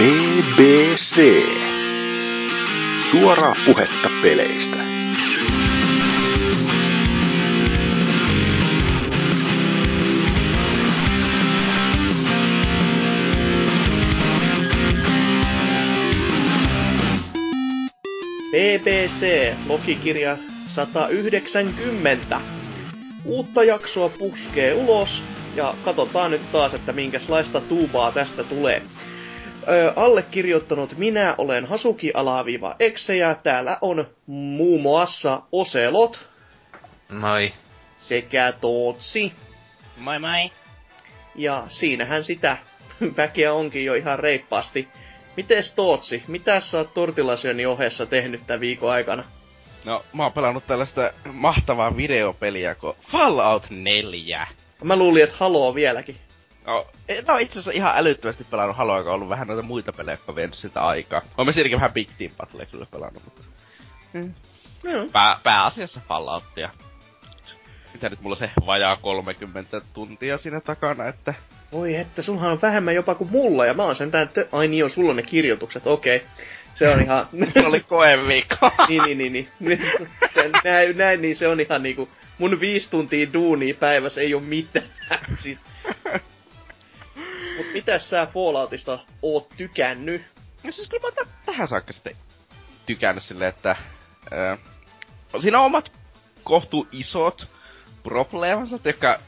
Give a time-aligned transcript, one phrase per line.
[0.00, 1.20] BBC.
[3.10, 4.76] Suoraa puhetta peleistä.
[18.50, 20.36] BBC, logikirja
[20.66, 22.40] 190.
[23.24, 25.24] Uutta jaksoa puskee ulos
[25.54, 28.82] ja katsotaan nyt taas, että minkälaista tuubaa tästä tulee.
[29.70, 36.28] Ö, allekirjoittanut minä olen Hasuki alaviiva Exe ja täällä on muun muassa Oselot
[37.08, 37.52] Moi.
[37.98, 39.32] sekä Tootsi.
[39.96, 40.50] Moi moi.
[41.34, 42.56] Ja siinähän sitä
[43.16, 44.88] väkeä onkin jo ihan reippaasti.
[45.36, 49.24] Mites Tootsi, mitä sä oot tortilasyönnin ohessa tehnyt tämän viikon aikana?
[49.84, 54.46] No, mä oon pelannut tällaista mahtavaa videopeliä kuin Fallout 4.
[54.84, 56.16] Mä luulin, että haloo vieläkin.
[56.66, 59.92] No, en oo itse asiassa ihan älyttömästi pelannut Haloa, joka on ollut vähän noita muita
[59.92, 61.22] pelejä, jotka on vienyt sitä aikaa.
[61.44, 63.42] Mä siinäkin vähän Big Team Battlea kyllä pelannut, mutta
[64.82, 66.70] No, pää, pääasiassa Falloutia.
[67.92, 71.34] Mitä nyt mulla on se vajaa 30 tuntia siinä takana, että...
[71.72, 74.84] Voi että, sulhan on vähemmän jopa kuin mulla, ja mä oon sentään, tö- ai niin
[74.84, 76.22] on, sulla on ne kirjoitukset, okei.
[76.74, 78.70] Se on ihan, Mulla oli koeviikko.
[78.88, 79.80] niin, niin, niin, niin.
[80.64, 82.08] näin, näin, niin se on ihan niinku,
[82.38, 84.86] mun viisi tuntia duunia päivässä ei oo mitään.
[85.42, 85.58] siis.
[87.56, 90.22] Mut mitäs sä Falloutista oot tykännyt?
[90.64, 92.16] No siis kyllä mä tähän saakka sitten
[92.86, 93.76] tykännyt silleen, että...
[94.30, 94.58] Ää,
[95.40, 95.92] siinä on omat
[96.44, 97.46] kohtuu isot
[98.02, 99.18] probleemansa, jotka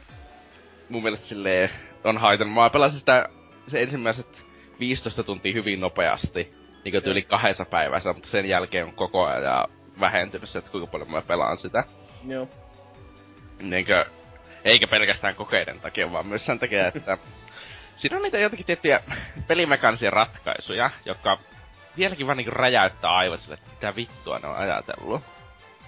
[0.89, 1.71] mun mielestä silleen
[2.05, 2.55] on haitannut.
[2.55, 3.29] Mä pelasin sitä
[3.67, 4.45] se ensimmäiset
[4.81, 9.69] 15 tuntia hyvin nopeasti, niin kuin yli kahdessa päivässä, mutta sen jälkeen on koko ajan
[10.01, 11.85] vähentynyt se, että kuinka paljon mä pelaan sitä.
[12.29, 12.49] Joo.
[13.63, 14.05] Niinkö,
[14.65, 17.19] eikä pelkästään kokeiden takia, vaan myös sen takia, että
[18.03, 19.01] siinä on niitä jotenkin tiettyjä
[19.49, 21.39] pelimekanisia ratkaisuja, jotka
[21.97, 25.23] vieläkin vaan niinku räjäyttää aivot sille, että mitä vittua ne on ajatellut.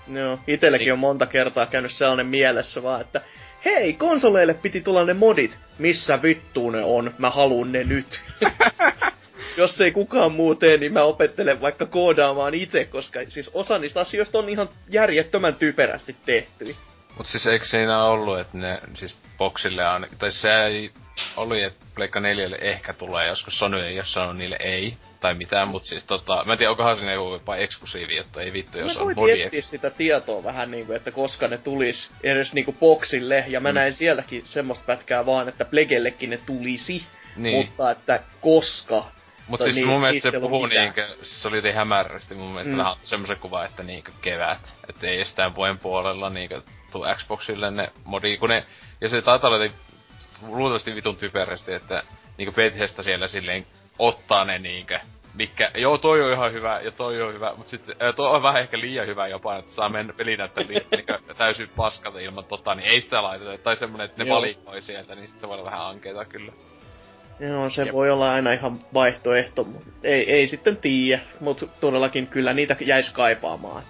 [0.09, 3.21] Joo, itelläkin on monta kertaa käynyt sellainen mielessä vaan, että
[3.65, 5.59] hei, konsoleille piti tulla ne modit.
[5.79, 7.15] Missä vittuu ne on?
[7.19, 8.21] Mä haluun ne nyt.
[9.57, 14.01] Jos ei kukaan muu tee, niin mä opettelen vaikka koodaamaan itse, koska siis osa niistä
[14.01, 16.77] asioista on ihan järjettömän typerästi tehty.
[17.17, 20.91] Mut siis eikö siinä ollut, että ne siis boksille on, tai se ei
[21.37, 25.69] oli, että Pleikka 4 ehkä tulee joskus, Sony ei ole sanonut niille ei, tai mitään,
[25.69, 28.97] mut siis tota, mä en tiedä, onkohan siinä joku jopa eksklusiivi juttu, ei vittu, jos
[28.97, 33.45] mä on body miettiä sitä tietoa vähän niinku, että koska ne tulis edes niinku boksille,
[33.49, 33.75] ja mä Mm.
[33.75, 37.05] näin sieltäkin semmoista pätkää vaan, että Plegellekin ne tulisi,
[37.37, 37.57] Niin.
[37.67, 39.05] mutta että koska.
[39.49, 42.75] Mut siis niin- mun mielestä se puhuu niinkö, se oli jotenkin hämärästi mun mielestä Mm.
[42.77, 42.79] mm.
[42.79, 44.73] vähän semmosen kuva, että niinkö kevät.
[44.89, 46.61] Että ei sitä vuoden puolella niinkö
[46.93, 48.65] tuu Xboxille ne modi, kun ne,
[49.01, 49.65] ja se taitaa olla
[50.49, 52.03] luultavasti vitun typerästi, että
[52.39, 53.67] niinkö Bethesda siellä silleen
[53.99, 54.99] ottaa ne niinkö,
[55.35, 58.63] mikä, joo toi on ihan hyvä ja toi on hyvä, mut sitten toi on vähän
[58.63, 62.75] ehkä liian hyvä jopa, että saa mennä peli näyttää li- niinkö täysin paskalta ilman tota,
[62.75, 63.59] niin ei sitä laiteta.
[63.59, 64.37] Tai semmonen, että ne Joo.
[64.37, 66.53] valikoi sieltä, niin sit se voi olla vähän ankeeta kyllä.
[67.41, 67.93] Joo, se Jep.
[67.93, 73.13] voi olla aina ihan vaihtoehto, mutta ei, ei sitten tiedä, mutta todellakin kyllä niitä jäis
[73.13, 73.83] kaipaamaan.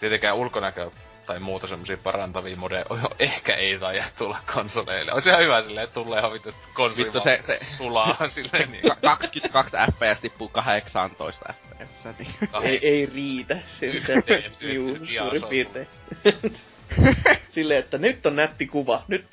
[0.00, 0.90] tietenkään ulkonäkö
[1.28, 2.84] tai muuta semmosia parantavia modeja
[3.18, 5.12] ehkä ei taida tulla konsoleille.
[5.12, 8.82] Olisi ihan hyvä silleen, että tulee ihan vittu konsoli Vittu, se- se- sulaa silleen niin.
[8.82, 12.34] Ka- 22 fps tippuu 18 fps, niin...
[12.62, 13.58] Ei, ei riitä.
[13.80, 15.88] Se, se, juu, suurin piirtein.
[17.54, 19.04] Silleen, että nyt on nätti kuva.
[19.08, 19.26] Nyt,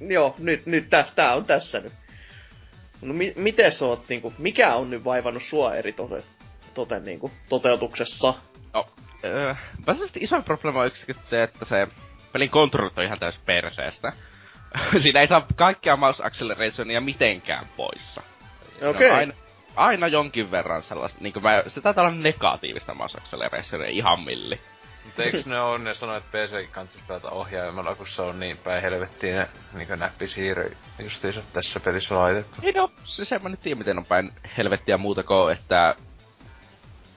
[0.00, 1.92] joo, nyt, nyt tää, tää on tässä nyt.
[3.02, 6.22] No mi, miten sä oot, niinku, mikä on nyt vaivannut sua eri tote,
[6.74, 8.34] tote, niinku, toteutuksessa?
[9.24, 9.54] Öö,
[9.86, 11.88] pääsääntöisesti isoin probleema on yksinkertaisesti se, että se
[12.32, 14.12] pelin kontrollit on ihan täys perseestä.
[15.02, 18.22] Siinä ei saa kaikkia mouse accelerationia mitenkään poissa.
[18.82, 19.10] On Okei.
[19.10, 19.34] Aina,
[19.76, 24.60] aina jonkin verran sellaista, niin mä, se taitaa olla negatiivista mouse accelerationia ihan milli.
[25.04, 28.56] Mutta eiks ne oo, ne sanoo, että PC kansis pelata ohjaimella, kun se on niin
[28.56, 32.60] päin helvettiin ne niinku näppisiirry justiinsa tässä pelissä laitettu.
[32.62, 35.94] Ei no, se se mä nyt tiedä miten on päin helvettiä muuta kuin, että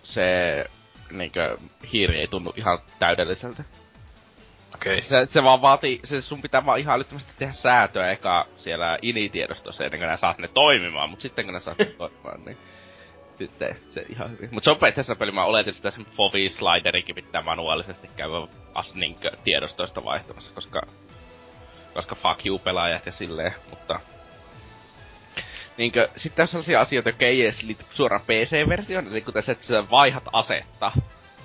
[0.03, 0.23] se
[1.11, 1.57] niinkö
[1.93, 3.63] hiiri ei tunnu ihan täydelliseltä.
[4.75, 5.01] Okei.
[5.01, 9.83] Se, se vaan vaatii, se sun pitää vaan ihan älyttömästi tehdä säätöä eka siellä ini-tiedostossa
[9.83, 12.57] ennen kuin nää saat ne toimimaan, mut sitten kun nää saat ne toimimaan, niin
[13.37, 14.49] sitten se ihan hyvin.
[14.51, 18.33] Mut se on periaatteessa peli, mä oletin sitä sen Fovi sliderikin pitää manuaalisesti käydä
[18.75, 20.81] as niinkö tiedostoista vaihtamassa, koska
[21.93, 23.99] koska fuck you pelaajat ja silleen, mutta
[25.77, 29.65] Niinkö, sitten on sellaisia asioita, jotka ei edes liity suoraan PC-versioon, eli kuten se, että
[29.65, 30.91] sä vaihdat asetta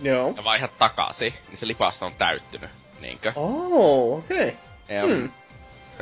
[0.03, 0.35] Joo.
[0.37, 2.71] ja vaihdat takaisin, niin se lipasta on täyttynyt.
[3.01, 3.33] Niinkö?
[3.37, 4.57] Oh, okei.
[4.89, 5.31] Ja, Hmm.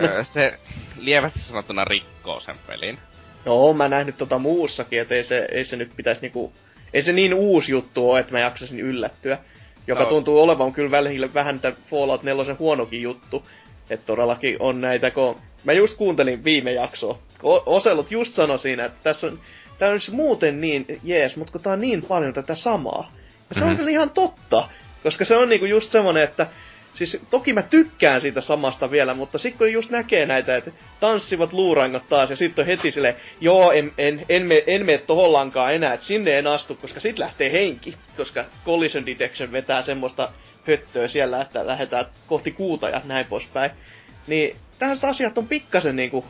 [0.03, 0.53] öö, se
[1.00, 2.99] lievästi sanottuna rikkoo sen pelin.
[3.47, 6.53] Joo, mä nähnyt tota muussakin, että ei se, ei se nyt pitäisi niinku...
[6.94, 9.38] Ei se niin uusi juttu ole, että mä jaksasin yllättyä.
[9.87, 10.09] Joka no.
[10.09, 13.47] tuntuu olevan kyllä välillä vähän tämän Fallout 4 huonokin juttu.
[13.91, 15.38] Että todellakin on näitä, kun...
[15.64, 17.18] Mä just kuuntelin viime jaksoa.
[17.66, 19.40] Oselot just sanoi siinä, että tässä on...
[19.78, 23.10] Tää on muuten niin jees, mutta kun tää on niin paljon tätä samaa.
[23.48, 23.70] Ja se mm-hmm.
[23.70, 24.68] on kyllä ihan totta.
[25.02, 26.46] Koska se on niinku just semmonen, että
[26.94, 30.70] Siis toki mä tykkään siitä samasta vielä, mutta sitten kun just näkee näitä, että
[31.00, 34.98] tanssivat luurangot taas ja sitten on heti silleen, joo, en, en, en, me, en mene
[34.98, 40.32] tohollankaan enää, että sinne en astu, koska sit lähtee henki, koska Collision Detection vetää semmoista
[40.66, 43.70] höttöä siellä, että lähdetään kohti kuuta ja näin poispäin.
[44.26, 46.25] Niin tällaiset asiat on pikkasen niinku,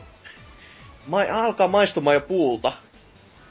[1.07, 2.71] ma- alkaa maistumaan jo puulta,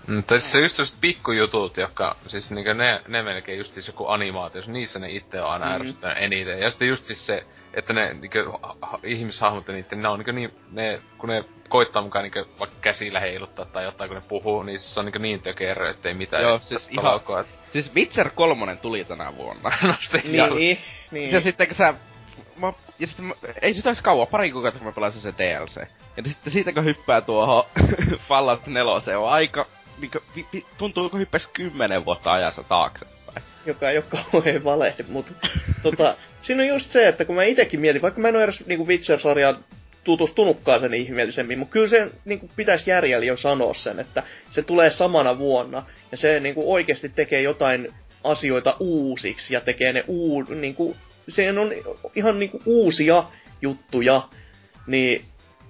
[0.07, 3.87] Mm, tai siis se just just pikkujutut, jotka, siis niinku ne, ne melkein just siis
[3.87, 5.73] joku animaatio, niissä ne itse on aina mm.
[5.73, 6.59] ärsyttänyt eniten.
[6.61, 10.33] Ja sitten just siis se, että ne niinku, ha, ihmishahmot ja niitten, ne on niinku
[10.33, 14.63] niin, ne, kun ne koittaa mukaan niinku vaikka käsillä heiluttaa tai jotain, kun ne puhuu,
[14.63, 16.43] niin se on niinku niin tökerö, ettei mitään.
[16.43, 17.73] Joo, siis ihan, laukoa, että...
[17.73, 19.73] siis Witcher 3 tuli tänä vuonna.
[19.83, 20.55] no se niin, just.
[20.55, 20.79] niin,
[21.11, 21.33] niin.
[21.33, 21.95] Ja sitten kun sä
[22.61, 25.77] mä, ja sitten mä, ei sitä olisi kauan, pari kuukautta kun mä pelasin se DLC.
[26.17, 27.65] Ja sitten siitä kun hyppää tuohon
[28.29, 29.67] Fallout 4, on aika
[30.01, 33.43] mikä, vi, vi, tuntuu kuin hyppäisi kymmenen vuotta ajassa taaksepäin.
[33.67, 35.33] Joka ei ole kauhean valehde, mutta
[35.83, 38.67] tota, siinä on just se, että kun mä itekin mietin, vaikka mä en ole edes
[38.67, 39.57] niinku Witcher-sarjaan
[40.05, 44.91] tutustunutkaan sen ihmeellisemmin, mutta kyllä se niinku, pitäisi järjellä jo sanoa sen, että se tulee
[44.91, 45.83] samana vuonna,
[46.13, 47.89] ja se niinku, oikeasti tekee jotain
[48.25, 50.97] asioita uusiksi, ja tekee ne uu, niinku,
[51.31, 51.73] se on
[52.15, 53.25] ihan niinku, uusia
[53.63, 54.23] juttuja,
[54.87, 55.25] niin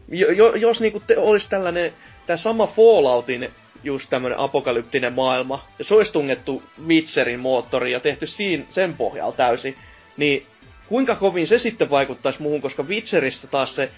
[0.08, 1.92] jo, jos niinku, te, olisi tällainen,
[2.26, 3.50] tämä sama Falloutin
[3.84, 9.32] just tämmönen apokalyptinen maailma, ja se olisi tungettu Witcherin moottori ja tehty siinä, sen pohjalla
[9.32, 9.74] täysin,
[10.16, 10.46] niin
[10.88, 13.90] kuinka kovin se sitten vaikuttaisi muuhun, koska Witcheristä taas se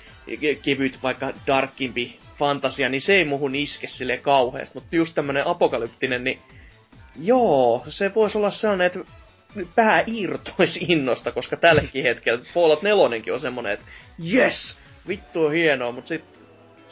[0.62, 6.24] kevyt vaikka darkimpi fantasia, niin se ei muuhun iske sille kauheasti, mutta just tämmönen apokalyptinen,
[6.24, 6.38] niin
[7.22, 8.98] joo, se voisi olla sellainen, että
[9.74, 13.86] pää irtoisi innosta, koska tälläkin hetkellä Fallout 4 on semmonen, että
[14.34, 14.76] yes,
[15.08, 16.24] vittu on hienoa, mutta sit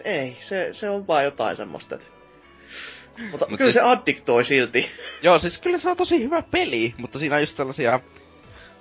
[0.04, 2.06] ei, se, se on vaan jotain semmoista, että
[3.30, 3.74] mutta Mut kyllä siis...
[3.74, 4.90] se addiktoi silti.
[5.22, 8.00] Joo, siis kyllä se on tosi hyvä peli, mutta siinä on just sellaisia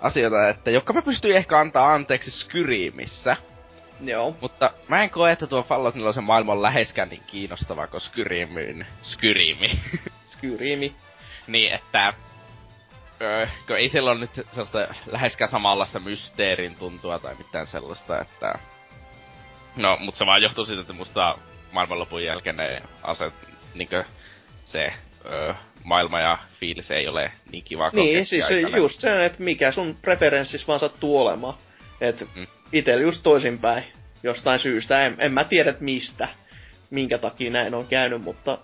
[0.01, 3.37] asioita, että jotka mä pystyn ehkä antaa anteeksi Skyriimissä.
[4.03, 4.35] Joo.
[4.41, 8.85] Mutta mä en koe, että tuo Fallout 4 maailma on läheskään niin kiinnostava kuin Skyrimin...
[9.03, 9.71] Skyrimi.
[10.29, 10.95] Skyrimi.
[11.47, 12.13] niin, että...
[13.21, 18.59] Öö, kun ei siellä ole nyt sellaista läheskään samanlaista mysteerin tuntua tai mitään sellaista, että...
[19.75, 21.37] No, mutta se vaan johtuu siitä, että musta
[21.71, 23.33] maailmanlopun jälkeen ne aset
[23.75, 24.03] niinkö
[24.65, 24.93] se
[25.25, 28.45] ö, maailma ja fiilis ei ole niin kiva Niin, siis
[28.77, 31.53] just se, että mikä sun preferenssis vaan sattuu olemaan.
[32.01, 32.47] Et mm.
[32.73, 33.83] itellä just toisinpäin
[34.23, 35.05] jostain syystä.
[35.05, 36.27] En, en mä tiedä mistä,
[36.89, 38.57] minkä takia näin on käynyt, mutta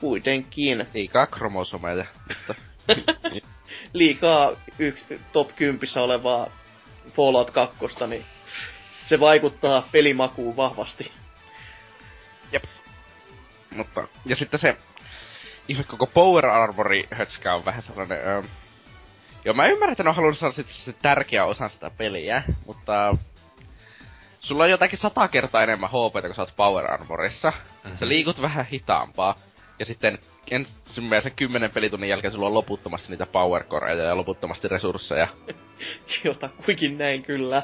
[0.00, 0.86] kuitenkin.
[0.94, 2.54] Liikaa kromosomeja, mutta...
[3.92, 6.46] Liikaa yksi top 10 olevaa
[7.16, 7.76] Fallout 2,
[8.06, 8.24] niin
[9.06, 11.12] se vaikuttaa pelimakuun vahvasti.
[12.52, 12.64] Jep.
[13.76, 14.76] Mutta, ja sitten se
[15.68, 18.18] ihme koko Power Armori hötskä on vähän sellainen...
[18.18, 18.42] Öö,
[19.44, 23.12] joo, mä ymmärrän, että ne on halunnut saada sitten se tärkeä osa sitä peliä, mutta...
[24.40, 27.52] Sulla on jotakin sata kertaa enemmän HP, kun sä oot Power Armorissa.
[27.84, 27.98] Mm-hmm.
[27.98, 29.34] Sä liikut vähän hitaampaa.
[29.78, 30.18] Ja sitten
[30.50, 35.28] ensimmäisen kymmenen pelitunnin jälkeen sulla on loputtomasti niitä power coreja ja loputtomasti resursseja.
[36.24, 37.62] Jota kuikin näin kyllä.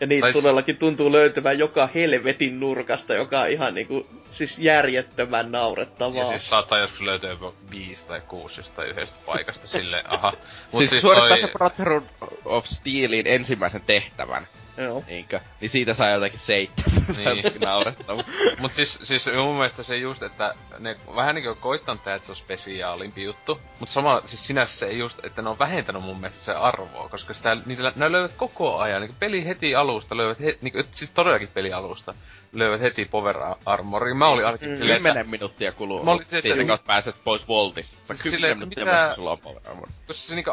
[0.00, 0.32] Ja niitä Tais...
[0.32, 6.18] todellakin tuntuu löytyvän joka helvetin nurkasta, joka on ihan niinku, siis järjettömän naurettavaa.
[6.18, 10.32] Ja siis saattaa joskus löytyä jopa viisi tai kuusi jostain yhdestä paikasta sille, aha.
[10.72, 11.40] Mut siis, siis suorittaa toi...
[11.40, 12.02] se Brotherhood
[12.44, 14.46] of Steelin ensimmäisen tehtävän.
[14.76, 15.04] Joo.
[15.06, 15.40] Niinkö?
[15.60, 17.00] Niin siitä saa jotakin seitsemän.
[17.20, 17.60] Niin.
[17.60, 18.24] naurettavaa.
[18.58, 22.32] Mut siis, siis mun mielestä se just, että ne vähän niinku koittanut tehdä, että se
[22.32, 23.60] on spesiaalimpi juttu.
[23.80, 27.34] Mut sama, siis sinänsä se just, että ne on vähentänyt mun mielestä se arvoa, koska
[27.34, 29.00] sitä, niitä, ne löyvät koko ajan.
[29.00, 32.14] Niinku peli heti alusta löyvät, he, niinku, siis todellakin peli alusta
[32.52, 33.36] löyvät heti Power
[33.66, 34.16] Armorin.
[34.16, 34.76] Mä olin ainakin mm.
[34.76, 35.08] silleen, että...
[35.08, 36.04] 10 minuuttia kuluu.
[36.04, 36.74] Mä olin silleen, että...
[36.74, 36.86] Niin...
[36.86, 38.14] pääset pois Voltista.
[38.14, 39.12] Siis silleen, minuuttia mitä...
[39.14, 39.88] sulla on Power Armor.
[40.06, 40.50] Koska se niinku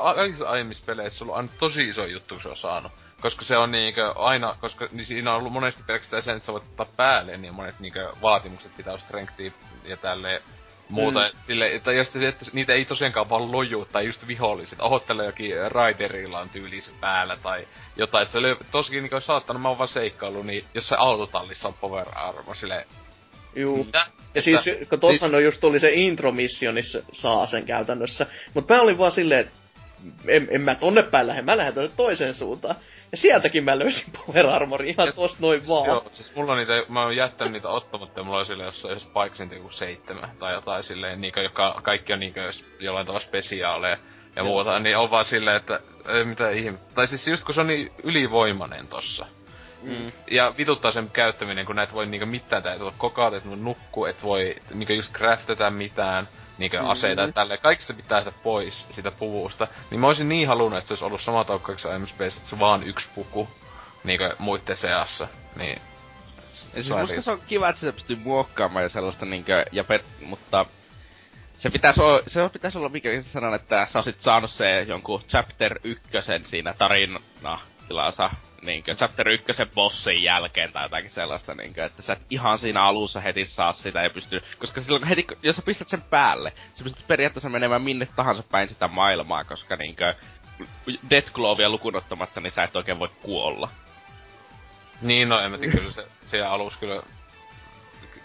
[0.48, 2.92] aiemmissa peleissä sulla on tosi iso juttu, kun se on saanut.
[3.22, 6.54] Koska se on niinkö aina, koska niin siinä on ollut monesti pelkästään sen, että sä
[6.54, 9.52] voit ottaa päälle, niin monet niinkö vaatimukset pitää olla strengthia
[9.86, 10.42] ja tälleen
[10.90, 11.20] muuta.
[11.20, 11.40] Mm.
[11.48, 14.82] Sille, että, ja sitten, että niitä ei tosiaankaan vaan loju, tai just viholliset.
[14.82, 18.22] Ohottele jokin Raiderilla on tyyli se päällä, tai jotain.
[18.22, 21.74] Että se löy, tosikin niin saattanut, mä oon vaan seikkailu, niin jos se autotallissa on
[21.74, 22.88] power armor, sille
[23.56, 23.84] Juu.
[23.84, 24.06] Mitä?
[24.36, 25.44] Ja siis, kun tuossa siis...
[25.44, 28.26] just tuli se intro missionissa saa sen käytännössä.
[28.54, 29.60] Mutta mä olin vaan silleen, että
[30.28, 32.76] en, en mä tonne päin lähde, mä lähden tonne toiseen suuntaan.
[33.12, 35.86] Ja sieltäkin mä löysin Power Armorin ihan tosta noin vaan.
[35.86, 38.94] Joo, siis mulla on niitä, mä oon jättänyt niitä ottamatta ja mulla on sille jossain
[38.94, 43.98] jos Spikesin joku seitsemän tai jotain silleen, niinkö, joka kaikki on niinkö jollain tavalla spesiaaleja
[44.36, 44.46] ja Joo.
[44.46, 46.78] muuta, niin on vaan silleen, että ei mitä ihme.
[46.96, 49.26] Tai siis just kun se on niin ylivoimainen tossa.
[49.84, 50.12] Mm.
[50.32, 53.58] Ja vituttaa sen käyttäminen, kun näet voi niinkö mitään tää, et voi kokaat, et voi
[53.58, 56.90] nukkuu, et voi niinkö just craftata mitään, niinkö Mhm.
[56.90, 57.60] aseita ja tälleen.
[57.60, 59.68] Kaikista pitää sitä pois sitä puvusta.
[59.92, 62.84] Niin mä olisin niin halunnut, että se olisi ollut sama taukkaksi MSP, että se vaan
[62.84, 63.50] yksi puku
[64.04, 65.28] niinkö muitten seassa.
[65.56, 65.82] Niin
[66.74, 69.66] Ja siis Se on musta se on kiva, että sitä pystyy muokkaamaan ja sellaista niinkö,
[69.72, 70.66] ja per, mutta
[71.58, 75.22] se pitäisi olla, se pitäisi olla mikä se sanon, että sä olisit saanut se jonkun
[75.30, 77.20] chapter ykkösen siinä tarina
[77.88, 78.30] tilansa,
[78.62, 83.20] niinkö, chapter ykkösen bossin jälkeen tai jotakin sellaista, niinkö, että sä et ihan siinä alussa
[83.20, 87.08] heti saa sitä ja pysty, koska silloin heti, jos sä pistät sen päälle, sä pystyt
[87.08, 90.16] periaatteessa menemään minne tahansa päin sitä maailmaa, koska niinkö,
[91.10, 93.70] Deathglowia lukunottamatta, niin sä et oikein voi kuolla.
[95.02, 97.04] Niin, no en mä tiedä, kyllä se siellä alus kyllä...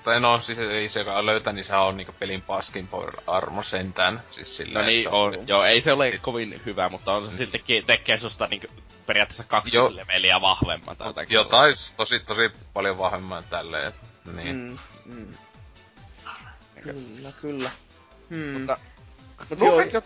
[0.05, 3.65] Tai no, siis ei se, joka löytää, niin se on niinku pelin paskin power armor
[3.65, 4.21] sentään.
[4.31, 5.49] Siis sillä, No niin, että on.
[5.49, 8.67] Joo, ei se ole kovin hyvä, mutta on se siltikin tekee susta niinku
[9.07, 9.97] periaatteessa kaksi Joo.
[9.97, 11.35] leveliä vahvemman tai jotakin.
[11.35, 13.89] Jotain tosi, tosi paljon vahvemman tälleen.
[13.89, 13.95] et
[14.37, 14.57] Niin.
[14.57, 14.79] Mm,
[15.15, 15.27] mm.
[16.83, 17.71] Kyllä, kyllä.
[18.31, 18.53] Hmm.
[18.53, 18.79] Mutta-
[19.51, 19.97] Mut No, joo, kaikki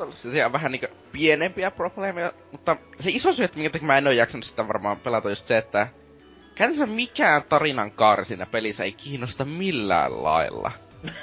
[0.46, 4.12] on vähän niinku pienempiä probleemeja, mutta se iso syy, että minkä takia mä en oo
[4.12, 5.88] jaksanut sitä varmaan pelata just se, että
[6.56, 10.72] käytännössä mikään tarinan kaari siinä pelissä ei kiinnosta millään lailla.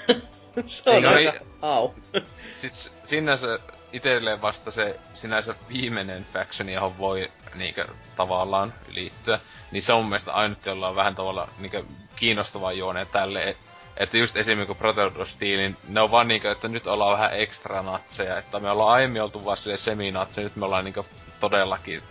[0.66, 1.32] se on aika...
[1.34, 1.90] ei- Au.
[2.62, 3.60] Siis sinänsä
[3.94, 7.86] itelleen vasta se sinänsä viimeinen faction, johon voi niinkö
[8.16, 9.40] tavallaan liittyä,
[9.72, 11.84] niin se on mun mielestä ainut, jolla on vähän tavalla niinkö
[12.16, 13.58] kiinnostavaa juoneen tälle, et,
[13.98, 18.38] että just esimerkiksi Proteus niin ne on vaan niinkö, että nyt ollaan vähän ekstra natseja,
[18.38, 21.04] että me ollaan aiemmin oltu vaan silleen semi-natseja, nyt me ollaan niinkö
[21.40, 22.02] todellakin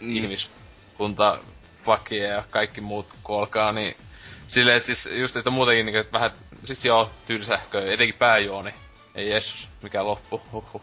[0.00, 0.16] Mm.
[0.16, 1.38] ihmiskunta,
[1.84, 3.96] fuckia ja kaikki muut kuolkaa, niin
[4.46, 6.30] silleen, että siis just, että muutenkin niinku, että vähän,
[6.64, 8.74] siis joo, tylsähköä, etenkin pääjuoni.
[9.14, 10.82] Ei Jeesus, mikä loppu, huhhuh.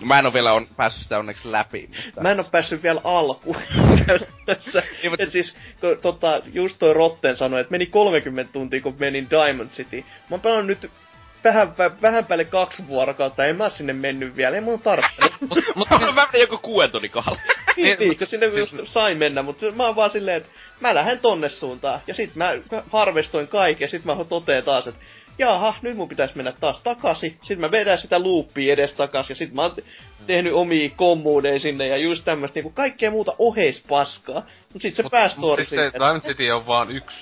[0.00, 2.20] Mä en oo vielä on päässyt sitä onneksi läpi, mutta...
[2.20, 3.56] Mä en oo päässyt vielä alkuun.
[4.06, 4.82] käytännössä.
[5.02, 8.96] Niin, mutta- Et siis, kun, tota, just toi Rotten sanoi, että meni 30 tuntia, kun
[9.00, 10.00] menin Diamond City.
[10.00, 10.90] Mä oon pelannut nyt
[11.44, 15.22] vähän, vä- vähän päälle kaksi vuorokautta, en mä sinne mennyt vielä, ei mun tarvitse.
[15.76, 17.38] mutta mä menin joku kuuden tunnin kohdalla.
[17.76, 20.36] niin, Niin, niin, mut kun sinne siis- just sai mennä, mutta mä oon vaan silleen,
[20.36, 20.48] että
[20.80, 22.00] mä lähden tonne suuntaan.
[22.06, 22.52] Ja sit mä
[22.92, 25.00] harvestoin kaiken, ja sit mä totean taas, että
[25.38, 27.36] jaha, nyt mun pitäisi mennä taas takaisin.
[27.42, 29.82] Sit mä vedän sitä loopia edes takas, ja sit mä oon te-
[30.26, 34.46] tehnyt omia kommuudeja sinne, ja just tämmöstä niinku kaikkea muuta oheispaskaa.
[34.72, 35.92] Mut sit se Mut- päästory mut siis se.
[35.98, 37.16] Diamond City on vaan yksi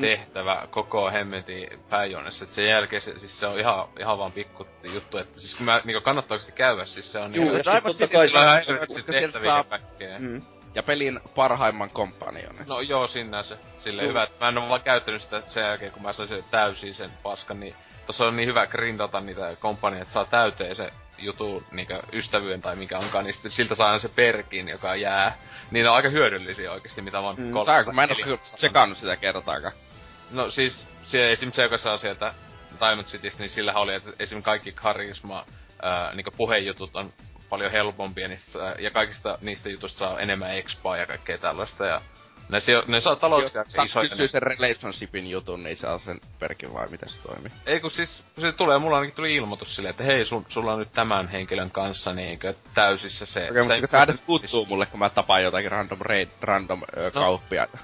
[0.00, 4.66] tehtävä koko hemmetin pääjuonessa, että sen jälkeen se, siis se on ihan, ihan vaan pikku
[4.82, 7.62] juttu, että siis kun mä, niinku kannattaako sitä käydä, siis se on Juu, niin ja
[7.62, 9.78] siis totta kai se- on tehtäviä saa-.
[10.18, 10.42] Mm.
[10.74, 12.66] Ja pelin parhaimman kompanionin.
[12.66, 13.56] No joo, sinänsä.
[13.78, 14.10] Silleen Juu.
[14.10, 16.94] hyvä, että mä en oo vaan käyttänyt sitä sen jälkeen, kun mä sain sen täysin
[16.94, 17.74] sen paskan, niin
[18.06, 20.88] tossa on niin hyvä grindata niitä kompanioita, että saa täyteen se
[21.24, 25.38] jutu niinkö ystävyyden tai mikä onkaan, niin sitten siltä saa aina se perkin, joka jää.
[25.70, 27.52] Niin ne on aika hyödyllisiä oikeesti, mitä mä oon Mm.
[27.52, 29.72] kolme Tää, kun mä en oo tsekannut sitä kertaakaan.
[30.30, 32.34] No siis, se, esimerkiksi se, joka saa sieltä
[32.80, 35.44] Diamond Citystä, niin sillä oli, että esimerkiksi kaikki karisma,
[35.82, 37.12] ää, niinku puheenjutut on
[37.48, 42.00] paljon helpompia, niissä, ja kaikista niistä jutuista saa enemmän expaa ja kaikkea tällaista, ja
[42.48, 43.16] ne, sijo- ne saa
[43.68, 44.08] Saat isoja.
[44.08, 47.52] kysyä sen relationshipin jutun, niin saa sen perkin vai miten se toimii?
[47.66, 50.78] Ei kun siis, se tulee, mulla ainakin tuli ilmoitus silleen, että hei, sun, sulla on
[50.78, 53.48] nyt tämän henkilön kanssa niinkö täysissä se...
[53.50, 56.82] Okei, mutta se- kun sä edes puuttuu mulle, kun mä tapaan jotakin random raid, random
[56.96, 57.10] ö, No.
[57.10, 57.78] kauppiaita.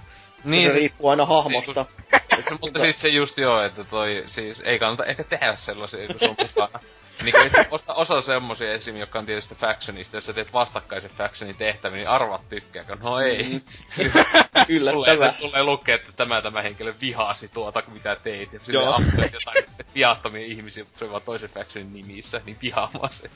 [0.50, 1.86] Niin, se se, riippuu aina hahmosta.
[2.48, 6.18] se, mutta siis se just joo, että toi, siis ei kannata ehkä tehdä sellaisia, kun
[6.18, 6.80] se on mukana.
[7.24, 11.56] Niin kuin osa, osa semmosia esim, jotka on tietysti factionista, jos sä teet vastakkaisen factionin
[11.56, 12.96] tehtäviä, niin arvat tykkääkö?
[13.02, 13.42] No ei.
[13.42, 13.60] Mm.
[14.02, 15.32] tulee, Yllättävää.
[15.32, 18.52] tulee lukea, että tämä tämä henkilö vihasi tuota, mitä teit.
[18.52, 18.60] Ja.
[18.68, 18.92] Joo.
[18.92, 19.64] ampuit jotain
[19.94, 23.30] viattomia ihmisiä, mutta se on vaan toisen factionin nimissä, niin vihaamaan se.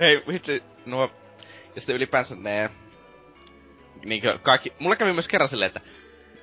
[0.00, 1.10] Hei, vitsi, nuo...
[1.74, 2.70] Ja sitten ylipäänsä ne...
[4.04, 4.72] Niinkö kaikki...
[4.78, 5.80] Mulla kävi myös kerran silleen, että...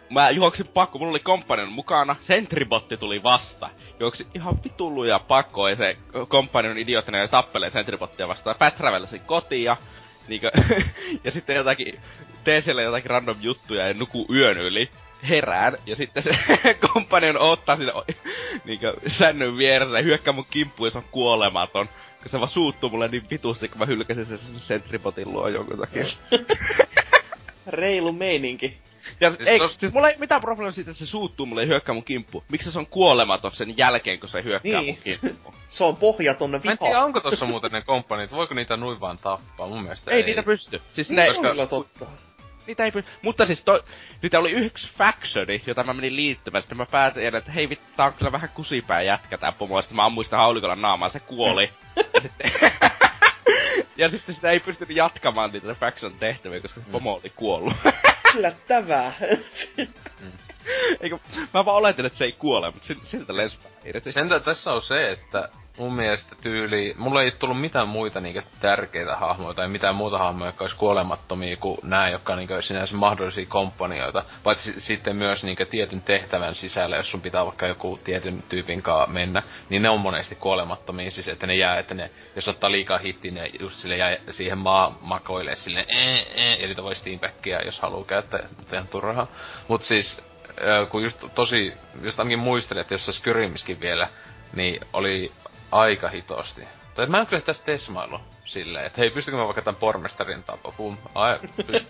[0.09, 3.69] Mä juoksin pakko, mulla oli kompanion mukana, sentribotti tuli vasta.
[3.99, 5.97] Juoksin ihan vitulluja pakkoa ja se
[6.27, 8.55] kompanion idioottina ja tappelee sentribottia vastaan.
[8.59, 9.77] Fast travelasin kotiin ja...
[10.27, 10.51] Niinkö,
[11.23, 11.99] ja sitten jotakin...
[12.43, 14.89] Teen siellä jotakin random juttuja ja nuku yön yli.
[15.29, 16.31] Herään, ja sitten se
[16.93, 17.91] kompanion ottaa siinä
[18.65, 21.87] niinkö sännyn vieressä ja hyökkää mun kimppuun ja se on kuolematon.
[22.21, 26.05] Kun se vaan suuttuu mulle niin vitusti, kun mä hylkäsin sen sentribotin luo jonkun takia.
[27.69, 28.77] Reilu meininki.
[29.19, 31.67] Ja Siis ei, tos- siis mulla ei mitään probleemaa siitä, että se suuttuu mulle ja
[31.67, 32.43] hyökkää mun kimppuun.
[32.51, 34.99] Miksi se on kuolematon sen jälkeen, kun se hyökkää Niin.
[35.05, 35.55] mun kimppuun?
[35.67, 37.05] Se on pohjaton Mä en tiedä, viha.
[37.05, 39.67] onko tossa muuten ne kompanit, voiko niitä nuin vaan tappaa?
[39.67, 40.17] Mun mielestä ei.
[40.17, 40.81] Ei niitä pysty.
[40.93, 42.05] Siis Ne ne, on kyllä totta.
[42.67, 43.03] niitä ei py...
[43.21, 43.83] Mutta siis to...
[44.21, 46.61] Sitä oli yksi factioni, jota mä menin liittymään.
[46.63, 49.81] Sitten mä päätin, että hei vittu, tää on kyllä vähän kusipää jätkä tää pomo.
[49.81, 51.69] Sitten mä ammuin sitä haulikolla naamaa, se kuoli.
[52.13, 52.51] ja sitten...
[53.97, 57.73] ja sitten sitä ei pystynyt jatkamaan niitä faction tehtäviä, koska se pomo oli kuollut.
[58.35, 59.13] Yllättävää.
[61.01, 61.19] Eikö,
[61.53, 64.11] mä vaan oletin, että se ei kuole, mutta siltä lensi irti.
[64.11, 65.49] Sen tässä on se, että
[65.79, 70.47] mun mielestä tyyli, mulla ei tullut mitään muita niinkö tärkeitä hahmoja tai mitään muuta hahmoja,
[70.47, 74.23] jotka olisi kuolemattomia kuin nämä, jotka niinkö sinänsä mahdollisia kompanioita.
[74.43, 79.13] Paitsi sitten myös niinkö tietyn tehtävän sisällä, jos sun pitää vaikka joku tietyn tyypin kanssa
[79.13, 82.97] mennä, niin ne on monesti kuolemattomia, siis että ne jää, että ne, jos ottaa liikaa
[82.97, 87.79] hittiä, ne just sille jää siihen maa makoilee silleen, ee, ee, eli voi steambackia, jos
[87.79, 89.27] haluaa käyttää, mutta ihan turhaa.
[89.67, 90.28] Mut siis,
[90.91, 94.07] kun just tosi, just ainakin muistelin, että jos se Skyrimiskin vielä,
[94.53, 95.31] niin oli
[95.71, 96.67] aika hitosti.
[96.95, 100.71] Tai mä en kyllä tästä tesmailu silleen, että hei, pystykö mä vaikka tämän pormestarin tapa,
[100.71, 101.39] pum, ai,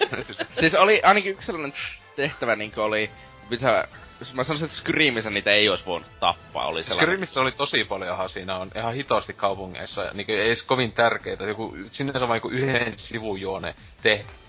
[0.59, 1.73] Siis oli ainakin yksi sellainen
[2.15, 3.11] tehtävä, niin oli,
[3.49, 3.87] mitä
[4.33, 7.07] mä sanoisin, että Screamissa niitä ei olisi voinut tappaa, oli sellainen.
[7.07, 11.75] Screamissa oli tosi paljon siinä on ihan hitosti kaupungeissa, niin ei edes kovin tärkeitä, joku,
[11.89, 13.75] sinne on vain yhden sivujuone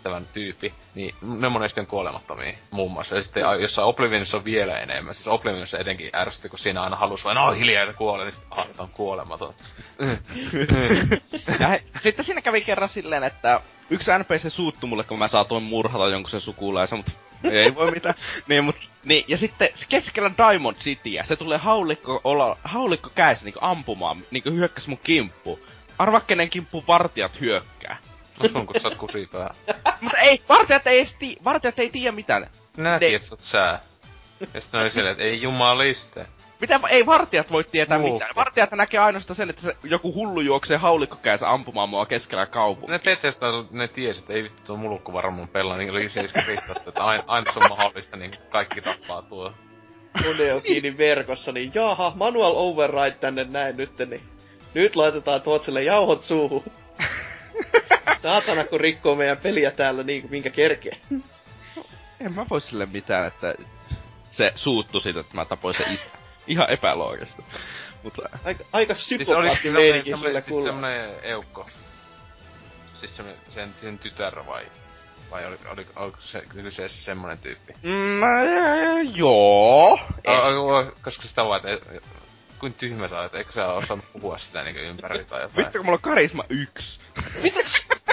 [0.00, 3.16] tehtävän tyyppi, niin ne monesti on kuolemattomia muun muassa.
[3.16, 7.25] Ja sitten jossain Oblivionissa on vielä enemmän, siis Oblivionissa etenkin ärsytti, kun siinä aina halusi
[7.25, 9.54] vain, no hiljaa, että kuolee, niin sitten, ah, on kuolematon.
[11.61, 15.62] ja he, sitten siinä kävi kerran silleen, että yksi NPC suuttu mulle, kun mä saatoin
[15.62, 17.12] murhata jonkun sen sukulaisen, mutta
[17.45, 18.14] ei voi mitään.
[18.49, 23.61] niin, mut, niin, ja sitten keskellä Diamond Cityä, se tulee haulikko, olla, haulikko käessä niinku
[23.62, 25.59] ampumaan, niinku hyökkäs mun kimppu.
[25.99, 27.97] Arva kenen kimppu vartijat hyökkää.
[28.42, 29.54] No sun kun sä oot kusipää.
[30.00, 32.47] Mutta ei, vartijat ei, esti, vartijat ei tiedä mitään.
[32.76, 33.80] Näki, että sä oot sää.
[34.54, 36.26] Ja sitten oli silleen, että ei jumaliste.
[36.61, 38.12] Mitä, ei vartijat voi tietää Muu.
[38.12, 38.30] mitään.
[38.37, 42.92] Vartijat näkee ainoastaan sen, että se, joku hullu juoksee haulikkokäensä ampumaan mua keskellä kaupunkia.
[42.92, 46.88] Ne Bethesda, ne tiesi, että ei vittu tuo mulukku varmaan pelaa, niin oli siis riittävät,
[46.88, 49.52] että aina, aina se on mahdollista, niin kaikki tappaa tuo.
[50.23, 54.23] Kone on kiinni verkossa, niin jaha, manual override tänne näin nyt, niin
[54.75, 56.62] nyt laitetaan Tootselle jauhot suuhun.
[58.23, 60.96] Saatana, kun rikkoo meidän peliä täällä niin kuin minkä kerkee.
[62.20, 63.54] En mä voi sille mitään, että
[64.32, 66.04] se suuttu siitä, että mä tapoin se isä
[66.46, 67.42] ihan epäloogista.
[68.02, 68.23] Mutta...
[68.44, 71.70] Aika, aika psykopaatti siis meininki sulle siis semmonen eukko.
[72.94, 74.62] Siis semmonen, sen, sen tytär vai?
[75.30, 77.73] Vai oli, oli, oliko se kyseessä semmonen tyyppi?
[77.82, 78.20] Mm,
[79.14, 79.92] joo.
[80.26, 81.86] O, koska sitä vaan, että
[82.60, 85.56] kuin tyhmä sä olet, eikö sä osannut puhua sitä niinku ympäri tai jotain?
[85.56, 86.99] Vittu kun mulla on karisma yksi.
[87.42, 87.60] Mitä?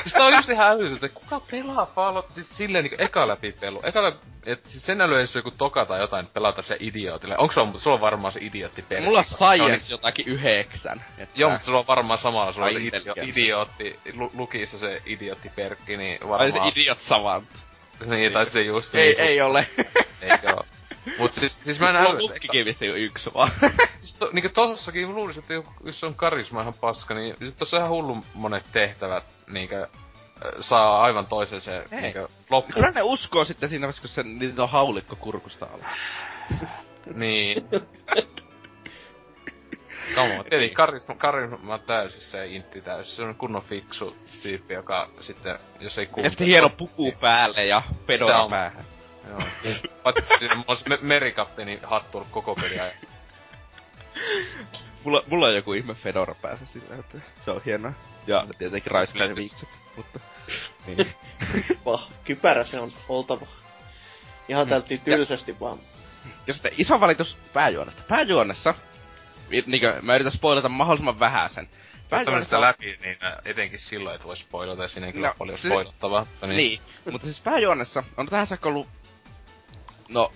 [0.08, 3.52] siis tää on just ihan älytöntä, että kuka pelaa Fallout siis silleen niinku eka läpi
[3.52, 3.82] pelu.
[3.84, 7.38] Eka läpi, et siis sen älyä jos joku toka tai jotain pelata se idiootille.
[7.38, 9.06] Onko se on, sulla on varmaan se idiootti peli?
[9.06, 9.92] Mulla on science niin...
[9.92, 11.06] jotakin yhdeksän.
[11.18, 11.34] Että...
[11.36, 15.52] Joo, mutta sulla on varmaan samalla, sulla on se idio, idiootti, lu, lukissa se idiootti
[15.56, 16.42] perkki, niin varmaan...
[16.42, 17.50] Ai se idiot savant.
[18.06, 18.96] Niin, tai se just...
[18.96, 19.68] Ei, niin, ei ole.
[20.22, 20.66] Eikö oo.
[21.20, 22.34] Mut siis, siis mä en älystä...
[22.34, 23.52] Lukkikin vissi yksi vaan.
[24.02, 28.18] siis to, niinku tossakin luulisin, että jos on karisma ihan paska, niin tossa ihan hullu
[28.34, 29.88] monet tehtävät niinkö
[30.62, 32.74] saa aivan toisen se niinkö loppu.
[32.74, 35.86] Kyllä ne uskoo sitten siinä vaiheessa, kun se, niitä on haulikko kurkusta alla.
[37.14, 37.66] niin.
[40.16, 43.16] Come on, tietenkin karisma, karisma täysin se intti täysin.
[43.16, 46.26] Se on kunnon fiksu tyyppi, joka sitten, jos ei kuuntele...
[46.26, 48.84] Ja sitten hieno puku päälle ja pedora päähän.
[49.30, 49.44] Joo.
[50.04, 52.92] Paitsi siinä mulla me- merikapteeni hattu koko peliä.
[55.04, 57.94] mulla, mulla on joku ihme Fedora päässä sillä, että se on hienoa.
[58.28, 60.20] Ja tietenkin raiskaan viikset, mutta...
[60.88, 61.16] Niin.
[61.86, 63.48] Vah, kypärä se on oltava.
[64.50, 65.80] Ihan tältä niin tylsästi ja, vaan.
[66.48, 68.02] Ja sitten iso valitus pääjuonesta.
[68.08, 68.74] Pääjuonessa,
[69.66, 71.70] niinkö, mä yritän spoilata mahdollisimman vähän sen.
[72.10, 75.68] Pääjuonessa sitä läpi, niin etenkin silloin, että voi spoilata, ja siinä kyllä no, paljon se,
[75.68, 76.26] spoilattavaa.
[76.42, 76.58] Niin.
[76.58, 76.80] niin.
[77.12, 78.88] mutta siis pääjuonessa on tähän saakka ollut
[80.10, 80.32] No,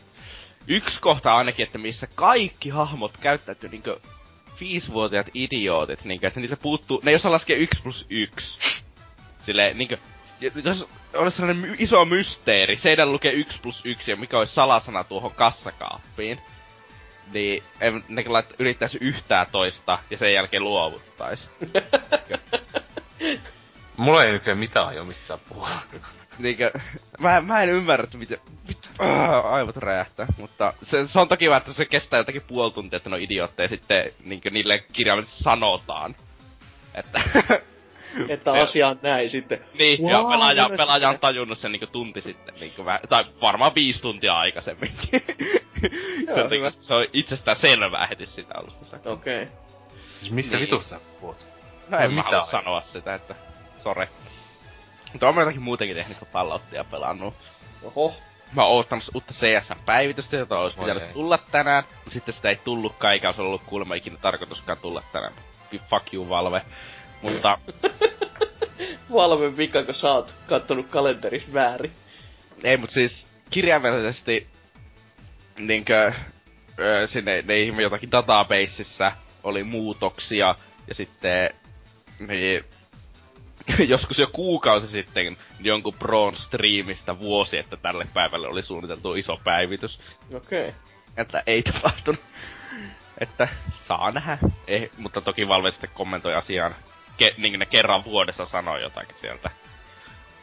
[0.67, 3.99] yksi kohta ainakin, että missä kaikki hahmot käyttäytyy niinkö
[4.59, 8.81] viisivuotiaat idiootit, niinkö, että niitä puuttuu, ne ei osaa laskea yksi plus yksi.
[9.45, 9.97] Silleen, niinkö,
[10.63, 15.31] jos olisi sellainen iso mysteeri, seidän lukee 1 plus 1 ja mikä olisi salasana tuohon
[15.31, 16.39] kassakaappiin,
[17.33, 17.63] niin
[18.09, 21.49] ne lait, yrittäisi yhtään toista ja sen jälkeen luovuttaisi.
[23.97, 25.69] Mulla ei oikein mitään jo mistä sä puhut.
[26.39, 26.71] Niinkö,
[27.19, 28.39] mä, mä en ymmärrä, että miten,
[28.91, 32.97] vittu, aivot räjähtää, mutta se, se on toki vaan, että se kestää jotakin puoli tuntia,
[32.97, 36.15] että ne on idiootteja sitten niinkö niille kirjaimellisesti sanotaan.
[36.95, 37.21] Että...
[38.29, 39.65] että asia on näin sitten.
[39.73, 43.75] Niin, wow, ja pelaaja, pelaaja on tajunnut sen niinku tunti sitten, niinku väh, tai varmaan
[43.75, 45.21] viisi tuntia aikaisemminkin.
[46.33, 49.43] se, on, niinku, se on itsestään selvää heti sitä alusta Okei.
[49.43, 49.55] Okay.
[50.19, 50.61] Siis missä niin.
[50.61, 51.37] vitussa puhut?
[51.89, 53.35] No en mä halua sanoa sitä, että
[53.83, 54.09] sore.
[55.11, 57.33] Mutta on jotakin muutenkin tehnyt kuin Falloutia pelannut.
[57.83, 58.13] Oho.
[58.55, 61.13] Mä oon oottanut uutta CS-päivitystä, jota olisi Voi pitänyt ei.
[61.13, 65.33] tulla tänään, mutta sitten sitä ei tullutkaan, eikä olisi ollut kuulemma ikinä tarkoituskaan tulla tänään.
[65.89, 66.61] Fuck you, Valve.
[67.21, 67.57] Mutta
[69.13, 71.91] Valve vika, kun sä oot kattonut kalenteris väärin.
[72.63, 74.47] ei, mut siis kirjaimellisesti
[75.57, 76.13] niinkö
[76.79, 79.11] ö, sinne ne jotakin databaseissa
[79.43, 80.55] oli muutoksia
[80.87, 81.49] ja sitten
[82.27, 82.63] niin,
[83.87, 89.99] joskus jo kuukausi sitten jonkun Proon striimistä vuosi, että tälle päivälle oli suunniteltu iso päivitys.
[90.33, 90.61] Okei.
[90.61, 90.73] Okay.
[91.17, 92.21] Että ei tapahtunut.
[93.17, 93.47] Että
[93.87, 94.37] saa nähdä.
[94.67, 96.75] Ei, mutta toki Valve sitten kommentoi asiaan.
[97.17, 99.49] Ke, niin ne kerran vuodessa sanoi jotakin sieltä.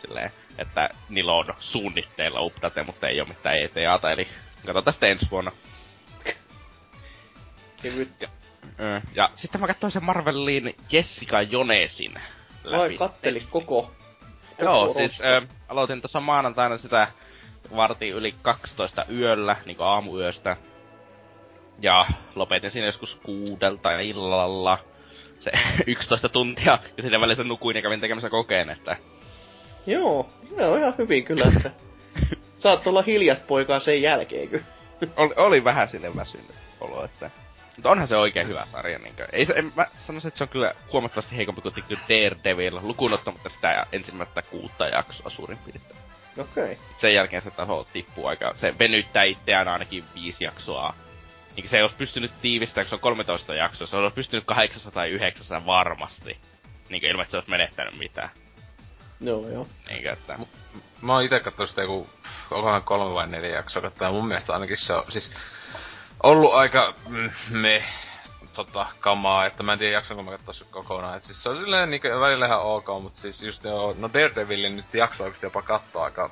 [0.00, 4.28] Silleen, että niillä on suunnitteilla update, mutta ei ole mitään ETAta, eli
[4.66, 5.52] katsotaan sitten ensi vuonna.
[7.82, 8.24] Kevyt.
[8.80, 12.14] Ö, Ja sitten mä katsoin sen Marvelin Jessica Jonesin
[12.70, 12.80] läpi.
[12.82, 13.90] Vai kattelis koko.
[14.58, 17.08] Joo, koko siis ö, aloitin tuossa maanantaina sitä
[17.76, 20.56] vartin yli 12 yöllä, niinku aamuyöstä.
[21.80, 24.78] Ja lopetin siinä joskus kuudelta illalla.
[25.40, 25.50] Se
[25.86, 28.96] 11 tuntia, ja siinä välissä nukuin ja kävin tekemässä kokeen, että...
[29.86, 30.26] Joo,
[30.56, 31.70] se on ihan hyvin kyllä, että
[32.62, 34.64] saat olla hiljasta poikaa sen jälkeen kyllä.
[35.16, 37.30] Oli, oli vähän sille väsynyt olo, että...
[37.78, 39.26] Mutta onhan se oikein hyvä sarja, niinkö.
[39.32, 43.12] Ei se, en, mä sanoisin, että se on kyllä huomattavasti heikompi kuin Tikky Daredevil, lukuun
[43.12, 46.00] ottamatta sitä ensimmäistä kuutta jaksoa suurin piirtein.
[46.38, 46.72] Okei.
[46.72, 46.76] Okay.
[46.98, 50.94] sen jälkeen se taso tippuu aika, se venyttää itseään ainakin viisi jaksoa.
[51.56, 54.92] Niin se ei olisi pystynyt tiivistämään, kun se on 13 jaksoa, se olisi pystynyt 800
[54.92, 56.38] tai 900 varmasti.
[56.88, 58.30] Niin ilman, että se olisi menettänyt mitään.
[59.20, 59.66] Joo, joo.
[59.88, 60.38] Niin että...
[61.02, 62.08] Mä oon ite kattonut sitä joku,
[62.50, 65.32] onkohan kolme vai neljä jaksoa katsoa, ja mun mielestä ainakin se on siis
[66.22, 67.84] ollut aika mm, me
[68.52, 71.16] tota, kamaa, että mä en tiedä jaksanko mä katsoa kokonaan.
[71.16, 74.76] Et siis se on silleen niin välillä ihan ok, mutta siis just joo, no Daredevilin
[74.76, 76.30] nyt jakso oikeesti jopa katsoa aika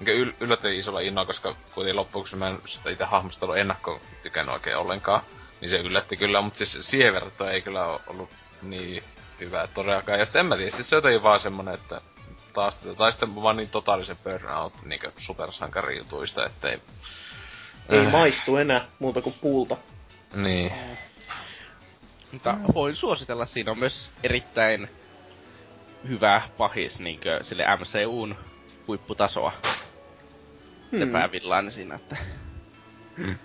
[0.00, 4.00] niin yl- yllättävän isolla innolla, koska kuitenkin loppuksi mä en sitä itse hahmosta ollut ennakkoon
[4.22, 5.22] tykännyt oikein ollenkaan.
[5.60, 8.30] Niin se yllätti kyllä, mutta siis siihen verrattuna ei kyllä ollut
[8.62, 9.04] niin
[9.40, 10.18] hyvä todellakaan.
[10.18, 12.00] Ja sitten en mä tiedä, siis se on jotenkin vaan semmonen, että
[12.52, 16.80] taas tai sitten vaan niin totaalisen burnout niin supersankarijutuista, ettei...
[17.90, 18.12] Ei Äh.
[18.12, 19.76] maistu enää muuta kuin puulta.
[20.34, 20.72] Niin.
[22.32, 24.88] Mutta voin suositella, siinä on myös erittäin
[26.08, 28.36] hyvä pahis niinkö sille MCUn
[28.88, 29.52] huipputasoa.
[30.90, 31.12] Se Hmm.
[31.12, 32.16] päävillainen siinä, että...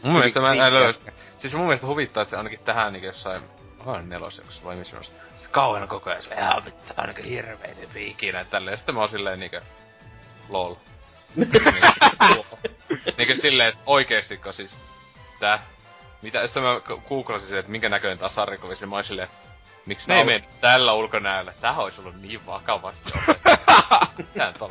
[0.01, 0.93] Mun mielestä mä en löydä
[1.39, 3.41] Siis mun mielestä huvittaa, että se ainakin tähän niin jossain...
[3.85, 4.97] Onhan nelosjaksossa vai missä.
[5.03, 8.77] Sitten kauan koko ajan se ihan vittu, on niinku hirveitä piikinä ja tälleen.
[8.77, 9.61] Sitten mä oon silleen niinkö...
[10.49, 10.75] Lol.
[13.17, 14.75] niinkö silleen, että oikeesti siis...
[15.39, 15.59] Tää?
[16.21, 16.47] Mitä?
[16.47, 19.27] Sitten mä googlasin se, että minkä näköinen tää sarjakuva, ja mä oon silleen...
[19.85, 21.53] Miksi ne ei Tää on- mene tällä ulkonäöllä?
[21.61, 23.11] Tähän olisi ollut niin vakavasti.
[24.37, 24.69] Tää on-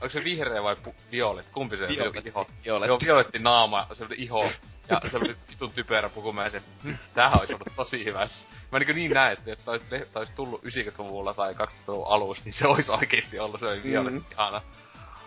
[0.00, 1.46] Onko se vihreä vai pu- violet?
[1.52, 1.88] Kumpi se on?
[1.88, 2.28] Violetti.
[2.28, 2.46] Iho.
[2.64, 2.88] Violetti.
[2.88, 4.50] Joo, violetti naama, se oli iho.
[4.88, 8.26] Ja se oli vitun typerä puku, mä se, hm, tämähän olisi ollut tosi hyvä.
[8.72, 12.44] Mä niin, niin näen, että jos tää olisi, tää olisi tullut 90-luvulla tai 2000-luvun alussa,
[12.44, 14.24] niin se olisi oikeesti ollut, se violetti Mm.
[14.32, 14.62] ihana.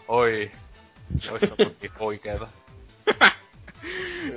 [0.07, 0.51] Oi,
[1.17, 2.47] se olisi ollut niin oikeeta.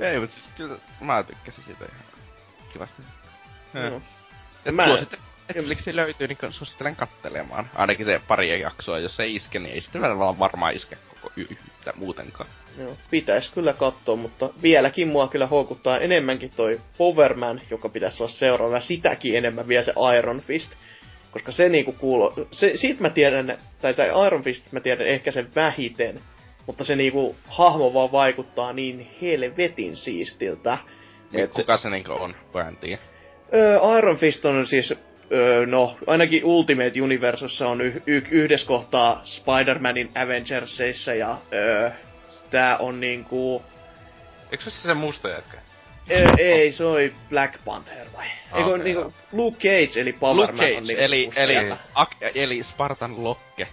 [0.01, 2.05] Ei, mutta siis kyllä mä tykkäsin siitä ihan
[2.73, 3.03] kivasti.
[3.75, 4.03] Joo.
[4.67, 7.71] Et Mä- suosittelen, Netflixi löytyy, niin suosittelen kattelemaan.
[7.75, 11.93] Ainakin se pari jaksoa, jos ei iske, niin ei sitten vielä varmaan iske koko yhtä
[11.97, 12.49] muutenkaan.
[12.79, 18.33] Joo, pitäis kyllä katsoa, mutta vieläkin mua kyllä houkuttaa enemmänkin toi Powerman, joka pitäisi olla
[18.33, 20.73] seuraava, ja sitäkin enemmän vielä se Iron Fist.
[21.31, 25.31] Koska se niinku kuuluu, se, siitä mä tiedän, tai tai Iron Fist mä tiedän ehkä
[25.31, 26.21] sen vähiten,
[26.67, 30.79] mutta se niinku hahmo vaan vaikuttaa niin helvetin siistiltä.
[31.33, 31.41] Et...
[31.45, 32.35] Et- Kuka se niinku on,
[32.77, 33.03] tiedä.
[33.55, 34.95] Öö, Iron Fist on siis,
[35.33, 41.91] öö, no, ainakin Ultimate Universossa on y- y- yhdessä kohtaa Spider-Manin Avengersissa ja öö,
[42.51, 43.63] tää on niinku...
[44.53, 45.57] Eikö se se musta jätkä?
[46.11, 48.27] Öö, ei, se oli Black Panther vai?
[48.53, 49.13] Ah, Eikö niinku.
[49.33, 51.55] Luke Cage eli Luke Powerman Cage, on niinku eli, musta eli,
[51.95, 53.69] ak, eli Spartan Lokke.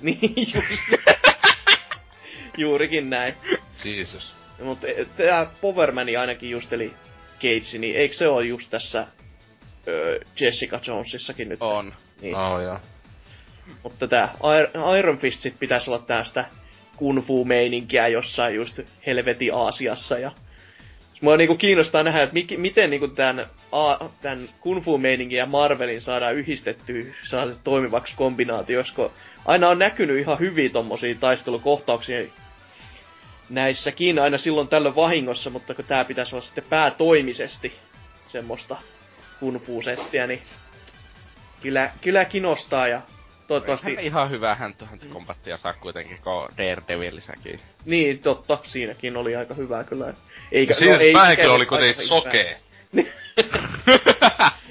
[0.00, 0.18] Niin,
[0.54, 0.66] just.
[2.60, 3.34] Juurikin näin.
[3.84, 4.34] Jesus.
[4.62, 6.94] Mutta tää Powermani ainakin just eli
[7.36, 9.06] Cage, niin eikö se ole just tässä
[9.88, 11.62] öö, Jessica Jonesissakin nyt?
[11.62, 11.94] On.
[12.20, 12.36] Niin.
[12.36, 12.78] Oh, joo.
[13.82, 16.44] Mutta tää Ir- Iron Fist sit pitäisi olla tästä
[16.96, 20.30] kung fu meininkiä jossain just helvetin Aasiassa ja
[21.20, 25.46] Mua niinku kiinnostaa nähdä, että mik, miten niinku tän, a, tän kung fu meiningin ja
[25.46, 29.10] Marvelin saadaan yhdistettyä saada toimivaksi kombinaatioksi, kun
[29.44, 32.20] aina on näkynyt ihan hyvin tommosia taistelukohtauksia
[33.50, 37.72] näissäkin aina silloin tällöin vahingossa, mutta kun tää pitäisi olla sitten päätoimisesti
[38.26, 38.76] semmoista
[39.40, 40.42] kung fu settiä, niin
[41.62, 43.00] kyllä, kyllä kiinnostaa ja
[43.46, 43.94] toivottavasti...
[43.94, 47.60] Hän ihan hyvää häntä kombattia saa kuitenkin, kun Daredevilissäkin.
[47.84, 48.58] Niin, totta.
[48.62, 50.14] Siinäkin oli aika hyvää kyllä.
[50.52, 52.58] Eikä, Ja siinä no, ei päähenkilö oli kuitenkin sokee.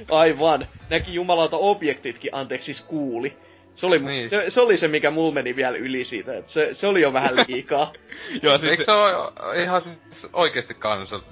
[0.09, 0.67] Aivan.
[0.89, 3.37] Näki jumalauta objektitkin, anteeksi, siis kuuli.
[3.79, 4.05] Se oli, niin.
[4.07, 4.29] Niin.
[4.29, 6.37] se, se, oli se, mikä mulla meni vielä yli siitä.
[6.37, 7.93] että Se, se oli jo vähän liikaa.
[8.43, 10.73] Joo, Siis Eikö se ole ihan siis oikeesti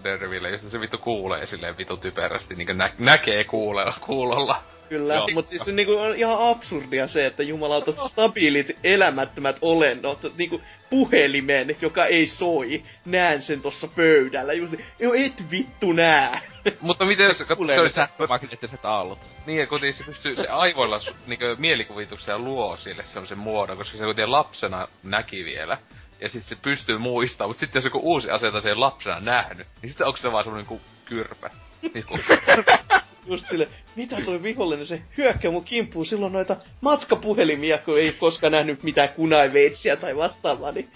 [0.04, 4.64] Daredevil, josta se vittu kuulee silleen vittu typerästi, niinku nä- näkee kuuleella, kuulolla.
[4.90, 5.28] Kyllä, Joo.
[5.34, 11.76] mutta siis se niinku on ihan absurdia se, että jumalauta stabiilit elämättömät olennot, niinku puhelimen,
[11.82, 14.54] joka ei soi, näen sen tossa pöydällä.
[14.54, 16.42] Just, niin, et vittu nää.
[16.82, 19.20] Mutta miten se, Kuulee se oli se, sähkömagneettiset aallot.
[19.46, 24.04] niin, ja kuitenkin se pystyy, se aivoilla niinku mielikuvituksella luo sille semmoisen muodon, koska se
[24.04, 25.78] kuitenkin lapsena näki vielä.
[26.20, 29.20] Ja sitten se pystyy muistamaan, mutta sitten jos joku uusi asia, jota se ei lapsena
[29.20, 31.50] nähnyt, niin sitten onko se vaan semmonen niinku kyrpä.
[31.94, 32.20] Niinku,
[33.28, 38.52] Just sille, mitä toi vihollinen, se hyökkää mun kimppuun silloin noita matkapuhelimia, kun ei koskaan
[38.52, 40.90] nähnyt mitään kunaiveitsiä tai vastaavaa, niin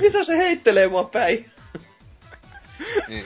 [0.00, 1.50] mitä se heittelee mua päin?
[3.08, 3.24] niin,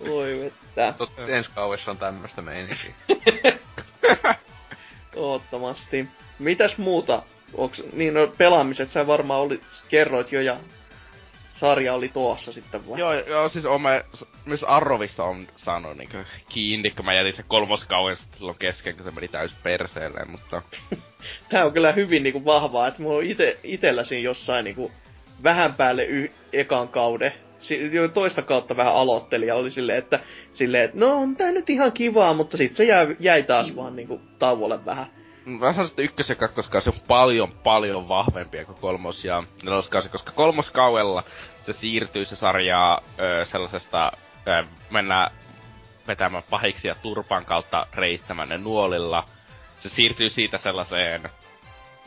[0.00, 0.94] Oi vettä.
[0.98, 2.94] totta, ensi kauessa on tämmöstä meininkiä.
[5.16, 6.08] Oottomasti.
[6.38, 7.22] Mitäs muuta?
[7.54, 10.56] Onks, niin no pelaamiset sä varmaan oli, kerroit jo ja
[11.58, 13.00] sarja oli tuossa sitten vai?
[13.00, 16.16] Joo, joo, siis on mä, s- myös Arrovista on saanut niinku
[16.48, 20.62] kiinni, kun mä jätin sen kolmoskauden sitten silloin kesken, kun se meni täys perseelle, mutta...
[21.50, 24.92] Tää on kyllä hyvin niinku vahvaa, että mulla on ite, itellä siinä jossain niinku
[25.42, 27.32] vähän päälle y- ekan kauden.
[27.92, 30.20] Jo toista kautta vähän aloitteli ja oli silleen, että,
[30.52, 33.96] silleen, että no on tää nyt ihan kivaa, mutta sit se jäi, jäi taas vaan
[33.96, 35.06] niinku tauolle vähän.
[35.48, 40.32] Mä sanoisin, että ykkös- ja kakkoskausi on paljon, paljon vahvempia kuin kolmos- ja neloskausi, koska
[40.32, 41.24] kolmoskaudella
[41.62, 44.12] se siirtyy se sarja ö, sellaisesta,
[44.48, 45.30] ö, mennään
[46.08, 49.24] vetämään pahiksi ja turpan kautta reittämään ne nuolilla.
[49.78, 51.30] Se siirtyy siitä sellaiseen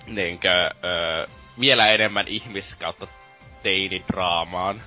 [0.08, 1.28] niinkö, ö,
[1.60, 3.08] vielä enemmän ihmis kautta
[3.64, 4.82] teinidraamaan.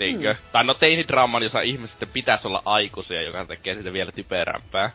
[0.00, 0.32] Niinkö?
[0.32, 0.38] Mm.
[0.52, 4.90] Tai no teinidraamaan, jossa ihmiset pitäisi olla aikuisia, joka tekee sitä vielä typerämpää.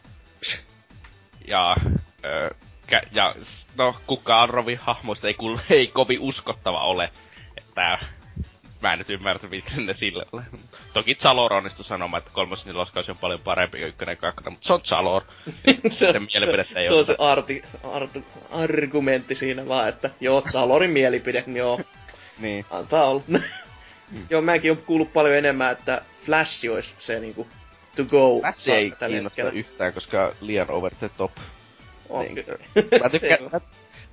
[1.47, 1.75] Ja,
[2.25, 2.49] ö,
[2.91, 3.35] kä- ja
[3.77, 7.11] no, kukaan Rovin hahmoista ei, kuul- ei kovin uskottava ole.
[7.57, 7.99] Että
[8.81, 10.43] mä en nyt ymmärrä, miksi ne sille ole.
[10.93, 14.73] Toki Zalor onnistui sanomaan, että kolmos neloskausi on paljon parempi kuin ykkönen kakkonen, mutta se
[14.73, 15.23] on Zalor.
[15.99, 17.05] Sen mielipidettä ei se on ole.
[17.05, 21.79] se arti, artu, argumentti siinä vaan, että joo, Salorin mielipide, niin joo,
[22.39, 22.65] Niin.
[22.71, 23.23] antaa olla.
[24.29, 27.47] joo, mäkin on kuullut paljon enemmän, että Flash olisi se niinku
[27.95, 28.39] to go.
[28.41, 29.51] Tässä ei kiinnosta hetkellä.
[29.51, 31.31] yhtään, koska liian over the top.
[32.21, 32.45] Niin.
[33.03, 33.59] Mä, tykkä, mä,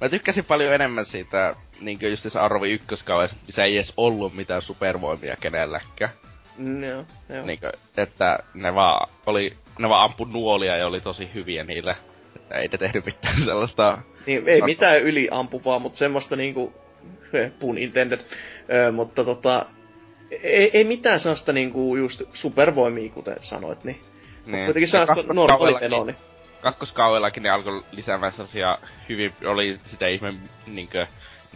[0.01, 4.63] mä tykkäsin paljon enemmän siitä, niinkö just se Arrovi ykköskaudessa, missä ei edes ollut mitään
[4.63, 6.11] supervoimia kenelläkään.
[6.89, 7.05] Joo,
[7.37, 7.47] joo.
[7.47, 11.97] Niinkö, että ne vaan oli, ne vaan ampu nuolia ja oli tosi hyviä niille.
[12.37, 13.99] Että ei ne tehnyt mitään sellaista...
[14.27, 16.73] Niin, ei mitään yliampuvaa, mutta semmoista niinku,
[17.33, 18.21] eh, pun intended,
[18.73, 19.67] ö, mutta tota,
[20.43, 24.01] ei, ei mitään sellaista niinku just supervoimia, kuten sanoit, niin.
[24.47, 24.65] Niin.
[24.65, 26.17] Kuitenkin sellaista normaali kakkoskaudellakin- menoa, niin.
[26.61, 30.35] Kakkoskaudellakin ne alkoi lisäämään sellaisia hyvin, oli sitä ihme
[30.67, 31.07] niinkö,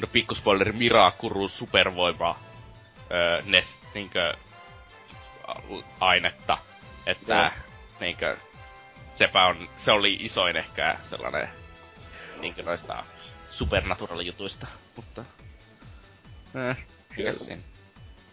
[0.00, 2.38] no pikkuspoileri Mirakuru supervoima
[3.12, 3.64] öö, nes,
[3.94, 4.34] niinkö,
[6.00, 6.58] ainetta.
[7.06, 7.50] Että Joo.
[8.00, 8.36] niinkö,
[9.14, 11.48] sepä on, se oli isoin ehkä sellainen
[12.40, 13.04] niinkö noista
[13.50, 15.24] supernatural-jutuista, mutta...
[16.70, 16.76] Eh,
[17.16, 17.62] siinä?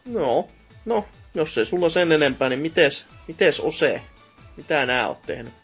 [0.05, 0.47] No,
[0.85, 4.01] no, jos ei sulla sen enempää, niin mites, mites Ose?
[4.57, 5.60] Mitä nää oot tehnyt?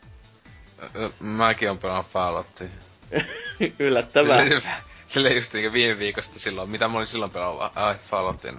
[1.19, 2.67] Mäkin on pelannut Falloutia.
[3.79, 4.43] Yllättävää.
[5.07, 8.57] Silleen just niinku viime viikosta silloin, mitä mä olin silloin pelannut, ai Falloutin.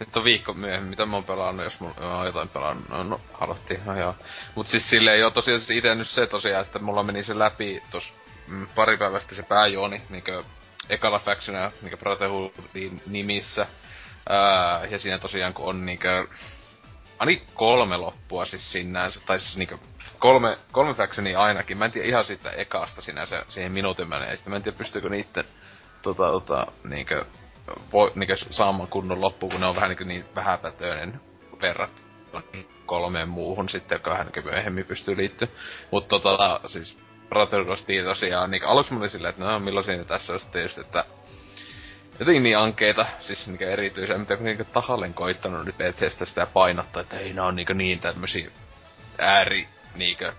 [0.00, 3.20] Nyt on viikko myöhemmin, mitä mä oon pelannut, jos mulla on jotain pelannut, no, no
[3.38, 4.16] Falloutin, no joo.
[4.54, 7.82] Mut siis silleen joo, tosiaan siis ite nyt se tosiaan, että mulla meni se läpi
[7.90, 8.12] tos
[8.48, 10.42] mm, pari päivästä se pääjuoni, niinkö
[10.88, 13.66] ekalla factiona, niinkö Brotherhoodin nimissä.
[14.28, 16.26] Ää, ja siinä tosiaan kun on niinkö
[17.28, 19.78] ainakin kolme loppua siis sinänsä, tai siis niinkö
[20.18, 21.78] kolme, kolme factionia ainakin.
[21.78, 24.36] Mä en tiedä ihan siitä ekasta sinänsä, siihen minuutin menee.
[24.36, 25.44] Sitten mä en tiedä pystyykö niitten
[26.02, 27.24] tota, tota, niinkö,
[27.92, 31.20] voi, niinkö saamaan kunnon loppuun, kun ne on vähän niinkö niin vähäpätöinen
[31.60, 32.42] verrattuna
[32.86, 35.48] kolmeen muuhun sitten, joka vähän niinkö myöhemmin pystyy liittyä.
[35.90, 39.96] Mutta tota, siis Brotherhood of Steel tosiaan, niin aluksi mä olin silleen, että no millaisia
[39.96, 41.04] ne tässä on sitten just, että
[42.18, 47.02] jotenkin niin ankeita, siis niinkö erityisiä, mitä kun niinkö tahalleen koittanut nyt Bethesda sitä painottaa,
[47.02, 48.50] että ei nää on niinkö niin tämmösiä
[49.18, 50.32] ääri niinkö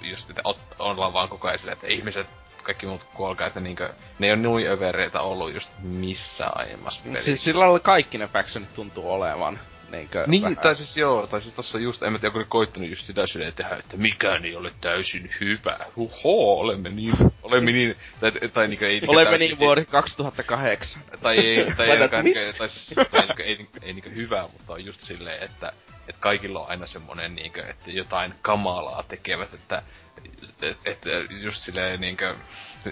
[0.00, 2.26] just että ot, ollaan vaan koko ajan silleen, että ihmiset
[2.62, 7.24] kaikki muut kuolkaa, että niinkö, ne ei ole noin övereitä ollut just missään aiemmassa pelissä.
[7.24, 9.58] Siis sillä lailla kaikki ne factionit tuntuu olevan.
[9.92, 12.44] Niinkö, Niin, vähän- tai siis joo, tai siis tossa just, en mä tiedä, onko ne
[12.48, 15.78] koittanut just sitä silleen tehdä, että mikään ei ole täysin hyvä.
[15.96, 19.02] Huho, olemme niin Olemme niin, tai, tai niinku ei...
[19.06, 21.02] Olemme niin vuori 2008.
[21.22, 22.34] Tai ei, tai ei, tai, mis?
[22.58, 25.72] tai, tai, tai niinku, ei, ei niinku hyvää, mutta on just silleen, että
[26.08, 29.82] että kaikilla on aina semmonen niinkö, että jotain kamalaa tekevät, että
[30.62, 32.34] et, et, just silleen niinkö,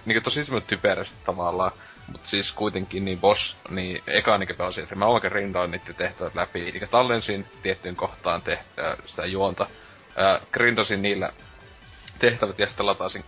[0.07, 1.73] niinkö tosi semmonen typerästi tavallaan,
[2.12, 6.35] mutta siis kuitenkin niin boss, niin eka niinkö pelasin, että mä oikein rindoin niiden tehtävät
[6.35, 9.66] läpi, niinkö tallensin tiettyyn kohtaan tehtä, sitä juonta,
[10.16, 11.33] ää, grindasin niillä
[12.18, 13.25] tehtävät ja sitten latasin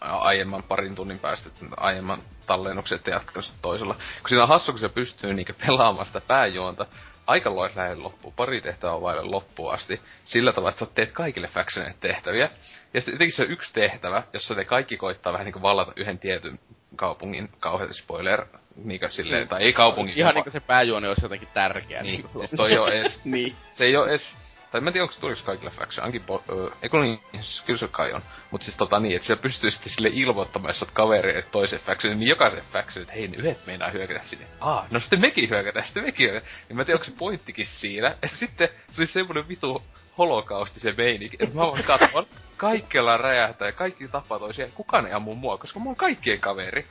[0.00, 3.94] aiemman parin tunnin päästä aiemman tallennuksen, että jatkan toisella.
[3.94, 6.86] Kun siinä on hassu, kun se pystyy niinkö pelaamaan sitä pääjuonta,
[7.26, 8.34] aika lois lähellä loppuun.
[8.34, 10.00] Pari tehtävää on vaille loppuun asti.
[10.24, 12.50] Sillä tavalla, että sä teet kaikille factionille tehtäviä.
[12.94, 16.58] Ja sitten se on yksi tehtävä, jossa ne kaikki koittaa vähän niinku vallata yhden tietyn
[16.96, 18.46] kaupungin, kauhean spoiler,
[18.84, 20.14] niinkö silleen, tai ei kaupungin.
[20.18, 22.02] Ihan niinku se pääjuoni olisi jotenkin tärkeä.
[22.02, 22.86] Niin, siis toi ei oo
[23.24, 23.56] Niin.
[23.70, 24.26] se ei oo edes
[24.70, 27.78] tai mä en tiedä, onko tuliko kaikille faction, ainakin, bo- öö, eikö niin, siis kyllä
[27.78, 28.20] se kai on.
[28.50, 32.18] Mut siis tota niin, että siellä pystyy sitten sille ilmoittamaan, jos oot kaverille toisen faction,
[32.20, 34.46] niin jokaisen faction, että hei, ne yhdet meinaa hyökätä sinne.
[34.60, 36.52] Aa, no sitten mekin hyökätään, sitten mekin hyökätään.
[36.68, 39.82] Niin mä en tiedä, onko se pointtikin siinä, että sitten se oli semmonen vitu
[40.18, 45.12] holokausti se meininki, että mä vaan katson, kaikkialla räjähtää ja kaikki tapaa toisia, kukaan ei
[45.12, 46.82] ammu mua, koska mä oon kaikkien kaveri.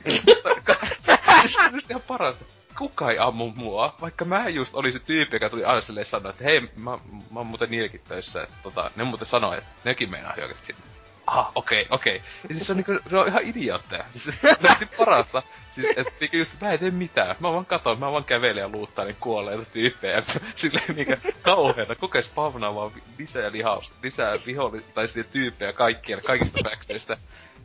[1.52, 2.44] se on just ihan parasta
[2.78, 6.30] kuka ei ammu mua, vaikka mä just olin se tyyppi, joka tuli aina silleen sanoa,
[6.30, 6.98] että hei, mä,
[7.30, 10.89] mä oon muuten niilläkin töissä, että tota, ne muuten sanoi, että nekin meinaa hyökätä sinne.
[11.30, 12.16] Aha, okei, okay, okei.
[12.16, 12.28] Okay.
[12.48, 14.04] Ja siis se on, niinku, se on ihan idiootteja.
[14.10, 15.42] Siis se on niin parasta.
[15.74, 17.36] Siis, että niinku just, mä en tee mitään.
[17.40, 20.22] Mä vaan katon, mä vaan kävelen ja luuttaan niin kuolleita tyyppejä.
[20.56, 26.58] Silleen niinku kauheena, koko ajan spavnaamaan lisää lihausta, lisää viholli, tai sitten tyyppejä kaikkien, kaikista
[26.70, 27.16] factionista.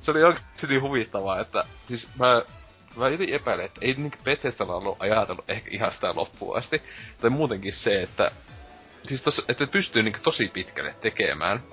[0.01, 2.41] Se oli oikeesti niin huvittavaa, että siis mä
[2.95, 6.82] mä jotenkin epäilen, että ei niinku Bethesdalla ollut ajatellut ehkä ihan sitä loppuun asti.
[7.21, 8.32] Tai muutenkin se, että
[9.04, 11.63] siis tos, että pystyy niinku tosi pitkälle tekemään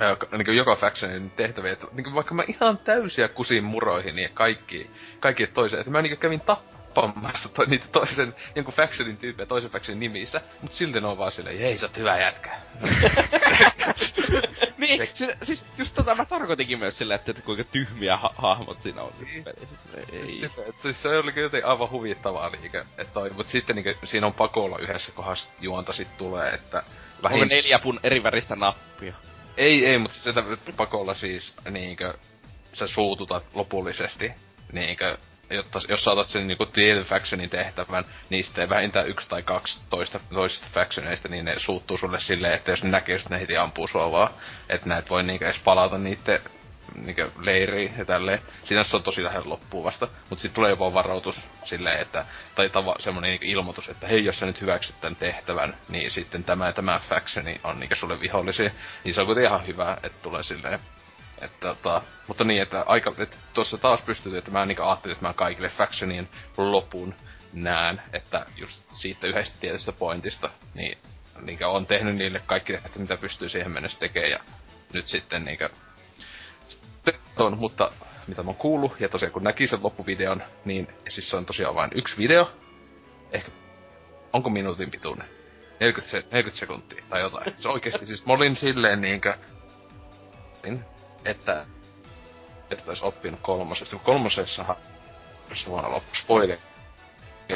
[0.00, 4.90] ää, niinku joka factionin tehtäviä, että niinku vaikka mä ihan täysiä kusin muroihin niin kaikki,
[5.20, 10.00] kaikki toisen, että mä niinku kävin tappamassa to, niitä toisen, jonkun factionin tyyppejä toisen factionin
[10.00, 12.50] nimissä, mut silti ne on vaan silleen, hei sä oot hyvä jätkä.
[14.78, 18.82] niin, si- siis just tota mä tarkoitinkin myös sillä, että, että kuinka tyhmiä ha- hahmot
[18.82, 19.44] siinä on Niin.
[19.44, 19.76] pelissä.
[20.12, 20.26] Ei.
[20.26, 24.26] Sitä, et siis se oli jotenkin aivan huvittavaa niinkö, että toi, mut sitten niinkö, siinä
[24.26, 26.82] on pakolla yhdessä kohdassa juonta sit tulee, että
[27.22, 29.14] Onko neljä pun eri väristä nappia?
[29.58, 30.42] Ei, ei, mutta sitä
[30.76, 32.14] pakolla siis niinkö
[32.72, 34.32] sä suututat lopullisesti
[34.72, 35.18] niinkö
[35.50, 38.04] jotta jos saatat sen niinku tietyn factionin tehtävän,
[38.42, 42.82] sitten vähintään yksi tai kaksi toista, toisista factioneista, niin ne suuttuu sulle silleen, että jos
[42.82, 44.30] ne näkee, että ne heti ampuu sua vaan.
[44.68, 46.40] Että näet voi niinkö edes palata niitten
[46.94, 48.40] niinkö leiriin ja tälleen.
[48.64, 50.08] Siinä se on tosi lähellä loppuun vasta.
[50.30, 52.24] Mut sitten tulee jopa varoitus silleen, että,
[52.54, 56.44] tai tava, semmonen niinkö ilmoitus, että hei, jos sä nyt hyväksyt tämän tehtävän, niin sitten
[56.44, 58.70] tämä ja tämä factioni on niinkö sulle vihollisia.
[59.04, 60.78] Niin se on kuitenkin ihan hyvä, että tulee silleen
[61.40, 65.26] että, tota, mutta niin, että aika, että tuossa taas pystyy, että mä niinku ajattelin, että
[65.26, 67.14] mä kaikille factionien lopun
[67.52, 70.98] näen, että just siitä yhdestä tietystä pointista, niin
[71.42, 74.38] niin on tehnyt niille kaikki, että mitä pystyy siihen mennessä tekemään, ja
[74.92, 75.70] nyt sitten niinkö
[77.36, 77.90] on, mutta
[78.26, 81.74] mitä mä oon kuullut, ja tosiaan kun näki sen loppuvideon, niin siis se on tosiaan
[81.74, 82.50] vain yksi video,
[83.32, 83.50] ehkä,
[84.32, 85.28] onko minuutin pituinen?
[85.80, 87.56] 40, se, 40 sekuntia tai jotain.
[87.58, 89.34] Se oikeesti siis, mä olin silleen niinkö,
[91.24, 91.66] että
[92.70, 93.96] että olisi oppinut kolmosesta.
[93.96, 94.76] Kun kolmosessahan
[95.54, 96.58] se vuonna loppu spoiler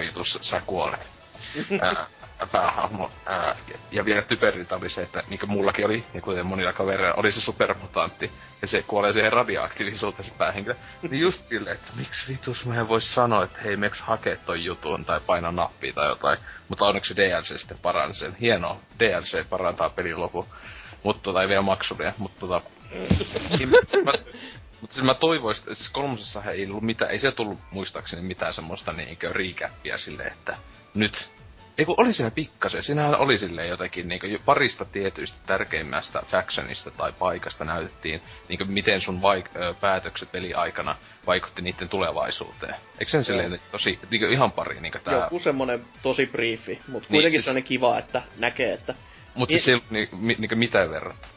[0.06, 1.00] jutussa sä kuolet.
[1.80, 2.06] ää,
[2.46, 3.10] päähahmo.
[3.26, 3.56] Ää,
[3.90, 7.40] ja vielä typerintä oli se, että niin mullakin oli, ja kuten monilla kavereilla, oli se
[7.40, 8.30] supermutantti.
[8.62, 10.74] Ja se kuolee siihen radioaktiivisuuteen se päähenkilö.
[11.02, 14.64] Niin just silleen, että miksi vitus mä en voi sanoa, että hei, meks hakee ton
[14.64, 16.38] jutun tai paina nappia tai jotain.
[16.68, 18.36] Mutta onneksi se DLC sitten paransi sen.
[18.40, 20.46] Hienoa, DLC parantaa pelin lopun.
[21.02, 22.60] Mutta tota, ei vielä maksulia, mutta tota,
[23.58, 23.68] niin,
[24.80, 28.54] mutta siis mä toivoisin, että siis kolmosessa ei ollut mitään, ei siellä tullut muistaakseni mitään
[28.54, 30.56] semmoista niinkö riikäppiä silleen, että
[30.94, 31.31] nyt
[31.78, 37.12] ei kun oli siinä pikkasen, siinähän oli silleen jotenkin niinku parista tietyistä tärkeimmästä factionista tai
[37.18, 42.74] paikasta näytettiin niinku miten sun vaik- päätökset peliaikana vaikutti niiden tulevaisuuteen.
[43.00, 45.14] Eikö sen silleen tosi, niinku ihan pari niinku tää...
[45.14, 48.94] Joku semmonen tosi briefi, mutta kuitenkin siis- sellainen kiva, että näkee, että
[49.34, 51.31] Mutta siis silloin niinku, mi, niinku mitä verrat?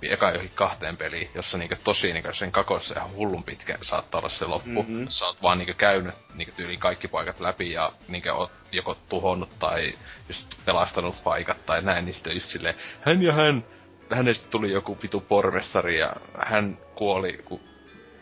[0.00, 4.18] Niinku eka johonkin kahteen peliin, jossa niinku tosi niinku sen kakossa ihan hullun pitkä saattaa
[4.18, 4.82] olla se loppu.
[4.82, 4.92] Mhm.
[4.92, 5.08] Mm-hmm.
[5.08, 9.58] Sä oot vaan niinku käynyt niinku tyyliin kaikki paikat läpi ja niinku oot joko tuhonnut
[9.58, 9.92] tai
[10.28, 13.64] just pelastanut paikat tai näin, niin sitten just silleen, hän ja hän,
[14.10, 16.12] hänestä tuli joku vitu pormestari ja
[16.46, 17.60] hän kuoli, kun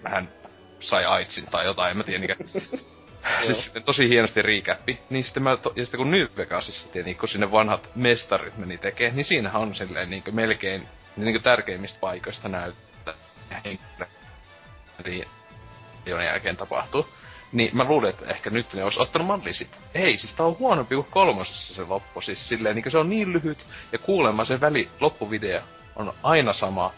[0.09, 0.29] hän
[0.79, 2.61] sai aitsin tai jotain, en mä tiedä niinku.
[3.47, 4.99] siis tosi hienosti riikäppi.
[5.11, 8.79] Niin sitten mä, to, ja sitten kun New Vegasissa tietenkin, kun sinne vanhat mestarit meni
[8.79, 13.15] tekee, niin siinähän on silleen niinku melkein niinku tärkeimmistä paikoista näyttää
[13.65, 14.07] henkilö.
[15.05, 15.25] Eli
[16.07, 17.09] jon jälkeen tapahtuu.
[17.53, 19.79] Niin mä luulin, että ehkä nyt ne olisi ottanut mallisit.
[19.95, 22.21] Ei, siis tää on huonompi kuin kolmosessa se loppu.
[22.21, 25.61] Siis silleen, niin se on niin lyhyt ja kuulemma se väli, loppuvideo
[25.97, 26.93] on aina sama,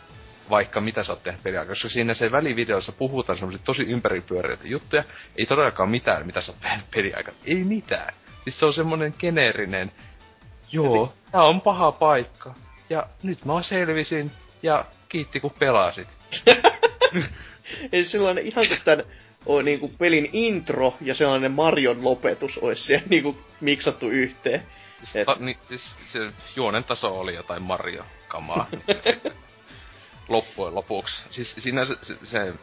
[0.50, 1.74] vaikka mitä sä oot tehnyt peliaikaa.
[1.74, 5.04] Koska siinä se välivideossa puhutaan semmoisia tosi ympäripyöreitä juttuja.
[5.36, 7.34] Ei todellakaan mitään, mitä sä oot tehnyt peliaikaa.
[7.46, 8.14] Ei mitään.
[8.42, 9.92] Siis se on semmonen geneerinen,
[10.72, 12.54] joo, tää on paha paikka.
[12.90, 14.32] Ja nyt mä selvisin,
[14.62, 16.08] ja kiitti kun pelasit.
[17.92, 19.04] Eli sellainen ihan kuin tämän
[19.46, 24.62] on niinku pelin intro ja sellainen Marion lopetus olisi siellä niinku miksattu yhteen.
[24.96, 25.26] Siis Et...
[25.26, 26.18] Ta, niin, siis se
[26.56, 28.66] juonen taso oli jotain Mario-kamaa.
[30.28, 31.22] loppujen lopuksi.
[31.30, 32.54] Siis siinä se, se,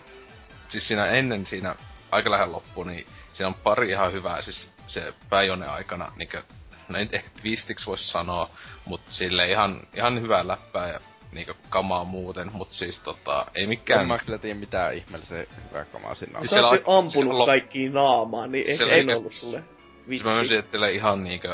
[0.69, 1.75] siis siinä ennen siinä
[2.11, 6.43] aika lähellä loppu, niin siinä on pari ihan hyvää, siis se pääjonne aikana, niinkö,
[6.91, 8.49] no en ehkä twistiksi voisi sanoa,
[8.85, 10.99] mutta sille ihan, ihan hyvää läppää ja
[11.31, 14.01] niinku kamaa muuten, mut siis tota, ei mikään...
[14.01, 16.41] En mä kyllä tiedä mitään ihmeellisen hyvää kamaa siinä on.
[16.41, 17.45] Siis siellä on ampunut lo...
[17.45, 20.07] kaikkiin naamaan, niin ehkä ei ollut sulle vitsi.
[20.07, 21.47] Siis mä myönsin, että ihan niinku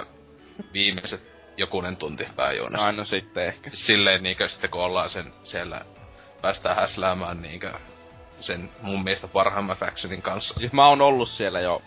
[0.74, 1.22] viimeiset
[1.58, 2.86] jokunen tunti pääjuonessa.
[2.86, 3.70] Aina sitten ehkä.
[3.74, 5.82] Silleen niinkö sitten kun ollaan sen siellä
[6.42, 7.72] päästään häsläämään niinkö
[8.40, 10.54] sen mun mielestä parhaimman factionin kanssa.
[10.60, 11.82] Siis mä oon ollut siellä jo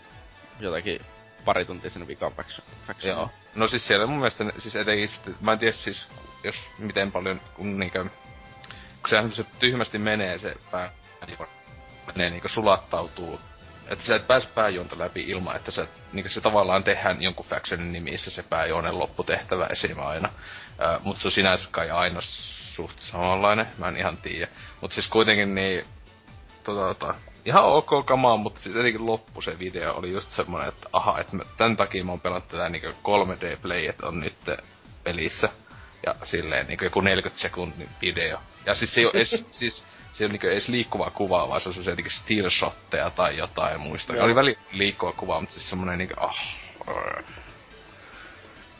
[0.59, 1.01] jotakin
[1.45, 2.67] pari tuntia sen vikan faction.
[3.03, 3.29] Joo.
[3.55, 6.07] No siis siellä mun mielestä, siis etenkin sitten, mä en tiedä siis,
[6.43, 8.03] jos miten paljon, kun niinkö,
[8.99, 10.91] kun sehän se tyhmästi menee se pää,
[12.07, 13.39] menee niinkö sulattautuu
[13.91, 17.91] että sä et pääse pääjuonta läpi ilman, että sä, niin se tavallaan tehdään jonkun factionin
[17.91, 19.99] nimissä se pääjuonen lopputehtävä esim.
[19.99, 20.29] aina.
[20.99, 22.19] Mutta se on sinänsä kai aina
[22.75, 24.47] suht samanlainen, mä en ihan tiedä.
[24.81, 25.85] Mutta siis kuitenkin niin,
[26.63, 30.89] tota, tota, ihan ok kamaa, mutta siis etenkin loppu se video oli just semmonen, että
[30.93, 34.37] aha, että mä, tämän takia mä oon pelannut tätä niinku 3D-playet on nyt
[35.03, 35.49] pelissä.
[36.05, 38.37] Ja silleen niinku joku 40 sekunnin video.
[38.65, 41.61] Ja siis se ei oo edes, siis se ei ole niinku edes liikkuvaa kuvaa, vaan
[41.61, 44.15] se on semmosia niinku still shotteja tai jotain muista.
[44.15, 44.25] Joo.
[44.25, 46.35] Oli väli liikkuva kuva, mutta siis semmonen niinku, ah.
[46.87, 47.23] Oh,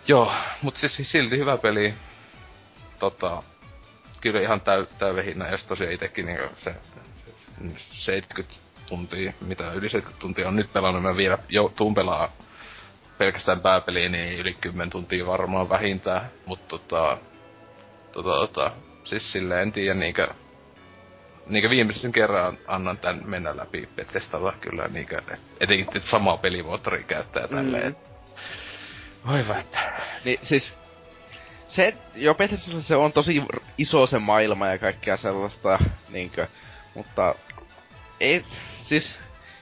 [0.07, 1.93] Joo, mut siis silti hyvä peli.
[2.99, 3.43] Tota,
[4.21, 6.75] kyllä ihan täy, täyvehinnä, jos tosiaan itekin niinku se
[7.89, 8.59] 70
[8.89, 12.31] tuntia, mitä yli 70 tuntia on nyt pelannut, mä vielä jo, tuun pelaa
[13.17, 17.17] pelkästään pääpeliä, niin yli 10 tuntia varmaan vähintään, mutta tota,
[18.11, 18.71] tota, tota,
[19.03, 20.27] siis silleen en tiedä niinkö,
[21.47, 25.21] niinkö viimeisen kerran annan tän mennä läpi testata kyllä niinkö,
[25.59, 27.87] etenkin että samaa pelimoottoria käyttää tälleen.
[27.87, 28.11] Mm.
[29.31, 30.01] Voi vättä.
[30.25, 30.73] Niin siis
[31.67, 33.43] se, jo Bethesdassa se on tosi
[33.77, 36.47] iso se maailma ja kaikkea sellaista, niinkö,
[36.93, 37.35] mutta
[38.21, 38.43] ei,
[38.83, 39.15] siis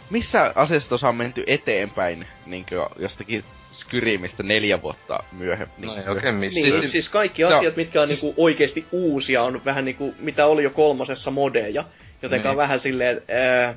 [0.09, 5.87] missä asiassa on menty eteenpäin niinkö jostakin Skyrimistä neljä vuotta myöhemmin.
[5.87, 6.59] No ei oikein missä.
[6.59, 8.21] Niin, siis, siis kaikki asiat, no, mitkä on siis...
[8.21, 11.83] niinku oikeesti uusia, on vähän niinku, mitä oli jo kolmosessa modeja.
[12.21, 12.51] Jotenka niin.
[12.51, 13.73] on vähän silleen, ää,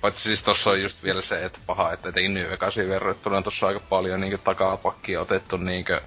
[0.00, 3.66] Paitsi siis tossa on just vielä se, että paha, että etenkin New Vegasin verrattuna tossa
[3.66, 6.00] aika paljon niinkö takapakkia otettu niinkö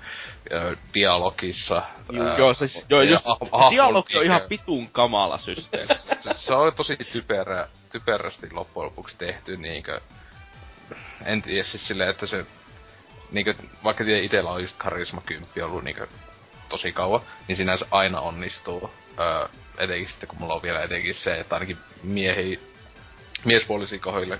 [0.94, 1.84] dialogissa.
[2.12, 5.88] Joo, ää, joo, siis, joo, just, ah, dialogi on ihan pitun kamala systeemi.
[6.36, 10.02] se on tosi typerä, typerästi loppujen lopuksi tehty niinkö,
[11.26, 12.46] en tiedä siis silleen, että se
[13.32, 16.08] niinkö, vaikka tiedä itellä on just karisma 10 ollut niinkö
[16.70, 18.94] tosi kauan, niin sinänsä aina onnistuu.
[19.20, 22.60] Öö, etenkin sitten kun mulla on vielä etenkin se, että ainakin miehi
[23.46, 24.40] miespuolisiin kohdille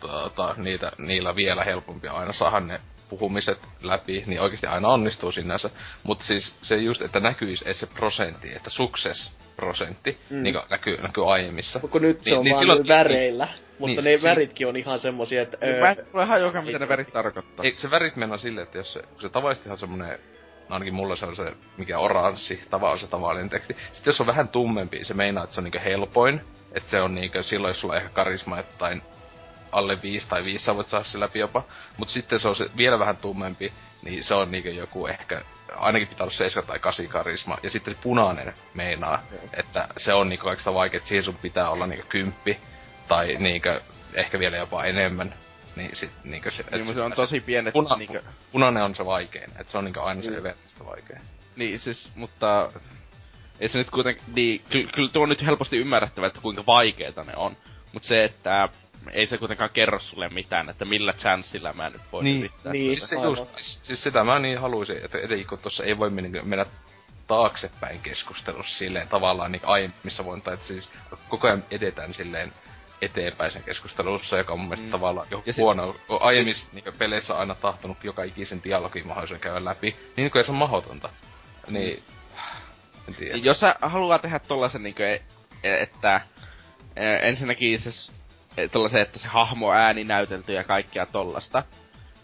[0.00, 2.80] tota, niitä, niillä vielä helpompi aina saada ne
[3.18, 5.70] puhumiset läpi, niin oikeasti aina onnistuu sinänsä.
[6.02, 10.42] Mutta siis se just, että näkyisi edes se prosentti, että success prosentti, mm.
[10.42, 11.80] niin näkyy, näkyy aiemmissa.
[11.82, 13.44] Onko nyt se niin, on niin, vaan silloin, väreillä?
[13.44, 15.58] Niin, mutta niin, ne si- väritkin on ihan semmosia, että...
[15.66, 17.64] Öö, mä en ihan joka, mitä ne värit tarkoittaa.
[17.64, 20.18] Ei, se värit mennä silleen, että jos se, se tavallisesti ihan semmonen
[20.68, 23.76] ainakin mulla se on se, mikä oranssi, tava on se tavallinen teksti.
[23.92, 26.40] Sitten jos on vähän tummempi, se meinaa, että se on niinku helpoin.
[26.72, 28.74] Että se on niinku, silloin jos sulla on ehkä karisma, että
[29.72, 31.62] alle 5 tai 5 sä voit saada se läpi jopa.
[31.96, 35.42] Mutta sitten se on se vielä vähän tummempi, niin se on niinku joku ehkä,
[35.76, 37.58] ainakin pitää olla 7 tai 8 karisma.
[37.62, 39.48] Ja sitten punainen meinaa, mm.
[39.52, 42.58] että se on niinku kaikista vaikea, että siihen sun pitää olla niinku kymppi.
[43.08, 43.68] Tai niinku
[44.14, 45.34] ehkä vielä jopa enemmän.
[45.76, 46.64] Niin sit niinkö se...
[46.70, 47.72] Niin, se on tosi pienet...
[47.72, 48.22] Puna, niinkö...
[48.52, 50.26] Punainen on se vaikein, et se on niinkö aina mm.
[50.26, 51.20] se evertistä vaikein.
[51.56, 52.72] Niin siis, mutta...
[53.60, 54.24] Ei se nyt kuitenkin...
[54.34, 57.56] Niin, kyllä, kyllä tuo on nyt helposti ymmärrettävä, että kuinka vaikeita ne on.
[57.92, 58.68] Mutta se, että
[59.10, 62.72] ei se kuitenkaan kerro sulle mitään, että millä chanssilla mä nyt voin niin, yrittää.
[62.72, 65.98] Niin, siis, se just, siis, siis, sitä mä niin haluaisin, että etenkin kun tossa ei
[65.98, 66.66] voi mennä, mennä
[67.26, 70.90] taaksepäin keskustelussa silleen tavallaan niin aiemmissa voin, tai että siis
[71.28, 72.52] koko ajan edetään silleen
[73.02, 74.90] eteenpäin sen keskustelussa, joka on mun mielestä mm.
[74.90, 75.92] tavallaan jo ja huono.
[75.92, 76.66] Sit, aiemmin siis...
[76.72, 81.08] niin peleissä aina tahtonut joka ikisen dialogin mahdollisuuden käydä läpi, niin kuin se on mahdotonta.
[81.68, 82.02] Niin,
[83.08, 83.36] en tiedä.
[83.36, 86.20] Jos sä haluaa tehdä tollasen niin kuin, e- että
[86.96, 87.90] e- ensinnäkin se
[88.72, 91.62] tollasen, että se hahmo on ääni näytelty ja kaikkea tollasta.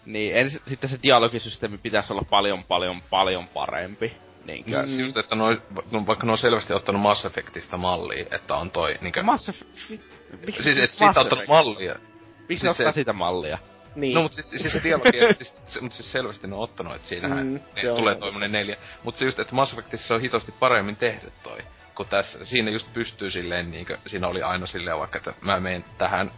[0.05, 4.17] Niin ens, sitten se dialogisysteemi pitäisi olla paljon, paljon, paljon parempi.
[4.45, 4.71] Niinkö?
[4.81, 4.87] Mm.
[4.87, 5.61] Siis just, että noi,
[5.91, 9.23] no, vaikka ne on selvästi ottanut Mass Effectista mallia, että on toi niinkö...
[9.23, 9.71] Mass Effect...
[10.45, 11.95] Miksi Siis, et siitä on ottanut mallia.
[12.39, 13.57] Miksi siis ne ottaa se- siitä mallia?
[13.95, 14.13] Niin.
[14.15, 17.07] No mut siis, siis se dialogi, siis, se, mut siis selvästi ne on ottanut, että
[17.07, 18.25] siinähän Mm, mm, se on tulee ollut.
[18.27, 18.77] tommonen neljä.
[19.03, 21.57] Mut se just, että Mass Effectissa on hitosti paremmin tehty toi.
[21.99, 25.83] Kun tässä, siinä just pystyy silleen niinkö, siinä oli aina silleen vaikka, että mä menen
[25.97, 26.31] tähän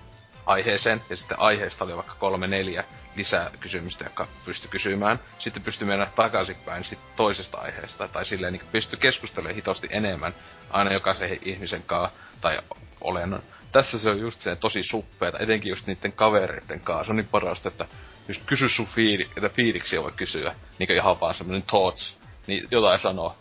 [0.45, 2.83] aiheeseen, ja sitten aiheesta oli vaikka kolme neljä
[3.15, 5.19] lisää kysymystä, jotka pysty kysymään.
[5.39, 10.33] Sitten pystyy mennä takaisinpäin sit toisesta aiheesta, tai silleen niin pystyy keskustelemaan hitosti enemmän
[10.69, 12.59] aina jokaisen ihmisen kanssa, tai
[13.01, 13.41] olennon.
[13.71, 17.03] Tässä se on just se tosi suppeeta, etenkin just niiden kavereiden kanssa.
[17.05, 17.85] Se on niin parasta, että
[18.27, 20.55] just kysy sun fiili, että fiiliksiä voi kysyä.
[20.79, 23.35] Niinkö ihan vaan semmonen thoughts, niin jotain sanoo.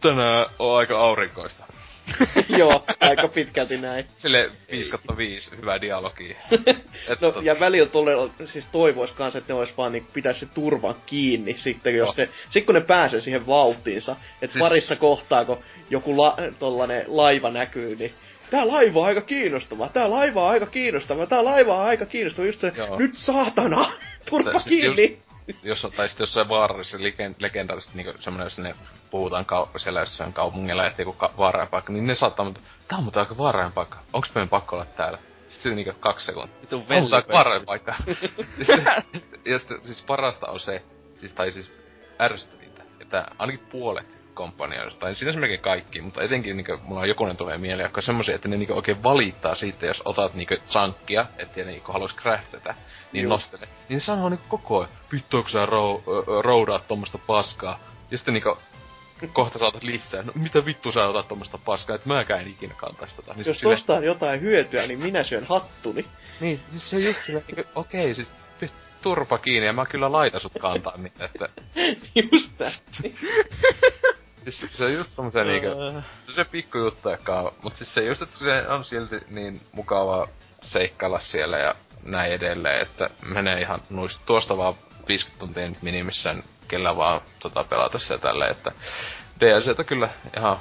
[0.00, 1.64] Tänään on aika aurinkoista.
[2.58, 4.06] Joo, aika pitkälti näin.
[4.18, 6.36] Sille 5 5 hyvää dialogia.
[7.08, 10.40] Et No, tot- ja välillä todella, siis toivois kans, että ne vois vaan niin pitäis
[10.40, 14.96] se turva kiinni sitten, jos ne, sit kun ne pääsee siihen vauhtiinsa, että Siis- parissa
[14.96, 15.58] kohtaa, kun
[15.90, 18.12] joku la, tollanen laiva näkyy, niin
[18.50, 22.46] tää laiva on aika kiinnostava, tää laiva on aika kiinnostava, tää laiva on aika kiinnostava,
[22.46, 22.98] just se, Joo.
[22.98, 23.92] nyt saatana,
[24.30, 25.18] turpa Mutta siis kiinni!
[25.62, 28.74] jos on, tai sitten jossain vaarallisessa legen, legendaarisesti niinku semmonen, jos ne
[29.10, 32.98] puhutaan kau- siellä jossain kaupungilla, että joku ka- vaarainen paikka, niin ne saattaa mutta tää
[32.98, 33.98] on muuten aika vaarainen paikka.
[34.12, 35.18] Onks meidän pakko olla täällä?
[35.48, 36.56] Sitten se niinku kaksi sekuntia.
[36.62, 37.32] Aika vellipöntö.
[37.32, 37.94] vaarainen paikka.
[39.44, 40.82] ja sitten, siis parasta on se,
[41.18, 41.72] siis, tai siis
[42.20, 47.36] ärsyttävintä, että ainakin puolet kompanioista, tai siinä melkein kaikki, mutta etenkin niinku, mulla on jokunen
[47.36, 51.26] tulee mieleen, jotka on semmosia, että ne niinku oikein valittaa siitä, jos otat niinku chankkia,
[51.38, 52.74] että ne niinku halus craftata,
[53.12, 53.30] niin Juu.
[53.30, 53.68] nostele.
[53.88, 56.02] Niin ne sanoo niinku koko ajan, vittu onko sä rou,
[56.42, 57.78] roudaat tommosta paskaa.
[58.10, 58.58] Ja sitten niinku,
[59.32, 60.22] kohta saatat lisää.
[60.22, 63.34] No mitä vittu sä otat tommosta paskaa, että mäkään en ikinä kantais tota.
[63.34, 66.06] Niin Jos sille- tosta on jotain hyötyä, niin minä syön hattuni.
[66.40, 68.28] Niin, siis se on just sillä, niinku, okei, siis
[69.02, 71.48] turpa kiinni ja mä kyllä laitan sut kantaa niin, että
[72.32, 72.72] Just tää.
[74.48, 77.94] siis se on just tommosia niinku, Öö, se on se pikkujuttu, joka on, mut siis
[77.94, 80.28] se just, että se on silti niin mukava
[80.62, 84.74] seikkailla siellä ja näin edelleen, että menee ihan nuist, tuosta vaan
[85.08, 88.72] 50 tuntia nyt minimissään, kellä vaan tota pelata siellä tälleen, että
[89.40, 90.60] DLCtä kyllä ihan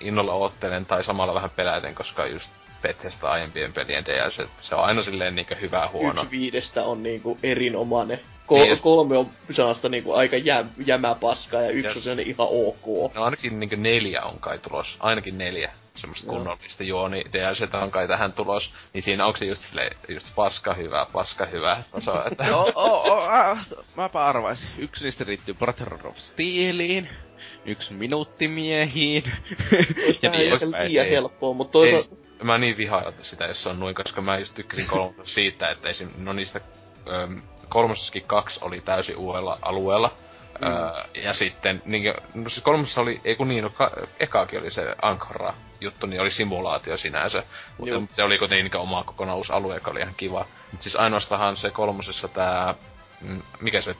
[0.00, 2.50] innolla oottelen tai samalla vähän peläten, koska just
[2.82, 6.22] Bethesda aiempien pelien DLC, että se on aina silleen niinkö hyvä huono.
[6.22, 8.20] Yksi viidestä on niinku erinomainen.
[8.52, 12.26] Ko- Niin, ja- kolme on sellaista niinku aika jä- jämäpaskaa ja yksi Ja- on sellainen
[12.26, 13.14] ihan ok.
[13.14, 16.36] No ainakin niinkö neljä on kai tulos, ainakin neljä semmoista Joo.
[16.36, 20.74] kunnollista juoni DLCtä on kai tähän tulos, niin siinä onko se just silleen, just paska
[20.74, 23.66] hyvä, paska hyvä taso, että Joo, oo, oo, ah,
[23.96, 24.68] mäpä arvaisin.
[24.78, 27.08] Yksi niistä liittyy Brother of Steeliin,
[27.64, 29.24] yksi minuuttimiehiin.
[30.22, 32.21] Vähän niin, liian ei- helppoa, mutta Ei, toisaalta...
[32.42, 35.88] mä niin vihaan sitä, jos se on noin, koska mä just tykkäsin kolmosesta siitä, että
[35.88, 36.60] esim, no niistä
[37.68, 40.12] kolmosessakin kaksi oli täysin uudella alueella.
[40.60, 40.66] Mm.
[40.66, 43.90] Öö, ja sitten, niin, no siis kolmosessa oli, ei kun niin, no, ka,
[44.20, 47.42] ekaakin oli se Ankara juttu, niin oli simulaatio sinänsä.
[47.78, 50.46] Mutta mut se oli kuitenkin niin oma kokonaan uusi alue, joka oli ihan kiva.
[50.70, 52.74] Mutta siis ainoastaan se kolmosessa tää,
[53.20, 53.96] mm, mikä se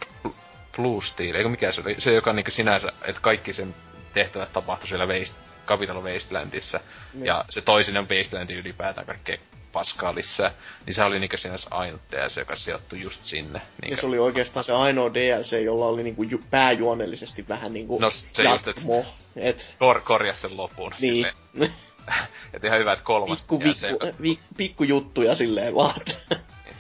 [0.76, 3.74] Blue Steel, eikö mikä se oli, se joka niin sinänsä, että kaikki sen
[4.14, 5.36] tehtävät tapahtui siellä Waste,
[5.66, 6.80] Capital Wastelandissa.
[7.14, 7.26] Niin.
[7.26, 9.36] Ja se toisinen Wastelandin ylipäätään kaikkea
[9.72, 10.50] paskaa lisää.
[10.86, 13.58] Niin se oli niinku sinänsä ainut DLC, joka sijoittui just sinne.
[13.58, 17.98] Ja Niinku, se oli oikeastaan se ainoa DLC, jolla oli niinku ju- pääjuonellisesti vähän niinku
[17.98, 18.76] No, se just, et-.
[19.36, 20.94] Et, kor, korjas sen lopun.
[21.00, 21.14] niin.
[21.14, 21.34] Silleen,
[22.54, 26.00] et ihan hyvä, että kolmas pikku, DLC, pikku, joka, vi, pikku juttuja silleen vaan.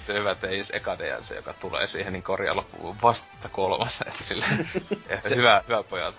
[0.06, 3.98] se hyvä, että ei edes eka DLC, joka tulee siihen, niin korjaa loppuun vasta kolmas.
[4.06, 4.68] Että silleen,
[5.08, 6.14] että hyvä, hyvä pojat.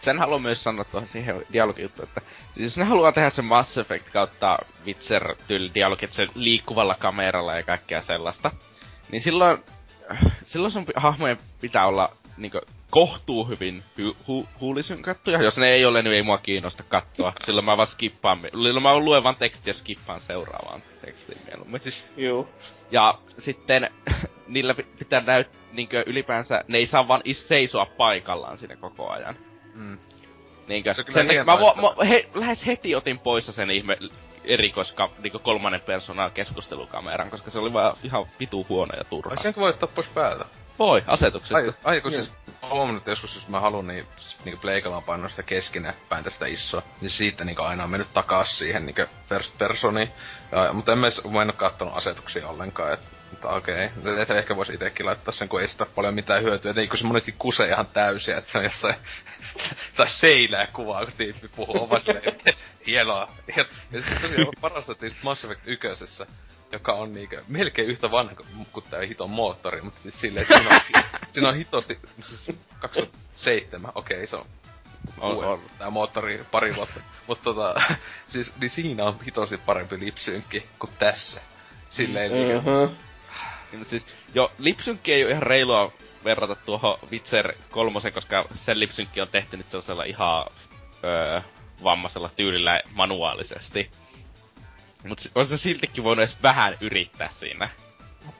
[0.00, 2.20] Sen haluan myös sanoa tuohon siihen dialogijuttuun, että
[2.52, 7.54] siis jos ne haluaa tehdä sen Mass Effect kautta Witcher tyyli dialogit sen liikkuvalla kameralla
[7.56, 8.50] ja kaikkea sellaista,
[9.12, 9.58] niin silloin,
[10.46, 12.60] silloin sun hahmojen pitää olla niinku
[12.90, 15.42] kohtuu hyvin hu- hu- huulisynkattuja.
[15.42, 17.32] Jos ne ei ole, niin ei mua kiinnosta katsoa.
[17.46, 21.80] Silloin mä vaan skippaan, silloin mä luen vaan tekstiä ja skippaan seuraavaan tekstiin mieluummin.
[21.80, 22.48] Siis Joo.
[22.90, 23.90] ja sitten
[24.48, 29.10] niillä pi- pitää näyt, niinkö ylipäänsä, ne ei saa vaan is- seisoa paikallaan siinä koko
[29.10, 29.34] ajan.
[29.78, 29.98] Mm.
[30.68, 33.98] Niinkö, Se sen, mä, että- mä he, lähes heti otin pois sen ihme
[34.44, 39.30] erikoiska, niinkö kolmannen persoonan keskustelukameran, koska se oli vaan ihan vitu huono ja turha.
[39.30, 40.44] Ai senkin voi ottaa pois päältä.
[40.78, 41.56] Voi, asetukset.
[41.56, 42.22] Ai, ai kun Joo.
[42.22, 44.06] siis mä huomannut, että joskus jos mä haluan niin,
[44.44, 48.86] niinku pleikalla painaa sitä keskinäppäin tästä isoa, niin siitä niinku aina on mennyt takas siihen
[48.86, 50.10] niinku first personiin.
[50.52, 53.00] Ja, mutta en mä, mä en oo kattonut asetuksia ollenkaan, et,
[53.30, 53.90] mutta okei.
[54.00, 54.22] Okay.
[54.22, 56.70] Et ehkä voisi itekin laittaa sen, kun ei sitä paljon mitään hyötyä.
[56.70, 58.94] Et ei kun se monesti kusee ihan täysiä, että se on jossain
[59.96, 62.12] tai seinää kuvaa, kun tyyppi puhuu omasta
[62.86, 63.30] hienoa.
[63.56, 65.88] Ja, ja sitten tosiaan parastettiin sit Mass Effect 1,
[66.72, 68.34] joka on niinkö melkein yhtä vanha
[68.72, 73.92] kuin tää hiton moottori, mutta siis silleen, että siinä on, siinä on hitosti, siis 2007,
[73.94, 74.44] okei okay, se on
[75.20, 75.60] on, on.
[75.78, 77.00] tää moottori pari vuotta.
[77.26, 77.74] Mutta tota,
[78.28, 81.40] siis, niin siinä on hitosti parempi lipsynkki kuin tässä.
[81.88, 82.92] Silleen uh-huh.
[83.72, 84.04] niin, siis,
[84.34, 85.92] jo, lipsynkki ei ole ihan reilua
[86.24, 90.46] verrata tuohon Witcher 3, koska sen lipsynkki on tehty nyt sellaisella ihan
[91.04, 91.40] öö,
[91.84, 93.90] vammaisella tyylillä manuaalisesti.
[95.04, 97.70] Mut on se siltikin voinut edes vähän yrittää siinä.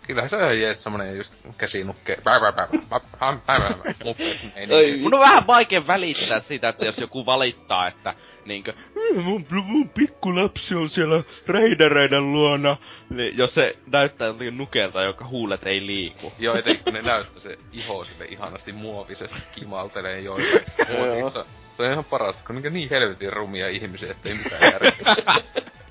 [0.06, 2.16] Kyllä se on ihan jees semmonen just käsinukke.
[5.02, 8.14] Mun on vähän vaikea välittää sitä, että jos joku valittaa, että
[8.44, 8.72] niinkö,
[9.22, 12.76] mun, mun pikkulapsi on siellä reidereiden luona,
[13.10, 16.32] niin jos se näyttää jotenkin nukelta, joka huulet ei liiku.
[16.38, 21.44] Joo, etenkin kun ne näyttää se iho sille ihanasti muovisesti kimaltelee joille muodissa.
[21.76, 25.14] Se on ihan parasta, kun niin helvetin rumia ihmisiä, ettei mitään järkeä.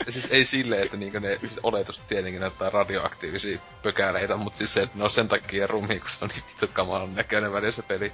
[0.10, 4.90] Siis ei silleen, että niinku ne siis oletus tietenkin näyttää radioaktiivisia pökäleitä, mutta siis se,
[4.96, 8.12] ne on sen takia rumi, kun se on niin vittu kamalan näköinen välillä se peli.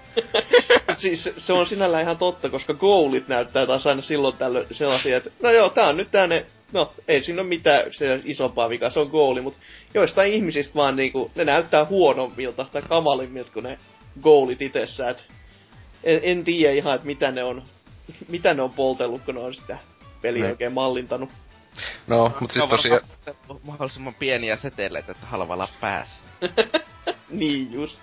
[1.01, 5.29] siis se on sinällään ihan totta, koska goolit näyttää taas aina silloin tällöin sellaisia, että
[5.43, 8.99] no joo, tää on nyt tänne, no ei siinä ole mitään se isompaa vikaa, se
[8.99, 9.59] on goali, mutta
[9.93, 13.77] joistain ihmisistä vaan niinku, ne näyttää huonommilta tai kamalimmilta kuin ne
[14.21, 15.15] goolit itsessään.
[16.03, 17.63] En, en tiedä ihan, että mitä ne on,
[18.29, 19.77] mitä ne on poltellut, kun ne on sitä
[20.21, 21.29] peliä oikein mallintanut.
[22.07, 23.01] No, mut siis tosiaan...
[23.67, 26.24] Mahdollisimman pieniä seteleitä, että halvalla päässä.
[27.30, 27.99] niin just.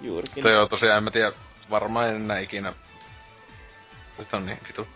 [0.00, 0.42] Juurikin.
[0.42, 1.32] Toi on tosiaan, en mä tiedä,
[1.70, 2.72] varmaan en enää ikinä...
[4.18, 4.88] Nyt on niin vitu.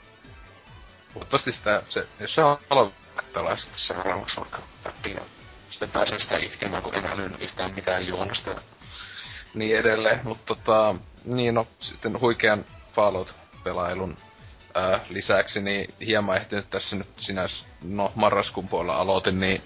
[1.12, 2.92] Toivottavasti sitä, se, jos sä haluat
[3.32, 5.16] pelaa sitä seuraavaksi vaikka läpi,
[5.70, 8.60] sitten pääsee sitä itkemään, kun en älynyt yhtään mitään juonnosta ja
[9.54, 10.20] niin edelleen.
[10.24, 12.64] Mutta tota, niin no, sitten huikean
[12.94, 14.16] Fallout-pelailun
[14.74, 17.42] ää, lisäksi, niin hieman ehtinyt tässä nyt sinä,
[17.84, 19.62] no marraskuun puolella aloitin, niin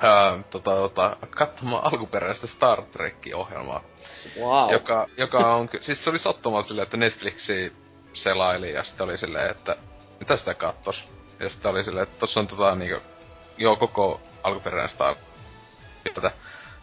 [0.00, 3.84] ää, tota, tota, katsomaan alkuperäistä Star Trek-ohjelmaa.
[4.40, 4.72] Wow.
[4.72, 7.72] Joka, joka on, siis se oli sattumalta silleen, että Netflixi
[8.12, 9.76] selaili ja sitten oli silleen, että
[10.20, 11.04] mitä sitä kattos?
[11.40, 13.02] Ja sitten oli silleen, että tossa on tota niinku,
[13.58, 15.16] joo koko alkuperäinen Star
[16.14, 16.34] Trek.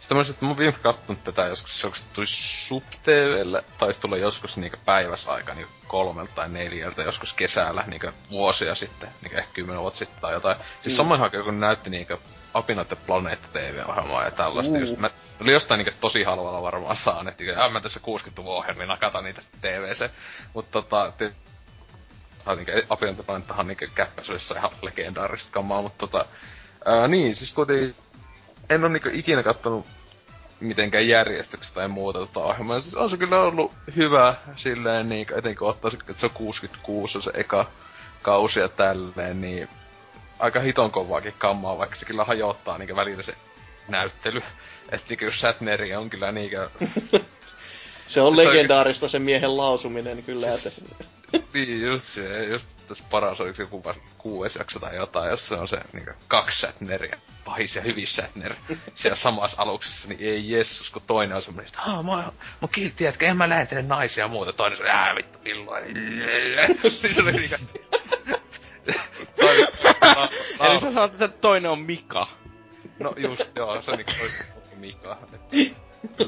[0.04, 4.56] Sitten mä että mä oon viimeksi kattonut tätä joskus, se tuli SubTVlle, taisi tulla joskus
[4.56, 9.98] niinku päiväsaika niinku kolmelta tai neljältä, joskus kesällä niinku vuosia sitten, niinku ehkä kymmenen vuotta
[9.98, 10.56] sitten tai jotain.
[10.82, 10.96] Siis mm.
[10.96, 12.18] samoin aikaan kun näytti niinku
[12.54, 14.80] Apinoiden Planeetta TV-ohjelmaa ja tällaista uh.
[14.80, 14.96] just.
[14.96, 19.42] Mä oli jostain niinku tosi halvalla varmaan saaneet, ja mä tässä 60-luvun ohjelmia nakata niitä
[19.60, 20.10] TVC.
[20.54, 21.32] Mut tota, te,
[22.56, 26.24] niinku, Apinoiden Planeettahan niinku käppäsyydessä ihan legendaarista kamaa, mutta tota,
[26.84, 28.03] ää, niin, siis kuitenkin
[28.70, 29.86] en ole niinku ikinä kattonut
[30.60, 32.80] mitenkään järjestyksestä tai muuta tota ohjelmaa.
[32.80, 37.22] Siis on se kyllä ollut hyvä silleen, niin, etenkin kun ottaa että se on 66
[37.22, 37.66] se eka
[38.22, 39.68] kausi ja tälleen, niin
[40.38, 43.34] aika hiton kovaakin kammaa, vaikka se kyllä hajottaa niin välillä se
[43.88, 44.40] näyttely.
[44.92, 46.70] Että niin jos Shatneri on kyllä niinkö...
[48.08, 50.70] se on legendaarista se miehen lausuminen kyllä, että...
[51.54, 55.54] niin, just se, just tässä paras oliko joku vasta kuudes jakso tai jotain, jos se
[55.54, 58.54] on se niinku kaksi Shatneria, pahis ja hyvin Shatner,
[58.94, 62.32] siellä samassa aluksessa, niin ei jessus, kun toinen on semmonen, että haa, mä oon
[62.72, 65.94] kiltti jätkä, en mä lähetele naisia ja muuta, toinen on, ää vittu, milloin,
[67.02, 67.56] niin se oli niinku...
[70.60, 72.28] Eli sä sanot, että toinen on Mika.
[72.98, 74.12] No just, joo, se on niinku
[74.76, 75.16] Mika.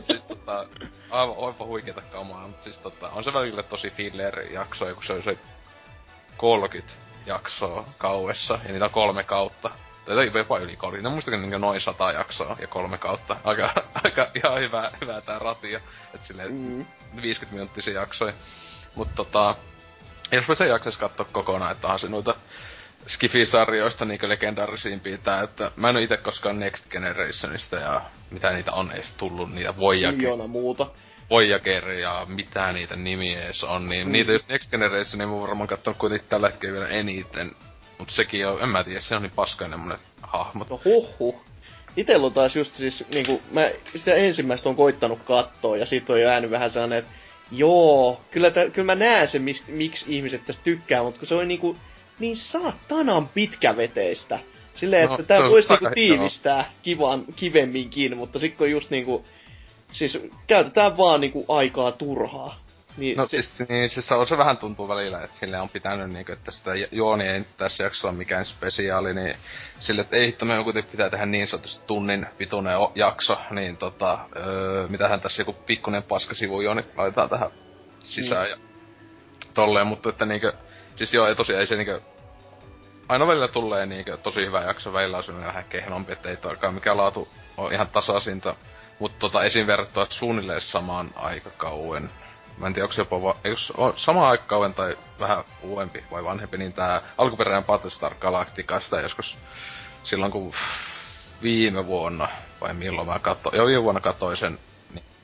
[0.02, 0.66] siis tota,
[1.10, 5.22] aivan, aivan huikeeta kamaa, mutta siis tota, on se välillä tosi filler-jaksoja, kun se on
[5.22, 5.38] se
[6.36, 6.92] 30
[7.26, 9.70] jaksoa kauessa, ja niitä on kolme kautta.
[10.06, 13.36] Tai jopa yli 30, muistakin niin noin 100 jaksoa ja kolme kautta.
[13.44, 13.74] Aika,
[14.04, 15.80] aika ihan hyvä, hyvä tää ratio.
[16.14, 16.86] Et silleen mm.
[17.22, 18.32] 50 minuuttisia jaksoja.
[18.96, 19.56] Mut tota,
[20.32, 22.34] jos mä sen jaksais katsoa kokonaan, että onhan se noita
[23.06, 28.72] Skifi-sarjoista niinku legendaarisimpia tää, että mä en oo ite koskaan Next Generationista ja mitä niitä
[28.72, 30.16] on edes tullut, niitä Voyager.
[30.16, 30.86] Miljoona muuta.
[31.30, 34.12] Voyager ja mitä niitä nimiä edes on, niin mm.
[34.12, 37.50] niitä just Next Generation, niin mä varmaan kattonut kuitenkin tällä hetkellä vielä eniten.
[37.98, 40.70] Mut sekin on, en mä tiedä, se on niin paskainen monet hahmot.
[40.70, 40.80] No
[41.18, 41.40] huh.
[41.96, 46.20] Itellä on taas just siis, niinku, mä sitä ensimmäistä on koittanut katsoa ja sit on
[46.20, 47.12] jo äänyt vähän sellainen, että
[47.50, 51.34] joo, kyllä, tä, kyllä mä näen sen, miksi, miksi ihmiset tästä tykkää, mutta kun se
[51.34, 51.76] on niinku
[52.18, 54.38] niin saatanan pitkäveteistä.
[54.76, 59.24] Silleen, no, että tää voisi niinku tiivistää kivan, kivemminkin, mutta sitten kun just niinku
[59.92, 62.56] siis käytetään vaan niinku aikaa turhaa.
[62.96, 66.32] Niin, no siis, niin, siis on se vähän tuntuu välillä, että sille on pitänyt niinku,
[66.32, 69.34] että sitä juoni ei tässä jaksossa ole mikään spesiaali, niin
[69.78, 74.18] sille, että ei hitto, me kuitenkin pitää tehdä niin sanotusti tunnin pituinen jakso, niin tota,
[74.36, 77.50] öö, mitähän tässä joku pikkunen paskasivu juoni laitetaan tähän
[78.04, 78.46] sisään.
[78.46, 78.50] Mm.
[78.50, 78.56] Ja
[79.54, 80.52] tolleen, mutta että niinkö,
[80.96, 82.00] siis joo, tosiaan ei se niinkö,
[83.08, 86.96] aina välillä tulee niinkö tosi hyvä jakso, välillä on vähän kehnompi, että ei toikaan mikä
[86.96, 88.54] laatu on ihan tasaisinta.
[88.98, 89.66] Mutta tota, esim.
[89.66, 92.10] verrattuna suunnilleen samaan aikakauen.
[92.58, 96.58] Mä en tiedä, onko se jopa va- jos sama aikakauen tai vähän uudempi vai vanhempi,
[96.58, 99.36] niin tää alkuperäinen Battlestar Galacticasta joskus
[100.02, 100.54] silloin kun
[101.42, 102.28] viime vuonna,
[102.60, 104.58] vai milloin mä katsoin, jo viime vuonna katsoin sen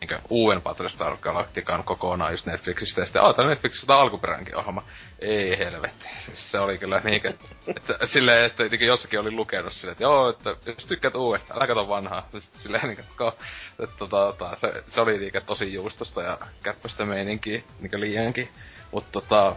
[0.09, 4.83] niin uuden Battlestar Galactican kokonaan just Netflixistä, ja sitten, aah, Netflixistä alkuperäinenkin ohjelma.
[5.19, 6.07] Ei helvetti.
[6.35, 7.33] Se oli kyllä niinkö,
[7.67, 11.67] että silleen, että että jossakin oli lukenut silleen, että joo, että jos tykkäät uudesta, älä
[11.67, 12.29] kato vanhaa.
[12.39, 18.01] Silleen niinkö, että tota, tota, se, se oli niinkö tosi juustosta ja käppästä meininkiä, niinkö
[18.01, 18.49] liiankin.
[18.93, 19.57] Mutta tota,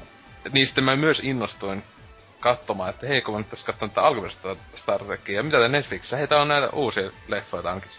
[0.52, 1.84] niin sitten mä myös innostuin
[2.40, 5.68] katsomaan, että hei, kun mä nyt tässä katson tätä alkuperäistä Star Trekia, ja mitä tää
[5.68, 7.92] Netflix, hei, tää on näitä uusia leffoja, ainakin,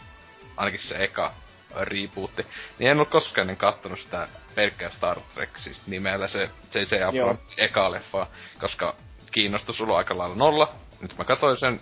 [0.57, 1.32] ainakin se eka
[1.81, 2.47] rebootti.
[2.79, 7.03] Niin en ole koskaan niin kattonut sitä pelkkää Star Trek, siis nimellä se J.J.
[7.05, 8.27] Abrams eka leffa,
[8.61, 8.97] koska
[9.33, 10.72] kiinnostus on aika lailla nolla.
[11.01, 11.81] Nyt mä katsoin sen.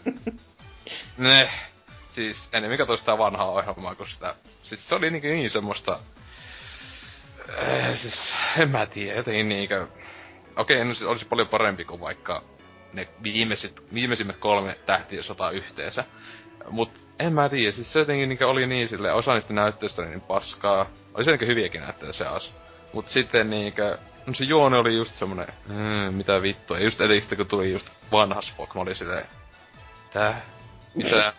[1.19, 1.51] ne,
[2.09, 4.35] siis enemmän katsoin sitä vanhaa ohjelmaa kuin sitä.
[4.63, 5.99] Siis se oli niin, niin semmoista...
[7.59, 9.87] Äh, siis en mä tiedä, jotenkin niinkö...
[10.57, 12.43] Okei, okay, no siis olisi paljon parempi kuin vaikka
[12.93, 16.05] ne viimeiset, viimeisimmät kolme tähtiä sota yhteensä.
[16.71, 20.11] Mut en mä tiedä, siis se jotenkin niin oli niin sille osa niistä näyttöistä oli
[20.11, 20.87] niin paskaa.
[21.15, 22.55] Oli se niinkö hyviäkin näyttöjä se as.
[22.93, 26.79] Mut sitten niinkö, no se juone oli just semmonen, mm, mitä vittua.
[26.79, 29.27] Ja just etenkin kun tuli just vanha Spock, mä olin silleen,
[30.13, 30.41] tää,
[30.95, 31.33] mitä,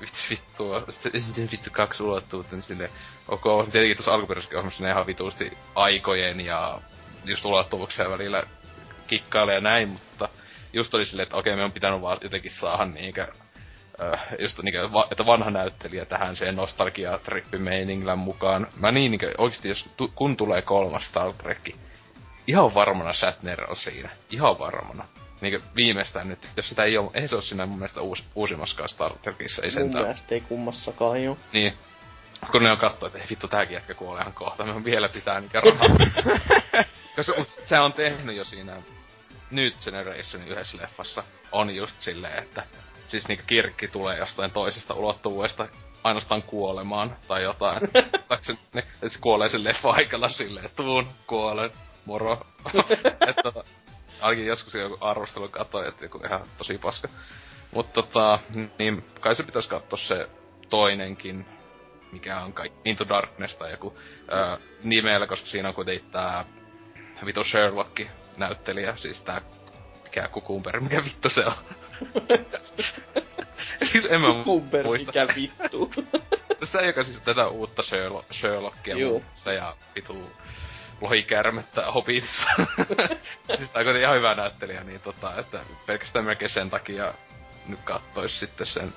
[0.00, 2.90] vittu vittua, sitten vittu kaksi ulottuvuutta, niin silleen,
[3.28, 3.42] ok,
[3.72, 6.80] tietenkin tuossa alkuperäisessä ohjelmassa ihan vituusti aikojen ja
[7.24, 8.42] just ulottuvuuksia välillä
[9.06, 10.28] kikkailee ja näin, mutta
[10.72, 13.26] just oli silleen, että okei, me on pitänyt vaan jotenkin saada niinkö
[14.38, 17.18] just niinku, va, että vanha näyttelijä tähän sen nostalgia
[17.58, 18.66] meiningillä mukaan.
[18.80, 21.68] Mä niin niinku, oikeesti jos tu, kun tulee kolmas Star Trek,
[22.46, 24.10] ihan varmana Shatner on siinä.
[24.30, 25.04] Ihan varmana.
[25.40, 28.88] Niinku viimeistään nyt, jos sitä ei ole, ei se ole siinä mun mielestä uusi, uusimmaskaan
[28.88, 29.92] Star Trekissa, ei sentään.
[29.92, 31.36] Mun mielestä ei kummassakaan jo.
[31.52, 31.74] Niin.
[32.52, 35.40] Kun ne on katsoa, että ei vittu tääkin jätkä kuolee ihan kohta, me vielä pitää
[35.40, 35.88] niitä rahaa.
[37.16, 38.72] Koska mut se on tehnyt jo siinä
[39.50, 41.24] Nyt Generationin yhdessä leffassa.
[41.52, 42.62] On just silleen, että
[43.10, 45.68] siis niinku kirkki tulee jostain toisesta ulottuvuudesta
[46.04, 47.80] ainoastaan kuolemaan tai jotain.
[48.42, 51.70] se, ne, että se kuolee sen leffa aikana silleen, tuun, kuolen,
[52.06, 52.38] moro.
[53.28, 53.64] että tota,
[54.20, 57.08] ainakin joskus joku arvostelu katsoi, että joku ihan tosi paska.
[57.74, 58.38] Mutta tota,
[58.78, 60.28] niin kai se pitäisi katsoa se
[60.70, 61.46] toinenkin,
[62.12, 63.98] mikä on kai Into Darkness tai joku
[64.30, 66.44] ää, nimellä, koska siinä on kuitenkin tää
[67.26, 68.00] vitu Sherlock
[68.36, 69.42] näyttelijä, siis tää
[70.10, 71.52] mikä kukumper, mikä vittu se on.
[74.10, 75.90] en mä Kumper, mikä vittu.
[76.64, 78.96] Sitä joka siis tätä uutta Sherlock, Sherlockia
[79.34, 80.32] se ja vitu
[81.00, 82.46] lohikärmettä Hobbitissa.
[83.56, 87.14] siis tää on ihan hyvä näyttelijä, niin tota, että pelkästään melkein sen takia
[87.66, 88.92] nyt kattois sitten sen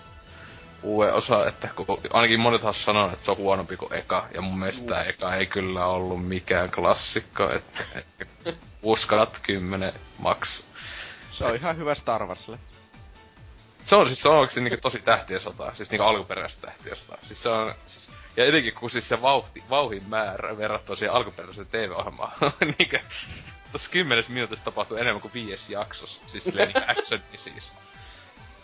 [0.83, 4.41] uuden osa, että kun ainakin monet has sanoo, että se on huonompi kuin eka, ja
[4.41, 7.83] mun mielestä tää eka ei kyllä ollut mikään klassikko, että
[8.83, 10.72] uskallat kymmenen maks.
[11.37, 12.59] Se on ihan hyvä Star Warsille.
[13.83, 15.41] Se on siis se on oikeesti niinku tosi tähtien
[15.73, 16.95] siis niinku alkuperäistä tähtien.
[17.21, 21.67] Siis se on, siis, ja etenkin kun siis se vauhti, vauhin määrä verrattuna siihen alkuperäiseen
[21.67, 22.31] TV-ohjelmaan,
[22.79, 22.97] niinku,
[23.71, 27.71] tossa kymmenes minuutissa tapahtuu enemmän kuin viides jaksossa, siis silleen niinku action siis.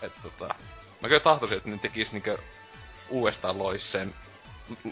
[0.02, 0.54] Et tota,
[1.00, 2.38] mä kyllä tahtoisin, että ne tekis niinku
[3.08, 4.14] uudestaan lois sen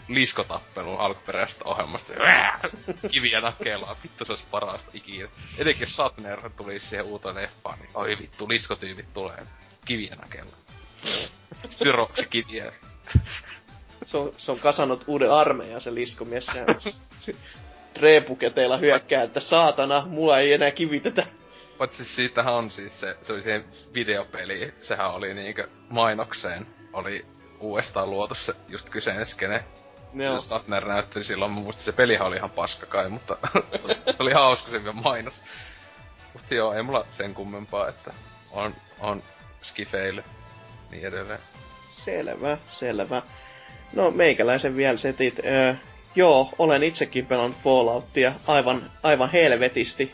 [0.07, 2.13] liskotappelun alkuperäisestä ohjelmasta.
[3.11, 5.29] Kiviä nakelaa, vittu se olisi parasta ikinä.
[5.57, 9.37] Etenkin jos Satner tulisi siihen uuteen leffaan, niin oi vittu, liskotyypit tulee
[9.85, 10.55] kiviä nakella.
[11.69, 12.71] Syroksi kiviä.
[14.05, 16.47] se, on, se on kasannut uuden armeijan se liskomies.
[17.93, 21.25] Treepuketeilla hyökkää, että saatana, mulla ei enää kivitetä.
[21.79, 23.63] Mutta siis siitähän on siis se, se oli se
[23.93, 27.25] videopeli, sehän oli niinkö mainokseen, oli
[27.59, 29.63] uudestaan luotu se just kyseinen skene.
[30.13, 30.39] Joo.
[30.39, 33.37] Satner näytteli silloin, mun se pelihan oli ihan paska kai, mutta
[34.05, 35.41] se oli hauska se mainos.
[36.33, 38.13] Mutta joo, ei mulla sen kummempaa, että
[38.51, 39.21] on, on
[39.63, 40.23] skifeille,
[40.91, 41.39] niin edelleen.
[41.91, 43.21] Selvä, selvä.
[43.93, 45.39] No meikäläisen vielä setit.
[45.45, 45.73] Öö,
[46.15, 50.11] joo, olen itsekin pelannut Falloutia aivan, aivan helvetisti.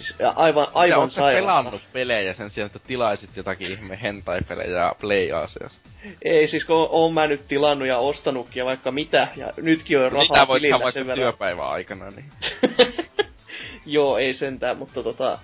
[0.00, 1.44] Siis aivan, aivan sairaan.
[1.64, 5.88] pelannut pelejä sen sijaan, että tilaisit jotakin ihme hentai-pelejä Play-asiasta?
[6.22, 10.12] Ei, siis kun oon mä nyt tilannut ja ostanutkin ja vaikka mitä, ja nytkin on
[10.12, 11.24] rahaa Mitä voit vaikka sen verran.
[11.24, 12.24] työpäivän aikana, niin.
[13.86, 15.38] Joo, ei sentään, mutta tota...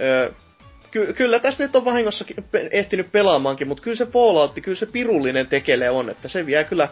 [0.00, 0.30] Öö,
[0.90, 2.24] ky- kyllä tässä nyt on vahingossa
[2.70, 6.88] ehtinyt pelaamaankin, mutta kyllä se Fallout, kyllä se pirullinen tekele on, että se vie kyllä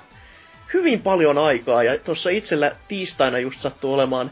[0.74, 1.82] hyvin paljon aikaa.
[1.82, 4.30] Ja tuossa itsellä tiistaina just sattuu olemaan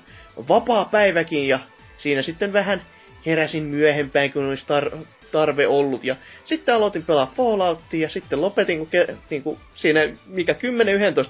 [0.49, 1.59] vapaa päiväkin ja
[1.99, 2.83] siinä sitten vähän
[3.27, 6.05] heräsin myöhempään, kun olisi tar- tarve ollut.
[6.05, 9.43] Ja sitten aloitin pelaa Falloutia ja sitten lopetin, kun ke- niin
[9.75, 10.57] siinä mikä 10-11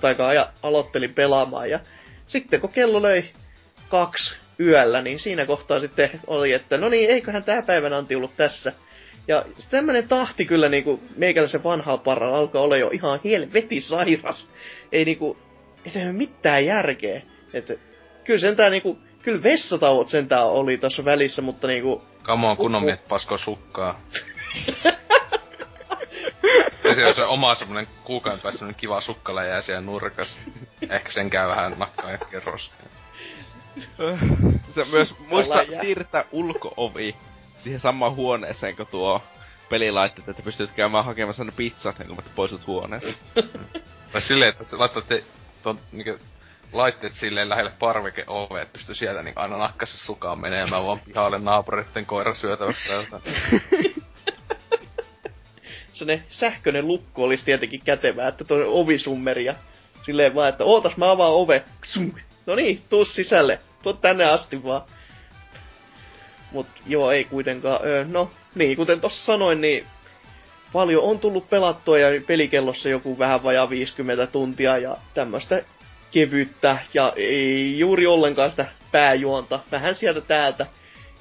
[0.06, 1.70] aikaa ja aloittelin pelaamaan.
[1.70, 1.80] Ja
[2.26, 3.24] sitten kun kello löi
[3.88, 8.36] kaksi yöllä, niin siinä kohtaa sitten oli, että no niin, eiköhän tämä päivän anti ollut
[8.36, 8.72] tässä.
[9.28, 14.48] Ja tämmönen tahti kyllä niinku meikäläisen vanhaa parra alkaa olla jo ihan helveti sairas.
[14.92, 15.36] Ei niinku,
[15.84, 17.22] ei se mitään järkeä.
[17.52, 17.74] Että
[18.24, 22.02] kyllä sentään niinku, kyllä vessatauot sentään oli tuossa välissä, mutta niinku...
[22.22, 24.00] Come on, kunnon miehet pasko sukkaa.
[26.84, 30.38] ja siellä on se oma semmonen kuukauden päästä semmonen kiva sukkala jää siellä nurkas.
[30.90, 32.70] Ehkä sen käy vähän nakkaa ja kerros.
[34.74, 37.16] Se myös muista siirtää ulkoovi
[37.56, 39.22] siihen samaan huoneeseen kuin tuo
[39.68, 43.12] pelilaitteet, että pystyt käymään hakemassa ne pizzat, kun poistut huoneesta.
[44.12, 45.24] Tai silleen, että sä laittatte
[45.62, 46.18] ton niinku
[46.72, 51.38] laitteet silleen lähelle parveke ove, että pystyy sieltä niin aina nakkassa sukaan menemään vaan pihalle
[51.38, 52.88] naapureiden koira syötäväksi.
[55.92, 59.54] Se sähköinen lukko olisi tietenkin kätevää, että tuo ovisummeri ja
[60.02, 61.64] silleen vaan, että ootas mä avaan ove.
[62.46, 63.58] No niin, tuu sisälle.
[63.82, 64.82] Tuu tänne asti vaan.
[66.52, 67.80] Mut joo, ei kuitenkaan.
[67.84, 69.86] Öö, no, niin, kuten tossa sanoin, niin
[70.72, 75.62] paljon on tullut pelattua ja pelikellossa joku vähän vajaa 50 tuntia ja tämmöstä
[76.10, 79.60] kevyttä ja ei juuri ollenkaan sitä pääjuonta.
[79.72, 80.66] Vähän sieltä täältä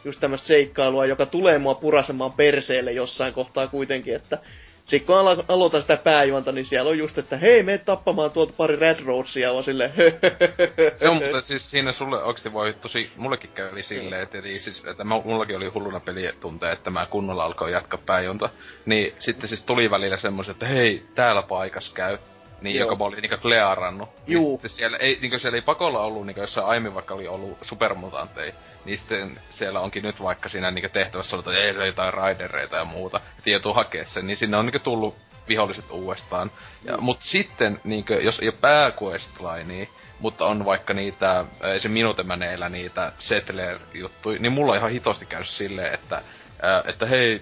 [0.05, 4.37] just tämmöistä seikkailua, joka tulee mua purasemaan perseelle jossain kohtaa kuitenkin, että
[4.85, 8.53] sitten kun alo- aloitan sitä pääjuonta, niin siellä on just, että hei, mene tappamaan tuolta
[8.57, 9.91] pari Red Roadsia, on silleen
[10.95, 14.83] Se on mutta siis siinä sulle oikeesti voi tosi, mullekin kävi silleen, että, eli siis,
[14.85, 18.49] että mullakin oli hulluna pelitunteja, että mä kunnolla alkoi jatkaa pääjonta.
[18.85, 22.17] Niin sitten siis tuli välillä semmoset, että hei, täällä paikas käy.
[22.65, 22.85] Niin, Joo.
[22.85, 24.09] joka mä olin niinku klearannut.
[24.09, 24.51] Niin Juu.
[24.51, 28.53] sitten siellä ei, niinku siellä ei pakolla ollut, niinku jossain aiemmin vaikka oli ollut supermutantteja,
[28.85, 32.85] niin sitten siellä onkin nyt vaikka siinä niinku tehtävässä ollut, että ei jotain raidereita ja
[32.85, 36.51] muuta, että joutuu hakea sen, niin sinne on niinku tullut viholliset uudestaan.
[36.83, 39.85] Ja, mut sitten, niinkö, jos ei ole pääquestlinea,
[40.19, 45.49] mutta on vaikka niitä, ei se minuutemäneillä niitä settler-juttuja, niin mulla on ihan hitosti käynyt
[45.49, 46.21] silleen, että,
[46.61, 47.41] ää, että hei,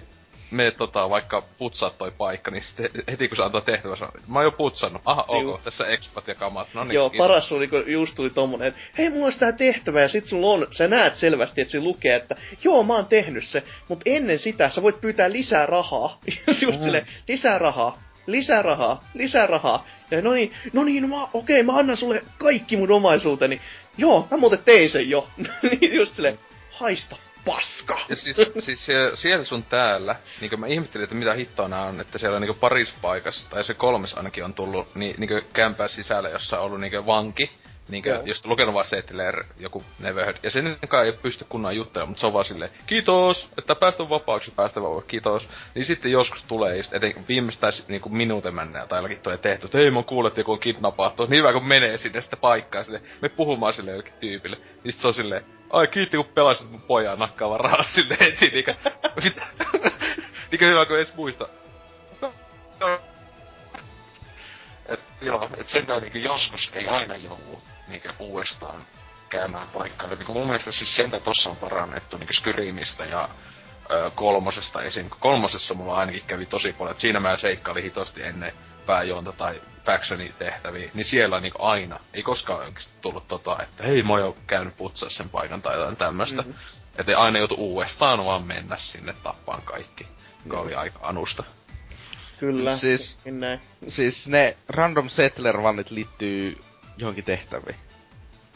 [0.50, 4.38] me tota, vaikka putsaa toi paikka, niin sitten heti kun se antaa tehtävä, sanoo, mä
[4.38, 5.02] oon jo putsannut.
[5.04, 5.60] Aha, ok, Juu.
[5.64, 6.68] tässä expat ja kamat.
[6.74, 7.24] No niin, Joo, kiitos.
[7.26, 10.46] paras oli, kun just tuli tommonen, että hei, mulla olisi tää tehtävä, ja sit sulla
[10.46, 14.38] on, sä näet selvästi, että se lukee, että joo, mä oon tehnyt se, mutta ennen
[14.38, 16.18] sitä sä voit pyytää lisää rahaa.
[16.62, 16.84] just Mm.
[16.84, 19.86] silleen, lisää rahaa, lisää rahaa, lisää rahaa.
[20.10, 23.60] Ja no niin, no niin, no mä, okei, mä annan sulle kaikki mun omaisuuteni.
[23.98, 25.28] Joo, mä muuten tein sen jo.
[25.80, 26.38] niin just silleen,
[26.70, 27.98] haista paska.
[28.08, 32.00] Ja siis, siis siellä, siellä sun täällä, niin mä ihmettelin, että mitä hittoa nää on,
[32.00, 35.88] että siellä on niinku paris paikassa, tai se kolmes ainakin on tullut, niin, niin kämpää
[35.88, 37.50] sisällä, jossa on ollut niinku vanki,
[37.88, 38.22] niin Joo.
[38.24, 42.26] just lukenut vaan Settler, joku Neverheard, ja sen kai ei pysty kunnan juttelemaan, mutta se
[42.26, 45.48] on vaan silleen, kiitos, että päästä vapaaksi, päästä vapaaksi, kiitos.
[45.74, 49.78] Niin sitten joskus tulee just, eten viimeistään niinku minuutin mennä tai jollakin tulee tehty, että
[49.78, 53.02] hei mä kuulet, että joku on kidnappattu, niin hyvä kun menee sinne sitä paikkaa sille,
[53.22, 54.56] me puhumaan sille jollekin tyypille.
[54.56, 58.46] Niin sit se on silleen, ai kiitti kun pelasit mun pojan nakkaavan rahaa sille heti,
[58.46, 58.74] niinkö,
[59.24, 59.46] mitä,
[60.50, 61.48] niinkö hyvä kun edes muista.
[64.88, 68.82] Et, joo, et sen takia niinku joskus ei aina joudu niinku uudestaan
[69.28, 70.16] käymään paikkaille.
[70.16, 73.28] Niinku mun mielestä siis sentä tossa on parannettu niinku Skyrimistä ja
[73.90, 75.10] ö, kolmosesta esim.
[75.20, 78.52] Kolmosessa mulla ainakin kävi tosi paljon, että siinä mä seikkailin hitosti ennen
[78.86, 84.02] pääjuonta tai factioni tehtäviä, niin siellä niinku aina, ei koskaan oikeesti tullut tota, että hei
[84.02, 86.42] mä oon käynyt putsaa sen paikan tai jotain tämmöstä.
[86.42, 86.50] Mhm.
[86.50, 86.84] Mm-hmm.
[86.98, 90.06] Että aina joutu uudestaan vaan mennä sinne tappaan kaikki,
[90.44, 91.44] joka oli aika anusta.
[92.40, 93.60] Kyllä, Siis- niin näin.
[93.88, 96.58] Siis ne random settler vannit liittyy
[96.96, 97.76] johonkin tehtäviin.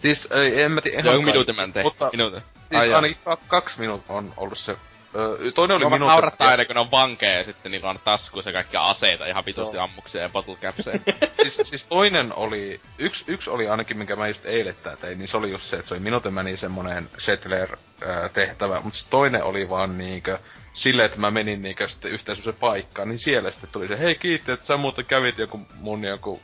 [0.03, 2.43] Siis ei, en mä tiedä Joku minuutin mä Mutta Minuutin.
[2.69, 4.77] siis Ai ainakin ka- kaksi minuuttia on ollut se.
[5.15, 6.07] Ö, toinen oli minuutti.
[6.07, 9.77] naurattaa aina, kun ne on vankeja ja sitten niillä on taskuissa kaikkia aseita, ihan vitusti
[9.77, 9.85] Joo.
[9.85, 10.99] ammuksia ja bottle capseja.
[11.43, 15.37] siis, siis toinen oli, yksi, yksi oli ainakin, minkä mä just eilettä tein, niin se
[15.37, 20.39] oli just se, että se oli minuutin meni semmonen settler-tehtävä, mutta toinen oli vaan niinkö,
[20.73, 24.53] silleen, että mä menin niinkö sitten yhteen paikkaan, niin siellä sitten tuli se, hei kiitti,
[24.53, 26.43] että sä muuten kävit joku mun joku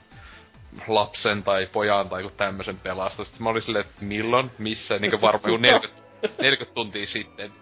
[0.88, 3.24] lapsen tai pojan tai joku tämmösen pelasta.
[3.24, 6.02] Sitten mä olin silleen, että milloin, missä, niinkö varmaan joku 40,
[6.42, 7.52] 40 tuntia sitten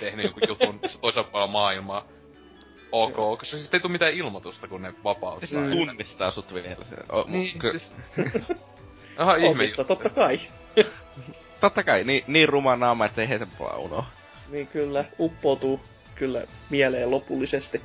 [0.00, 2.04] tehnyt joku jutun toisella puolella maailmaa.
[2.92, 5.48] Ok, koska sitten ei tule mitään ilmoitusta, kun ne vapauttaa.
[5.48, 6.96] Se tunnistaa sut vielä se.
[7.12, 7.92] O, Niin, ky- siis...
[9.18, 9.84] Aha, ihme juttu.
[9.84, 10.40] totta kai.
[11.60, 14.06] Totta kai, niin, niin ruma naama, ettei he sen puolella unoa.
[14.48, 15.80] Niin kyllä, uppoutuu
[16.14, 17.82] kyllä mieleen lopullisesti.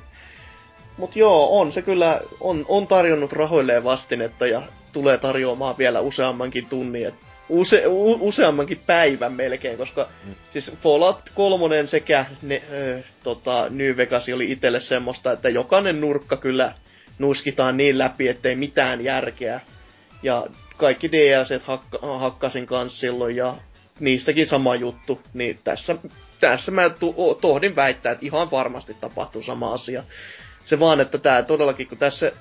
[0.96, 6.66] Mut joo, on se kyllä, on, on tarjonnut rahoilleen vastinetta ja tulee tarjoamaan vielä useammankin
[6.66, 7.06] tunnin.
[7.06, 7.14] Et
[7.48, 10.34] use, u, useammankin päivän melkein, koska mm.
[10.52, 16.36] siis Fallout 3 sekä ne, ö, tota, New Vegas oli itselle semmoista, että jokainen nurkka
[16.36, 16.74] kyllä
[17.18, 19.60] nuskitaan niin läpi, ettei mitään järkeä.
[20.22, 23.54] Ja kaikki DLC hakka, hakkasin kanssa silloin ja
[24.00, 25.20] niistäkin sama juttu.
[25.34, 25.96] Niin tässä,
[26.40, 30.02] tässä mä tu, tohdin väittää, että ihan varmasti tapahtuu sama asia.
[30.64, 32.32] Se vaan, että tää todellakin, kun tässä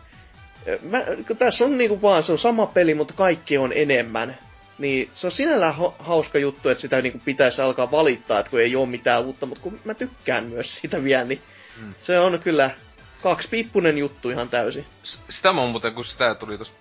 [0.82, 4.38] Mä, kun tässä on niinku vaan, se on sama peli, mutta kaikki on enemmän.
[4.78, 8.76] Niin se on sinällään hauska juttu, että sitä niinku pitäisi alkaa valittaa, että kun ei
[8.76, 11.42] ole mitään uutta, mutta kun mä tykkään myös sitä vielä, niin
[11.82, 11.94] mm.
[12.02, 12.72] se on kyllä
[13.22, 14.86] kaksi piippunen juttu ihan täysin.
[15.04, 16.74] S- sitä mä oon muuten, kun sitä tuli tuossa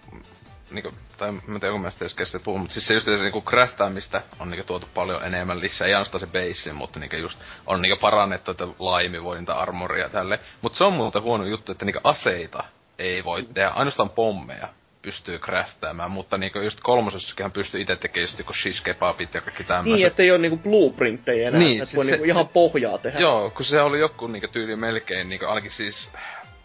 [0.74, 3.16] niinku, tai mä en tiedä, kun mä sitä edes puhun, mutta siis se just se
[3.16, 7.38] niinku craftaamista on niinku tuotu paljon enemmän lisää, ei ainoastaan se base, mutta niinku just
[7.66, 10.40] on niinku parannettu, että laimivointa, armoria tälle.
[10.62, 12.64] Mutta se on muuten huono juttu, että niinku aseita
[12.98, 14.68] ei voi tehdä, ainoastaan pommeja
[15.02, 19.64] pystyy craftaamaan, mutta niinku just kolmosessakin pystyy itse tekemään just niinku shish kebabit ja kaikki
[19.64, 19.96] tämmöiset.
[19.96, 23.18] Niin, ettei oo niinku blueprintteja enää, niin, siis voi se, niinku ihan pohjaa tehdä.
[23.18, 26.10] Joo, kun se oli joku niinku tyyli melkein, niinku ainakin siis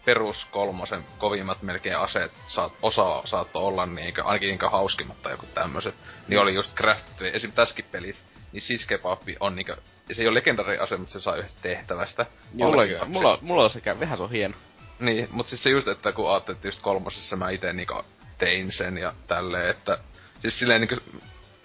[0.08, 5.46] perus kolmosen kovimmat melkein aseet saat, osa saattoi olla niinkö, ainakin niinkö hauskimmat tai joku
[5.54, 5.94] tämmöiset.
[6.28, 7.24] Niin oli just craftettu.
[7.24, 7.52] Esim.
[7.52, 9.76] tässäkin pelissä, niin siskepaappi on niinkö,
[10.12, 12.26] se ei ole legendari ase, mutta se saa yhdestä tehtävästä.
[12.52, 14.54] Mulla, mulla, mulla on sekä, vähän se on hieno.
[14.98, 18.04] Niin, mutta siis se just, että kun ajattelet, että just kolmosessa mä ite niinku
[18.38, 19.98] tein sen ja tälleen, että
[20.40, 20.96] siis silleen niinku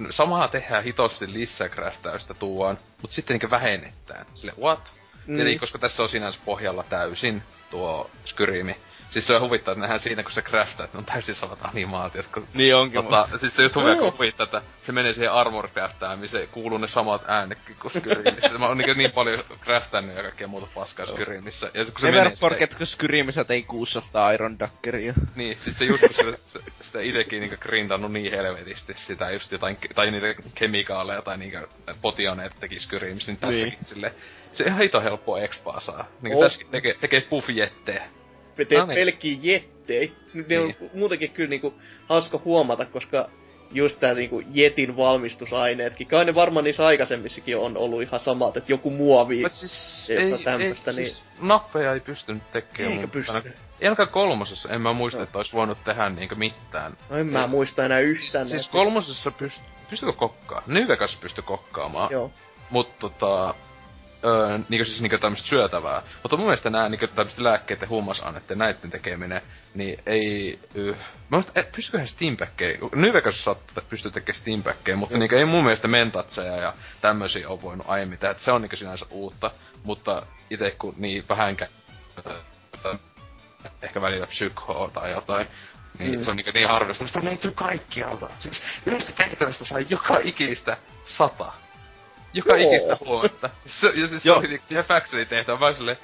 [0.09, 4.25] samaa tehdään hitosti lisäkrästäystä tuon, mutta sitten niinku vähennetään.
[4.35, 5.02] Sille what?
[5.27, 5.39] Mm.
[5.39, 8.75] Eli koska tässä on sinänsä pohjalla täysin tuo Skyrimi,
[9.13, 11.59] Siis se on huvittaa, että nähdään siinä, kun se craftaa, että ne on täysin samat
[11.63, 12.27] animaatiot.
[12.27, 13.03] Kun, niin onkin.
[13.03, 13.37] Tota, mutta...
[13.37, 15.69] Siis se just huvittaa, kun huvittaa, että se menee siihen armor
[16.27, 18.57] se kuuluu ne samat äänekin kuin Skyrimissä.
[18.57, 21.71] Mä oon niin, niin paljon craftannut ja kaikkea muuta paskaa Skyrimissä.
[21.73, 22.77] Ja kun se menee Everporket, sitä...
[22.77, 25.13] kun Skyrimissä tein 600 Iron Duckeria.
[25.35, 29.51] Niin, siis se just, kun se, se, sitä itekin niinku grindannut niin helvetisti sitä just
[29.51, 31.57] jotain, tai niitä kemikaaleja tai niinku
[32.01, 33.83] potioneet teki Skyrimissä, niin tässäkin niin.
[33.83, 34.13] silleen,
[34.57, 36.05] se ihan hito helppoa expaa saa.
[36.21, 36.45] Niinku oh.
[36.45, 38.03] tässäkin tekee, tekee puff-jettejä
[38.55, 38.95] teet no niin.
[38.95, 40.11] pelkkiä jettejä.
[40.33, 40.61] Ne niin.
[40.61, 41.73] on muutenkin kyllä niinku
[42.09, 43.29] hauska huomata, koska
[43.71, 46.07] just tää niinku jetin valmistusaineetkin.
[46.07, 50.91] Kai ne varmaan niissä aikaisemmissakin on ollut ihan samat, että joku muovi siis, ei, tämmöstä,
[50.91, 51.07] ei, niin...
[51.07, 52.93] Siis nappeja ei pystynyt tekemään.
[52.93, 53.53] Eikä pysty.
[53.81, 55.23] Elkä kolmosessa en mä muista, no.
[55.23, 56.97] että olisi voinut tehdä niinkö mitään.
[57.09, 58.47] No en mä muista enää yhtään.
[58.47, 60.63] Siis, siis kolmosessa pyst, pystykö kokkaa?
[60.67, 62.11] New Vegas pystyi kokkaamaan.
[62.11, 62.31] Joo.
[62.69, 63.55] Mutta tota,
[64.25, 66.01] öö, niinku siis niinku tämmöstä syötävää.
[66.23, 69.41] Mutta mun mielestä nää niinku tämmöstä lääkkeiden huumausaineiden näitten tekeminen,
[69.75, 70.59] niin ei...
[70.75, 70.95] Yh.
[70.95, 75.63] Mä mielestä, et, pystyköhän steampackkejä, New Vegas saattaa pystyä tekemään steampackkejä, mutta niinku ei mun
[75.63, 79.51] mielestä mentatseja ja tämmösiä on voinut aiemmin tehdä, se on niinku sinänsä uutta.
[79.83, 81.69] Mutta itse kun niin vähänkään
[83.81, 85.47] ehkä välillä psykoa tai jotain,
[85.99, 86.23] niin mm.
[86.23, 87.07] se on niin, niin harvista.
[87.07, 88.29] Sitä löytyy kaikkialta.
[88.39, 91.53] Siis yhdestä tehtävästä saa joka ikistä sata
[92.33, 92.71] joka Joo.
[92.71, 93.49] ikistä huomenta.
[93.65, 94.41] Se, ja siis Joo.
[94.41, 95.97] se oli se Factory tehtävä, vaan silleen,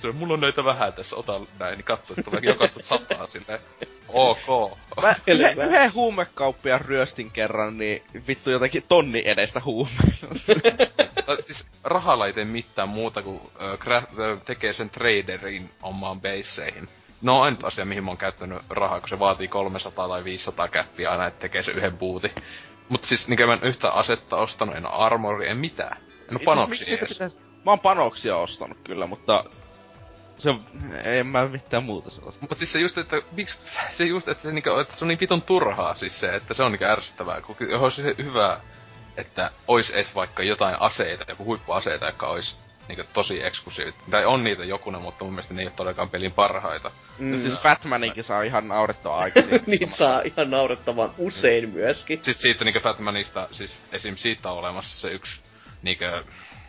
[0.00, 3.60] tuli, mulla on näitä vähän tässä, ota näin, niin katso, että tulee jokaista sataa silleen.
[4.08, 4.78] Ok.
[5.02, 10.26] Mä yhden, yhden huumekauppiaan ryöstin kerran, niin vittu jotenkin tonni edestä huumeita.
[11.26, 16.88] no, siis rahalla ei tee mitään muuta kuin äh, tekee sen traderin omaan baseihin.
[17.22, 21.10] No on asia, mihin mä oon käyttänyt rahaa, kun se vaatii 300 tai 500 käppiä
[21.10, 22.32] aina, että tekee se yhden bootin.
[22.88, 25.96] Mut siis niinkö mä en yhtä asetta ostanut, en armori, en mitään.
[26.30, 27.08] En oo panoksia edes.
[27.08, 27.36] Pitäis...
[27.64, 29.44] Mä oon panoksia ostanut kyllä, mutta
[30.36, 30.60] se on,
[31.04, 32.40] en mä mitään muuta sellaista.
[32.40, 33.58] Mutta siis se just, että miksi,
[33.92, 36.62] se just, että se, niinku, että se on niin vitun turhaa siis se, että se
[36.62, 38.60] on niinku ärsyttävää, kun olisi hyvä,
[39.16, 42.56] että ois edes vaikka jotain aseita, joku huippuaseita, jotka ois
[42.88, 43.94] niinku tosi eksklusiivit.
[44.10, 46.90] Tai on niitä jokunen, mutta mun mielestä ne ei ole todellakaan pelin parhaita.
[47.18, 47.32] Mm.
[47.32, 49.40] Ja siis Batmaninkin saa ihan naurettavaa aika.
[49.66, 52.24] niin saa ihan naurettavan usein myöskin.
[52.24, 54.16] Siis siitä niinku Batmanista, siis esim.
[54.16, 55.40] siitä on olemassa se yksi
[55.82, 56.04] niinku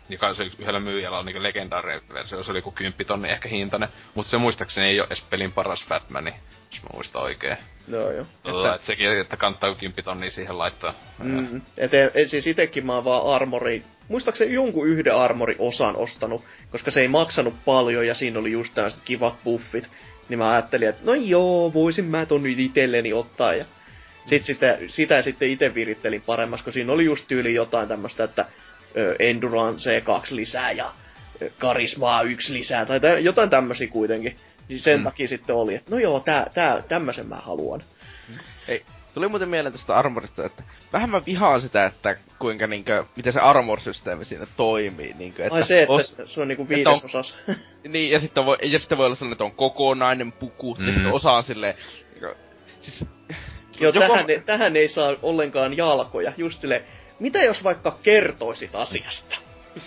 [0.08, 4.30] joka se yhdellä myyjällä on niinku legendaarinen versio, se oli joku kymppitonni ehkä hintainen, mutta
[4.30, 6.34] se muistaakseni ei ole edes pelin paras Batmani,
[6.72, 7.56] jos mä muistan oikein.
[7.86, 8.24] No joo.
[8.42, 10.94] Tota, että sekin, että kannattaa kymppitonni siihen laittaa.
[11.22, 11.60] Mm.
[11.78, 16.90] Et, et, siis itekin mä oon vaan armori, muistaakseni jonkun yhden armori osan ostanut, koska
[16.90, 19.90] se ei maksanut paljon ja siinä oli just tämmöiset kivat buffit.
[20.28, 23.64] Niin mä ajattelin, että no joo, voisin mä ton nyt itelleni ottaa ja
[24.26, 28.46] sit sitä, sitä sitten itse virittelin paremmas, kun siinä oli just tyyli jotain tämmöistä, että
[29.18, 30.92] Endurance 2 lisää ja
[31.58, 34.36] Karismaa 1 lisää, tai tä, jotain tämmösiä kuitenkin.
[34.68, 35.04] Niin sen mm.
[35.04, 37.80] takia sitten oli, että no joo, tää, tää, tämmösen mä haluan.
[38.68, 38.82] Ei,
[39.14, 43.40] tuli muuten mieleen tästä armorista, että vähän mä vihaan sitä, että kuinka niinkö, miten se
[43.40, 45.14] armor-systeemi siinä toimii.
[45.18, 47.36] Niinkö, että Ai se, että os, se on niinku viidesosas.
[47.88, 50.86] niin, ja sitten voi, ja sitten voi olla sellainen, että on kokonainen puku, mm.
[50.86, 51.74] ja sitten osa on silleen,
[52.10, 52.34] niinkö,
[52.80, 53.04] siis
[53.80, 56.32] Joo, Joko- tähän, ei, tähän ei saa ollenkaan jalkoja.
[56.36, 56.82] Just sille,
[57.18, 59.36] mitä jos vaikka kertoisit asiasta?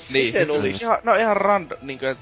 [0.09, 0.84] Niin, Miten siis olisi?
[0.84, 2.17] Ihan, no ihan random, niinkö, et,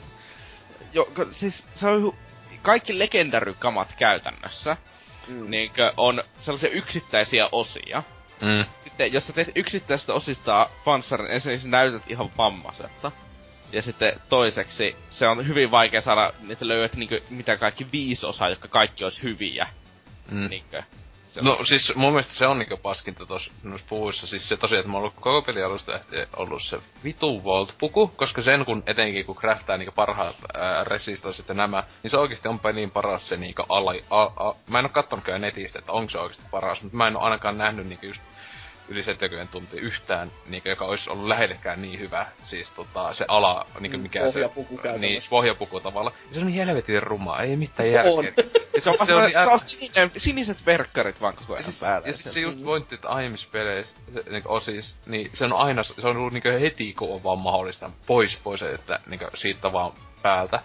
[0.93, 2.13] jo, siis se on
[2.61, 4.77] kaikki legendary-kamat käytännössä,
[5.27, 5.49] Mm.
[5.49, 8.03] niinkö, on sellaisia yksittäisiä osia.
[8.41, 8.65] Mm.
[8.83, 13.11] Sitten, jos sä teet yksittäistä osista panssarin, ensinnäkin näytät ihan vammaisesta.
[13.71, 18.49] Ja sitten toiseksi, se on hyvin vaikea saada, että löydät niinkö, mitä kaikki viisi osaa,
[18.49, 19.67] jotka kaikki olisi hyviä.
[20.31, 20.49] Mm.
[20.49, 20.83] Niinkö.
[21.37, 24.27] On- No siis mun mielestä se on niinku paskinta tos noissa puvuissa.
[24.27, 25.99] Siis se tosiaan, että mä oon ollut koko peli alusta
[26.35, 31.53] ollut se vitu Volt-puku, koska sen kun etenkin kun craftaa niinku parhaat ää, resistaiset ja
[31.53, 34.89] nämä, niin se oikeesti onpa niin paras se niinku ala, a, a, Mä en oo
[34.93, 38.05] kattonut kyllä netistä, että onko se oikeesti paras, mutta mä en oo ainakaan nähnyt niinku
[38.05, 38.21] just
[38.87, 42.25] yli 70 tuntia yhtään, niinku, joka olisi ollut lähellekään niin hyvä.
[42.43, 44.97] Siis tota, se ala, niinku Mm, mikä pohjapuku se...
[44.97, 46.11] Niin, pohjapuku tavalla.
[46.27, 48.13] Ja se on niin helvetin ruma, ei mitään järkeä.
[48.13, 48.25] On.
[48.25, 52.07] Ja se on, se on, se on sininen, siniset verkkarit vaan koko ajan siis, päällä.
[52.07, 55.83] ja sit se just pointti, että aiemmissa peleissä, se, niinku osis, niin se on aina,
[55.83, 59.91] se on ollut niinku heti, kun on vaan mahdollista, pois, pois, että niinku siitä vaan
[60.21, 60.59] päältä.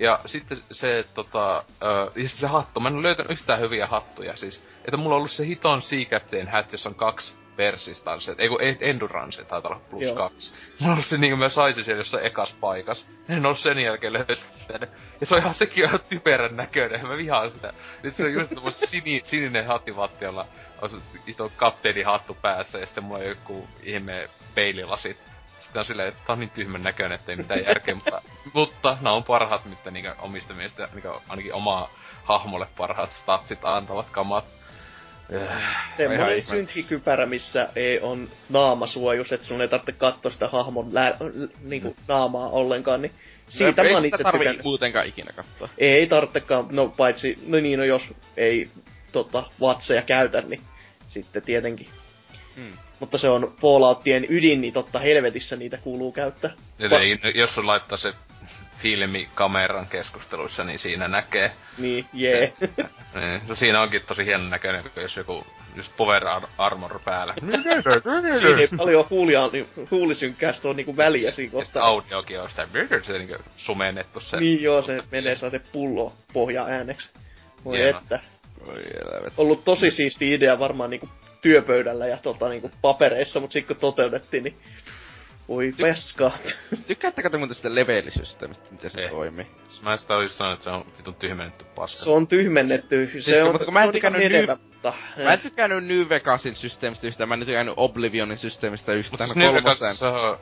[0.00, 3.86] Ja sitten se, että tota, ö, ja se hattu, mä en ole löytänyt yhtään hyviä
[3.86, 8.34] hattuja, siis, että mulla on ollut se hiton Sea Captain hat, jossa on kaksi versistanse,
[8.38, 10.16] ei kun endurance taitaa olla plus Joo.
[10.16, 10.54] kaksi.
[10.82, 13.06] On ollut se niinku mä saisin siellä jossain ekas paikas.
[13.28, 14.90] En oo sen jälkeen löytänyt.
[15.20, 17.72] Ja se on ihan sekin ihan typerän näköinen, mä vihaan sitä.
[18.02, 20.46] Nyt se on just tommonen sini, sininen hattivatti, jolla
[20.82, 20.96] on se
[21.26, 25.18] ito kapteeni hattu päässä ja sitten mulla on joku ihme peililasit.
[25.58, 29.16] Sitten on silleen, että tää on niin tyhmän näköinen, ettei mitään järkeä, mutta, mutta nämä
[29.16, 31.90] on parhaat, mitä niinku omista mielestä, niinku ainakin omaa
[32.24, 34.57] hahmolle parhaat statsit antavat kamat.
[35.34, 41.16] Äh, Semmoinen syntkikypärä, missä ei on naamasuojus, että sun ei tarvitse katsoa sitä hahmon lää,
[41.62, 43.12] niinku naamaa ollenkaan, niin
[43.48, 44.64] siitä ei mä oon itse tykännyt.
[44.64, 45.68] muutenkaan ikinä katsoa.
[45.78, 48.02] Ei tarvitsekaan, no paitsi, no niin, no jos
[48.36, 48.70] ei
[49.12, 50.60] tota, vatseja käytä, niin
[51.08, 51.88] sitten tietenkin.
[52.56, 52.72] Hmm.
[53.00, 56.50] Mutta se on Falloutien ydin, niin totta helvetissä niitä kuuluu käyttää.
[56.90, 58.12] Va- ei, jos sun laittaa se
[58.78, 61.52] filmi kameran keskusteluissa, niin siinä näkee.
[61.78, 62.52] Niin, jee.
[63.14, 67.34] Niin, no siinä onkin tosi hieno näköinen, kun jos joku just power ar- armor päällä.
[68.40, 71.84] Siinä ei paljon huulia, niin huulisynkkäästä on niinku väliä siinä kohtaa.
[71.84, 72.66] audiokin on sitä,
[73.02, 74.36] se niinku sumennettu se.
[74.36, 77.08] Niin joo, se menee saa se pullo pohja ääneksi.
[77.64, 77.98] Voi Hieno.
[77.98, 78.20] että.
[78.66, 79.32] Oi elävät.
[79.36, 81.08] Ollut tosi siisti idea varmaan niinku
[81.40, 84.56] työpöydällä ja tota niinku papereissa, mutta sitten kun toteutettiin, niin
[85.48, 86.38] voi peskaa.
[86.86, 89.08] Tykkäättekö te muuten sitä levelisysteemistä, miten se Ei.
[89.08, 89.46] toimii?
[89.82, 92.04] Mä sitä olisin sanonut, että se on vitun tyhmennetty paska.
[92.04, 93.06] Se on tyhmennetty.
[93.06, 94.92] Se Siis kun- on, mutta kun mä en se tykännyt ihan New- mutta...
[95.24, 99.28] Mä en tykännyt New Vegasin systeemistä yhtään, mä en tykännyt Oblivionin systeemistä Mutta yhtään.
[99.28, 99.54] siis no New.
[99.54, 100.38] Vegasissa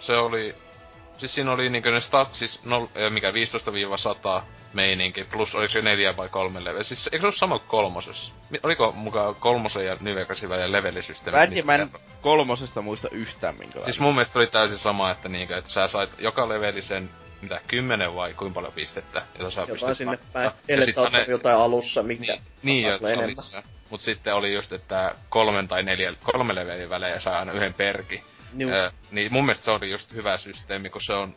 [0.00, 0.54] se oli...
[1.20, 2.60] Siis siinä oli niinkö ne stat, siis
[2.94, 4.42] eh, mikä 15-100
[4.72, 6.82] meininki, plus oliko se neljä vai kolme level.
[6.82, 8.32] Siis eikö se ollut sama kuin kolmosessa?
[8.62, 11.38] Oliko mukaan kolmosen ja New Vegasin välillä levelisysteemi?
[11.38, 11.90] Mä en, mä en
[12.20, 13.92] kolmosesta muista yhtään minkälainen.
[13.92, 17.10] Siis mun mielestä oli täysin sama, että niinkö, että sä sait joka levelisen
[17.42, 20.50] mitä, kymmenen vai kuinka paljon pistettä, jota sä Jotain sinne päin.
[20.68, 23.44] Ellei sä ne- jotain alussa, mikä Niin, niin jo, se oli enemmän.
[23.44, 23.62] se.
[23.90, 28.22] Mut sitten oli just, että kolmen tai neljä, kolme levelin välejä saa aina yhden perki.
[28.56, 28.70] Juu.
[28.70, 31.34] Ö, niin mun mielestä se oli just hyvä systeemi, kun se on...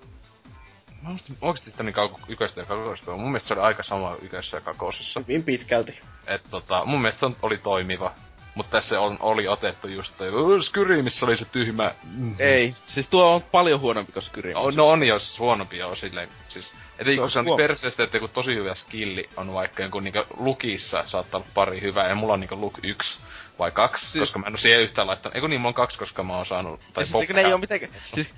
[1.02, 3.84] Mä muistin oikeesti sitä niin kauan kuin yköstä ja kakosesta, mun mielestä se oli aika
[3.84, 5.20] sama ykössä ja kakosessa.
[5.20, 6.00] Hyvin pitkälti.
[6.28, 8.12] Et tota, mun mielestä se on, oli toimiva.
[8.56, 11.92] Mutta tässä on, oli otettu just toi, "Ö, Skyri, missä oli se tyhmä...
[12.04, 12.36] mm.
[12.40, 14.54] Ei, siis tuo on paljon huonompi kuin Skyrim.
[14.54, 16.74] No, no on jos huonompi jo silleen, siis...
[17.00, 19.54] Et ei, Se kun on se on niin perseestä, että joku tosi hyvä skilli on
[19.54, 23.20] vaikka jonkun niinku lukissa saattaa olla pari hyvää, ja mulla on niinku luk yksi
[23.64, 25.36] vai kaksi, Siis- koska mä en oo siihen yhtään laittanut.
[25.36, 26.80] Eikö niin, mulla on kaksi, koska mä oon saanut...
[26.94, 27.92] Tai siis, ne ei oo mitenkään...
[28.14, 28.30] Siis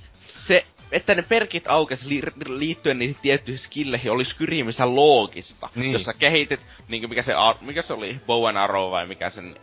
[0.48, 5.70] se, että ne perkit aukes li, liittyen niihin tiettyihin skilleihin, oli Skyrimissä loogista.
[5.76, 5.94] Niin.
[5.94, 9.56] Jos sä kehitit, niinku mikä se, mikä se oli, bow and arrow vai mikä sen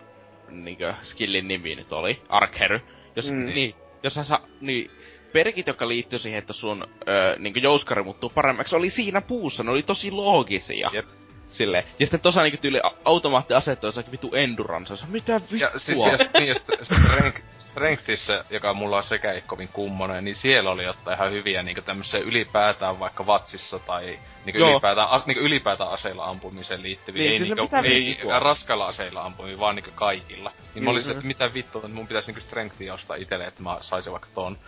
[0.50, 2.80] niinku skillin nimi nyt oli, archer.
[3.16, 3.46] Jos, Mm.
[3.46, 4.90] niin, jos sä niin,
[5.32, 9.70] perkit, jotka liittyy siihen, että sun ö, niinku jouskari muuttuu paremmaksi, oli siinä puussa, ne
[9.70, 10.90] oli tosi loogisia.
[10.92, 11.06] Jep.
[11.52, 11.84] Silleen.
[11.98, 14.94] Ja sitten tossa niinku tyyli automaatti asettu jossakin vitu endurance.
[15.08, 15.58] Mitä vittua?
[15.58, 16.54] Ja siis ja, niin, ja
[16.84, 17.42] strength,
[17.72, 21.82] Strengthissä, joka mulla on sekä ei kovin kummonen, niin siellä oli jotain ihan hyviä niinku
[21.82, 24.70] tämmöisiä ylipäätään vaikka vatsissa tai niinku Joo.
[24.70, 27.22] ylipäätään, as, niinku ylipäätään aseilla ampumiseen liittyviä.
[27.22, 28.38] Niin, ei siis niinku, mitä ei vittua?
[28.38, 30.52] raskailla aseilla ampumia, vaan niinku kaikilla.
[30.74, 33.78] Niin mä olisin, että mitä vittua, että mun pitäisi niinku strengthia ostaa itelle, että mä
[33.80, 34.58] saisin vaikka ton.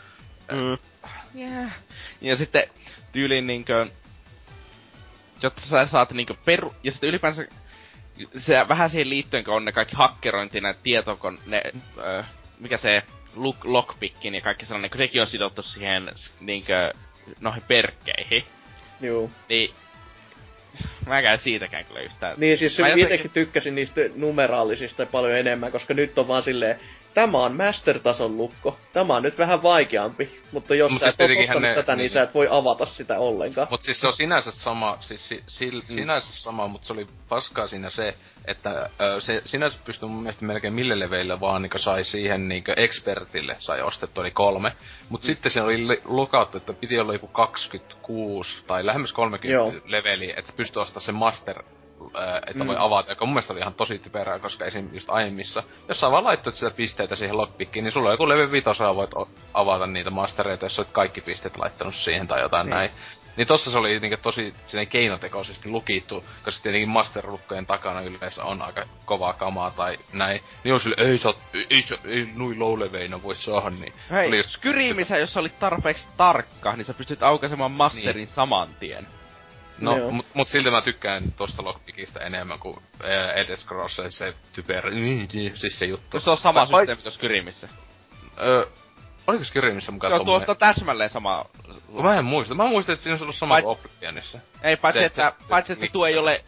[0.52, 0.78] Mm.
[1.40, 1.72] Yeah.
[2.20, 2.70] Ja sitten
[3.12, 3.86] tyyliin niinkö...
[5.42, 6.74] Jotta sä saat niinkö peru...
[6.82, 7.46] Ja sitten ylipäänsä...
[8.38, 11.38] Se vähän siihen liittyen, kun on ne kaikki hakkerointi, näitä tietokon...
[11.46, 11.62] Ne,
[11.98, 12.22] ö,
[12.60, 13.02] mikä se...
[13.36, 16.08] Look, lockpickin ja kaikki sellainen, kun nekin on sidottu siihen
[16.40, 16.90] niinkö...
[17.40, 18.44] Noihin perkkeihin.
[19.00, 19.30] Juu.
[19.48, 19.74] Niin...
[21.06, 22.34] mäkään siitäkään kyllä yhtään.
[22.36, 26.42] Niin siis Mä mä jotenkin- itsekin tykkäsin niistä numeraalisista paljon enemmän, koska nyt on vaan
[26.42, 26.80] silleen,
[27.14, 31.20] tämä on master-tason lukko, tämä on nyt vähän vaikeampi, mutta jos Mut sä siis et
[31.20, 32.10] ole tietenkinhän ottanut ne- tätä, niin, niin.
[32.10, 33.66] sä et voi avata sitä ollenkaan.
[33.70, 35.94] Mut siis se on sinänsä sama, siis si, sil, Mm.
[35.94, 38.14] sinänsä sama, mutta se oli paskaa siinä se,
[38.46, 42.72] että ö, se sinänsä pystyi mun mielestä melkein mille leveillä vaan niinku sai siihen niinku
[42.76, 44.72] expertille sai ostettua, eli kolme.
[45.08, 45.26] Mut Mm.
[45.26, 49.72] sitten siinä oli li- lukauttu, että piti olla joku 26 tai lähemmäs 30 Joo.
[49.86, 51.62] leveli, että pystyi ostamaan sen master
[52.46, 52.68] että Mm.
[52.68, 54.88] voi avata, joka mun mielestä oli ihan tosi typerää, koska esim.
[54.92, 58.50] just aiemmissa, jos sä vaan laittoit sitä pisteitä siihen lockpickiin, niin sulla on joku level
[58.52, 62.66] vitosella voit o- avata niitä mastereita, jos sä oot kaikki pisteet laittanut siihen tai jotain
[62.66, 62.74] Niin.
[62.76, 62.90] näin.
[63.36, 68.62] Niin tossa se oli niinku tosi silleen keinotekoisesti lukittu, koska tietenkin masterlukkojen takana yleensä on
[68.62, 70.40] aika kovaa kamaa tai näin.
[70.64, 73.92] Niin on sille, ei saa, ei, ei, saa- ei nui low leveina voi saada, niin
[74.10, 78.26] Hei, oli just- Skyrimissä, jos sä olit tarpeeksi tarkka, niin sä pystyt aukaisemaan masterin Niin.
[78.28, 79.06] saman tien.
[79.78, 80.10] No, Joo.
[80.10, 84.90] mut, mut silti mä tykkään tosta lockpickista enemmän kuin ää, Elder Scrolls, se typerä,
[85.54, 86.20] siis se juttu.
[86.20, 87.68] Se on sama Vai- vai- systeemi tuossa Skyrimissä.
[88.42, 88.66] Öö,
[89.26, 90.46] oliko Skyrimissä mukaan Se on tommonen?
[90.46, 91.44] tuosta täsmälleen sama.
[92.02, 92.54] Mä en muista.
[92.54, 94.38] Mä muistin, että siinä olisi ollut sama Vai- kuin Oblivionissa.
[94.62, 96.44] Ei, paitsi Se- että, se- paitsi se- että tuo ei ole...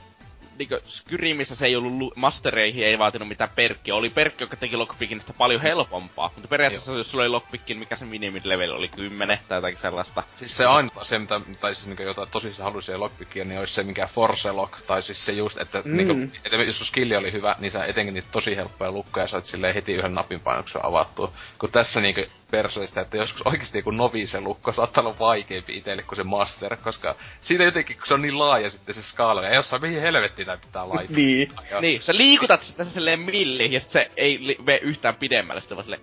[0.58, 3.94] Niinkö Skyrimissä se ei ollut lu- mastereihin, ei vaatinut mitään perkkiä.
[3.94, 6.30] Oli perkki, joka teki lockpickinista paljon helpompaa.
[6.34, 10.22] Mutta periaatteessa jos sulla oli lockpickin, mikä se minimilevel oli 10 tai jotakin sellaista.
[10.36, 13.82] Siis se ainut asia, mitä, tai siis niinku jotain tosissaan halusi lockpickia, niin olisi se
[13.82, 15.90] mikä Force Lock, tai siis se just, että Mm.
[15.90, 15.96] mm.
[15.96, 19.44] niinku, että jos sun skilli oli hyvä, niin sä etenkin niitä tosi helppoja lukkoja sait
[19.44, 21.32] silleen heti yhden napin painoksen avattua.
[21.58, 22.20] Kun tässä niinku
[22.56, 27.14] persoista, että joskus oikeesti joku novice lukko saattaa olla vaikeampi itelle kuin se master, koska
[27.40, 30.56] siinä jotenkin, kun se on niin laaja sitten se skaala, ja jossain mihin helvettiin tää
[30.56, 31.16] pitää laittaa.
[31.16, 31.50] Niin.
[31.70, 35.76] Ja- Niin, sä liikutat sitä silleen milli, ja se ei li- mene yhtään pidemmälle, sitten
[35.76, 36.02] vaan silleen...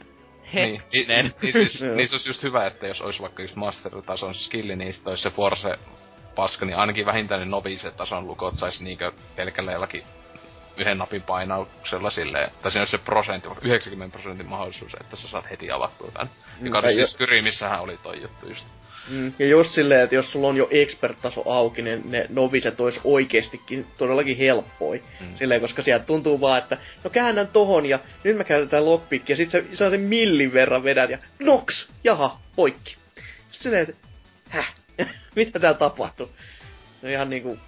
[0.53, 1.25] Niin, Hetkinen.
[1.25, 1.95] niin, niin, siis, Joo.
[1.95, 5.23] niin se olisi just hyvä, että jos olisi vaikka just master-tason skilli, niin sit olisi
[5.23, 5.73] se Force
[6.35, 10.03] paska, niin ainakin vähintään ne novice-tason lukot sais niinkö pelkällä jollakin
[10.78, 15.28] yhden napin painauksella silleen, tai siinä olisi se prosentti, vaikka 90 prosentin mahdollisuus, että sä
[15.28, 16.30] saat heti avattua tän.
[16.62, 18.66] Joka tai oli siis Kyrimissähän oli toi juttu just.
[19.10, 23.00] Mm, ja just silleen, että jos sulla on jo expert-taso auki, niin ne noviset olisi
[23.04, 25.02] oikeestikin todellakin helppoi.
[25.20, 25.28] Mm.
[25.28, 25.36] Mm.
[25.36, 29.38] Silleen, koska sieltä tuntuu vaan, että no käännän tohon ja nyt mä käytetään lockpickia, ja
[29.38, 32.95] sit sä saa sen millin verran vedät ja noks, jaha, poikki.
[33.52, 34.08] Sitten silleen, että
[34.50, 34.74] häh,
[35.36, 36.30] mitä täällä tapahtuu?
[37.02, 37.60] No ihan niinku,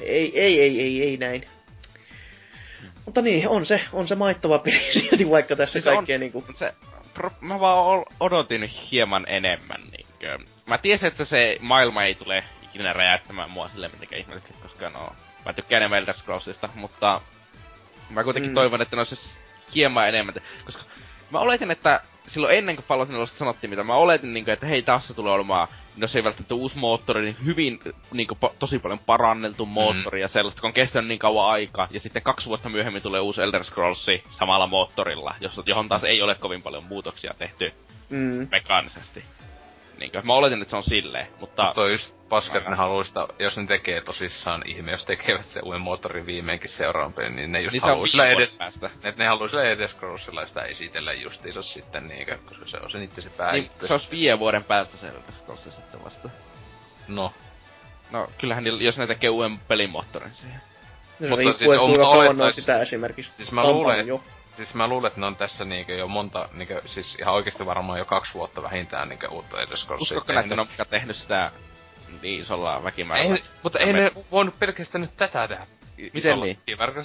[0.00, 1.44] ei, ei, ei, ei, ei näin.
[3.04, 6.44] Mutta niin, on se, on se maittava peli silti, vaikka tässä Siis on- kaikkea niinku...
[6.46, 6.74] Mut se,
[7.14, 10.38] pro, mä vaan odotin hieman enemmän niinkö.
[10.66, 15.12] Mä tiesin, että se maailma ei tule ikinä räjäyttämään mua silleen mitenkään ihmeellisesti, koska no,
[15.44, 17.20] mä tykkään enemmän Elder Scrollsista, mutta
[18.10, 18.52] mä kuitenkin Mm.
[18.52, 18.54] mm.
[18.54, 19.38] toivon, että ne olisi
[19.74, 20.34] hieman enemmän,
[20.64, 20.82] koska
[21.34, 24.66] mä oletin, että silloin ennen kuin Fallout 4 sanottiin, mitä mä oletin, niin kuin, että
[24.66, 27.80] hei, tässä tulee olemaan, no se ei välttämättä uusi moottori, niin hyvin
[28.12, 31.88] niin kuin, tosi paljon paranneltu moottori ja sellaista, kun on kestänyt niin kauan aikaa.
[31.90, 36.22] Ja sitten kaksi vuotta myöhemmin tulee uusi Elder Scrolls samalla moottorilla, jos- johon taas ei
[36.22, 37.72] ole kovin paljon muutoksia tehty
[38.10, 39.24] Mm, mekaanisesti.
[39.98, 41.72] Niin kuin, mä oletin, että se on silleen, mutta...
[41.74, 45.60] Toi just paska, että ne haluaa sitä, jos ne tekee tosissaan ihme, jos tekevät se
[45.64, 48.90] uuden moottorin viimeinkin seuraavan pelin, niin ne just niin se haluaa sillä edes, päästä.
[49.02, 52.98] ne, ne haluaa sillä edes Scrollsilla sitä esitellä justiinsa sitten niinkö, koska se on se
[52.98, 53.86] niitten se Niin, pääjuttu.
[53.86, 55.06] se olisi viiden vuoden päästä se
[55.38, 56.28] Scrolls sitten vasta.
[57.08, 57.32] No,
[58.10, 60.60] No, kyllähän niillä, jos ne tekee uuden pelimoottorin siihen.
[61.20, 63.64] no, Mutta riippuu, siis että on- kuinka kauan ne on olettais- sitä esimerkiksi Siis mä
[63.66, 64.22] luulen, jo.
[64.56, 67.98] Siis mä luulen, että ne on tässä niinkö jo monta, niinkö, siis ihan oikeesti varmaan
[67.98, 71.50] jo kaksi vuotta vähintään niinkö uutta Elder Scrollsia Uskotko näitä, että ne on tehnyt sitä
[72.22, 73.36] niin isolla ei, väkimäärällä?
[73.62, 75.66] mutta ei ne voinut pelkästään nyt tätä tehdä.
[76.12, 76.58] Miten niin?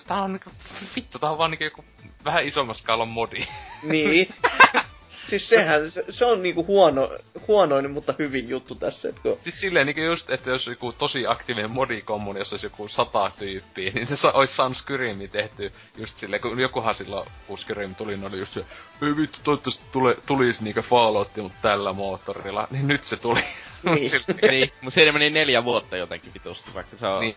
[0.08, 0.50] Tää on niinku,
[0.96, 1.86] vittu, tää on vaan niinku joku
[2.26, 3.48] vähän isomman skaalan modi.
[3.84, 4.28] Niin.
[5.30, 7.10] siis sehän, se, se on niinku huono,
[7.48, 9.38] huonoin, mutta hyvin juttu tässä, että kun...
[9.44, 13.92] siis silleen niinku just, että jos joku tosi aktiivinen modikommuni, jos olisi joku sata tyyppiä,
[13.94, 18.12] niin se sa- olisi saanut Skyrimi tehty just silleen, kun jokuhan silloin, kun Skyrim tuli,
[18.18, 18.60] niin oli just se,
[19.02, 23.44] ei vittu, toivottavasti tule, tulisi niinku Fallout, mutta tällä moottorilla, niin nyt se tuli.
[23.84, 24.10] Niin.
[24.12, 27.20] Silleen- niin, mutta siinä meni neljä vuotta jotenkin vitusti, vaikka se on...
[27.22, 27.36] Niin.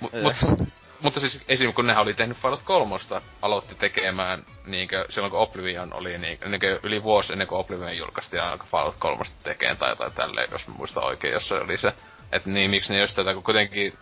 [0.00, 0.22] Mut, Äh.
[0.22, 0.68] mut,
[1.00, 1.72] mutta siis esim.
[1.74, 2.96] kun nehän oli tehnyt Fallout 3,
[3.42, 8.42] aloitti tekemään niinkö, silloin kun Oblivion oli niinkö, niinkö yli vuosi ennen kuin Oblivion julkaistiin
[8.42, 11.92] alkoi Fallout 3 tekemään tai jotain tälleen, jos mä muistan oikein, jos se oli se.
[12.32, 13.92] Et niin, miksi ne jos tätä, kun kuitenkin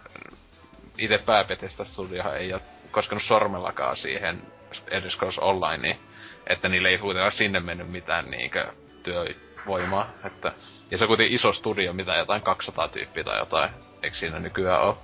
[0.98, 4.42] itse pääpetestä studiohan ei ole koskenut sormellakaan siihen
[4.90, 5.98] Elder Scrolls Onlineen,
[6.46, 8.72] että niille ei kuitenkaan sinne mennyt mitään niinkö
[9.02, 10.52] työvoimaa, että
[10.90, 13.70] ja se on kuitenkin iso studio, mitä jotain 200 tyyppiä tai jotain,
[14.02, 14.98] eikö siinä nykyään oo?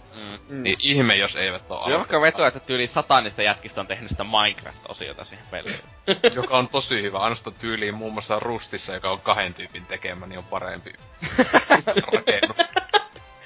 [0.48, 0.62] Mm.
[0.62, 5.24] Niin ihme, jos eivät oo Johka vetoa, että tyyli satanista jätkistä on tehnyt sitä Minecraft-osiota
[5.24, 5.80] siihen peliin.
[6.40, 7.18] joka on tosi hyvä.
[7.18, 10.92] Ainoastaan tyyliin muun muassa Rustissa, joka on kahden tyypin tekemä, niin on parempi
[12.12, 12.56] rakennus.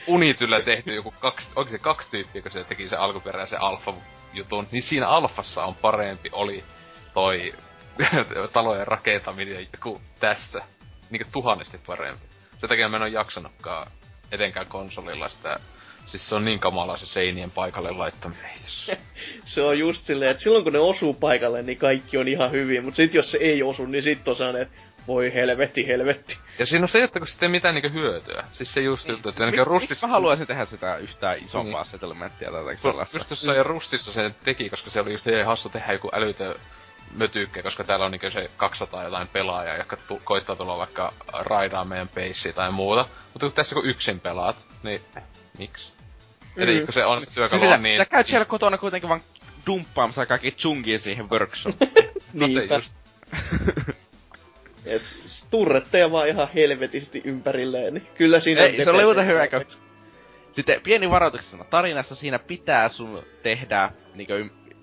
[0.07, 4.83] Unityllä tehty joku kaksi, onko se kaksi tyyppiä, kun se teki se alkuperäisen alfa-jutun, niin
[4.83, 6.65] siinä alfassa on parempi oli
[7.15, 7.55] toi
[8.53, 10.63] talojen rakentaminen kuin tässä.
[11.11, 12.28] Niinku tuhannesti parempi.
[12.59, 13.87] Se takia mä en oo jaksanutkaan
[14.33, 15.61] etenkään konsolilla sitä
[16.09, 18.51] Siis se on niin kamala se seinien paikalle laittaminen.
[19.55, 22.85] se on just silleen, että silloin kun ne osuu paikalle, niin kaikki on ihan hyvin,
[22.85, 24.71] mutta sit jos se ei osu, niin sit on sellainen,
[25.07, 26.37] voi helvetti, helvetti.
[26.59, 28.45] Ja siinä on se, että kun sitten mitään niinku hyötyä.
[28.53, 30.07] Siis se just juttu, että niinku rustissa...
[30.07, 31.91] Mä haluaisin tehdä sitä yhtään isompaa niin.
[31.91, 33.17] settlementtia tai sellaista?
[33.17, 36.59] Just tuossa ja rustissa se teki, koska se oli just ihan hassu tehdä joku älytö
[37.17, 41.85] mötykkä, koska täällä on niinku se 200 jotain pelaajaa, jotka tu- koittaa tulla vaikka raidaa
[41.85, 43.07] meidän peissiä tai muuta.
[43.33, 45.01] Mutta kun tässä kun yksin pelaat, niin
[45.59, 45.93] miksi?
[46.57, 46.63] Mm.
[46.63, 47.97] Eli kun se on se työkalu on niin...
[47.97, 49.21] Sä käyt siellä kotona kuitenkin vaan
[49.67, 51.93] dumppaamassa kaikki chungia siihen workshoppiin.
[52.33, 52.93] no se just.
[54.87, 55.03] Et
[55.51, 59.65] turretteja vaan ihan helvetisti ympärilleen, niin kyllä siinä Ei, se oli muuten hyvä, kun...
[60.53, 61.65] Sitten pieni varoituksena.
[61.65, 64.33] Tarinassa siinä pitää sun tehdä, niinku,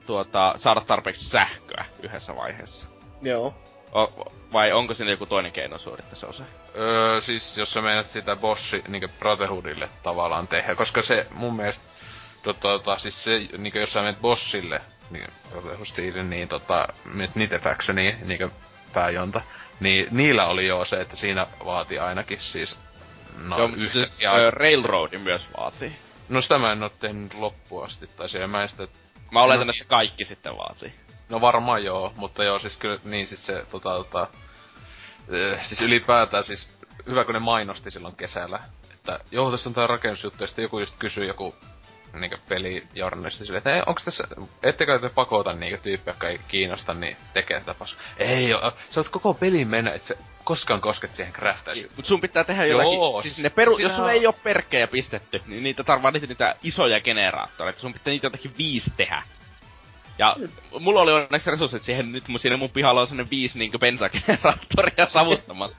[0.06, 2.88] tuota, saada tarpeeksi sähköä yhdessä vaiheessa.
[3.22, 3.54] Joo.
[3.96, 6.44] O, vai onko siinä joku toinen keino suorittaa se osa?
[6.76, 11.86] Öö, siis jos sä menet sitä bossi niinku Brotherhoodille tavallaan tehdä, koska se mun mielestä
[12.44, 17.60] tota, tota siis se, niinku jos sä menet bossille, niin Brotherhood niin tota, menet niitä
[17.60, 18.52] factioniin, niinku
[18.94, 19.42] pääjonta,
[19.80, 22.78] niin niillä oli jo se, että siinä vaati ainakin siis
[23.44, 24.52] No, Joo, siis ja...
[24.52, 25.96] Railroadin myös vaatii.
[26.30, 28.88] No sitä mä en oo tehnyt loppuun asti, tai siellä mä en sitä...
[29.32, 30.94] Mä oletan, no, että kaikki sitten vaatii.
[31.30, 34.28] No varmaan joo, mutta joo, siis kyllä, niin siis se tota, tota,
[35.54, 36.68] äh, siis ylipäätään siis
[37.10, 38.60] hyvä kun ne mainosti silloin kesällä,
[38.94, 41.56] että joo, tässä on tää rakennusjuttu, ja sitten joku just kysyy joku
[42.14, 44.24] niinku pelijournalisti silleen, että onks tässä,
[44.64, 48.04] ettekö te pakota niinku tyyppiä, jotka ei kiinnosta, niin tekee tätä paskaa.
[48.18, 51.90] Ei oo, sä oot koko pelin mennä, et se koskaan kosket siihen craftaisiin.
[51.96, 55.64] Mut sun pitää tehdä jotakin, siis ne peru, jos sulla ei oo perkkejä pistetty, niin
[55.64, 59.22] niitä tarvaa niitä, niitä isoja generaattoreita, sun pitää niitä jotakin viisi tehdä.
[60.20, 60.36] Ja
[60.80, 65.08] mulla oli onneksi resurssit siihen, nyt mun, siinä mun pihalla on sellainen viisi niinku bensageneraattoria
[65.14, 65.78] savuttamassa.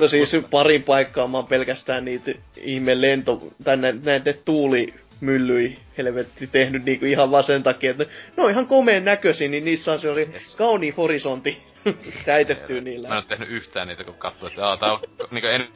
[0.00, 6.46] no siis parin paikkaa mä oon pelkästään niitä ihme lento, tai näitä tuuli myllyi helvetti
[6.46, 8.04] tehnyt niinku ihan vaan sen takia, että
[8.36, 10.56] ne on ihan komeen näköisiä, niin niissä on se oli yes.
[10.56, 11.69] kauni horisontti
[12.26, 13.08] täitetty niillä.
[13.08, 15.00] Mä en tehnyt yhtään niitä, kun katsoo, että aah, tää on
[15.30, 15.68] niinku en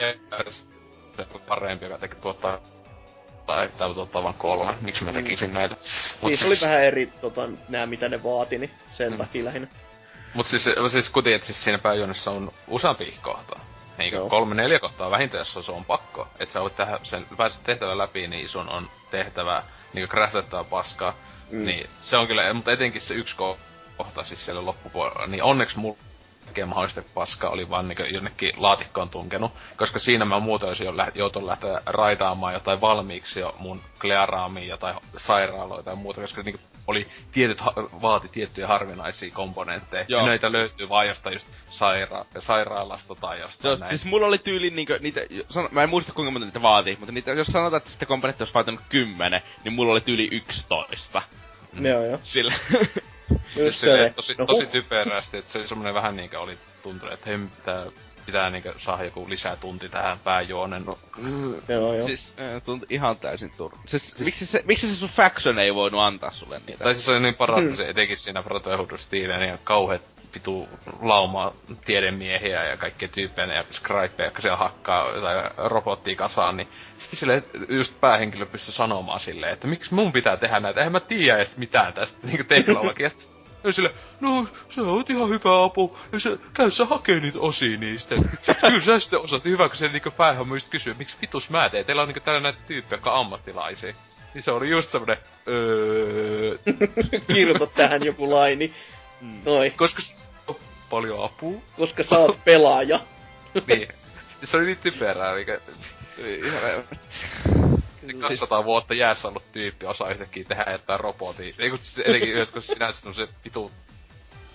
[1.49, 2.61] parempi, joka tekee tuottaa
[3.47, 4.75] tai täytyy ottaa vaan kolme.
[4.81, 5.17] Miksi mä mm.
[5.17, 5.55] tekisin mm.
[5.55, 5.77] näitä?
[6.21, 9.19] Mut niin, se oli vähän eri tota, nää, mitä ne vaati, niin sen mm.
[9.19, 9.69] takia lähinnä.
[10.35, 13.65] Mut siis, siis kun tiedät, siis siinä pääjuonessa on useampi kohtaa.
[13.99, 14.29] Eikö Joo.
[14.29, 16.29] kolme, neljä kohtaa vähintään, jos se on pakko.
[16.41, 19.63] Että sä voit tehdä sen, pääset tehtävän läpi, niin sun on tehtävä
[19.93, 21.15] niinku craftettava paskaa.
[21.51, 21.65] Mm.
[21.65, 23.74] Niin se on kyllä, mutta etenkin se yksi kohta
[24.23, 25.97] siis siellä loppupuolella, niin onneksi mulla
[26.45, 29.53] kaikkea mahdollista paskaa oli vaan niin jonnekin laatikkoon tunkenut.
[29.77, 34.69] Koska siinä mä muuten olisin jo lä- joutunut lähteä raidaamaan jotain valmiiksi jo mun klearaamiin,
[34.69, 37.63] jotain sairaaloita ja muuta, koska niin oli tietyt,
[38.03, 40.05] vaati tiettyjä harvinaisia komponentteja.
[40.09, 40.21] Joo.
[40.21, 43.99] Ja näitä löytyy vaan jostain just saira- sairaalasta tai jostain Joo, näin.
[43.99, 47.13] Siis mulla oli tyyli niinkö, niitä, san- mä en muista kuinka monta niitä vaatii, mutta
[47.13, 51.23] niitä, jos sanotaan, että sitä komponenttia olisi vaatinut kymmenen, niin mulla oli tyyli yksitoista.
[51.73, 51.87] Mm.
[51.87, 52.19] Joo, joo.
[52.23, 52.55] Sillä.
[53.55, 57.31] siis se, tosi, no, tosi typerästi, että se oli semmonen vähän niinkö oli tuntunut, että
[57.31, 57.87] hei, pitää,
[58.27, 60.85] pitää niinkö saada joku lisää tunti tähän pääjuonen.
[60.85, 62.07] No, mm, joo, joo.
[62.07, 62.35] Siis
[62.65, 63.83] tunti ihan täysin turha.
[63.87, 66.85] Siis, siis, miksi, se, miksi se sun faction ei voinut antaa sulle niitä?
[66.85, 67.77] Tai siis se oli niin parasta mm.
[67.77, 70.03] se etenkin siinä Brotherhood Steelen ja kauheat
[70.35, 70.69] vitu
[71.03, 71.53] lauma
[71.85, 77.43] tiedemiehiä ja kaikkia tyyppejä ja scripeja, jotka siellä hakkaa tai robottia kasaan, niin sitten sille
[77.69, 81.57] just päähenkilö pystyi sanomaan silleen, että miksi mun pitää tehdä näitä, eihän mä tiedä edes
[81.57, 83.35] mitään tästä niinku teknologiasta.
[83.65, 83.91] Ja sille,
[84.21, 88.15] no se on ihan hyvä apu, ja se, käy sä hakee niitä osia niistä.
[88.61, 91.85] Kyllä sä sitten osaat, hyvä kun se niinku päähän just kysyy, miksi vitus mä teen,
[91.85, 93.95] teillä on niinku täällä näitä tyyppejä, jotka ammattilaisia.
[94.35, 95.17] Niin se oli just semmonen,
[95.49, 96.55] öö...
[97.35, 98.73] Kirjoita tähän joku laini.
[99.21, 99.41] Mm.
[99.45, 99.71] Noi.
[99.71, 100.03] Koska
[100.95, 101.61] paljon apua.
[101.77, 103.01] Koska sä oot pelaaja.
[103.69, 103.89] niin.
[104.45, 105.61] Se oli niin typerää, mikä...
[106.19, 106.85] Ihan
[108.21, 111.55] 200 vuotta jäässä ollut tyyppi osaa yhtäkkiä tehdä jotain robotia.
[111.55, 113.71] Siis etenkin joskus sinänsä se vitu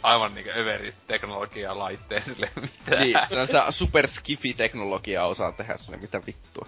[0.03, 3.01] aivan niinku överi teknologia laitteen sille mitään.
[3.01, 6.65] Niin, se on sitä super skifi teknologiaa osaa tehdä sille mitä vittua.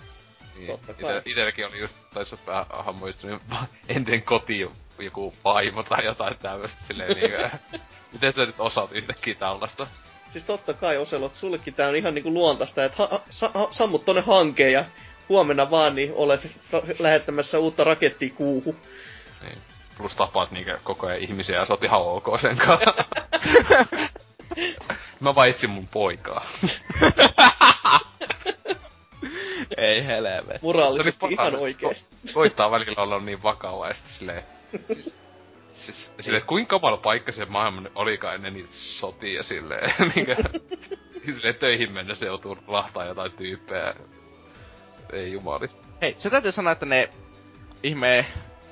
[0.55, 0.79] Niin.
[0.99, 3.43] Ite, itelläkin oli just, taisi vähän hahmoistunut
[3.89, 4.67] entinen koti
[4.99, 7.57] joku vaimo tai jotain tämmöstä silleen niinku.
[8.13, 9.87] Miten sä nyt osaat yhtäkkiä tällaista?
[10.31, 14.05] Siis totta kai Oselot, sullekin tää on ihan niinku luontaista, että ha- sa- ha- sammut
[14.05, 14.85] tonne hankeen ja
[15.29, 18.75] huomenna vaan niin olet ra- lähettämässä uutta rakettia kuuhu.
[19.41, 19.57] Niin.
[19.97, 22.93] Plus tapaat niinkö koko ajan ihmisiä ja sä oot ihan ok sen kanssa.
[25.19, 26.45] Mä vaan etsin mun poikaa.
[29.77, 30.61] Ei helvet.
[30.61, 31.91] Moraalisesti ihan oikein.
[31.91, 34.43] ko- Koittaa välillä olla niin vakava ja sitten silleen...
[34.93, 35.13] Siis,
[35.85, 39.93] siis, silleen, että kuinka kamala paikka se maailman olikaan ennen niitä sotia silleen.
[40.15, 40.35] niinkö,
[41.25, 43.93] silleen töihin mennessä joutuu lahtaa jotain tyyppejä.
[45.13, 45.87] Ei jumalista.
[46.01, 47.09] Hei, se täytyy sanoa, että ne
[47.83, 48.25] ihme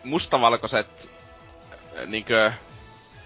[0.03, 1.09] mustavalkoiset
[1.97, 2.51] äh, niinkö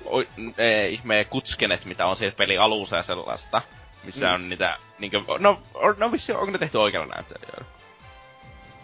[0.06, 0.22] o,
[0.58, 3.62] e, ihme kutskenet, mitä on siellä peli alussa ja sellaista,
[4.04, 4.34] missä Mm.
[4.34, 7.66] on niitä niinkö, no, on, no vissi, onko ne tehty oikealla näyttelijöillä?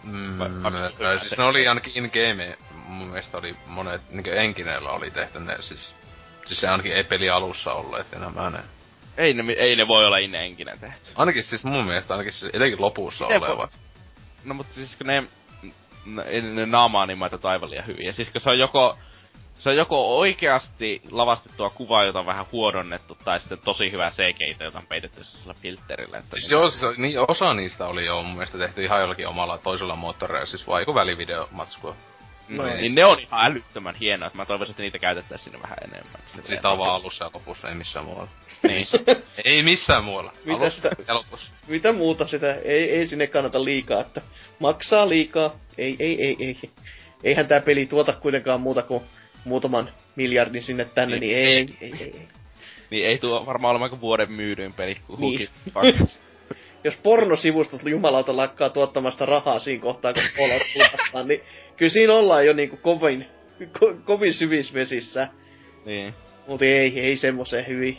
[0.04, 0.70] Mm, Vai- vai-
[1.14, 2.56] no, siis ne oli ainakin in-game,
[2.90, 5.94] mun mielestä oli monet, niinkö Enkineellä oli tehty ne, siis...
[6.46, 8.58] Siis se ainakin ei peli alussa olleet enää ne.
[9.16, 11.10] Ei ne, ei ne voi olla inenkinen tehty.
[11.16, 13.78] Ainakin siis mun mielestä ainakin siis etenkin lopussa Miten olevat.
[14.44, 15.24] No mutta siis kun ne,
[16.06, 18.12] ne, ei ne naama-animaatiot aivan liian hyviä.
[18.12, 18.98] Siis kun se on joko,
[19.54, 24.56] se on joko oikeasti lavastettua kuvaa, jota on vähän huodonnettu, tai sitten tosi hyvä CGI,
[24.64, 26.18] jota on peitetty sillä filterillä.
[26.18, 29.28] Että Siis niin- joo, siis, niin, osa niistä oli jo mun mielestä tehty ihan jollakin
[29.28, 31.96] omalla toisella moottoreilla, siis joku välivideomatskua.
[32.50, 32.76] No, Noin.
[32.76, 36.70] niin ne on ihan älyttömän hienoa, että mä toivoisin, että niitä käytettäisiin sinne vähän enemmän.
[36.72, 38.28] On vaan alussa ja lopussa, ei missään muualla.
[38.62, 38.86] Niin.
[39.44, 40.32] ei missään muualla.
[40.44, 41.52] Mitä Alussa sitä- ja lopussa.
[41.68, 44.20] Mitä muuta sitä, ei, ei sinne kannata liikaa, että
[44.58, 46.56] maksaa liikaa, ei, ei, ei, ei.
[47.24, 49.02] Eihän tää peli tuota kuitenkaan muuta kuin
[49.44, 51.34] muutaman miljardin sinne tänne, Niin.
[51.34, 52.28] niin, ei, ei, ei, ei.
[52.90, 55.48] niin ei tuo varmaan olemaan kuin vuoden myydyin peli, kun Niin.
[56.84, 60.62] Jos pornosivustot jumalauta lakkaa tuottamasta rahaa siinä kohtaa, kun Fallout
[61.28, 61.40] niin
[61.80, 63.26] kyllä siinä ollaan jo niinku kovin,
[63.78, 65.28] ko, kovin syvissä vesissä.
[65.84, 66.14] niin.
[66.46, 67.98] Mutta ei, ei semmoisen hyvin.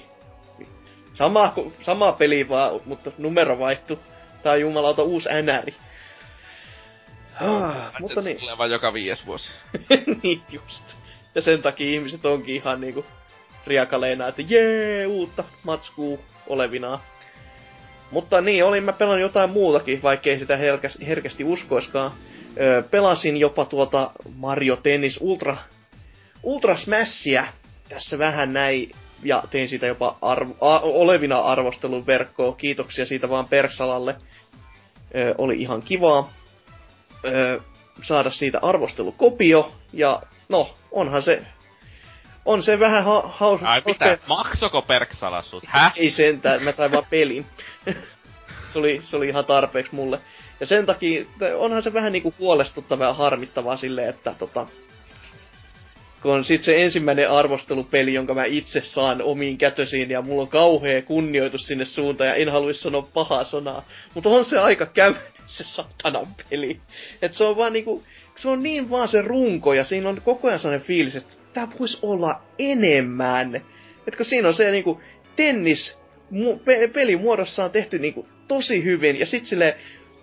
[1.14, 3.99] Sama, sama peli vaan, mutta numero vaihtu.
[4.44, 5.72] Tää on jumalauta uusi NR.
[7.41, 8.40] Ah, mutta niin.
[8.40, 9.49] Tulee vaan joka viides vuosi.
[10.24, 10.84] niin just.
[11.36, 13.06] Ja sen takia ihmiset onkin ihan niinku
[13.68, 16.99] riakaleina, että jee, uutta matskuu olevinaan.
[18.12, 22.12] Mutta niin, olin mä pelannut jotain muutakin, vaikkei sitä herkästi, herkästi uskoiskaan.
[22.60, 25.57] Öö, pelasin jopa tuota Mario Tennis Ultra,
[26.44, 27.45] Ultra Smashia
[27.90, 28.91] tässä vähän näin,
[29.23, 32.56] ja tein siitä jopa arvo, a, olevina arvostelun verkkoon.
[32.56, 34.15] Kiitoksia siitä vaan Persalalle.
[35.15, 36.30] Öö, oli ihan kivaa
[37.26, 37.60] öö,
[38.03, 41.41] saada siitä arvostelukopio, ja no, onhan se,
[42.45, 44.18] on se vähän ha- haus, Ai mitä?
[44.28, 45.64] Maksoko Perksala sut?
[45.68, 45.94] Häh?
[45.95, 47.45] ei sentään, mä sain vaan pelin.
[48.73, 50.19] se, oli, se oli ihan tarpeeksi mulle.
[50.61, 51.25] Ja sen takia
[51.55, 54.67] onhan se vähän niinku huolestuttavaa ja harmittavaa silleen, että tota,
[56.21, 61.01] kun sit se ensimmäinen arvostelupeli, jonka mä itse saan omiin kätösiin, ja mulla on kauhea
[61.01, 63.85] kunnioitus sinne suuntaan, ja en haluaisi sanoa pahaa sanaa.
[64.13, 65.27] Mutta on se aika käyminen
[65.57, 66.79] se satanan peli.
[67.21, 68.03] Et se on vaan niinku,
[68.35, 71.67] se on niin vaan se runko, ja siinä on koko ajan sellainen fiilis, että tää
[71.79, 73.61] voisi olla enemmän.
[74.07, 75.01] Et kun siinä on se niinku
[75.35, 75.97] tennis
[76.31, 79.73] mu- pe- pelimuodossa on tehty niinku tosi hyvin, ja sit silleen,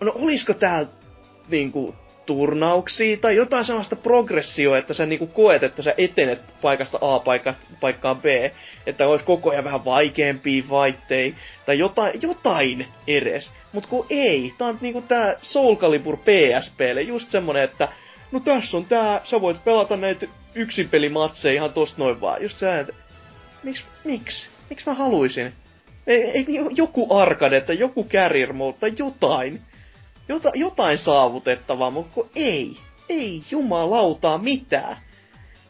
[0.01, 0.87] no olisiko tää
[1.49, 1.95] niinku
[2.27, 7.62] turnauksia tai jotain sellaista progressioa, että sä niinku koet, että sä etenet paikasta A paikasta,
[7.81, 8.25] paikkaan B,
[8.87, 11.35] että olisi koko ajan vähän vaikeampia vaittei,
[11.66, 13.51] tai jotain, jotain edes.
[13.73, 17.89] Mut kun ei, tää on niinku tää Soul Calibur PSPlle just semmonen, että
[18.33, 22.43] no tässä on tää, sä voit pelata näitä yksinpelimatseja ihan tosta noin vaan.
[22.43, 22.93] Just sä, että
[23.62, 25.53] miksi, miksi, miksi mä haluaisin?
[26.07, 29.61] Ei, ei joku arcade, tai joku carrier mode, tai jotain.
[30.29, 32.77] Jota, jotain saavutettavaa, mutta kun ei.
[33.09, 34.97] Ei jumalautaa mitään.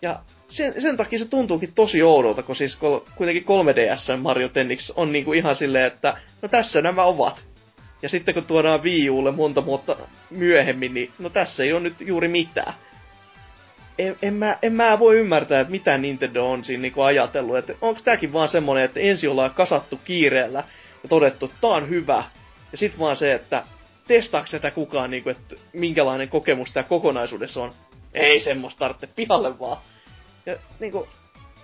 [0.02, 4.93] Ja sen, sen takia se tuntuukin tosi oudolta, kun siis kol, kuitenkin 3DS Mario Tennis
[4.97, 7.44] on niinku ihan silleen, että no tässä nämä ovat.
[8.02, 9.97] Ja sitten kun tuodaan Wii Ulle monta vuotta
[10.30, 12.72] myöhemmin, niin no tässä ei ole nyt juuri mitään.
[13.98, 17.56] En, en, mä, en mä voi ymmärtää, että mitä Nintendo on siinä niinku ajatellut.
[17.56, 20.64] Että onko tääkin vaan semmonen, että ensin ollaan kasattu kiireellä
[21.02, 22.24] ja todettu, että tää on hyvä.
[22.72, 23.64] Ja sit vaan se, että
[24.09, 27.72] testaako tätä kukaan, niinku, että minkälainen kokemus tää kokonaisuudessa on.
[28.14, 29.76] Ei semmoista tarvitse pihalle vaan.
[30.47, 31.09] Ja niinku,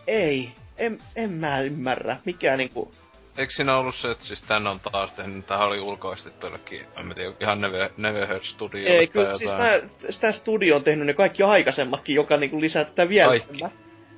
[0.07, 0.49] ei.
[0.79, 2.17] En, en mä ymmärrä.
[2.25, 2.91] Mikä niinku...
[3.39, 7.07] Eikö siinä ollut se, että siis tän on taas tehnyt, tähän oli ulkoistettu jollekin, en
[7.07, 9.91] mä tiedä, ihan Neve, Neverhead Studio Ei, kyllä siis jotain.
[9.91, 13.61] tää, sitä studio on tehnyt ne kaikki aikaisemmatkin, joka niinku lisää tätä vielä Kaikki?
[13.61, 13.71] No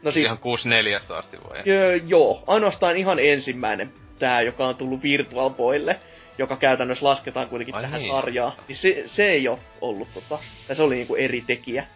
[0.02, 1.62] No siis, Ihan 64 asti vai?
[1.66, 6.00] Öö, joo, ainoastaan ihan ensimmäinen tää, joka on tullut Virtual Boylle,
[6.38, 8.10] joka käytännössä lasketaan kuitenkin Ai tähän niin.
[8.12, 11.86] sarjaan, niin se, se ei ole ollut tota, tai se oli niinku eri tekijä.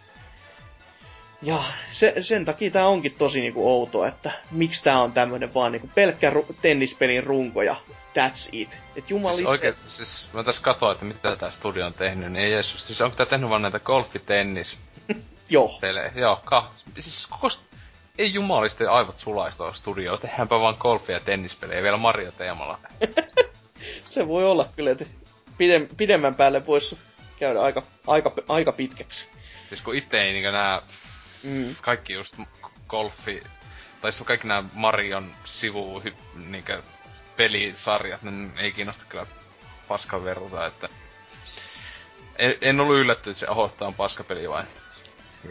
[1.41, 5.71] Ja se, sen takia tää onkin tosi niinku outoa, että miksi tää on tämmönen vaan
[5.71, 8.69] niinku pelkkä ru- tennispelin runko ja that's it.
[8.73, 12.45] Et Siis jumaliste, oikein, siis mä tässä katsoin, että mitä tää studio on tehnyt, niin
[12.45, 15.21] ei edes, siis onko tää tehnyt vaan näitä golfi-tennis-pelejä?
[15.49, 15.79] joo.
[16.15, 17.49] Joo, ka, siis koko,
[18.17, 22.77] ei jumaliste aivot sulaista studio, tehdäänpä vaan golfi- ja tennispelejä vielä Mario-teemalla.
[24.05, 25.05] Se voi olla kyllä, että
[25.57, 26.97] pidem, pidemmän päälle voisi
[27.39, 29.29] käydä aika, aika, aika pitkäksi.
[29.69, 30.81] Siis kun itse ei niinkö nää
[31.43, 31.75] Mm.
[31.81, 32.35] kaikki just
[32.87, 33.43] golfi,
[34.01, 36.01] tai siis kaikki nämä Marion sivu
[36.49, 36.81] niinkö
[37.37, 39.25] pelisarjat, ne ei kiinnosta kyllä
[39.87, 40.89] paskan verta, että
[42.35, 44.63] en, en ollut yllättynyt, että se Ahotta on paskapeli vai?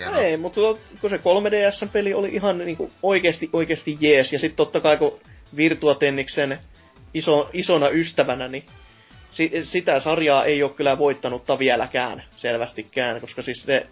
[0.07, 0.61] No ei, mutta
[1.01, 5.21] kun se 3DS-peli oli ihan niinku oikeesti, oikeesti jees, ja sitten totta kai kun
[5.57, 6.59] Virtua Tenniksen
[7.15, 8.65] iso, isona ystävänä, niin
[9.31, 13.87] si, sitä sarjaa ei ole kyllä voittanutta vieläkään selvästikään, koska siis se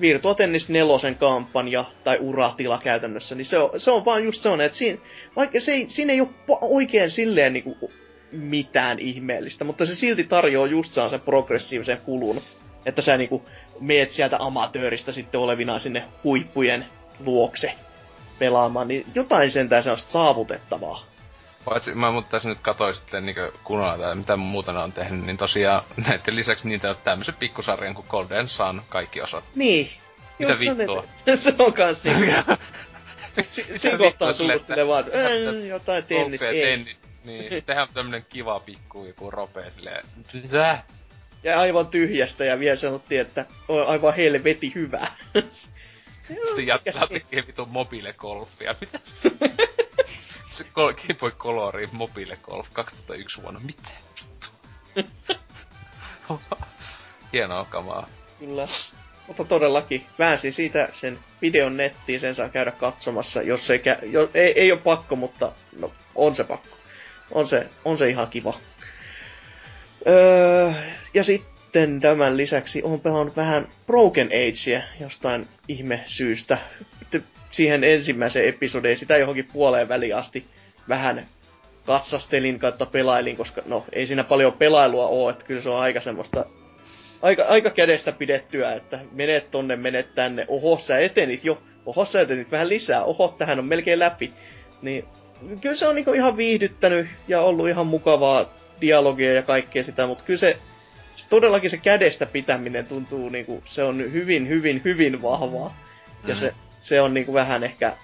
[0.00, 4.66] Virtua Tennis nelosen kampanja tai uratila käytännössä, niin se on, se on vaan just sellainen,
[4.66, 4.98] että siinä,
[5.36, 6.28] vaikka se ei, siinä ei ole
[6.60, 7.90] oikein silleen niinku
[8.32, 12.40] mitään ihmeellistä, mutta se silti tarjoaa just sen progressiivisen kulun,
[12.86, 13.42] että sä niinku
[13.80, 16.86] meet sieltä amatööristä sitten olevina sinne huippujen
[17.24, 17.72] luokse
[18.38, 21.09] pelaamaan, niin jotain sentään sellaista saavutettavaa.
[21.64, 25.24] Paitsi mä mutta tässä nyt katsoin sitten niin kunnolla tai mitä muuta ne on tehnyt,
[25.26, 29.44] niin tosiaan näiden lisäksi niitä on tämmöisen pikkusarjan kuin Golden Sun kaikki osat.
[29.54, 29.90] Niin.
[30.38, 31.04] Mitä Just se on, vittua?
[31.42, 32.20] se on kans niinku...
[33.36, 36.62] Mitä Siinä kohtaa vittua tullut silleen vaan, että "Äh, jotain tennis, Golfia, ei.
[36.62, 37.02] tennis.
[37.24, 40.82] Niin, tehdään tämmönen kiva pikku joku ropee silleen, mitä?
[41.42, 45.06] Ja aivan tyhjästä ja vielä sanottiin, että on aivan helveti hyvä.
[46.22, 48.74] Sitten jatkaa tekee vitun mobiilegolfia.
[48.80, 48.98] Mitä?
[50.50, 53.60] Se Go- Game Boy Color Mobile Golf 2001 vuonna.
[53.60, 53.90] Mitä?
[57.32, 58.08] Hienoa kamaa.
[58.38, 58.68] Kyllä.
[59.26, 64.30] Mutta todellakin, väänsi siitä sen videon nettiin, sen saa käydä katsomassa, jos ei, kä- jo,
[64.34, 66.76] ei, ei ole pakko, mutta no, on se pakko.
[67.30, 68.58] On se, on se ihan kiva.
[70.06, 70.72] Öö,
[71.14, 76.58] ja sitten tämän lisäksi on pelannut vähän Broken Agea jostain ihme syystä.
[77.60, 80.44] Siihen ensimmäiseen episodeen, sitä johonkin puoleen väliin asti
[80.88, 81.26] vähän
[81.86, 86.00] katsastelin kautta pelailin, koska no ei siinä paljon pelailua ole, että kyllä se on aika
[86.00, 86.44] semmoista
[87.22, 92.20] aika, aika kädestä pidettyä, että menet tonne, menet tänne, oho sä etenit jo, oho sä
[92.20, 94.32] etenit vähän lisää, oho tähän on melkein läpi.
[94.82, 95.04] Niin
[95.60, 100.24] kyllä se on niinku ihan viihdyttänyt ja ollut ihan mukavaa dialogia ja kaikkea sitä, mutta
[100.24, 100.56] kyllä se,
[101.14, 105.76] se todellakin se kädestä pitäminen tuntuu niinku, se on hyvin, hyvin, hyvin vahvaa.
[106.26, 106.40] Ja Mhm.
[106.40, 107.96] se, se on niinku vähän ehkä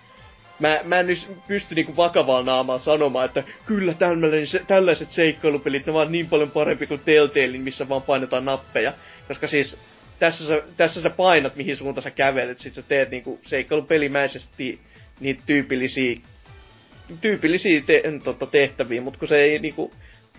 [0.58, 5.86] Mä, mä en nyt pysty niinku vakavalla naamalla sanomaan, että kyllä tämmöinen, se, tällaiset seikkailupelit,
[5.86, 8.92] ne ovat niin paljon parempi kuin Telltale, missä vaan painetaan nappeja.
[9.28, 9.78] Koska siis
[10.18, 14.80] tässä sä, tässä sä painat, mihin suuntaan sä kävelet, sit sä teet niinku seikkailupelimäisesti
[15.20, 16.16] niitä tyypillisiä,
[17.20, 19.90] tyypillisiä te, tota, tehtäviä, mutta kun se ei niinku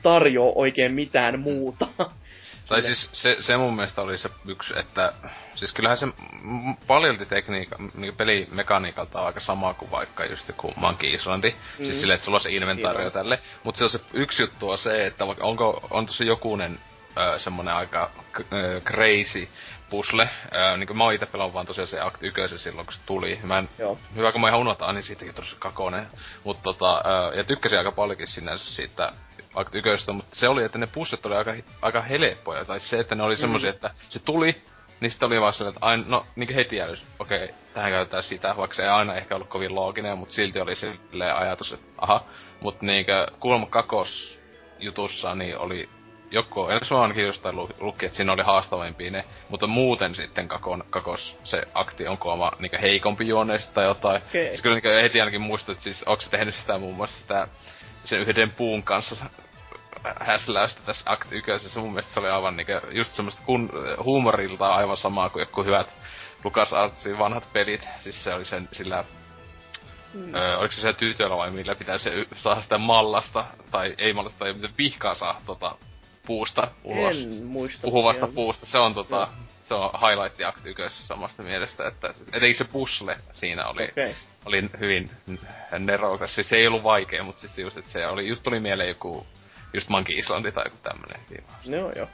[0.03, 1.87] tarjoa oikein mitään muuta.
[2.67, 5.13] Tai siis se, se mun mielestä oli se yksi, että
[5.55, 6.07] siis kyllähän se
[6.87, 11.49] paljolti tekniikka, niin pelimekaniikalta on aika sama kuin vaikka just joku Monkey Islandi.
[11.49, 11.85] Mm.
[11.85, 13.11] Siis silleen, että sulla on se inventaario Joo.
[13.11, 13.39] tälle.
[13.63, 16.79] Mutta se on se yksi juttu on se, että onko, on tossa jokunen
[17.17, 18.09] ö, semmonen aika
[18.53, 19.47] ö, crazy
[19.89, 20.29] pusle.
[20.55, 22.99] Ö, niin kuin mä oon ite pelannut vaan tosiaan se Act 1 silloin, kun se
[23.05, 23.39] tuli.
[23.43, 23.97] Mä en, Joo.
[24.15, 26.07] hyvä kun mä ihan unohtan, niin siitäkin tosi kakonen.
[26.43, 27.03] Mutta tota,
[27.35, 29.11] ja tykkäsin aika paljonkin sinänsä siitä
[29.61, 32.65] 1, mutta se oli, että ne pusset oli aika, aika helppoja.
[32.65, 34.61] Tai se, että ne oli semmosia, että se tuli,
[34.99, 38.23] niin sitten oli vaan sellainen, että aina, no niin heti jäys, okei, okay, tähän käytetään
[38.23, 41.87] sitä, vaikka se ei aina ehkä ollut kovin looginen, mutta silti oli silleen ajatus, että
[41.97, 42.23] aha.
[42.61, 44.39] Mutta niinkö kuulemma kakos
[44.79, 45.89] jutussa, niin oli
[46.31, 50.47] joko, en se ainakin jostain lu, luki, että siinä oli haastavampia ne, mutta muuten sitten
[50.47, 54.21] kakon, kakos se akti on kooma niinkö heikompi juoneista tai jotain.
[54.27, 54.47] Okei.
[54.47, 57.47] Siis kyllä niinkö heti ainakin muistat, että siis onko se tehnyt sitä muun muassa sitä
[58.03, 59.15] sen yhden puun kanssa
[60.19, 61.79] häsläystä tässä Act 1.
[61.79, 63.69] Mun mielestä se oli aivan niinkö just semmoista kun,
[64.03, 65.87] huumorilta aivan samaa kuin joku hyvät
[66.43, 67.87] Lucas Artsin vanhat pelit.
[67.99, 69.03] Siis se oli sen sillä
[70.13, 70.35] Mm.
[70.35, 74.39] Öö, oliko se se tytöllä vai millä pitää se saada sitä mallasta, tai ei mallasta,
[74.39, 75.75] tai miten pihkaa saa tota
[76.25, 77.17] puusta ulos.
[77.17, 77.81] En muista.
[77.81, 78.35] Puhuvasta vielä.
[78.35, 79.27] puusta, se on tota,
[79.67, 84.15] se on highlight act samasta mielestä, että etenkin se pusle siinä oli, Okei.
[84.45, 85.09] oli hyvin
[85.79, 86.35] nerokas.
[86.35, 89.27] Siis se ei ollut vaikea, mutta siis just, että se oli, just tuli mieleen joku,
[89.73, 91.19] just Monkey Islandi tai joku tämmönen.
[91.67, 92.07] No joo.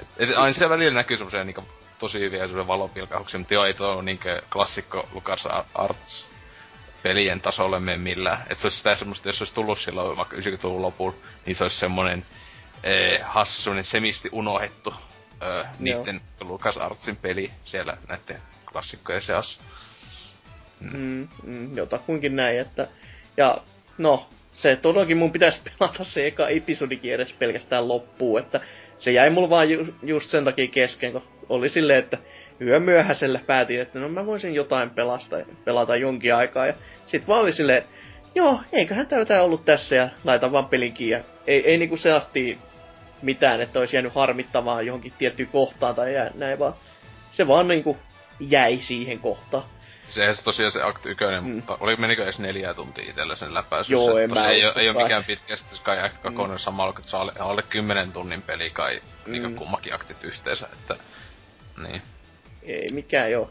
[0.00, 1.64] Et, et, aina siellä välillä näkyy semmosia niinku
[1.98, 6.26] tosi hyviä semmosia valopilkauksia, mutta joo, ei tuo niinku klassikko Lucas Arts
[7.02, 8.46] pelien tasolle mene millään.
[8.50, 11.16] Et se olisi sitä semmoista, jos se olisi tullut silloin vaikka 90-luvun lopulla,
[11.46, 12.26] niin se olisi semmonen
[12.84, 14.94] ee, hassu, semmonen semisti unohdettu
[15.42, 18.36] öö, niitten Lucas Artsin peli siellä näitten
[18.72, 19.60] klassikkojen seassa.
[20.80, 22.88] Mm, mm, jotakuinkin näin, että...
[23.36, 23.58] Ja
[23.98, 28.60] no, se todellakin mun pitäisi pelata se eka episodikin edes pelkästään loppuun, että
[28.98, 32.18] se jäi mulla vaan ju, just sen takia kesken, kun oli silleen, että
[32.60, 36.74] yö myöhäisellä päätin, että no mä voisin jotain pelasta, pelata jonkin aikaa, ja
[37.06, 37.90] sit vaan oli silleen, että
[38.34, 42.58] joo, eiköhän tätä ollut tässä, ja laitan vaan pelinkin, ja ei, ei niinku seasti
[43.22, 46.74] mitään, että olisi jäänyt harmittamaan johonkin tiettyyn kohtaan tai jää, näin, vaan
[47.30, 47.96] se vaan niinku
[48.40, 49.64] jäi siihen kohtaan.
[50.16, 51.54] Se se tosiaan se Act 1, mm.
[51.54, 53.92] mutta oli menikö edes neljä tuntia itsellä sen läpäisyssä?
[53.92, 56.56] Joo, en mä ei, ole, ei ole mikään pitkä, sitten kai Act 2 mm.
[56.56, 59.32] samalla, kun se on alle, alle 10 tunnin peli kai, mm.
[59.32, 60.96] niin kummakin aktit yhteensä, että
[61.88, 62.02] niin.
[62.62, 63.50] Ei mikään joo.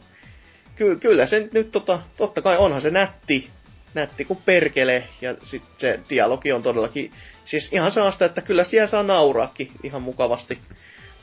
[0.76, 3.50] Ky- kyllä se nyt tota, totta kai onhan se nätti,
[3.94, 7.12] nätti kuin perkele, ja sitten se dialogi on todellakin,
[7.46, 10.60] siis ihan sellaista, että kyllä siellä saa nauraakin ihan mukavasti,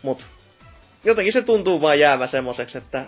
[0.03, 0.27] mut
[1.05, 3.07] jotenkin se tuntuu vaan jäävä semmoiseksi, että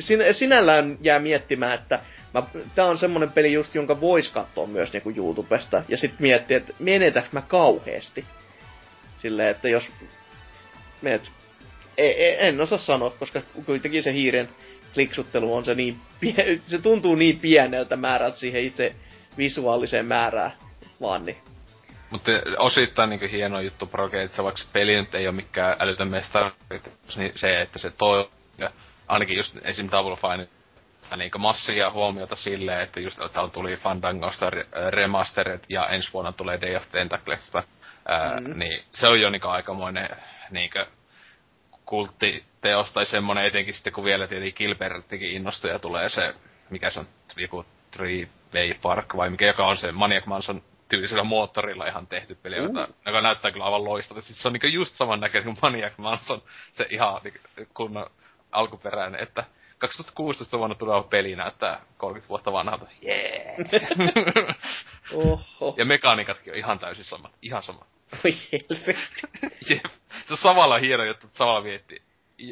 [0.00, 1.98] sin- sinällään jää miettimään, että
[2.34, 2.42] mä,
[2.74, 6.72] tää on semmonen peli just, jonka vois katsoa myös niinku YouTubesta, ja sitten miettiä, että
[6.78, 8.24] menetäks mä kauheesti.
[9.22, 9.88] Silleen, että jos
[11.02, 11.30] meet...
[11.98, 14.48] E, e, en osaa sanoa, koska kuitenkin se hiiren
[14.94, 15.96] kliksuttelu on se niin...
[16.20, 18.94] Pie- se tuntuu niin pieneltä määrältä siihen itse
[19.38, 20.52] visuaaliseen määrään
[21.00, 21.36] vaan, niin
[22.12, 26.08] mutta osittain niin hieno juttu Proge, että se vaikka peli nyt ei ole mikään älytön
[26.08, 26.50] mestari,
[27.16, 28.28] niin se, että se toi,
[28.58, 28.70] ja
[29.12, 29.88] ainakin just esim.
[29.90, 30.48] Double Fine,
[31.16, 34.50] niin massia huomiota silleen, että just että tuli Fandangosta
[34.90, 37.62] remastered ja ensi vuonna tulee Day of Tentaclesta,
[38.08, 38.58] ää, mm.
[38.58, 40.08] niin se on jo niin aikamoinen
[40.50, 40.70] niin
[41.84, 46.34] kulttiteos tai semmonen etenkin sitten kun vielä tietenkin Gilberttikin innostui ja tulee se,
[46.70, 47.06] mikä se on,
[47.36, 52.34] joku Three Way Park vai mikä, joka on se Maniac Manson tyylisellä moottorilla ihan tehty
[52.34, 52.62] peli, uh.
[52.62, 54.26] jota, joka näyttää kyllä aivan loistavalta.
[54.26, 57.38] Sitten se on niinku just saman näköinen kuin Maniac Manson, se ihan niinku,
[57.74, 58.10] kunnon
[58.52, 59.44] alkuperäinen, että
[59.78, 62.86] 2016 vuonna tuleva peli näyttää 30 vuotta vanhalta.
[63.02, 63.56] Jee!
[63.72, 64.56] Yeah.
[65.14, 65.74] Oho.
[65.78, 67.32] Ja mekaanikatkin on ihan täysin samat.
[67.42, 67.86] Ihan samat.
[69.70, 69.84] Jep.
[70.24, 72.02] Se on samalla hieno juttu, että samalla vietti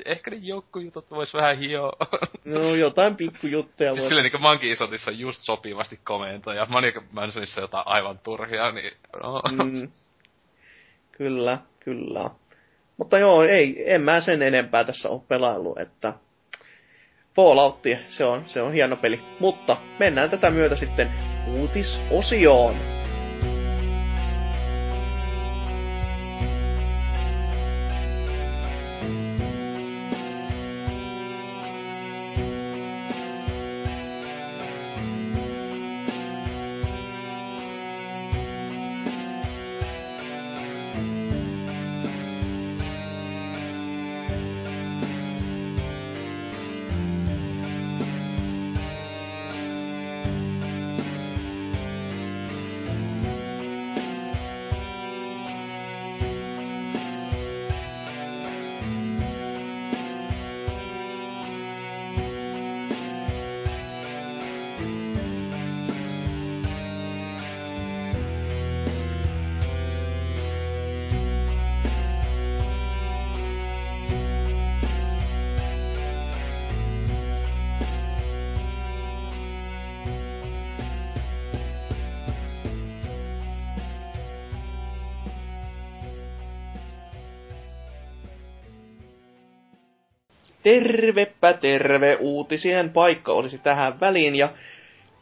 [0.05, 1.93] ehkä ne joukkojutut vois vähän hioa.
[2.45, 7.87] No jotain pikkujuttuja siis silleen niinku Monkey Isotissa just sopivasti komento ja Maniac Mansonissa jotain
[7.87, 9.43] aivan turhia, niin no.
[9.65, 9.93] mm.
[11.13, 12.31] Kyllä, kyllä.
[13.01, 16.13] Mutta joo, ei, en mä sen enempää tässä ole pelaillut, että
[17.37, 19.21] Fallout, se on, se on hieno peli.
[19.39, 21.11] Mutta mennään tätä myötä sitten
[21.59, 23.00] uutisosioon.
[90.93, 94.49] Tervepä terve, uutisien paikka olisi tähän väliin ja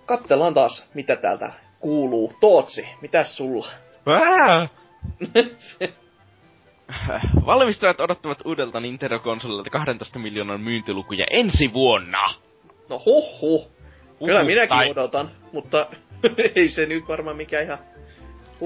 [0.06, 2.32] katsellaan taas, mitä täältä kuuluu.
[2.40, 3.66] Tootsi, mitäs sulla?
[7.46, 12.34] Valmistajat odottavat uudelta Nintendo-konsolilta 12 miljoonan myyntilukuja ensi vuonna.
[12.88, 13.68] No huh.
[14.24, 14.90] Kyllä minäkin tai...
[14.90, 15.86] odotan, mutta
[16.56, 17.78] ei se nyt varmaan mikään ihan.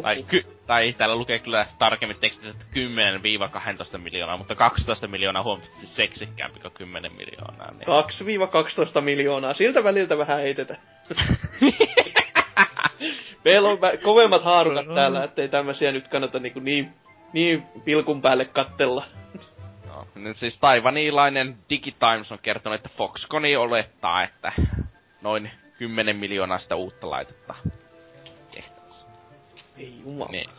[0.02, 2.64] Tai, ky- tai täällä lukee kyllä tarkemmin tekstit, että
[3.94, 7.70] 10-12 miljoonaa, mutta 12 miljoonaa huomattavasti seksikkäämpi kuin 10 miljoonaa.
[7.70, 7.88] Niin.
[8.98, 10.80] 2-12 miljoonaa, siltä väliltä vähän heitetään.
[13.44, 16.92] Meillä on kovemmat haarukat täällä, ettei tämmösiä nyt kannata niinku niin,
[17.32, 19.04] niin pilkun päälle kattella.
[19.88, 24.52] No, nyt siis taivanilainen Digitimes on kertonut, että Foxconi olettaa, että
[25.22, 27.54] noin 10 miljoonaa sitä uutta laitetta
[29.76, 30.30] ei jumala.
[30.30, 30.50] Niin.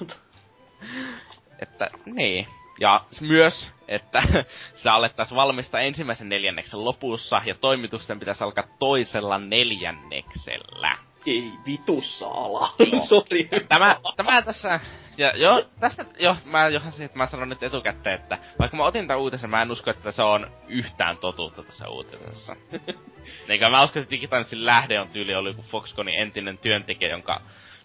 [1.60, 2.48] että, niin.
[2.80, 4.23] Ja myös, että
[4.73, 10.98] sitä alettaisiin valmistaa ensimmäisen neljänneksen lopussa, ja toimitusten pitäisi alkaa toisella neljänneksellä.
[11.26, 12.69] Ei vitussa ala.
[13.10, 13.49] Sori.
[13.69, 14.80] Tämä, tämä tässä,
[15.18, 19.07] ja jo, tästä jo, mä johan että mä sanon nyt etukäteen, että vaikka mä otin
[19.07, 22.56] tämän uutisen, mä en usko, että se on yhtään totuutta tässä uutisessa.
[23.49, 27.41] Eikä mä uskon, että Digitansin lähde on tyyli ollut joku Foxconin entinen työntekijä, jonka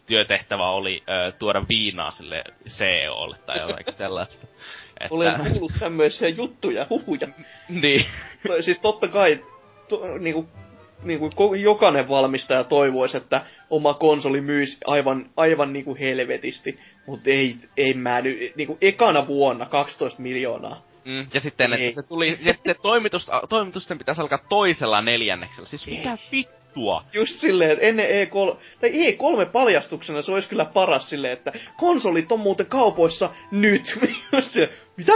[0.09, 4.47] työtehtävä oli ö, tuoda viinaa sille CEOlle tai jotain sellaista.
[5.01, 5.15] Että...
[5.15, 7.29] Olen kuullut tämmöisiä juttuja, huhuja.
[7.83, 8.05] niin.
[8.61, 9.45] siis totta kai,
[9.89, 10.49] to, niinku,
[11.03, 16.79] niinku, jokainen valmistaja toivoisi, että oma konsoli myisi aivan, aivan niinku helvetisti.
[17.07, 20.89] Mut ei, ei mä nyt, niinku ekana vuonna 12 miljoonaa.
[21.05, 21.87] Mm, ja sitten, Ei.
[21.87, 25.69] että se tuli, ja sitten toimitus, toimitusten pitäisi alkaa toisella neljänneksellä.
[25.69, 26.19] Siis mitä
[26.79, 27.05] vittua?
[27.13, 32.41] Just silleen, että ennen E3, tai E3-paljastuksena se olisi kyllä paras silleen, että konsolit on
[32.41, 33.99] muuten kaupoissa nyt.
[34.33, 35.13] Just se, Mitä?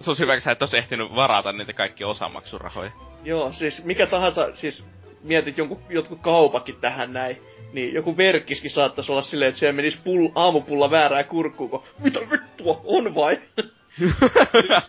[0.00, 2.90] Se on hyvä, kun sä et olisi ehtinyt varata niitä kaikkia osamaksurahoja.
[3.24, 4.86] Joo, siis mikä tahansa, siis
[5.22, 7.36] mietit jonkun, jotkut kaupakin tähän näin,
[7.72, 12.20] niin joku verkkiskin saattaisi olla silleen, että siellä menisi pull, aamupulla väärää kurkkuun, kun mitä
[12.20, 13.40] vittua, on vai?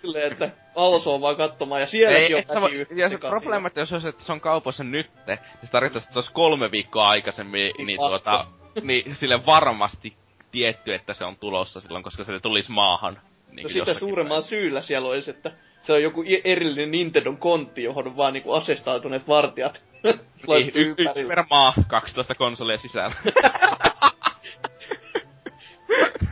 [0.01, 3.67] Silleen, että Also on vaan katsomaan, ja sielläkin Ei, on sä voi, ja se probleema,
[3.67, 6.71] että jos olisi, että se on kaupoissa nytte, niin se tarkoittaisi, että se olisi kolme
[6.71, 8.09] viikkoa aikaisemmin, niin, pakko.
[8.09, 8.47] tuota,
[8.81, 10.13] niin sille varmasti
[10.51, 13.19] tietty, että se on tulossa silloin, koska se tulisi maahan.
[13.51, 15.51] Niin No sitä suuremmalla syyllä siellä olisi, että
[15.81, 19.81] se on joku erillinen Nintendon kontti, johon on vaan niinku asestautuneet vartijat.
[20.03, 21.35] Niin, y- yksi ympärille.
[21.35, 23.15] per maa, 12 konsolia sisällä.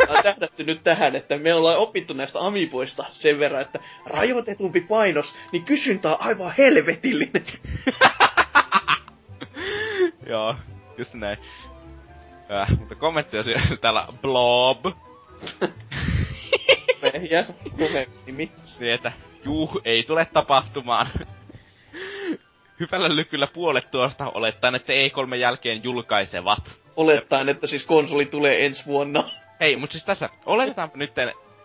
[0.07, 5.35] On tähdätty nyt tähän, että me ollaan opittu näistä amiiboista sen verran, että rajoitetumpi painos,
[5.51, 7.45] niin kysyntä on aivan helvetillinen.
[10.29, 10.55] Joo,
[10.97, 11.37] just näin.
[12.51, 14.85] Äh, mutta kommentti on siellä täällä Blob.
[18.25, 18.51] Nimi.
[18.79, 19.11] Niin, että
[19.45, 21.07] juu, ei tule tapahtumaan.
[22.79, 26.80] Hyvällä lykyllä puolet tuosta olettaen, että E3 jälkeen julkaisevat.
[26.95, 29.23] Olettaen, että siis konsoli tulee ensi vuonna.
[29.59, 31.11] Hei, mutta siis tässä, oletetaanpa nyt,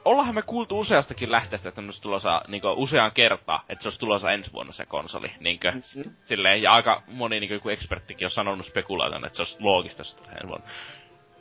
[0.05, 4.31] ollaanhan me kuultu useastakin lähteestä, että on tulossa niinku, useaan kertaa, että se olisi tulossa
[4.31, 5.31] ensi vuonna se konsoli.
[5.41, 6.11] Niinkö, Mhm.
[6.25, 10.11] silleen, ja aika moni niinku, joku eksperttikin on sanonut spekulaation, että se olisi loogista, että
[10.13, 10.67] se tulee ensi vuonna.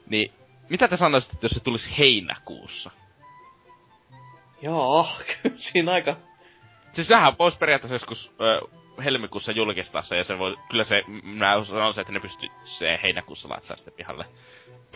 [0.10, 0.34] Niin,
[0.70, 2.92] mitä te sanoisitte, jos se tulisi heinäkuussa?
[4.62, 5.08] Joo,
[5.42, 6.16] kyllä siinä aika...
[6.94, 8.62] Siis sehän voisi periaatteessa joskus ö,
[9.04, 13.50] helmikuussa julkistaa se, ja se voi, kyllä se, mä sanoisin, että ne pystyy se heinäkuussa
[13.50, 14.26] laittaa sitten pihalle.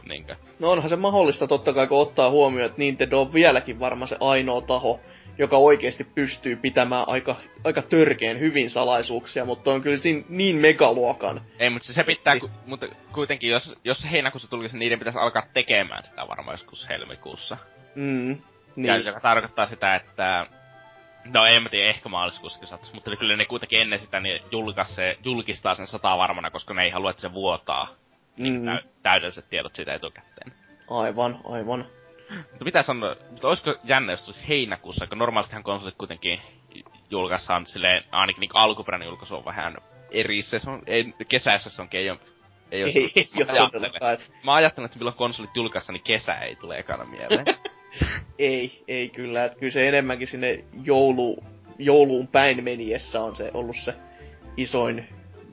[0.07, 0.35] Niinkö?
[0.59, 4.17] No onhan se mahdollista totta kai, kun ottaa huomioon, että Nintendo on vieläkin varmaan se
[4.19, 4.99] ainoa taho,
[5.37, 11.41] joka oikeasti pystyy pitämään aika, aika törkeen hyvin salaisuuksia, mutta on kyllä siinä niin megaluokan.
[11.59, 14.99] Ei, mutta se, se pitää, ku, mutta kuitenkin, jos, jos se heinäkuussa tulisi, niin niiden
[14.99, 17.57] pitäisi alkaa tekemään sitä varmaan joskus helmikuussa.
[17.95, 18.37] Mm,
[18.75, 18.87] Niin.
[18.87, 19.05] Ja niin.
[19.05, 20.45] joka tarkoittaa sitä, että...
[21.33, 25.17] No en mä tiedä, ehkä maaliskuussakin saattaisi, mutta kyllä ne kuitenkin ennen sitä niin julkaisee,
[25.23, 27.87] julkistaa sen sataa varmana, koska ne ei halua, että se vuotaa
[28.37, 30.53] Mm, täy- täydelliset tiedot siitä etukäteen.
[30.89, 31.85] aivan, aivan.
[32.49, 36.41] Mutta mitä sanoa, mutta olisiko jännä, jos tulisi heinäkuussa, kun normaalistihan konsolit kuitenkin
[37.09, 39.77] julkaissaan silleen, ainakin niin alkuperäinen julkaisu on vähän
[40.11, 42.19] eri, se on, ei, kesässä se onkin, ei ole,
[42.71, 46.03] ei ole, Ei, ei mä, ole ajattelen, että mä ajattelen, että milloin konsolit julkaissaan, niin
[46.03, 47.45] kesä ei tule ekana mieleen.
[48.39, 49.45] Ei, ei kyllä.
[49.45, 51.43] Että kyllä se enemmänkin sinne joulu,
[51.79, 53.93] jouluun päin meniessä on se ollut se
[54.57, 55.07] isoin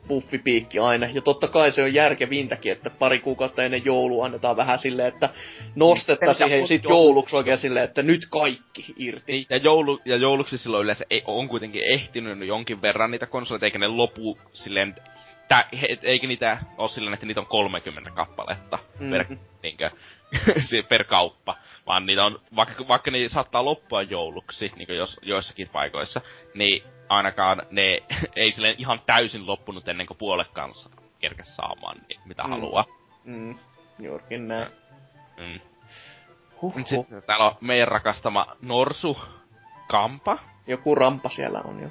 [0.08, 1.06] buffipiikki aina.
[1.06, 5.28] Ja totta kai se on järkevintäkin, että pari kuukautta ennen joulua annetaan vähän silleen, että
[5.74, 6.96] nostetta Mitä siihen on sit joulu?
[6.96, 9.32] jouluksi oikein silleen, että nyt kaikki irti.
[9.32, 13.66] Niin, ja, joulu, ja jouluksi silloin yleensä ei, on kuitenkin ehtinyt jonkin verran niitä konsoleita,
[13.66, 14.94] eikä ne lopu silleen,
[15.48, 19.10] tä, he, eikä niitä ole silleen, että niitä on 30 kappaletta Mm.
[19.10, 19.24] per,
[19.62, 19.90] niinkö,
[20.68, 21.56] si- per kauppa.
[21.86, 26.20] Vaan niitä on, vaikka, vaikka ne saattaa loppua jouluksi, niin jos, joissakin paikoissa,
[26.54, 28.02] niin ainakaan ne
[28.36, 30.90] ei silleen ihan täysin loppunut ennen kuin puoletkaan sa-
[31.20, 32.50] kerkäs saamaan niin, mitä Mm.
[32.50, 32.84] haluaa.
[33.24, 33.58] Mm,
[33.98, 34.68] juurikin näin.
[35.36, 35.60] Mm.
[36.62, 36.86] Huhhuh.
[36.86, 39.18] Sitten täällä on meidän rakastama Norsu
[39.88, 40.38] Kampa.
[40.66, 41.88] Joku rampa siellä on jo.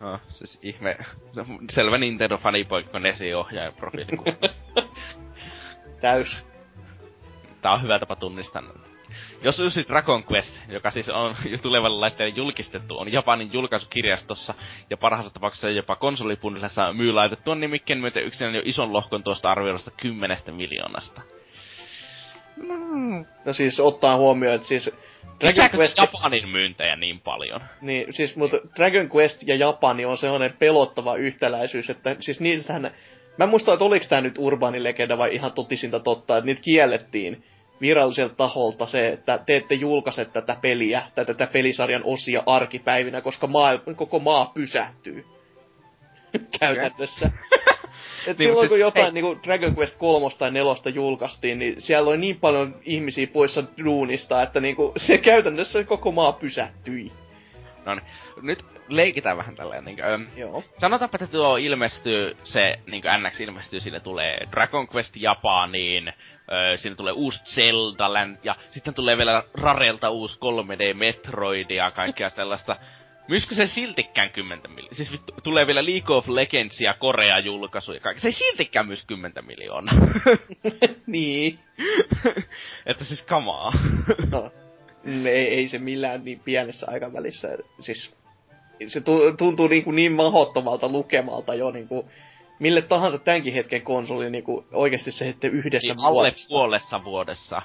[0.00, 0.96] No, siis ihme,
[1.32, 4.32] se on selvä Nintendo-fanipoika, kun esiohjaaja profiilikuva.
[6.00, 6.44] Täys.
[7.62, 8.62] Tää on hyvä tapa tunnistaa.
[9.42, 14.54] Jos uusi Dragon Quest, joka siis on jo tulevalle laitteelle julkistettu, on Japanin julkaisukirjastossa
[14.90, 19.90] ja parhaassa tapauksessa jopa konsolipundilassa myy laitettua nimikkeen myötä yksinään jo ison lohkon tuosta arvioidusta
[19.90, 21.22] kymmenestä miljoonasta.
[23.44, 24.90] No siis ottaa huomioon, että siis
[25.40, 25.98] Dragon Lisääkö Quest...
[25.98, 27.60] Japanin myyntejä niin paljon?
[27.80, 32.90] Niin, siis mutta Dragon Quest ja Japani on sellainen pelottava yhtäläisyys, että siis niiltähän...
[33.38, 36.60] Mä en muista, että oliko tää nyt urbaani legenda vai ihan totisinta totta, että niitä
[36.62, 37.44] kiellettiin
[37.80, 43.46] viralliselta taholta se, että te ette julkaise tätä peliä tai tätä pelisarjan osia arkipäivinä, koska
[43.46, 45.24] maa, koko maa pysähtyy.
[46.60, 47.30] Käytännössä.
[48.26, 49.12] Et Niin, silloin siis- kun jotain hei.
[49.12, 54.42] niinku Dragon Quest 3 tai 4 julkaistiin, niin siellä oli niin paljon ihmisiä poissa duunista,
[54.42, 57.12] että niinku se käytännössä koko maa pysähtyi.
[57.84, 58.04] No niin,
[58.42, 60.64] nyt leikitään vähän tälleen niinkö, öm, Joo.
[60.74, 66.12] Sanotaanpa, että tuo ilmestyy, se niin NX ilmestyy, siinä tulee Dragon Quest Japaniin,
[66.52, 71.90] öö, siinä tulee uusi Zelda Land, ja sitten tulee vielä Rarelta uusi 3D Metroid ja
[71.90, 72.76] kaikkea sellaista.
[73.28, 74.94] Myisikö se siltikään 10 miljoonaa?
[74.94, 78.20] Siis vittu, tulee vielä League of Legendsia Korea julkaisu ja kaikki.
[78.20, 79.94] Se ei siltikään myys 10 miljoonaa.
[81.06, 81.58] niin.
[82.86, 83.72] että siis kamaa.
[84.30, 84.50] no,
[85.24, 87.48] ei, ei se millään niin pienessä aikavälissä.
[87.80, 88.16] Siis
[88.86, 89.02] se
[89.38, 92.06] tuntuu niin, kuin niin mahottomalta lukemalta jo niin kuin,
[92.60, 97.62] mille tahansa tämänkin hetken konsoli niin kuin oikeasti se että yhdessä niin alle puolessa vuodessa.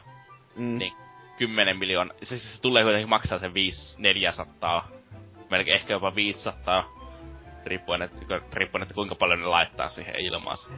[0.56, 0.78] Mm.
[0.78, 0.94] Niin
[1.38, 2.16] 10 miljoonaa.
[2.24, 4.88] Se, se tulee kuitenkin maksaa sen 5 400
[5.50, 6.96] melkein ehkä jopa 500,
[7.66, 10.70] riippuen, että, riippuen, että kuinka paljon ne laittaa siihen ilmaansa.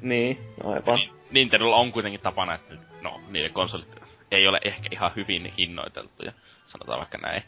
[0.00, 0.96] Niin, aivan.
[0.98, 3.88] Niin, Nintendolla on kuitenkin tapana, että no, niiden konsolit
[4.30, 6.32] ei ole ehkä ihan hyvin hinnoiteltuja,
[6.66, 7.42] sanotaan vaikka näin.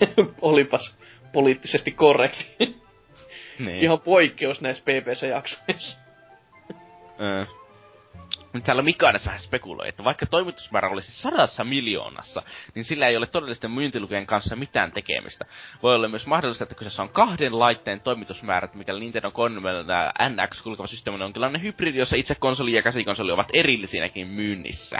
[0.42, 0.98] Olipas
[1.32, 2.82] poliittisesti korrekti.
[3.58, 3.84] Niin.
[3.84, 5.98] Ihan poikkeus näissä PPC-jaksoissa.
[8.52, 12.42] Nyt täällä Mikanes vähän spekuloi, että vaikka toimitusmäärä olisi sadassa miljoonassa,
[12.74, 15.44] niin sillä ei ole todellisten myyntilukujen kanssa mitään tekemistä.
[15.82, 19.84] Voi olla myös mahdollista, että kyseessä on kahden laitteen toimitusmäärät, mikäli Nintendo Controller
[20.28, 24.98] NX kulkeva systeemi on jonkinlainen hybridi, jossa itse konsoli ja käsikonsoli ovat erillisinäkin myynnissä.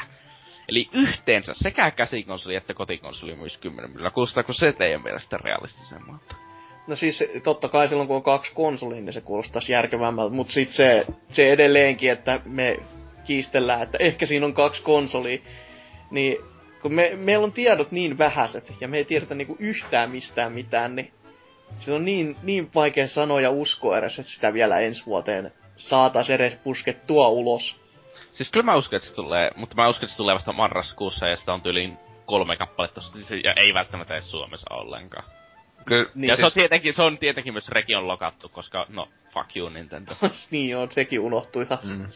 [0.68, 4.10] Eli yhteensä sekä käsikonsoli että kotikonsoli myös 10 miljoonaa.
[4.10, 6.51] Kuulostaako se teidän mielestä realistisemmalta?
[6.86, 10.76] No siis totta kai silloin kun on kaksi konsolia, niin se kuulostaisi järkevämmältä, mutta sitten
[10.76, 12.78] se, se edelleenkin, että me
[13.24, 15.38] kiistellään, että ehkä siinä on kaksi konsolia,
[16.10, 16.36] niin
[16.82, 20.96] kun me, meillä on tiedot niin vähäiset ja me ei tiedetä niinku yhtään mistään mitään,
[20.96, 21.12] niin
[21.78, 26.40] se on niin, niin vaikea sanoa ja uskoa edes, että sitä vielä ensi vuoteen saataisiin
[26.40, 27.76] edes puskettua ulos.
[28.32, 31.28] Siis kyllä mä uskon, että se tulee, mutta mä uskon, että se tulee vasta marraskuussa
[31.28, 35.24] ja sitä on tyyliin kolme kappaletta, siis, ja ei välttämättä edes Suomessa ollenkaan.
[35.86, 36.40] Ky- niin ja siis...
[36.40, 40.12] se, on tietenkin, se on tietenkin myös region lokattu, koska no, fuck you Nintendo.
[40.50, 41.78] niin on, sekin unohtui ihan.
[41.98, 42.06] Mm.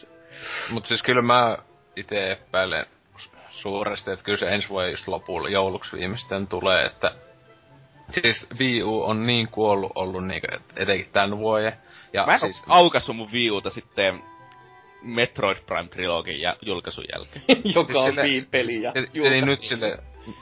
[0.69, 1.57] Mut siis kyllä mä
[1.95, 2.85] itse epäilen
[3.49, 7.11] suuresti, että kyllä se ensi vuoden just lopulla jouluksi viimeisten tulee, että
[8.11, 11.73] siis Wii U on niin kuollut ollut niinku, etenkin tän vuoden.
[12.13, 12.63] Ja mä en siis...
[12.67, 14.23] aukassu mun Wii Uta sitten
[15.01, 17.43] Metroid Prime Trilogin ja julkaisun jälkeen.
[17.75, 19.99] Joka siis on Wii-peli ja Eli nyt sille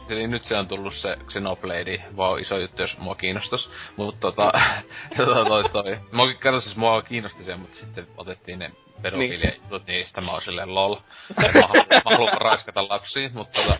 [0.09, 3.69] Eli nyt se on tullut se Xenoblade, wow, iso juttu, jos mua kiinnostais.
[3.97, 4.51] Mutta tota,
[5.17, 8.71] tota, toi, toi, mua, kato siis mua kiinnosti se, mutta sitten otettiin ne
[9.01, 9.61] pedofilia niin.
[9.63, 10.95] jutut, niin sitä mä oon silleen lol.
[11.37, 13.77] Mä, mä haluan raiskata lapsia, mutta tota,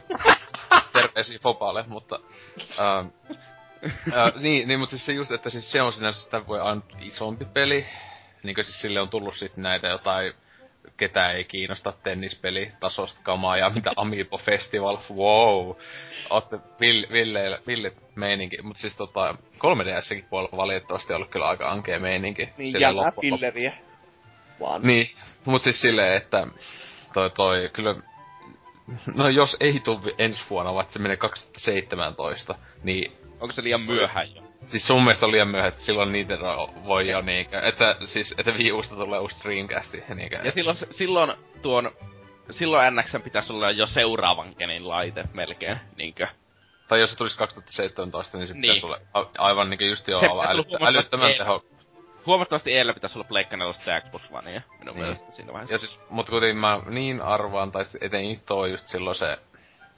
[0.93, 2.19] terveisiä Fopalle, mutta...
[2.79, 3.07] Ähm,
[4.13, 6.81] äh, niin, niin, mutta siis se just, että siis se on sinänsä sitä voi aina
[6.99, 7.85] isompi peli.
[8.43, 10.33] Niinkö siis sille on tullut sitten näitä jotain
[10.97, 15.75] ketä ei kiinnosta tennispeli tasosta kamaa ja mitä Amiibo Festival, wow.
[16.29, 21.99] Ootte Ville, Ville, Ville meininki, mutta siis tota 3DSkin puolella valitettavasti ollut kyllä aika ankea
[21.99, 22.49] meininki.
[22.57, 23.73] Niin, ja pilleriä.
[24.59, 24.81] Vaan.
[24.81, 25.07] Niin,
[25.45, 26.47] mut siis silleen, että
[27.13, 27.95] toi toi kyllä
[29.15, 33.11] No jos ei tule ensi vuonna, vaikka se menee 2017, niin...
[33.39, 34.43] Onko se liian myöhään jo?
[34.67, 36.37] Siis sun mielestä on liian myöhä, että silloin niitä
[36.85, 40.39] voi jo niinkö, että siis, että Wii Usta tulee uusi Dreamcasti niinkö.
[40.43, 41.91] Ja silloin, silloin tuon,
[42.51, 46.27] silloin NX pitäisi olla jo seuraavan kenin laite melkein, niinkö.
[46.87, 48.61] Tai jos se tulisi 2017, niin se niin.
[48.61, 48.99] pitäisi olla
[49.37, 51.65] aivan niinkö just jo älyttä, älyttömän teho.
[52.25, 54.97] Huomattavasti eellä pitäisi olla Pleikka 4 ja Xbox One, minun niin.
[54.97, 55.73] mielestä siinä vaiheessa.
[55.73, 59.37] Ja siis, mut kuitenkin mä niin arvaan, tai etenkin tuo just silloin se,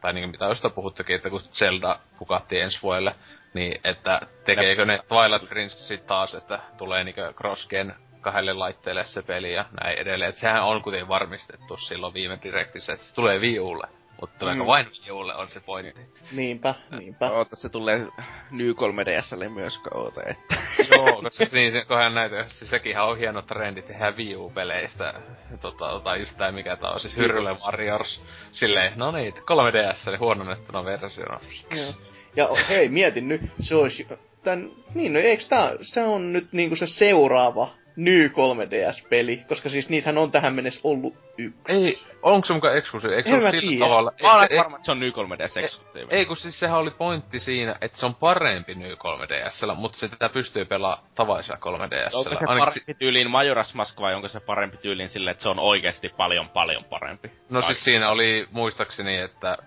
[0.02, 3.15] tai niinku mitä jostain puhuttukin, että kun Zelda hukattiin ensi vuodelle,
[3.57, 9.53] niin, että tekeekö ne Twilight Princessit taas, että tulee niinkö crossgen kahdelle laitteelle se peli
[9.53, 10.29] ja näin edelleen.
[10.29, 13.88] Et sehän on kuitenkin varmistettu silloin viime direktissä, että se tulee Wii Ulle.
[14.21, 14.67] Mutta tuleeko mm.
[14.67, 16.01] vain Wii Ulle on se pointti.
[16.31, 17.31] Niinpä, niinpä.
[17.31, 18.07] Oota, se tulee
[18.51, 20.35] New 3DSlle myös, että.
[20.91, 25.13] Joo, koska niin, se, kohan näitä, siis sekin on hieno trendi tehdä Wii U-peleistä.
[25.61, 28.23] Tota, tai just tää mikä tää on, siis Hyrule Warriors.
[28.51, 31.39] Silleen, no niin, 3DSlle huononnettuna versiona.
[31.75, 32.16] Joo.
[32.36, 34.08] Ja hei, mietin nyt, se olisi...
[34.44, 39.90] Tän, niin, no eikö tää, se on nyt niinku se seuraava New 3DS-peli, koska siis
[39.90, 41.62] niitähän on tähän mennessä ollut yksi.
[41.68, 43.16] Ei, onko se mukaan eksklusiivi?
[43.16, 44.12] Eikö se ole sillä tavalla?
[44.22, 46.08] Mä olen varma, että se on New 3DS eksklusiivi.
[46.16, 50.08] Ei, kun siis sehän oli pointti siinä, että se on parempi New 3DSllä, mutta se
[50.08, 52.18] tätä pystyy pelaamaan tavallisella 3DSllä.
[52.18, 55.49] Onko se Ainakin parempi tyyliin Majora's Mask vai onko se parempi tyyliin sille, että se
[55.49, 57.32] on oikeasti paljon paljon parempi?
[57.49, 57.74] No tai...
[57.74, 59.58] siis siinä oli muistaakseni, että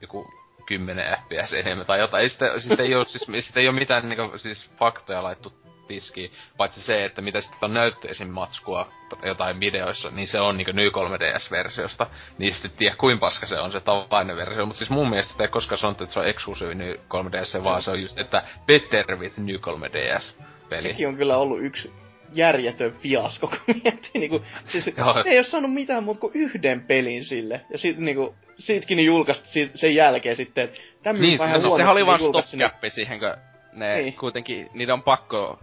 [0.00, 0.26] joku
[0.66, 2.22] 10 fps enemmän tai jotain.
[2.22, 2.46] Ei sitä,
[2.78, 5.52] ei ole, siis, sitä ei ole mitään niinku, siis faktoja laittu
[5.86, 8.88] tiskiin, paitsi se, että mitä sitten on näyttöisin matskua
[9.22, 12.06] jotain videoissa, niin se on niinku New 3DS-versiosta.
[12.38, 14.66] Niin sitten tiedä, kuin paska se on se tavallinen versio.
[14.66, 17.82] Mutta siis mun mielestä sitä ei koskaan sanottu, että se on eksklusiivi New 3DS, vaan
[17.82, 20.42] se on just, että Better with New 3DS.
[20.68, 20.88] Peli.
[20.88, 21.92] Sekin on kyllä ollut yksi
[22.36, 24.88] järjetön fiasko, kun miettii niinku, siis
[25.26, 27.60] ei oo saanut mitään muuta kuin yhden pelin sille.
[27.70, 31.92] Ja sit niinku, siitäkin niin julkaistu sen jälkeen sitten, että niin, vähän se, no, sehän
[31.92, 33.34] oli vaan stopcappi siihen, kun
[33.72, 34.12] ne Niin.
[34.14, 35.58] kuitenkin, niitä on pakko,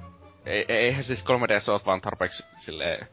[0.45, 3.07] ei, eihän siis 3DS ole vaan tarpeeksi silleen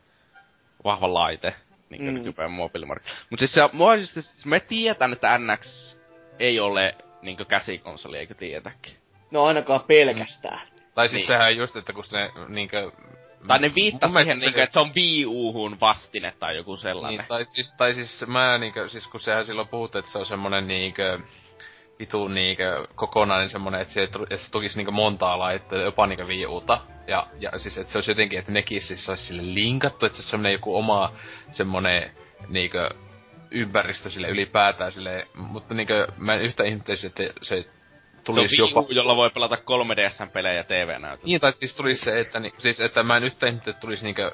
[0.84, 1.54] vahva laite,
[1.90, 2.14] niin kuin Mm.
[2.18, 2.18] mm.
[2.18, 3.24] nykypäivän mobiilimarkkinoilla.
[3.30, 5.96] Mut siis se, mua siis, siis me tiedetään, että NX
[6.38, 8.92] ei ole niinkö käsikonsoli, eikö tiedetäkin?
[9.30, 10.60] No ainakaan pelkästään.
[10.94, 11.26] Tai siis Niin.
[11.26, 12.92] sehän just, että kun ne niinkö...
[13.46, 16.76] Tai ne mun mielestä siihen, se- niinkö, että se on Wii Uhun vastine tai joku
[16.76, 17.18] sellainen.
[17.18, 20.26] Niin, tai siis, tai siis mä niinkö, siis kun sehän silloin puhuttu, että se on
[20.26, 21.18] semmonen niinkö,
[21.98, 26.80] vitu niinkö kokonainen semmonen, että se, että se tukisi niinkö montaa laitteita, jopa niinkö viiuta.
[27.06, 30.20] Ja, ja siis, että se olisi jotenkin, että nekin siis olisi sille linkattu, että se
[30.20, 31.12] olisi semmonen joku oma
[31.50, 32.10] semmonen
[32.48, 32.90] niinkö
[33.50, 37.64] ympäristö sille ylipäätään sille, mutta niinkö mä en yhtä ihmettelisi, että se
[38.24, 38.80] tulisi Wii jopa...
[38.80, 41.26] U, jolla voi pelata 3DS-pelejä TV-näytöllä.
[41.26, 44.04] Niin, tai siis tulisi se, että, ni, siis, että mä en yhtä ihmettä, että tulisi
[44.04, 44.32] niinkö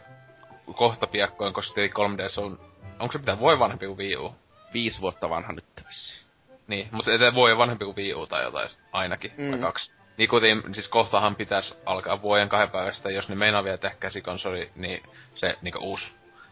[0.75, 2.59] kohta piakkoin, koska tietenkin 3DS on...
[2.99, 4.35] Onko se mitään voi vanhempi kuin Wii U?
[4.75, 6.27] Viisi vuotta vanha nyt vissiin.
[6.67, 9.55] Niin, mutta että voi vanhempi kuin Wii U tai jotain, ainakin, mm.
[9.55, 9.61] Mm.
[9.61, 9.93] kaksi.
[10.17, 14.71] Niin kuitenkin, siis kohtahan pitäisi alkaa vuoden kahden päivästä, jos ne meinaa vielä tehdä käsikonsoli,
[14.77, 15.03] niin
[15.35, 16.07] se niinku uusi.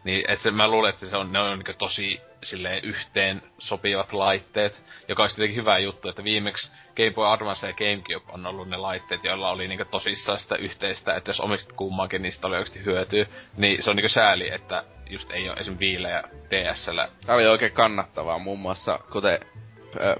[0.05, 4.13] Niin, et se, mä luulen, että se on, ne on niinku tosi silleen yhteen sopivat
[4.13, 8.69] laitteet, joka olisi tietenkin hyvä juttu, että viimeksi Game Boy Advance ja GameCube on ollut
[8.69, 12.55] ne laitteet, joilla oli niinku tosissaan sitä yhteistä, että jos omistat kummankin, niin sitä oli
[12.55, 13.25] oikeasti hyötyä.
[13.57, 15.79] Niin se on niinku sääli, että just ei ole esim.
[15.79, 19.39] Viillä ja DSllä Tää oli oikein kannattavaa, muun muassa kuten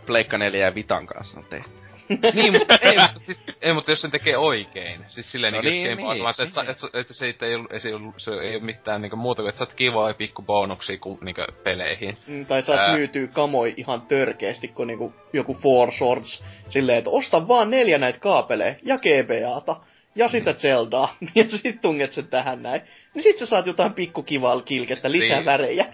[0.06, 1.85] Pleikka 4 ja Vitan kanssa on tehty.
[2.34, 5.06] Niin, mutta ei, mutta siis, ei, mutta jos sen tekee oikein.
[5.08, 6.72] Siis silleen No no niin, niin, Game niin, Advance, että, niin.
[6.72, 7.36] että, että, se, ei,
[7.72, 10.98] ei, se, ei se ei ole mitään niinku muuta kuin, että saat kivoja pikku bonuksia
[10.98, 12.18] ku, niinku peleihin.
[12.28, 12.94] Mm, Tai saat Ää.
[12.94, 16.44] myytyä kamoi ihan törkeästi, kun niinku joku Four Swords.
[16.70, 19.76] Silleen, että osta vaan neljä näitä kaapeleja ja GBAta
[20.16, 21.16] ja sitä Zeldaa.
[21.36, 22.82] Ja sit tunget sen tähän näin.
[23.14, 25.46] Niin sit sä saat jotain pikku kivaa kilkettä, lisää Niin.
[25.46, 25.86] värejä.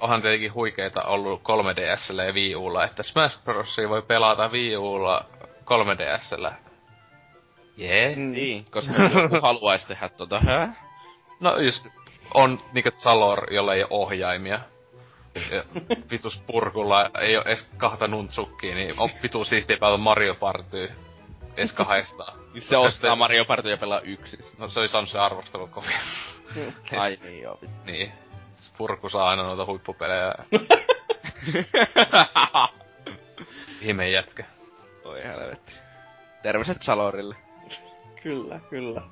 [0.00, 3.76] Onhan tietenkin huikeeta ollut 3DSllä ja Wii Ulla, että Smash Bros.
[3.88, 5.24] voi pelata Wii Ulla
[5.66, 6.52] 3DSllä.
[7.76, 8.06] Jee.
[8.06, 8.16] Yeah.
[8.16, 8.32] Mm.
[8.32, 10.72] Niin, koska joku haluaisi tehdä tota, hä?
[11.40, 11.86] No just
[12.34, 14.60] on niinku Zalor, jolla ei ole ohjaimia.
[15.50, 15.64] Ja
[16.10, 20.92] vitus purkulla ei oo edes kahta nuntsukkia, niin on vitu siistiä pelata Mario Party.
[21.56, 22.38] Edes kahdestaan.
[22.54, 24.40] Niin se ostaa Mario Party ja pelaa yksin.
[24.58, 25.96] No se oli saanut se arvostelu kovin.
[26.98, 27.58] Ai niin joo.
[27.84, 28.12] niin.
[28.78, 30.34] Purku saa aina noita huippupelejä.
[33.80, 34.44] Ihme jätkä.
[35.06, 35.72] Oi helvetti.
[36.42, 37.34] Terveiset Salorille.
[38.22, 39.02] Kyllä, kyllä.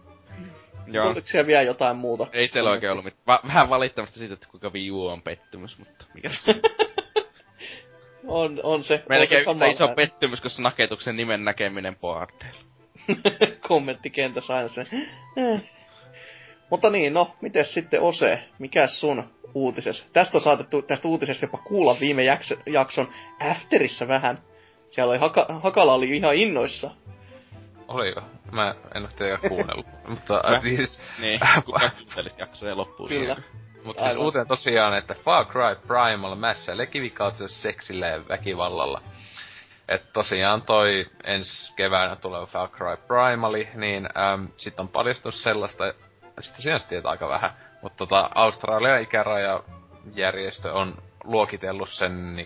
[0.87, 1.07] Joo.
[1.07, 2.27] Oliko siellä vielä jotain muuta?
[2.33, 3.23] Ei siellä oikein ollut mitään.
[3.27, 6.55] Va- vähän valittamista siitä, että kuinka Wii U on pettymys, mutta mikä se
[8.27, 9.03] On, on se.
[9.09, 12.61] Melkein on yhtä se iso pettymys, kuin se naketuksen nimen näkeminen boardeilla.
[13.69, 14.87] kommenttikentässä aina se.
[15.37, 15.63] Eh.
[16.71, 18.45] Mutta niin, no, mites sitten Ose?
[18.59, 20.05] Mikäs sun uutisessa?
[20.13, 23.09] Tästä on saatettu tästä uutisesta jopa kuulla viime jakso, jakson
[23.41, 24.39] afterissa vähän.
[24.95, 26.91] Siellä oli Haka, Hakala oli ihan innoissa.
[27.89, 28.23] Oliko?
[28.53, 29.87] Mä en oo tietenkään kuunnellut.
[30.09, 33.09] Mutta Mä- äh, siis, Niin, kuuntelisi jaksoja loppuun.
[33.09, 33.37] Kyllä.
[33.85, 39.01] Mutta siis uutinen tosiaan, että Far Cry Primal mässäilee kivikautisella seksillä ja väkivallalla.
[39.89, 45.95] Et tosiaan toi ensi keväänä tulee Far Cry Primali, niin äm, sit on paljastunut sellaista,
[46.41, 47.51] sitä sinänsä tietää aika vähän,
[47.83, 52.37] mutta tota, Australian ikärajajärjestö on luokitellut sen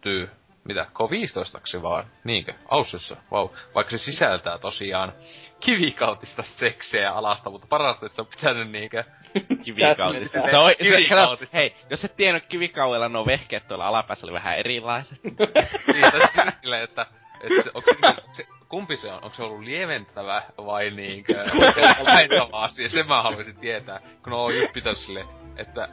[0.00, 0.30] ty,
[0.64, 5.12] mitä, K15 vaan, niinkö, Aussissa, vau, vaikka se sisältää tosiaan
[5.60, 9.04] kivikautista seksiä alasta, mutta parasta, että se on pitänyt niinkö
[9.64, 10.50] Kivikautista.
[10.50, 11.56] Se on, Kivikautista.
[11.56, 15.20] hei, jos et tiennyt kivikauella, nuo vehkeet tuolla alapäässä oli vähän erilaiset.
[15.24, 16.04] niin,
[16.60, 17.06] silleen, että,
[17.40, 19.24] että se, onko, se, se, kumpi se on?
[19.24, 21.34] Onko se ollut lieventävä vai niinkö
[22.06, 22.88] vähentävä asia?
[22.88, 25.26] Sen mä haluaisin tietää, kun on just pitänyt silleen,
[25.56, 25.88] että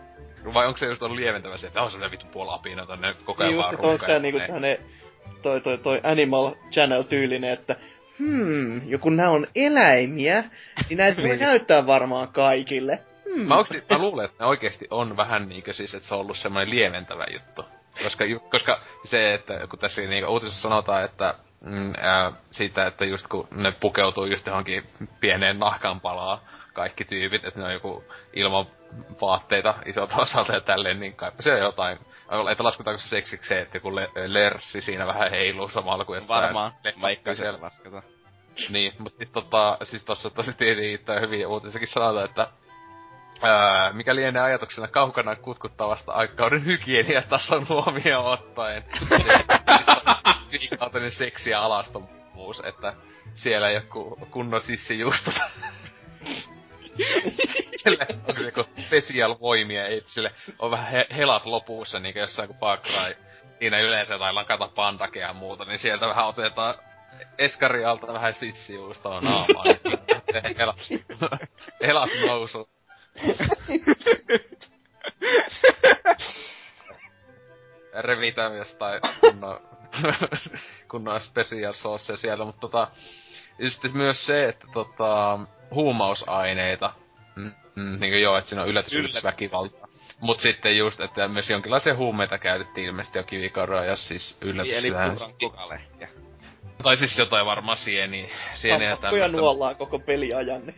[0.53, 3.43] vai onko se just ollut lieventävä se, että on semmonen vittu puoli apina tonne koko
[3.43, 4.77] ajan Niin just, vaan että onko tää niinku tämmönen
[5.41, 7.75] toi, toi, toi Animal Channel tyylinen, että
[8.19, 10.43] hmm, joku nää on eläimiä,
[10.89, 12.99] niin näitä voi näyttää varmaan kaikille.
[13.33, 13.47] Hmm.
[13.47, 16.37] Mä, oikeesti, mä luulen, että ne oikeesti on vähän niinkö siis, että se on ollut
[16.37, 17.65] semmoinen lieventävä juttu.
[18.03, 23.27] Koska, koska se, että kun tässä niinku uutisessa sanotaan, että mm, ää, siitä, että just
[23.27, 24.83] kun ne pukeutuu just johonkin
[25.19, 26.41] pieneen nahkan palaa,
[26.77, 28.65] kaikki tyypit, että ne on joku ilman
[29.21, 31.99] vaatteita isolta osalta ja tälleen, niin kai se on jotain.
[32.51, 36.27] Että lasketaanko se seksiksi se, että joku le- lerssi siinä vähän heiluu samalla kuin että
[36.27, 37.57] Varmaan, vaikka siellä.
[37.57, 38.03] se lasketaan.
[38.69, 42.47] Niin, mutta siis, tota, siis tossa tosi tietenkin hyvin uutisessakin sanotaan, että
[43.41, 48.83] ää, mikä lienee ajatuksena kaukana kutkuttavasta aikakauden hygieniatason huomioon ottaen.
[50.51, 52.93] Viikautinen seksi ja alastomuus, että
[53.33, 55.35] siellä ei ole ku, kunnon sissijuustot.
[57.83, 62.59] Sille, onko se joku special voimia, sille on vähän he, helat lopussa, niin jossain kuin
[62.59, 63.15] Far Cry.
[63.59, 66.75] Siinä yleensä jotain lakata pandakea ja muuta, niin sieltä vähän otetaan
[67.37, 69.65] eskari alta vähän sissijuustoa naamaan.
[70.43, 70.77] niin elat,
[71.81, 72.69] elat nousu.
[77.93, 79.59] Revitään jostain kunnon,
[80.91, 82.87] kunnon special sauce sieltä, mutta tota,
[83.69, 85.39] sitten myös se, että tota,
[85.71, 86.93] huumausaineita,
[87.35, 89.87] mm, mm, niin kuin joo, että siinä on yllätysväkivaltaa.
[90.19, 94.73] Mut sitten just, että myös jonkinlaisia huumeita käytettiin ilmeisesti jo kivikarroa ja siis yllätys.
[94.73, 94.91] Eli
[95.39, 96.09] kukalehtiä.
[96.83, 100.65] Tai siis jotain varmaan sieni, sieniä Sammakkoja nuollaan koko peliajan.
[100.65, 100.75] Niin.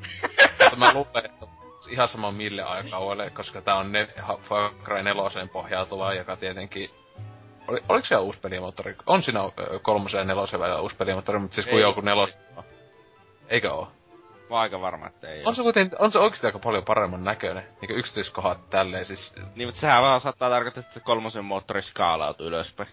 [0.59, 1.47] Mutta mä luulen, että
[1.89, 4.07] ihan sama mille aikakaudelle, koska tää on ne,
[4.41, 6.89] Far Cry 4 pohjautuva, joka tietenkin
[7.67, 8.95] oli, oliko siellä uusi pelimoottori?
[9.05, 9.39] On siinä
[9.81, 12.37] kolmosen ja nelosen välillä uusi pelimoottori, mutta siis kun joku nelos...
[13.49, 13.91] Eikö oo?
[14.49, 17.23] Mä oon aika varma, että ei On se, kuten, on se oikeesti aika paljon paremman
[17.23, 17.63] näköinen.
[17.81, 19.33] Niinku yksityiskohdat tälleen siis...
[19.55, 22.89] Niin, mutta sehän vaan saattaa tarkoittaa, että kolmosen moottori skaalautuu ylöspäin.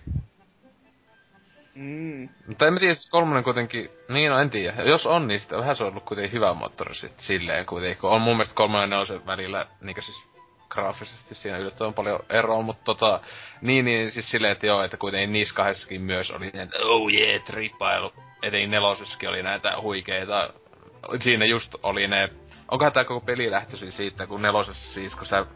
[1.74, 2.28] Mm.
[2.47, 4.83] Mutta en mä tiedä, siis kolmonen kuitenkin, niin no en tiedä.
[4.83, 7.99] Jos on, niin sitten vähän se on ollut kuitenkin hyvä moottori sit silleen kuitenkin.
[8.01, 10.24] Kun on mun mielestä kolmonen ja nelosen välillä, niinku siis
[10.69, 13.20] graafisesti siinä yllättävän paljon eroa, mutta tota,
[13.61, 17.45] niin, niin siis silleen, että joo, että kuitenkin niissä kahdessakin myös oli että oh yeah,
[17.45, 18.12] trippailu.
[18.43, 20.51] Etenkin nelosessakin oli näitä huikeita,
[21.20, 22.31] siinä just oli ne,
[22.70, 25.47] onkohan tää koko peli lähtöisin siitä, kun nelosessa siis, kun sä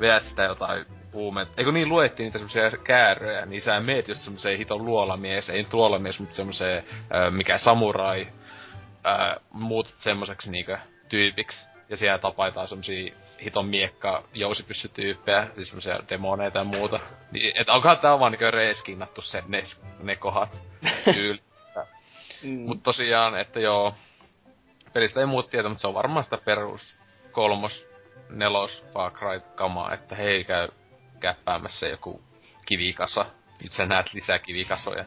[0.00, 4.58] vedät sitä jotain huumeet, eikö niin luettiin niitä semmosia kääröjä, niin sä meet just semmoseen
[4.58, 6.84] hiton luolamies, ei nyt luolamies, mutta semmoseen,
[7.30, 8.26] mikä samurai,
[9.04, 10.78] ää, muutut semmoseksi niinkö
[11.08, 13.14] tyypiksi, ja siellä tapaitaan semmosia
[13.44, 17.00] hiton miekka jousipyssytyyppejä, siis semmosia demoneita ja muuta.
[17.32, 19.64] Niin, et onkohan tää vaan niinku reeskinnattu se, ne,
[20.02, 20.62] ne kohdat
[21.14, 21.40] tyyli.
[22.42, 22.60] mm.
[22.60, 23.94] Mut tosiaan, että joo,
[24.94, 26.94] pelistä ei muut tietä, mutta se on varmaan sitä perus
[27.32, 27.86] kolmos,
[28.30, 30.68] nelos Far Cry kamaa, että hei käy
[31.20, 32.20] käppäämässä joku
[32.66, 33.26] kivikasa.
[33.62, 35.04] Nyt sä näet lisää kivikasoja.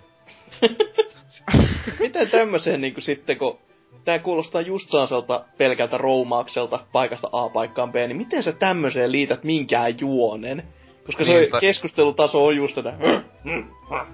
[2.00, 3.60] Miten tämmöiseen niinku sitten, kun
[4.06, 9.44] tää kuulostaa just sellaiselta pelkältä roumaukselta paikasta A paikkaan B, niin miten sä tämmöiseen liität
[9.44, 10.64] minkään juonen?
[11.06, 11.60] Koska niin, se mutta...
[11.60, 12.94] keskustelutaso on just tätä.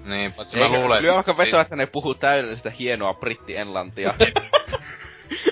[0.04, 1.16] Niin, paitsi mä luulen, että...
[1.16, 4.14] alkaa vetoa, että ne puhuu täydellistä hienoa britti-englantia.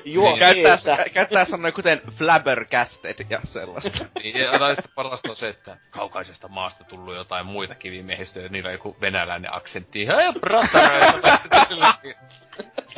[0.04, 0.38] Juo, niin.
[0.38, 4.04] käyttää, käyttää sanoja kuten flabbergasted ja sellaista.
[4.22, 8.72] niin, ja sitten parasta on se, että kaukaisesta maasta tullut jotain muita kivimiehistöjä, niillä on
[8.72, 10.06] joku venäläinen aksentti.
[10.06, 11.38] Hei, bratareita!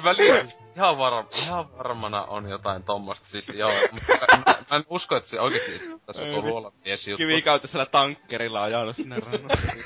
[0.03, 3.29] mä liian, ihan, varma, ihan varmana on jotain tommosta.
[3.29, 4.13] Siis joo, mutta
[4.47, 7.19] mä, mä en usko, että se oikeesti itse tässä on luola mies juttu.
[7.19, 9.85] Kivikautisella tankkerilla ajanut sinne rannalle.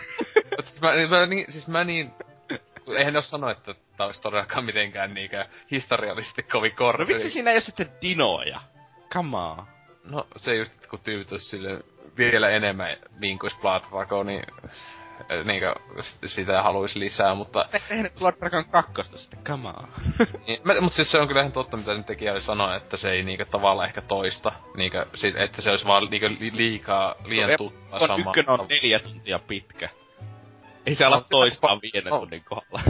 [0.62, 2.12] siis mä, mä, niin, siis mä niin
[2.96, 7.06] eihän ne oo sano, että tää olisi todellakaan mitenkään niinkään historiallisesti kovin korkea.
[7.06, 8.60] No miksi siinä ei oo sitten dinoja?
[9.14, 9.66] Come on.
[10.04, 11.80] No se just, että kun tyypit sille
[12.16, 14.42] vielä enemmän vinkuis Blood Dragon, niin
[15.44, 15.74] niinkö
[16.26, 17.68] sitä haluaisi lisää, mutta...
[17.90, 19.88] Eihän Blood Dragon kakkosta sitten, come on.
[20.46, 22.96] niin, mä, mut siis se on kyllä ihan totta, mitä nyt tekijä oli sanoa, että
[22.96, 25.06] se ei niinkö tavallaan ehkä toista, niinkö,
[25.36, 28.18] että se olisi vaan niinkö liikaa, liian no, tuttua samaa.
[28.18, 29.88] Ykkönen on neljä tuntia pitkä.
[30.88, 32.18] Ei se ala toistaan viiden no.
[32.18, 32.82] tunnin kohdalla.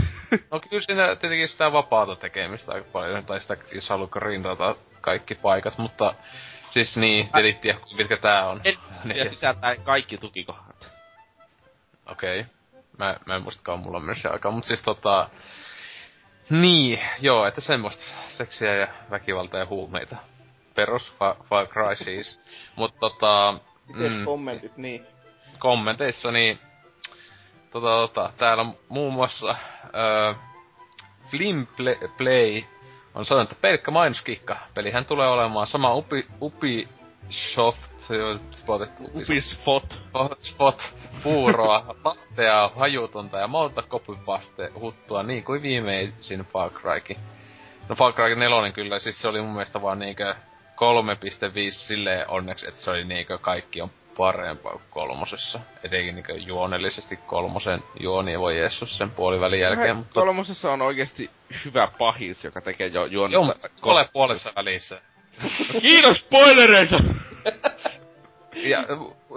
[0.51, 5.35] no kyllä siinä tietenkin sitä vapaata tekemistä aika paljon, tai sitä jos haluaa grindata kaikki
[5.35, 6.13] paikat, mutta
[6.71, 8.61] siis niin, tietenkin tiedä, mitkä tää on.
[8.63, 8.77] En,
[9.15, 10.91] ja sisältää kaikki tukikohdat.
[12.05, 12.39] Okei.
[12.39, 12.51] Okay.
[12.97, 15.29] Mä, mä en muistakaan, mulla on myös se aika, mutta siis tota...
[16.49, 20.15] Niin, joo, että semmoista seksiä ja väkivaltaa ja huumeita.
[20.75, 21.13] Perus
[21.49, 22.39] Far Cry siis.
[22.75, 23.59] Mut tota...
[23.87, 25.05] Mites mm, kommentit, niin?
[25.59, 26.59] Kommenteissa, niin
[27.71, 29.55] tota, tota, täällä muun muassa
[29.95, 30.33] öö,
[31.31, 31.67] Flim
[32.17, 32.63] Play
[33.15, 34.57] on sanonut, että pelkkä mainoskikka.
[34.73, 37.91] Pelihän tulee olemaan sama Upi, Ubisoft,
[38.51, 39.93] spotettu Ubisoft.
[40.41, 40.93] Spot,
[41.23, 47.17] puuroa, lattea, hajutonta ja monta copypaste huttua niin kuin viimeisin Far Crykin.
[47.89, 52.67] No Far Cry 4 kyllä, siis se oli mun mielestä vaan niinkö 3.5 silleen onneksi,
[52.67, 53.89] että se oli niinkö kaikki on
[54.19, 55.59] parempaa kuin kolmosessa.
[55.83, 59.95] Etenkin niinku juonellisesti kolmosen juoni voi Jeesus sen puolivälin jälkeen.
[59.95, 60.13] mutta...
[60.13, 61.29] Kolmosessa on oikeasti
[61.65, 63.33] hyvä pahis, joka tekee jo juonetta.
[63.33, 65.01] Joo, mutta kol- puolessa välissä.
[65.43, 65.49] No
[65.81, 66.99] kiitos spoilereita!
[68.53, 68.79] ja,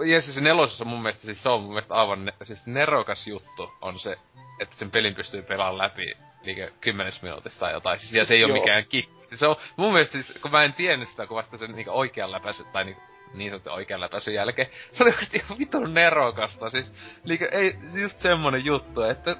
[0.05, 3.73] ja siis nelosessa mun mielestä siis se on mun mielestä aivan ne, siis nerokas juttu
[3.81, 4.17] on se,
[4.59, 7.99] että sen pelin pystyy pelaamaan läpi liike kymmenes minuutista tai jotain.
[7.99, 9.35] Siis, ja se ei ole mikään kikki.
[9.35, 12.31] Se on mun mielestä siis, kun mä en tiennyt sitä, kun vasta sen niinku oikean
[12.31, 13.01] läpäisy, tai niinku
[13.33, 14.67] niin sanottu oikean läpäisyn jälkeen.
[14.91, 16.69] Se oli oikeesti ihan vitun nerokasta.
[16.69, 16.93] Siis,
[17.23, 19.35] liike, ei, just semmonen juttu, että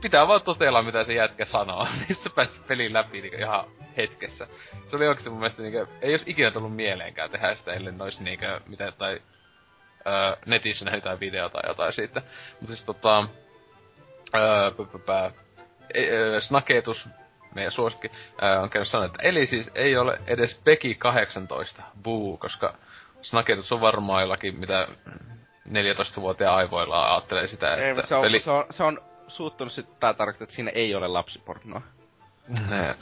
[0.00, 1.88] pitää vaan totella, mitä se jätkä sanoo.
[2.08, 3.64] Niin se pääsi pelin läpi niin ihan
[3.96, 4.46] hetkessä.
[4.86, 8.20] Se oli oikeesti mun mielestä niin ei olisi ikinä tullut mieleenkään tehdä sitä, ellei nois
[8.20, 9.20] niin mitä tai
[10.06, 12.22] öö, netissä nähnyt jotain videota tai jotain siitä.
[12.50, 13.28] Mutta siis tota...
[14.34, 15.30] Öö, pä, pä, pä,
[15.94, 17.08] e, öö, snaketus
[17.54, 18.10] meidän suosikki,
[18.40, 22.74] ää, on käynyt sanoa, että eli siis ei ole edes Peki 18, buu, koska
[23.22, 24.88] snaketus on varmaan jollakin, mitä
[25.68, 28.40] 14-vuotiaan aivoilla ajattelee sitä, Ei, että se, on, peli...
[28.40, 31.82] se, on, se on suuttunut sit tää tarkoittaa, että siinä ei ole lapsipornoa.
[32.70, 32.94] Ne.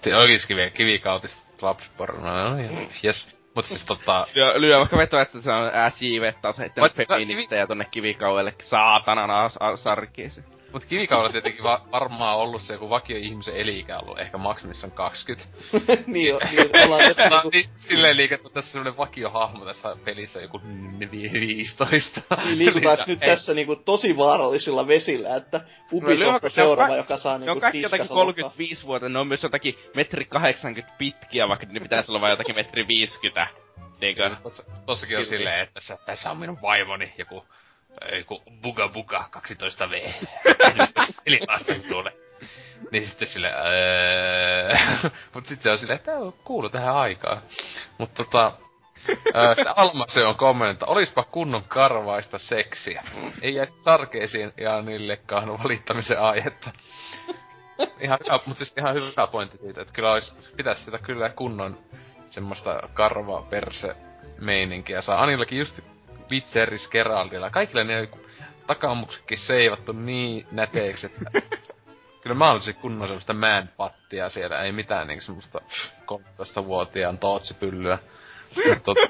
[0.00, 3.42] Se oikeis kivi, kivikautista lapsipornoa, no niin, jes.
[3.54, 7.66] Mut siis tota, Lyö, lyö vaikka vetoa, että se on SJV taas heittänyt Vaikka- feministejä
[7.66, 10.30] tonne kivikauelle saatanan sarkkiin.
[10.72, 15.44] Mut kivikaudella tietenkin va- varmaan ollut se joku vakio ihmisen eli-ikä ollut ehkä maksimissaan 20.
[16.06, 16.36] niin, niin
[16.84, 22.20] ollaan tässä niinku, niin, silleen liikettä tässä semmonen vakiohahmo tässä pelissä joku n- vi- 15.
[22.44, 23.28] niin liikutaanko Niin, nyt ei.
[23.28, 25.60] tässä niinku tosi vaarallisilla vesillä, että
[25.92, 28.34] Ubisoft lyö- on se on seuraava, ka- joka saa Ne on niinku kaikki jotakin tiskasalokaa.
[28.34, 32.54] 35 vuotta, ne on myös jotakin metri 80 pitkiä, vaikka ne pitäisi olla vain jotakin
[32.54, 33.46] metri 50.
[34.00, 34.30] Niinkö?
[34.42, 37.44] Tossa, tossakin on silleen, että tässä, tässä on minun vaimoni, joku,
[38.18, 40.12] joku Buga Buga 12V.
[41.26, 42.12] Eli lasten tuolle.
[42.90, 44.74] Niin sitten sille, öö...
[45.34, 47.42] Mut sitten se on silleen, että tää kuuluu tähän aikaan.
[47.98, 48.52] Mut tota,
[49.08, 53.02] öö, Almase on kommentti, että olispa kunnon karvaista seksiä.
[53.42, 56.70] Ei jäisi sarkeisiin ja niillekaan valittamisen aihetta.
[58.00, 61.78] Ihan hyvä, mutta siis ihan hyvä pointti siitä, että kyllä olisi, pitäisi sitä kyllä kunnon
[62.30, 63.96] semmoista karva perse
[64.40, 65.22] meininkiä saa.
[65.22, 65.80] Anillakin just
[66.30, 67.50] Witcheris Geraldilla.
[67.50, 68.08] Kaikille ne
[68.66, 71.30] takamuksetkin seivattu niin näteiksi, että
[72.22, 74.62] kyllä mä olisin kunnon semmoista man-pattia siellä.
[74.62, 75.60] Ei mitään niinku semmoista
[76.12, 77.98] 13-vuotiaan tootsipyllyä.
[78.84, 78.98] Tot...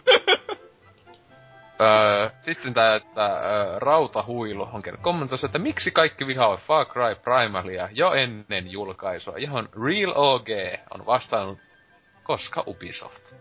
[1.80, 7.14] Öö, sitten tää, että öö, Rautahuilu on kerran kommentoissa, että miksi kaikki vihaavat Far Cry
[7.14, 10.48] Primalia jo ennen julkaisua, johon Real OG
[10.94, 11.59] on vastannut,
[12.22, 13.34] koska Ubisoft.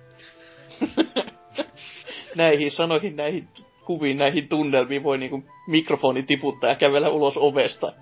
[2.36, 3.48] Näihin sanoihin, näihin
[3.86, 7.94] kuviin, näihin tunnelmiin voi niinku mikrofoni tiputtaa ja kävellä ulos ovesta.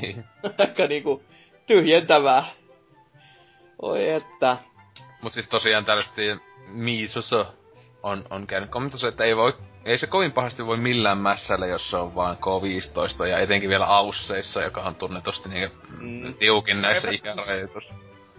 [0.00, 0.24] Niin.
[0.58, 1.22] Aika niinku
[1.66, 2.46] tyhjentävää.
[3.82, 4.56] Oi että.
[5.22, 6.22] Mut siis tosiaan tällaisesti
[6.68, 7.54] Miisoso
[8.02, 9.52] on, on käynyt kommentoissa, että ei voi
[9.86, 13.86] ei se kovin pahasti voi millään mässällä, jos se on vaan K15 ja etenkin vielä
[13.86, 16.34] Ausseissa, joka on tunnetusti niinku Mm.
[16.34, 17.84] tiukin näissä ikärajoitus.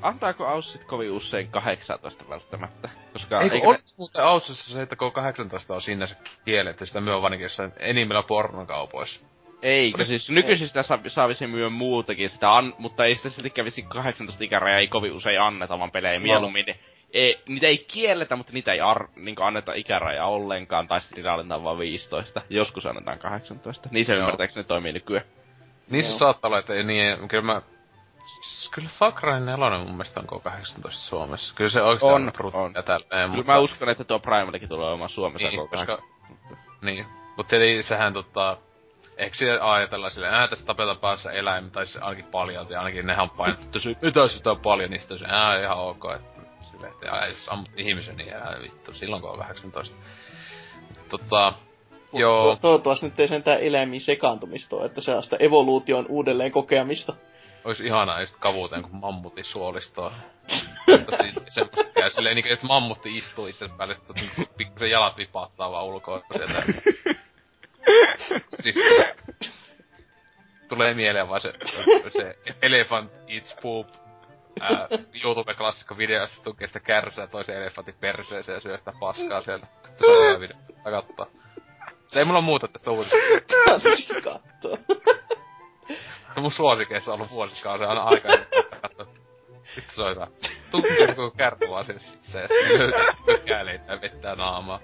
[0.02, 2.90] Antaako Aussit kovin usein 18 välttämättä?
[3.14, 6.15] Koska Eikö eikö on ne- muuten Aussissa se, että K18 on sinne se
[6.45, 9.22] kielletty, sitä myö vaan jossain enimmillä pornokaupoissa.
[9.61, 14.44] Eikö siis nykyisistä saa, saavisi myö muutakin sitä, an, mutta ei sitä silti kävisi 18
[14.44, 16.65] ikäraja ei kovin usein anneta, vaan pelejä mieluummin.
[16.65, 16.80] Ne,
[17.14, 21.34] ei, niitä ei kielletä, mutta niitä ei ar, niin anneta ikärajaa ollenkaan, tai sitten niitä
[21.34, 22.41] annetaan vaan 15.
[22.49, 23.90] Joskus annetaan 18.
[23.91, 24.19] Niin se Joo.
[24.19, 25.26] ymmärtääkseni toimii nykyään.
[25.90, 26.19] Niissä Joo.
[26.19, 27.61] saattaa olla, että ei niin, kyllä mä...
[28.72, 31.56] Kyllä Far Cry 4 mun mielestä on K18 Suomessa.
[31.56, 32.74] Kyllä se oikeesti On, on, on.
[32.74, 33.52] tälleen, Kyllä mutta...
[33.52, 36.02] mä uskon, että tuo Primalikin tulee olemaan Suomessa Niin, koko koska...
[36.82, 37.06] Niin.
[37.38, 38.58] Mut tietenkin sehän tota...
[39.18, 43.06] Eikö siellä ajatella silleen, ää tässä tapetaan päässä eläimiä, tai siis ainakin paljon, ja ainakin
[43.08, 46.41] nehän on painettu, se, mitä sitä on paljon, niin sitten se, ää ihan ok, että
[46.62, 49.95] silleen, että ää, jos ammut ihmisen, niin ää vittu, silloin kun on 18.
[51.10, 51.54] Tota,
[52.14, 57.14] joo, To- toivottavasti nyt ei sentään eläimiin sekaantumista että se on sitä evoluution uudelleen kokemista.
[57.68, 60.11] Ois ihanaa just kavuuteen, kun mammutti suolistoa.
[61.49, 65.85] Semmoista käy silleen, niin, että mammutti istuu itse päälle, sit niin pikkusen jalat vipaattaa vaan
[65.85, 66.64] ulkoa sieltä.
[68.61, 68.76] siis,
[70.69, 71.53] tulee mieleen vaan se,
[72.10, 73.88] se Elephant Eats Poop
[74.60, 74.88] ää,
[75.23, 79.68] YouTube-klassikko video, jossa tukee sitä kärsää toisen elefantin perseeseen ja syö sitä paskaa sieltä.
[79.98, 80.57] Se video.
[82.14, 83.56] Se ei mulla muuta tästä uutisesta.
[83.73, 83.81] On
[86.42, 88.30] mun suosikeissa ollut vuosikausia aina aika.
[89.76, 90.28] Vittu se on hyvä.
[90.72, 92.56] Tuntuu joku kärpä vaan sinne se, että
[93.28, 94.80] löytää leitä ja vettää naamaa.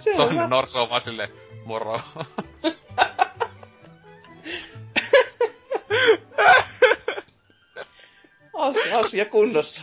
[0.00, 1.28] Se on Toinen norsu on vaan silleen,
[1.64, 2.00] moro.
[8.54, 9.82] Asia, asia kunnossa.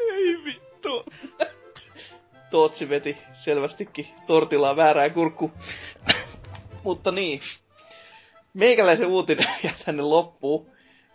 [0.00, 1.04] Ei vittu.
[2.50, 5.52] Tootsi veti selvästikin tortillaan väärään kurkku.
[6.82, 7.40] Mutta niin.
[8.54, 10.70] Meikäläisen uutinen vielä tänne loppuu.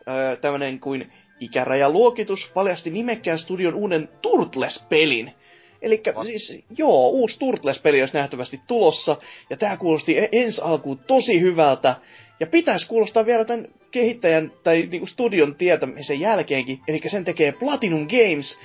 [0.10, 5.34] Öö, tämmönen kuin ikärajaluokitus paljasti nimekkään studion uuden Turtles-pelin.
[5.82, 9.16] Eli siis, joo, uusi Turtles-peli olisi nähtävästi tulossa,
[9.50, 11.96] ja tää kuulosti e- ensi alkuun tosi hyvältä,
[12.40, 18.08] ja pitäisi kuulostaa vielä tämän kehittäjän tai niinku studion tietämisen jälkeenkin, eli sen tekee Platinum
[18.08, 18.60] Games,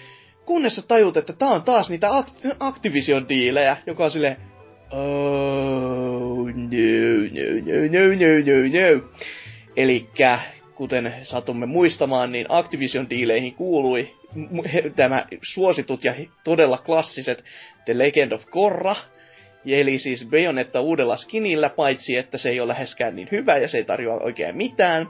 [0.44, 4.36] kunnes sä tajut, että tää on taas niitä Act- Activision-diilejä, joka on silleen,
[4.92, 6.68] oh, no,
[7.32, 9.08] no, no, no, no, no, no.
[9.76, 10.38] Elikkä,
[10.74, 16.14] kuten satumme muistamaan, niin Activision-diileihin kuului m- he- tämä suositut ja
[16.44, 17.44] todella klassiset
[17.84, 18.96] The Legend of Korra,
[19.66, 23.76] Eli siis Bayonetta uudella skinillä, paitsi että se ei ole läheskään niin hyvä ja se
[23.78, 25.08] ei tarjoa oikein mitään.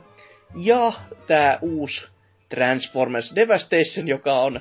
[0.57, 0.93] Ja
[1.27, 2.07] tämä uusi
[2.49, 4.61] Transformers Devastation, joka on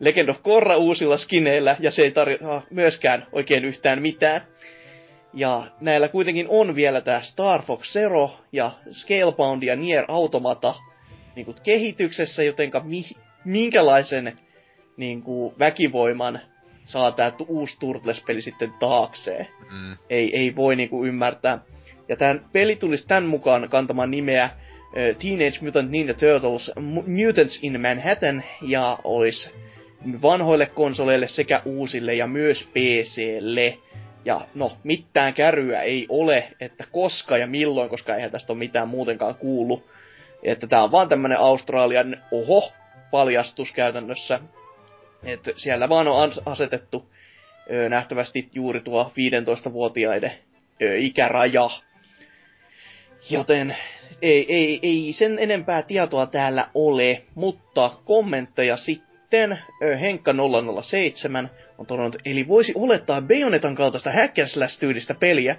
[0.00, 4.42] Legend of Korra uusilla skineillä, ja se ei tarjoa myöskään oikein yhtään mitään.
[5.34, 10.74] Ja näillä kuitenkin on vielä tämä Star Fox Zero ja Scalebound ja Nier Automata
[11.36, 14.38] niin kuin kehityksessä, jotenka mi- minkälaisen
[14.96, 16.40] niin kuin, väkivoiman
[16.84, 19.46] saa tämä uusi Turtles-peli sitten taakseen.
[19.72, 19.96] Mm.
[20.10, 21.58] Ei, ei voi niin kuin, ymmärtää.
[22.08, 24.50] Ja tämän peli tulisi tämän mukaan kantamaan nimeä
[24.94, 26.72] Teenage Mutant Ninja Turtles
[27.06, 29.50] Mutants in Manhattan ja olisi
[30.22, 33.78] vanhoille konsoleille sekä uusille ja myös PClle.
[34.24, 38.88] Ja no, mitään käryä ei ole, että koska ja milloin, koska eihän tästä ole mitään
[38.88, 39.84] muutenkaan kuulu.
[40.42, 42.72] Että tää on vaan tämmönen Australian oho
[43.10, 44.40] paljastus käytännössä.
[45.24, 47.10] Että siellä vaan on asetettu
[47.70, 49.12] ö, nähtävästi juuri tuo
[49.68, 50.32] 15-vuotiaiden
[50.82, 51.70] ö, ikäraja.
[53.30, 53.76] Joten
[54.22, 59.09] ei, ei, ei sen enempää tietoa täällä ole, mutta kommentteja sitten
[60.00, 60.34] Henkka
[60.82, 64.46] 007 on todennut, eli voisi olettaa Bayonetan kaltaista hacker
[64.80, 65.56] tyylistä peliä.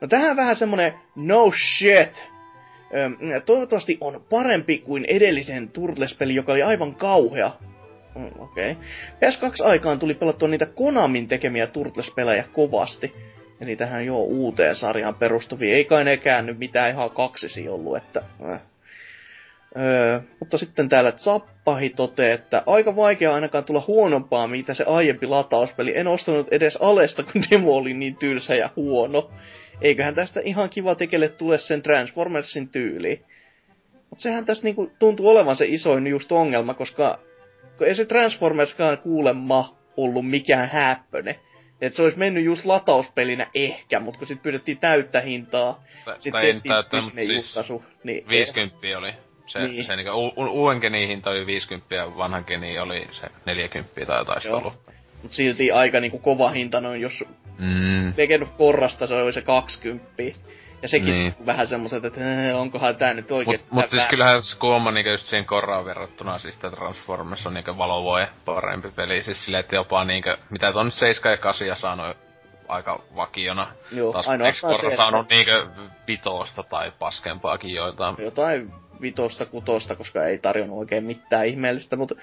[0.00, 2.24] No tähän vähän semmonen no shit.
[3.46, 7.50] toivottavasti on parempi kuin edellisen Turtles-peli, joka oli aivan kauhea.
[8.14, 8.72] Mm, Okei.
[8.72, 8.84] Okay.
[9.14, 13.14] PS2-aikaan tuli pelattua niitä Konamin tekemiä Turtles-pelejä kovasti.
[13.60, 15.74] Eli tähän jo uuteen sarjaan perustuvia.
[15.74, 18.22] Ei kai ne käänny mitään ihan kaksisi ollut, että...
[18.50, 18.60] Äh.
[19.78, 25.26] Öö, mutta sitten täällä Zappahi toteaa, että aika vaikea ainakaan tulla huonompaa, mitä se aiempi
[25.26, 25.98] latauspeli.
[25.98, 29.30] En ostanut edes alesta, kun demo oli niin tylsä ja huono.
[29.80, 33.22] Eiköhän tästä ihan kiva tekele tule sen Transformersin tyyli.
[34.10, 37.18] Mutta sehän tässä niinku tuntuu olevan se isoin just ongelma, koska
[37.80, 41.40] ei se Transformerskaan kuulemma ollut mikään häppöne.
[41.80, 45.84] Et se olisi mennyt just latauspelinä ehkä, mutta kun sit pyydettiin täyttä hintaa,
[46.18, 48.94] sitten tehtiin täyttä, julkaisu, niin 50 ei.
[48.94, 49.25] oli.
[49.46, 49.84] Se, niin.
[49.84, 54.06] se niinku, u- u- uuden genin hinta oli 50 ja vanhan geni oli se 40
[54.06, 54.74] tai jotain ollut.
[55.22, 57.24] Mut silti aika niinku kova hinta noin, jos
[57.58, 58.12] mm.
[58.16, 60.22] Legend of Korrasta se oli se 20.
[60.82, 61.34] Ja sekin niin.
[61.46, 62.20] vähän semmoset, että
[62.54, 66.58] onkohan tää nyt oikeesti Mut, mut siis kyllähän Skuoma niinku just siihen Korraan verrattuna siis
[66.58, 69.22] tää Transformers on niinku valovoe parempi peli.
[69.22, 72.16] Siis silleen, että jopa niinku, mitä ton 7 ja 8 saanut
[72.68, 73.66] aika vakiona.
[73.92, 75.66] Joo, Taas ainoastaan se, saanut niinkö
[76.06, 78.16] vitosta tai paskempaakin joitain.
[78.18, 82.14] Jotain vitosta, kutosta, koska ei tarjonnut oikein mitään ihmeellistä, mutta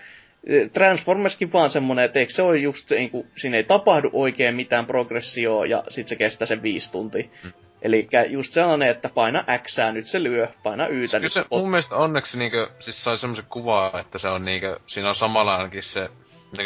[0.74, 4.86] Transformerskin vaan semmonen, että eikö se ole just, niin kuin, siinä ei tapahdu oikein mitään
[4.86, 7.28] progressioa ja sit se kestää sen viisi tuntia.
[7.44, 7.52] Hmm.
[7.82, 11.08] Eli just sellainen, että paina X, nyt se lyö, paina Y.
[11.08, 15.10] Kyllä se mun mielestä onneksi niinkö, siis sai semmoisen kuvaa, että se on niinkö, siinä
[15.10, 16.10] on samalla ainakin se,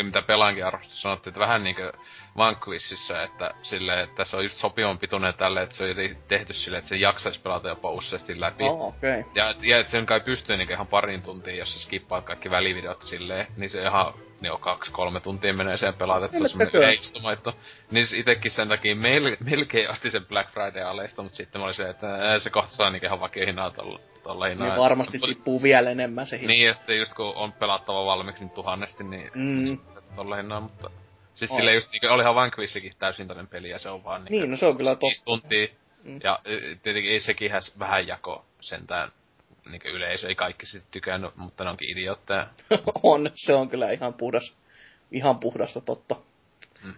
[0.04, 1.92] mitä pelaankin arvosta sanottiin, että vähän niinkö
[2.38, 5.90] Vanquishissa, että sille, että se on just sopivan pituinen tälle, että se on
[6.28, 8.64] tehty sille, että se jaksaisi pelata jopa useasti läpi.
[8.64, 9.24] Oh, okay.
[9.36, 13.04] Ja, ja että sen kai pystyy niin ihan parin tuntiin, jos sä skippaat kaikki välivideot
[13.04, 16.70] silleen, niin se ihan niin on kaksi, kolme tuntia menee sen pelaat, että se on
[16.74, 17.56] yleistumaitto.
[17.92, 21.76] Niin itekin sen takia mel, melkein asti sen Black Friday aleista, mutta sitten mä olin
[21.76, 24.68] se, että se kohta saa niin ihan vakiohinnaa tolla, tolla hinnaa.
[24.68, 26.48] Niin varmasti tippuu vielä enemmän se hinta.
[26.48, 29.78] Niin, ja sitten just kun on pelattava valmiiksi niin tuhannesti, niin mm.
[30.16, 30.90] tolla hinnaa, mutta
[31.38, 34.40] Siis sille just niinku, olihan Vanquishikin täysin toinen peli ja se on vaan niinku...
[34.40, 35.26] Niin, no se on kyllä totta.
[35.26, 35.68] tuntia.
[36.04, 36.20] Mm.
[36.24, 36.40] Ja
[36.84, 39.12] tietenkin ei sekin vähän jako sentään
[39.72, 42.48] niinku yleisö, ei kaikki sit tykännyt, mutta ne onkin idiootteja.
[43.04, 44.56] on, se on kyllä ihan puhdas,
[45.12, 46.16] ihan puhdasta totta.
[46.84, 46.94] Mm.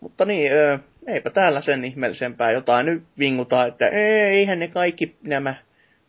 [0.00, 5.54] Mutta niin, ö, eipä täällä sen ihmeellisempää jotain nyt vingutaan, että eihän ne kaikki nämä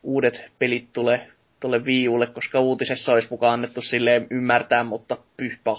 [0.03, 1.27] uudet pelit tule
[1.59, 5.71] tuolle viiulle, koska uutisessa olisi mukaan annettu silleen ymmärtää, mutta pyhpä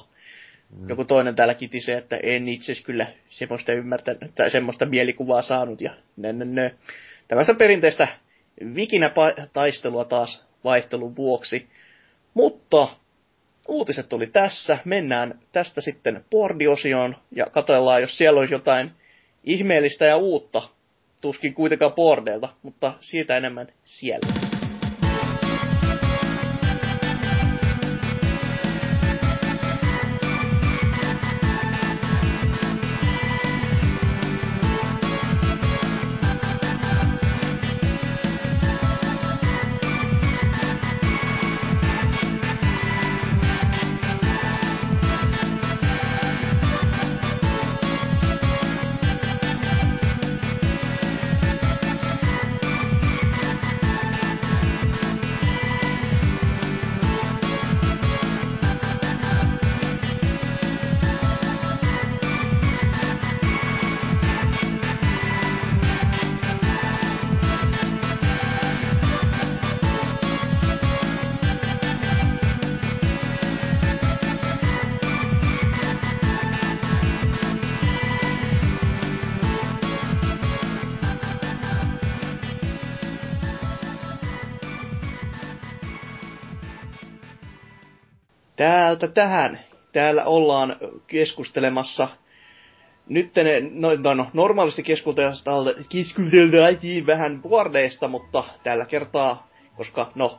[0.77, 0.89] Mm.
[0.89, 5.95] Joku toinen täällä kitisee, että en itse kyllä semmoista ymmärtänyt, tai semmoista mielikuvaa saanut, ja
[6.17, 6.71] nö, nö, nö.
[7.29, 8.09] Tällaista perinteistä
[8.75, 11.69] vikinä-taistelua taas vaihtelun vuoksi.
[12.35, 12.89] Mutta
[13.69, 14.79] uutiset oli tässä.
[14.85, 18.91] Mennään tästä sitten boardiosioon ja katsellaan, jos siellä olisi jotain
[19.45, 20.63] ihmeellistä ja uutta.
[21.21, 24.52] Tuskin kuitenkaan boardeilta, mutta siitä enemmän siellä.
[89.03, 89.61] Täältä tähän.
[89.93, 90.77] Täällä ollaan
[91.07, 92.09] keskustelemassa
[93.09, 93.33] nyt
[93.71, 100.39] no, no, no, normaalisti keskusteltaisiin vähän boardeista, mutta tällä kertaa, koska no,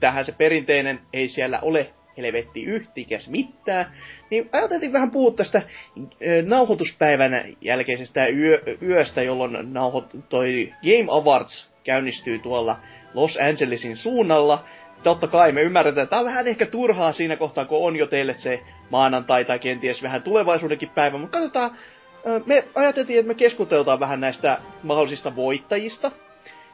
[0.00, 3.86] tähän se perinteinen ei siellä ole helvetti yhtikäs mitään,
[4.30, 5.62] niin ajateltiin vähän puhua tästä
[6.46, 12.76] nauhoituspäivän jälkeisestä yö, yöstä, jolloin nauhot, toi Game Awards käynnistyy tuolla
[13.14, 14.64] Los Angelesin suunnalla.
[15.02, 18.06] Totta kai me ymmärretään, että tämä on vähän ehkä turhaa siinä kohtaa, kun on jo
[18.06, 21.70] teille se maanantai tai kenties vähän tulevaisuudenkin päivä, mutta katsotaan,
[22.46, 26.10] me ajateltiin, että me keskuteltaan vähän näistä mahdollisista voittajista.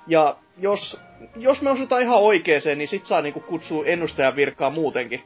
[0.07, 1.01] Ja jos,
[1.37, 5.23] jos me osutaan ihan oikeeseen, niin sit saa niinku kutsua ennustajan virkaa muutenkin.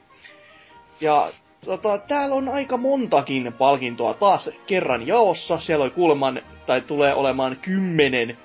[1.01, 1.31] Ja
[1.65, 5.59] tota, täällä on aika montakin palkintoa taas kerran jaossa.
[5.59, 8.37] Siellä oli kuuleman, tai tulee olemaan kymmenen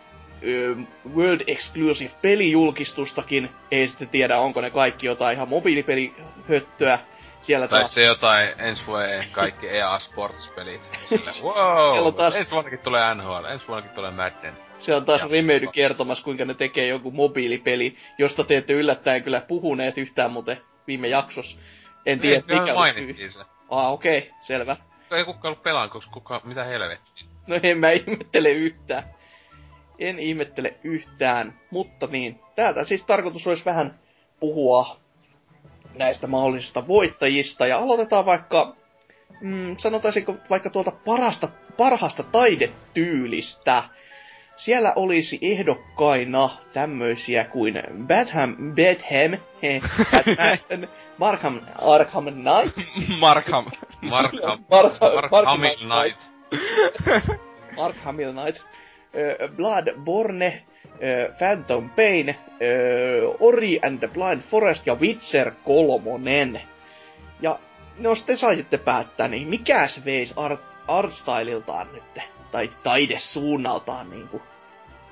[1.15, 3.51] World Exclusive pelijulkistustakin.
[3.71, 6.99] Ei sitten tiedä, onko ne kaikki jotain ihan mobiilipelihöttöä.
[7.41, 7.95] Siellä tai taas...
[7.95, 10.91] se jotain ensi vuoden kaikki EA Sports-pelit.
[11.43, 12.37] Wow, taas...
[12.37, 14.55] ensi vuonnakin tulee NHL, ensi vuonnakin tulee Madden.
[14.79, 19.41] Se on taas Remedy kertomassa, kuinka ne tekee joku mobiilipeli, josta te ette yllättäen kyllä
[19.49, 21.61] puhuneet yhtään muuten viime jaksossa.
[22.07, 23.31] En tiedä, Ei, mikä oli syy.
[23.31, 23.41] Se.
[23.71, 24.77] Ah, okei, okay, selvä.
[25.11, 27.29] Ei kukaan ollut pelaan, koska kuka, mitä helvettiä.
[27.47, 29.03] No en mä ihmettele yhtään.
[29.99, 32.41] En ihmettele yhtään, mutta niin.
[32.55, 33.99] Täältä siis tarkoitus olisi vähän
[34.41, 34.97] puhua
[35.95, 37.67] näistä mahdollisista voittajista.
[37.67, 38.77] Ja aloitetaan vaikka,
[39.41, 43.83] mm, sanotaanko vaikka tuolta parasta, parhaasta taidetyylistä.
[44.57, 49.41] Siellä olisi ehdokkaina tämmöisiä kuin Batham, Batham,
[50.37, 52.89] Batman, Markham, Arkham Knight.
[53.19, 53.65] Markham.
[54.01, 54.65] Markham.
[54.71, 56.21] Markham, Markham Knight.
[57.77, 58.63] Markham Knight.
[59.57, 60.63] Bloodborne,
[61.39, 62.37] Phantom Pain,
[63.41, 66.63] Ori and the Blind Forest ja Witcher kolmonen.
[67.41, 67.59] Ja
[67.99, 74.43] no te saisitte päättää, niin mikäs veisi art, artstyliltaan nyt, tai taidesuunnaltaan niinku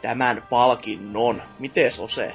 [0.02, 1.42] tämän palkinnon?
[1.58, 2.34] Mites Ose?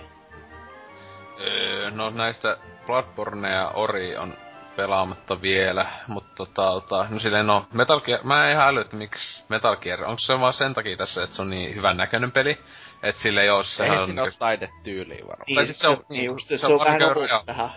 [1.41, 4.33] Öö, no näistä Bloodborne ja Ori on
[4.75, 9.43] pelaamatta vielä, mutta tota, no silleen no, Metal Gear, mä en ihan äly, että miksi
[9.49, 12.59] Metal Gear, onko se vaan sen takia tässä, että se on niin hyvän näköinen peli,
[13.03, 15.45] että sille ei oo se Ei siinä ole taidetyyliä varmaan.
[15.47, 17.69] Niin, se, se, on, niin, just, se, se, on, on vähän niinku tähän.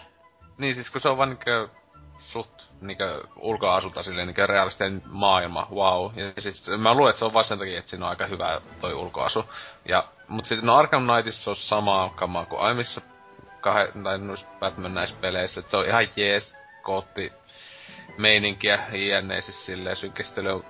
[0.59, 1.69] Niin siis kun se on vaan niinkö
[2.19, 6.11] suht niinkö ulkoasulta silleen niinkö realistinen maailma, wow.
[6.17, 8.61] Ja siis mä luulen, että se on vaan sen takia, että siinä on aika hyvä
[8.81, 9.45] toi ulkoasu.
[9.89, 13.01] Ja, mut sitten no Arkham Knightissa on sama kamaa kuin aiemmissa
[13.61, 17.33] kahe, tai noissa Batman näissä peleissä, että se on ihan jees kootti
[18.19, 19.41] meininkiä, jne.
[19.41, 20.63] Siis silleen synkistely.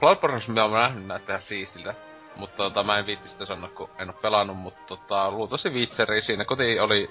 [0.00, 1.94] Bloodborneissa mä oon nähnyt näyttää siistiltä.
[2.36, 6.22] Mutta tota, mä en viitti sitä sanoa, kun en oo pelannut, mutta tota, luultavasti Witcheri
[6.22, 7.10] siinä koti oli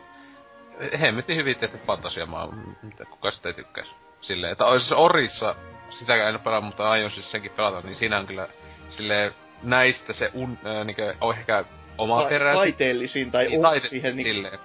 [1.01, 3.87] hemmetin hyvin tehty fantasiamaa, mitä kuka sitä ei tykkäis.
[4.21, 5.55] Silleen, että olisi Orissa,
[5.89, 8.47] sitä en pelannut, mutta aion siis senkin pelata, niin siinä on kyllä
[8.89, 9.33] silleen
[9.63, 11.65] näistä se un, äh, niinkö, on ehkä
[11.97, 12.53] oma terä.
[12.53, 14.57] Taiteellisin tai niin, taite- siihen niinku,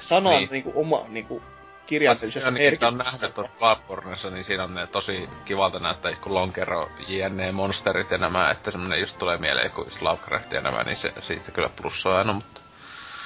[0.00, 0.48] sanan niin.
[0.50, 1.42] niinku oma niinku
[1.86, 2.88] kirjaimellisessä merkityksessä.
[2.88, 8.10] on nähnyt tuossa Bloodborneissa, niin siinä on ne tosi kivalta näyttää, kun Lonkero, JNE, monsterit
[8.10, 11.68] ja nämä, että semmonen just tulee mieleen, kun Lovecraft ja nämä, niin se siitä kyllä
[11.68, 12.60] plussaa aina, mutta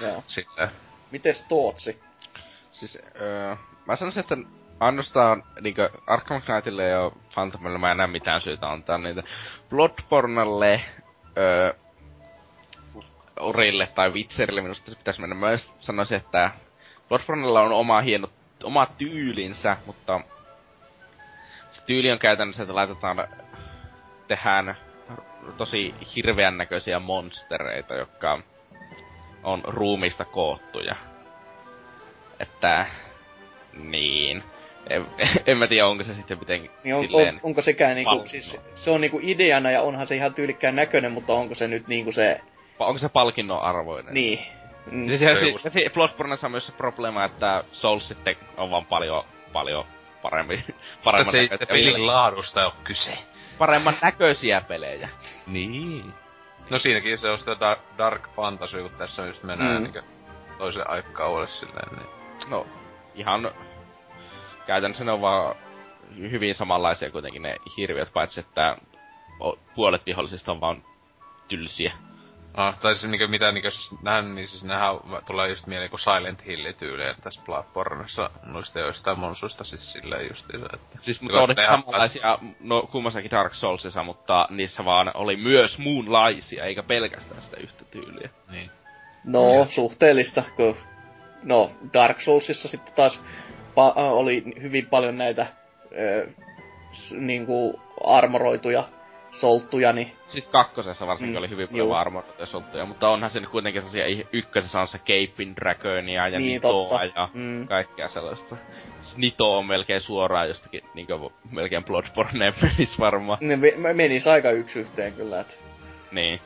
[0.01, 0.25] Joo.
[0.27, 0.69] sitten.
[1.11, 2.01] Mites Tootsi?
[2.71, 3.57] Siis, öö,
[3.87, 4.37] mä sanoisin, että
[4.81, 9.23] ainoastaan niinkö Arkham Knightille ja Phantomille mä en näe mitään syytä antaa niitä.
[9.71, 10.83] Bloodbornelle,
[11.39, 11.75] öö,
[13.41, 15.35] Orille tai Witcherille minusta se pitäisi mennä.
[15.35, 15.47] Mä
[15.81, 16.51] sanoisin, että
[17.09, 18.29] Bloodborneilla on oma hieno,
[18.65, 20.21] oma tyylinsä, mutta
[21.71, 23.29] se tyyli on käytännössä, että laitetaan,
[24.29, 24.77] tehdään
[25.57, 28.39] tosi hirveän näköisiä monstereita, jotka
[29.43, 30.97] on ruumista koottuja.
[32.41, 32.87] Että,
[33.83, 34.43] niin.
[34.91, 35.07] En,
[35.47, 38.61] en mä tiedä, onko se sitten miten niin on, silleen on, onko sekään niinku, siis
[38.75, 42.13] se on niinku ideana ja onhan se ihan tyylikkään näköinen, mutta onko se nyt niinku
[42.13, 42.41] se...
[42.79, 44.15] Onko se palkinnon arvoinen?
[44.15, 44.58] Niin.
[44.91, 49.25] Mm, siis si- si- Bloodborneissa on myös se probleema, että Souls sitten on vaan paljon,
[49.53, 49.85] paljon
[50.23, 50.65] paremmin.
[51.05, 53.19] Paremman se ei pelin laadusta ole kyse.
[53.59, 55.09] Paremman näköisiä pelejä.
[55.47, 56.13] Niin.
[56.71, 59.93] No siinäkin se on sitä dark, dark fantasy, kun tässä just mennään mm.
[59.93, 60.05] niin
[60.59, 61.99] toiselle aikakaudelle silleen.
[61.99, 62.09] Niin.
[62.51, 62.67] No,
[63.15, 63.51] ihan
[64.67, 65.57] käytännössä ne on vaan
[66.17, 68.77] hyvin samanlaisia kuitenkin ne hirviöt, paitsi että
[69.75, 70.83] puolet vihollisista on vaan
[71.49, 71.93] tylsiä.
[72.55, 74.95] Ah, tai siis niinku, mitä niinku siis nähnyt, niin siis nehän
[75.27, 80.67] tulee just mieleen kuin Silent Hill tyyliin tässä Bloodborneissa noista joistain monsuista siis silleen justiinsa,
[80.75, 80.99] että...
[81.01, 86.83] Siis mutta on samanlaisia, no kummassakin Dark Soulsissa, mutta niissä vaan oli myös muunlaisia, eikä
[86.83, 88.31] pelkästään sitä yhtä tyyliä.
[88.51, 88.71] Niin.
[89.25, 89.67] No, ja.
[89.67, 90.77] suhteellista, kun
[91.43, 93.23] no Dark Soulsissa sitten taas
[93.71, 95.47] pa- oli hyvin paljon näitä
[95.99, 96.29] ö,
[96.91, 98.85] s- niinku armoroituja
[99.31, 101.95] solttuja, niin Siis kakkosessa varsinkin Mm, oli hyvin paljon juu.
[101.95, 106.53] armoroituja solttuja, mutta onhan se nyt kuitenkin sellaisia ykkösessä on se Capein Dragonia ja Niin,
[106.53, 107.05] Nitoa totta.
[107.05, 107.69] ja Mm.
[107.69, 108.57] kaikkea sellaista.
[109.01, 111.19] Siis Nito on melkein suoraan jostakin niinkö
[111.51, 113.39] melkein Bloodborne menis varmaan.
[113.41, 115.55] ne me- menis aika yksi yhteen kyllä, että
[116.13, 116.41] Niin.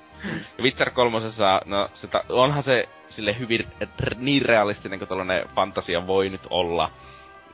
[0.59, 3.67] Ja Witcher kolmosessa, no sitä, onhan se sille hyvin
[4.17, 6.91] niin realistinen kuin tällainen fantasia voi nyt olla.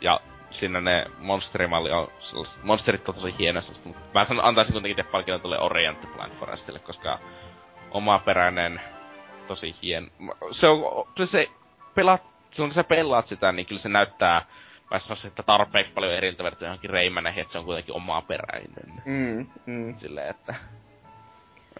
[0.00, 5.04] Ja siinä ne monsterimalli on sellaiset, monsterit on tosi hienossa, mutta mä sanon, antaisin kuitenkin
[5.04, 7.18] te palkinnon tuolle Orient Blind Forestille, koska
[7.90, 8.80] omaperäinen,
[9.46, 10.06] tosi hieno.
[10.50, 11.46] Se on, kyllä se
[11.94, 14.46] pelaat, silloin kun sä pelaat sitä, niin kyllä se näyttää,
[14.90, 19.02] mä sanoisin, että tarpeeksi paljon eriltä verrattuna johonkin Reimäneihin, että se on kuitenkin omaperäinen.
[19.04, 19.96] mm, mm.
[19.98, 20.54] Silleen, että...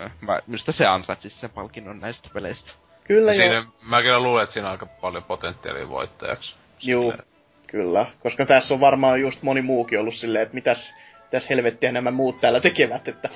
[0.02, 2.70] äh, Mä, minusta se ansaitsisi sen palkinnon näistä peleistä.
[3.04, 3.42] Kyllä joo.
[3.42, 6.56] Siinä, mä kyllä luulen, että siinä on aika paljon potentiaalia voittajaksi.
[6.82, 7.28] Juu, Silleen.
[7.68, 8.06] Kyllä.
[8.20, 12.40] Koska tässä on varmaan just moni muukin ollut silleen, että mitäs, mitäs helvettiä nämä muut
[12.40, 13.28] täällä tekevät, että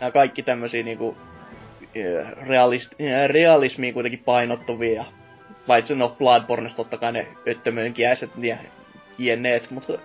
[0.00, 1.16] nämä kaikki tämmösiä niinku
[1.94, 5.04] eh, realist, eh, realismiin kuitenkin painottuvia.
[5.66, 8.56] Paitsi no Bloodborneista totta kai ne öttömöönkiäiset ja
[9.18, 9.98] jenneet, mutta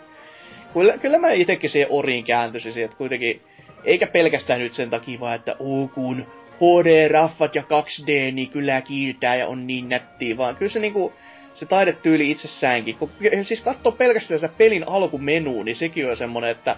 [0.74, 3.42] kyllä, kyllä mä itekin siihen oriin kääntyisin, että kuitenkin,
[3.84, 6.26] eikä pelkästään nyt sen takia vaan, että oo kun
[6.56, 11.14] HD-raffat ja 2D, niin kyllä kiiltää ja on niin nättiä, vaan kyllä se niinku,
[11.54, 12.96] se taidetyyli itsessäänkin.
[12.96, 13.12] Kun
[13.44, 16.76] siis katsoo pelkästään sitä pelin alkumenua, niin sekin on semmonen, että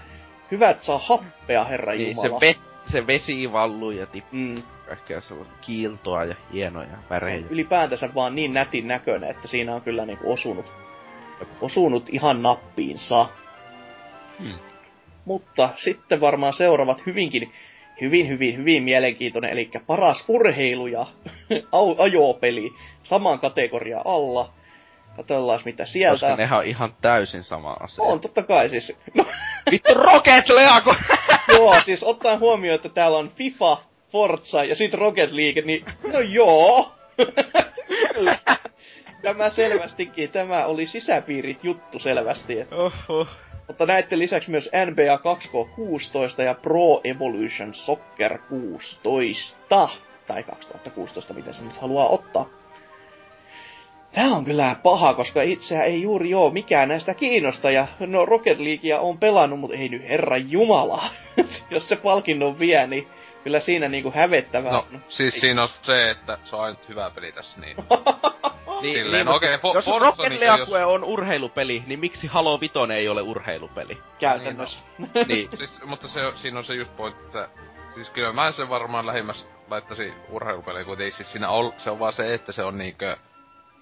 [0.51, 2.41] hyvä, että saa happea, herra Niin, se, Jumala.
[2.41, 2.55] ve,
[2.91, 7.43] se vesi valluu ja tippuu mm, kaikkea sellaista kiiltoa ja hienoja se värejä.
[7.49, 10.65] ylipäätänsä vaan niin nätin näköinen, että siinä on kyllä niinku osunut,
[11.61, 13.27] osunut ihan nappiinsa.
[14.39, 14.59] Hmm.
[15.25, 17.53] Mutta sitten varmaan seuraavat hyvinkin,
[18.01, 21.05] hyvin, hyvin, hyvin mielenkiintoinen, eli paras urheilu ja
[21.97, 22.73] ajopeli
[23.03, 24.53] saman kategoria alla.
[25.21, 26.27] Katellaan mitä sieltä.
[26.27, 28.03] Koska nehän on ihan täysin sama asia.
[28.03, 28.97] On totta kai siis.
[29.13, 29.25] No,
[29.71, 30.95] Vittu Rocket League!
[31.57, 33.77] joo, siis ottaen huomioon, että täällä on FIFA,
[34.11, 36.91] Forza ja sitten Rocket League, niin no joo.
[39.21, 42.59] Tämä selvästikin, tämä oli sisäpiirit juttu selvästi.
[42.59, 43.27] Et, Oho.
[43.67, 49.89] mutta näette lisäksi myös NBA 2K16 ja Pro Evolution Soccer 16.
[50.27, 52.60] Tai 2016, mitä se nyt haluaa ottaa.
[54.13, 57.71] Tää on kyllä paha, koska itseä ei juuri joo mikään näistä kiinnosta.
[57.71, 61.03] Ja no Rocket Leaguea on pelannut, mutta ei nyt herra jumala.
[61.71, 63.07] Jos se palkinnon vie, niin
[63.43, 67.31] kyllä siinä niinku hävettävää No, siis siinä on se, että se on ainut hyvä peli
[67.31, 67.77] tässä, niin...
[68.81, 72.27] Niin, Silleen, mutta okei, se- Fo- jos Forza Rocket League jos- on urheilupeli, niin miksi
[72.27, 73.97] Halo Vitoinen ei ole urheilupeli?
[74.19, 74.79] Käytännössä.
[75.27, 75.49] niin.
[75.57, 77.49] Siis, mutta se, siinä on se just pointti, että...
[77.89, 81.99] Siis kyllä mä sen varmaan lähimmäs laittaisin urheilupeliin, kun ei siis siinä ol, se on
[81.99, 83.17] vaan se, että se on niinkö...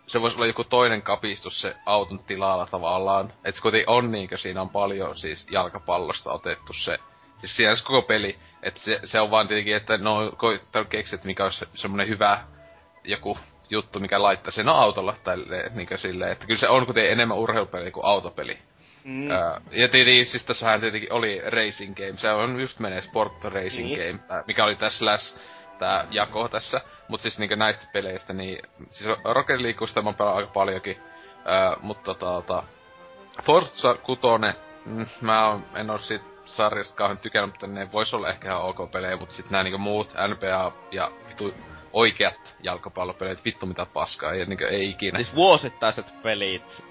[0.10, 3.34] Se voisi olla joku toinen kapistus se auton tilalla tavallaan.
[3.46, 6.98] Et se kuitenkin on niinkö, siinä on paljon siis jalkapallosta otettu se...
[7.38, 11.16] Siis siinä se koko peli, että se, se on vaan tietenkin, että no koittanut keksiä,
[11.16, 12.40] että mikä olisi se, semmonen hyvä
[13.04, 13.38] joku
[13.70, 17.38] juttu, mikä laittaa sen no, autolla tälleen, niinkö silleen, että kyllä se on kuitenkin enemmän
[17.38, 18.58] urheilupeli kuin autopeli.
[19.04, 19.32] Mm.
[19.32, 23.88] Ää, ja tietenkin, siis tässähän tietenkin oli Racing Game, se on just menee Sport Racing
[23.88, 24.20] Niin.
[24.28, 25.36] Game, mikä oli tässä Slash,
[25.80, 26.82] tää jako tässä.
[27.08, 28.60] Mut siis niinkö näistä peleistä, niin
[28.92, 30.98] siis Rocket Leaguesta mä pelaan aika paljonkin.
[31.46, 32.64] Ää, mutta tota,
[33.44, 34.22] Forza 6,
[34.86, 38.62] mm, mä oon, en oo siitä sarjasta kauhean tykännyt, mutta ne vois olla ehkä ihan
[38.62, 41.54] ok pelejä, mutta sit nää niinku muut NBA ja vitu
[41.94, 45.18] oikeat jalkapallopeleet, vittu mitä paskaa, ei, niinku, ei ikinä.
[45.18, 46.84] Siis vuosittaiset pelit.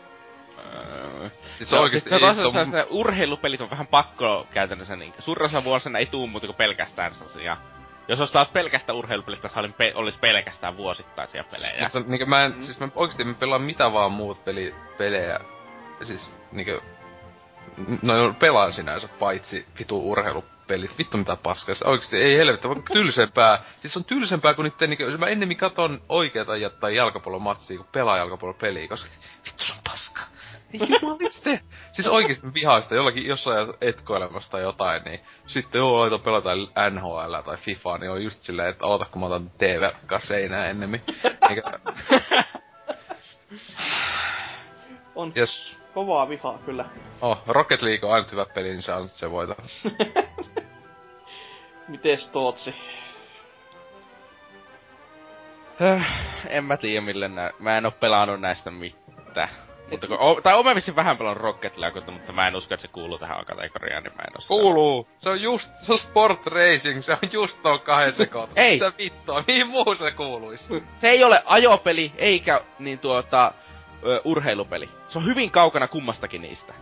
[0.59, 4.47] Öö, Siis se, oikeesti siis se, ei on tommo- se, se, urheilupelit on vähän pakko
[4.51, 5.15] käytännössä niin.
[5.19, 7.57] Suurin vuosina ei tuu muuta kuin pelkästään sellaisia.
[8.09, 11.83] Jos olisi taas pelkästään urheilupelit, tässä pe- olisi pelkästään vuosittaisia pelejä.
[11.83, 15.41] Mutta niinkö mä en, siis mä oikeesti mä pelaan mitä vaan muut peli, pelejä.
[16.05, 16.81] Siis niinkö...
[18.03, 20.99] No pelaan sinänsä paitsi vitu urheilupelit.
[20.99, 21.75] Vittu mitä paskaa.
[21.85, 23.63] Oikeesti ei helvettä, vaan tylsempää.
[23.81, 25.19] Siis on tylsempää kuin niitten niinkö...
[25.19, 29.09] Mä ennemmin katon oikeata ja- tai jalkapallomatsia kuin pelaa jalkapallopeliä, koska
[29.47, 30.25] vittu se on paskaa.
[30.75, 31.61] Ei jumaliste.
[31.93, 32.47] siis oikeesti
[32.81, 36.51] sitä jollakin jossain etkoilemassa tai jotain, niin sitten joo, laita pelata
[36.91, 41.03] NHL tai FIFA, niin on just silleen, että oota kun mä otan TV seinään ennemmin.
[41.51, 41.63] Eikä,
[45.15, 46.85] On jos kovaa vihaa kyllä.
[47.21, 49.55] oh, Rocket League on ainut hyvä peli, niin se on se voita.
[51.89, 52.75] Mites Tootsi?
[55.81, 56.07] Höh,
[56.49, 57.51] en mä tiedä mille nää...
[57.59, 59.68] Mä en oo pelannut näistä mitään.
[59.91, 62.75] Mutta kun, o, tai oon mä vissiin vähän pelannut Rocket Leaguea, mutta mä en usko,
[62.75, 65.09] että se kuuluu tähän kategoriaan, niin mä en sitä- Kuuluu!
[65.19, 68.57] Se on just, se on sport racing, se on just ton kahden sekoitus.
[68.57, 68.73] Ei.
[68.75, 70.69] Mitä vittua, mihin muu se kuuluis?
[70.97, 73.53] Se ei ole ajopeli, eikä niin tuota...
[74.07, 74.89] ö, urheilupeli.
[75.09, 76.75] Se on hyvin kaukana kummastakin niistä.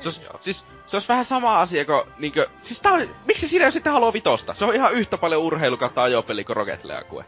[0.00, 3.64] Se olisi, siis, se olisi vähän sama asia kuin, niinkö, siis tää on, miksi siinä
[3.64, 4.54] ei sitten Halo Vitosta?
[4.54, 7.24] Se on ihan yhtä paljon urheilu kautta ajopeli kuin Rocket League.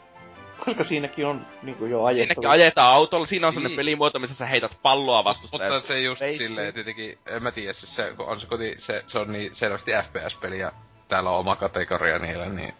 [0.65, 2.19] Koska siinäkin on niinku jo ajettu.
[2.35, 3.77] Siinäkin ajetaan autolla, siinä on sellainen Niin.
[3.77, 5.59] pelimuoto, missä sä heität palloa vastusta.
[5.59, 6.47] Mutta se just Veitsi.
[6.49, 9.55] silleen tietenkin, en mä tiedä, siis se, kun on se koti, se, se on niin
[9.55, 10.73] selvästi FPS-peli ja
[11.09, 12.74] täällä on oma kategoria niillä, niin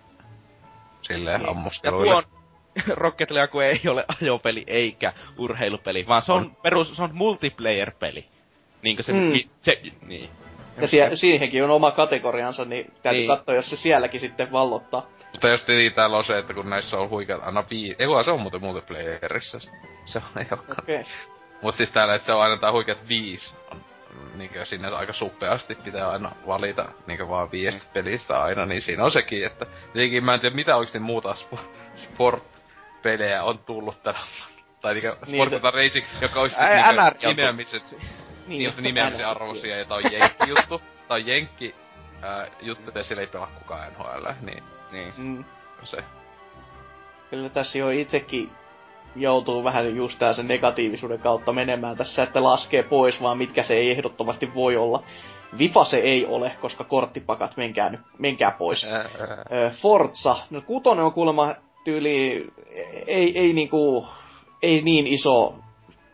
[1.03, 1.47] silleen Niin.
[1.47, 2.15] ja ammuskeluille.
[2.15, 2.23] on,
[2.89, 8.25] Rocket League ei ole ajopeli eikä urheilupeli, vaan se on, perus, se on multiplayer-peli.
[8.83, 9.19] Niinkö se, Mm.
[9.19, 9.33] mm.
[9.61, 10.31] se, niin.
[10.81, 13.29] Ja sie, siihenkin on oma kategoriansa, niin täytyy Niin.
[13.29, 15.07] katsoa, jos se sielläkin sitten vallottaa.
[15.33, 17.97] Mutta jos niin täällä on se, että kun näissä on huikeat, aina vii...
[17.99, 19.59] Ei kun se on muuten multiplayerissa.
[20.05, 20.83] Se on ei olekaan.
[20.83, 21.05] Okay.
[21.63, 23.59] Mut siis täällä, että se on aina tää huikeat viis.
[23.71, 23.81] On,
[24.35, 29.11] niinkö sinne aika suppeasti pitää aina valita niinkö vaan viiestä pelistä aina, niin siinä on
[29.11, 31.65] sekin, että tietenkin mä en tiedä mitä oikeesti muuta sp-
[31.97, 34.21] sport-pelejä on tullut tänä.
[34.81, 37.97] Tai niinkö Niin, Sport niin, Racing, joka olisi siis niinkö nimeämisessä,
[38.47, 40.83] niin, just nimeämisen arvoisia, ja tää on jenkki juttu.
[41.09, 41.75] Tää on jenkki
[42.23, 45.15] ää, juttu, ja siellä ei pelaa kukaan NHL, niin niin.
[45.17, 45.45] Mm.
[45.85, 46.05] se.
[47.31, 48.51] Kyllä tässä jo itsekin
[49.17, 53.75] joutuu vähän just tää sen negatiivisuuden kautta menemään tässä, että laskee pois vaan mitkä se
[53.75, 55.03] ei ehdottomasti voi olla.
[55.59, 58.85] Vifa se ei ole, koska korttipakat, menkää, nyt, menkää pois.
[58.85, 59.09] Ää, ää.
[59.53, 61.55] Ö, Forza, no kutonen on kuulemma
[61.85, 62.47] tyyli,
[63.07, 64.09] ei, ei niinku,
[64.63, 65.55] ei niin iso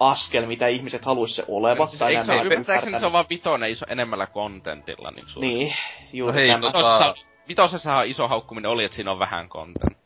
[0.00, 1.86] askel, mitä ihmiset haluaisi se oleva.
[1.86, 5.10] Siis tai eikö näin se ymmärtääkseni se on vaan vitonen iso enemmällä kontentilla.
[5.10, 5.48] Niin, suuri.
[5.48, 5.74] Niin,
[6.12, 6.70] juuri No hei, tämä.
[6.70, 9.98] tota- vitosessahan iso haukkuminen oli, että siinä on vähän content.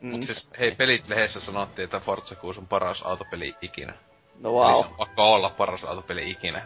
[0.00, 0.10] Mm.
[0.10, 3.92] Mut siis, hei, pelit lehdessä sanottiin, että Forza 6 on paras autopeli ikinä.
[4.40, 4.70] No Wow.
[4.70, 6.62] Eli se on pakko olla paras autopeli ikinä.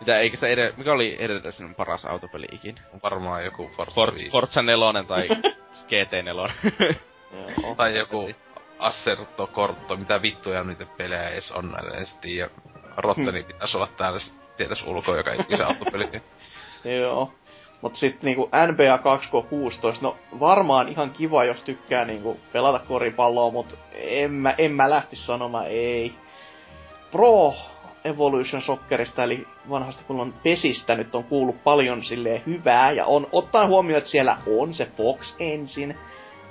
[0.00, 2.80] Mitä, eikö se edellä, mikä oli edeltäisen paras autopeli ikinä?
[2.92, 4.30] On varmaan joku Forza For, 5.
[4.30, 5.28] Forza 4 tai
[5.88, 6.34] GT 4.
[7.62, 7.74] Joo.
[7.74, 8.30] Tai joku
[8.78, 12.50] Assetto Corto, mitä vittuja niitä pelejä edes on sit tiedä.
[12.96, 13.46] Rotteni Hmm.
[13.46, 14.20] pitäisi olla täällä,
[14.56, 16.22] tietäis ulkoa joka ikisen autopeli.
[16.84, 17.32] Joo.
[17.82, 23.78] Mut sit niinku NBA 2K16, no varmaan ihan kiva, jos tykkää niinku pelata koripalloa, mut
[23.94, 26.14] en mä, en mä lähtis sanomaan ei.
[27.12, 27.54] Pro
[28.04, 33.26] Evolution Soccerista, eli vanhasta kun on pesistä, nyt on kuullut paljon silleen hyvää, ja on
[33.32, 35.96] ottaen huomioon, että siellä on se Fox Engine,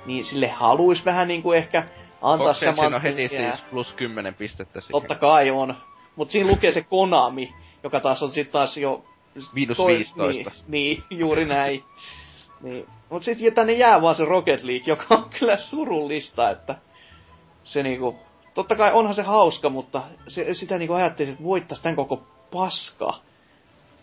[0.06, 1.84] niin sille haluis vähän niinku ehkä
[2.22, 4.92] antaa Fox sitä on heti siis plus 10 pistettä siihen.
[4.92, 5.74] Totta kai on.
[6.16, 9.04] Mut siinä lukee se Konami, joka taas on sit taas jo...
[9.52, 10.50] Miinus toi- 15.
[10.68, 11.84] Niin, niin, juuri näin.
[12.62, 12.86] niin.
[13.10, 16.74] Mut sit tänne jää vaan se Rocket League, joka on kyllä surullista, että
[17.64, 18.16] se niinku...
[18.54, 23.14] Totta kai onhan se hauska, mutta se, sitä niinku ajattelisi, että voittais tän koko paska.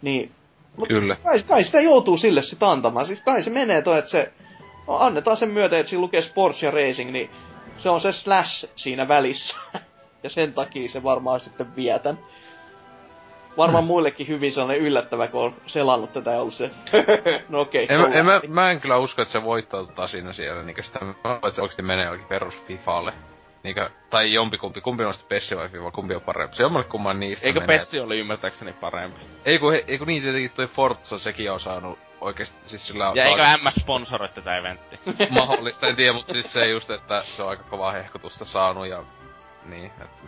[0.02, 0.32] Niin...
[0.78, 1.16] Mut Kyllä.
[1.16, 3.06] Kai, kai sitä joutuu sille sit antamaan.
[3.06, 4.34] Siis kai se menee toi, että se...
[4.88, 7.30] no, Annetaan sen myötä, että siinä lukee Sports ja Racing, niin
[7.78, 9.56] se on se slash siinä välissä.
[10.24, 12.20] ja sen takia se varmaan sitten vietän.
[13.60, 16.70] Varmaan muillekin hyvin sellainen yllättävä, kun on selannut tätä ja ollut se,
[17.50, 17.88] no okei.
[17.90, 18.20] En, mä- ollaan.
[18.20, 21.14] en, mä, mä en kyllä usko, että se voittaa tota siinä siellä, niinkö sitä, mä
[21.24, 23.14] luulen, että se oikeesti menee jollekin perus Fifalle.
[23.64, 26.56] Niinkö, tai jompikumpi, kumpi on sitten Pessi vai FIFA, kumpi on parempi.
[26.56, 27.78] Se jommalle kumman niistä Eikö menee.
[27.78, 29.20] Pessi oli ymmärtääkseni parempi?
[29.46, 33.10] Ei kun, he, ei kun niin tietenkin toi Forza, sekin on saanut oikeesti, siis sillä
[33.10, 35.00] on Ja eikö MS sponsoroi tätä eventtiä?
[35.30, 39.04] mahdollista, en tiedä, mutta siis se just, että se on aika kovaa hehkutusta saanut ja
[39.66, 40.24] niin, että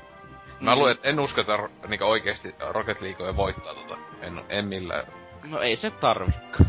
[0.62, 0.78] Mä Mm.
[0.78, 3.98] luulen, että en usko, että ro- niinku oikeesti Rocket League voittaa tota.
[4.22, 5.06] En, en millään.
[5.44, 6.66] No ei se tarvikaan.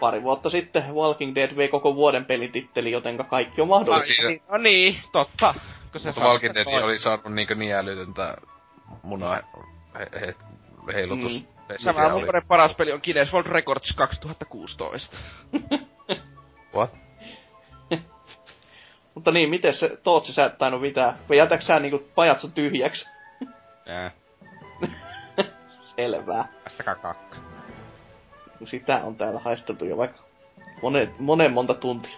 [0.00, 4.06] Pari vuotta sitten Walking Dead vei koko vuoden pelititteli, jotenka kaikki on mahdollista.
[4.14, 5.54] Siinä- No niin, totta.
[5.92, 8.36] Kun se Mutta Walking Dead oli saanut niinku niin älytöntä
[9.02, 9.34] muna
[9.98, 10.34] he, he,
[10.94, 11.32] heilutus.
[11.32, 11.46] Mm.
[12.14, 12.22] oli.
[12.22, 15.16] vuoden paras peli on Guinness World Records 2016.
[16.76, 16.90] What?
[19.14, 21.14] Mutta niin, miten se Tootsi sä et tainnut mitään?
[21.28, 23.08] Vai jätäks sä niinku pajatso tyhjäksi?
[23.86, 24.10] Jää,
[25.96, 26.48] Selvää.
[26.64, 27.36] päästäkää kakka.
[28.64, 30.22] Sitä on täällä haisteltu jo vaikka
[30.82, 32.16] monen, monen monta tuntia.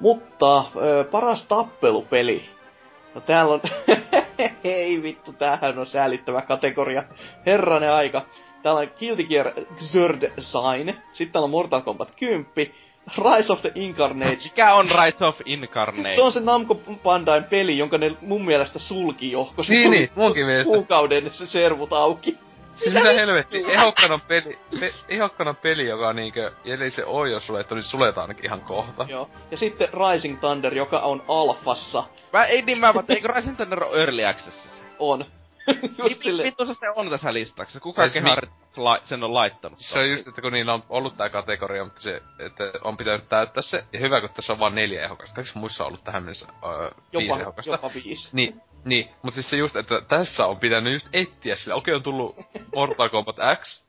[0.00, 2.48] Mutta ö, paras tappelupeli.
[3.14, 3.60] No täällä on...
[4.64, 7.02] Hei vittu, tämähän on säälittävä kategoria.
[7.46, 8.26] Herranen aika.
[8.62, 10.94] Täällä on Guilty Gear Xrd Sign.
[11.12, 12.74] Sitten täällä on Mortal Kombat 10.
[13.18, 14.36] Rise of the Incarnate.
[14.44, 16.14] Mikä on Rise of Incarnate?
[16.14, 19.88] Se on se Namco Bandain peli, jonka ne mun mielestä sulki jo, koska Niin, se
[19.90, 20.72] niin, munkin mielestä.
[20.72, 22.38] kuukauden se servut auki.
[22.74, 27.74] Siis mitä helvetti, ehokkanan peli, pe, ehokkanan peli, joka niinkö, eli se on jo sulettu,
[27.74, 29.06] niin suletaan ainakin ihan kohta.
[29.08, 29.30] Joo.
[29.50, 34.00] Ja sitten Rising Thunder, joka on alfassa, Mä ei niin mä eikö Rising Thunder ole
[34.00, 34.82] Early Accessissa?
[34.98, 35.24] on.
[35.82, 36.46] Just Niin silleen.
[36.46, 37.80] vittu se sitten on tässä listassa?
[37.80, 39.78] Kuka Siis kehar la, sen on laittanut?
[39.78, 42.96] Siis se on just, että kun niillä on ollut tää kategoria, mutta se, että on
[42.96, 45.34] pitänyt täyttää se, ja hyvä, kun tässä on vain neljä ehokasta.
[45.34, 47.70] Kaikissa muissa on ollut tähän mennessä öö, viisi Jopa, ehokasta.
[47.72, 48.30] jopa viisi.
[48.36, 51.74] Niin, Niin, mutta siis se just, että tässä on pitänyt just etsiä sillä.
[51.74, 52.36] Okei, on tullut
[52.74, 53.82] Mortal Kombat X.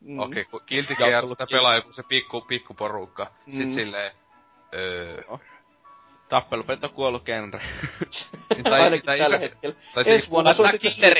[0.00, 0.18] Mm.
[0.18, 3.26] Okei, kun Guilty Gear sitä pelaa joku se pikku, pikku porukka.
[3.46, 3.52] Mm.
[3.52, 4.12] Sit silleen,
[4.74, 5.22] öö,
[6.30, 7.60] Tappelupet on kuollut genre.
[8.70, 9.74] tai, Ainakin tai, tällä iso- hetkellä.
[9.94, 11.16] tai, se, Ensi vuonna se Killer.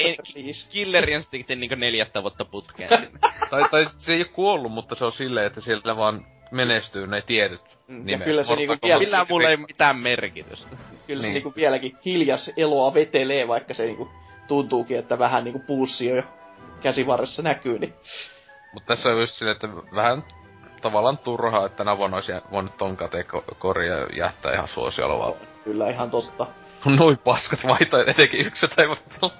[0.70, 3.18] Killer Instinctin niinku neljättä vuotta putkeen sinne.
[3.50, 7.22] tai, tai se ei oo kuollut, mutta se on silleen, että siellä vaan menestyy ne
[7.22, 8.24] tietyt Mm, nimet.
[8.24, 10.76] kyllä se niinku vielä- Millään mulla ei mitään merkitystä.
[11.06, 11.34] Kyllä se Niin.
[11.34, 14.10] niinku vieläkin hiljas eloa vetelee, vaikka se niinku
[14.48, 16.22] tuntuukin, että vähän niinku pulssi jo
[16.82, 17.94] käsivarressa näkyy, niin
[18.74, 20.24] Mutta tässä on just silleen, että vähän
[20.80, 25.34] tavallaan turhaa, että tänä vuonna olisi voinut ton kategoria jättää ihan suosiolla vaan.
[25.64, 26.46] kyllä ihan totta.
[26.84, 29.30] Noin paskat vaihtoehdot, etenkin yksi tai vittua?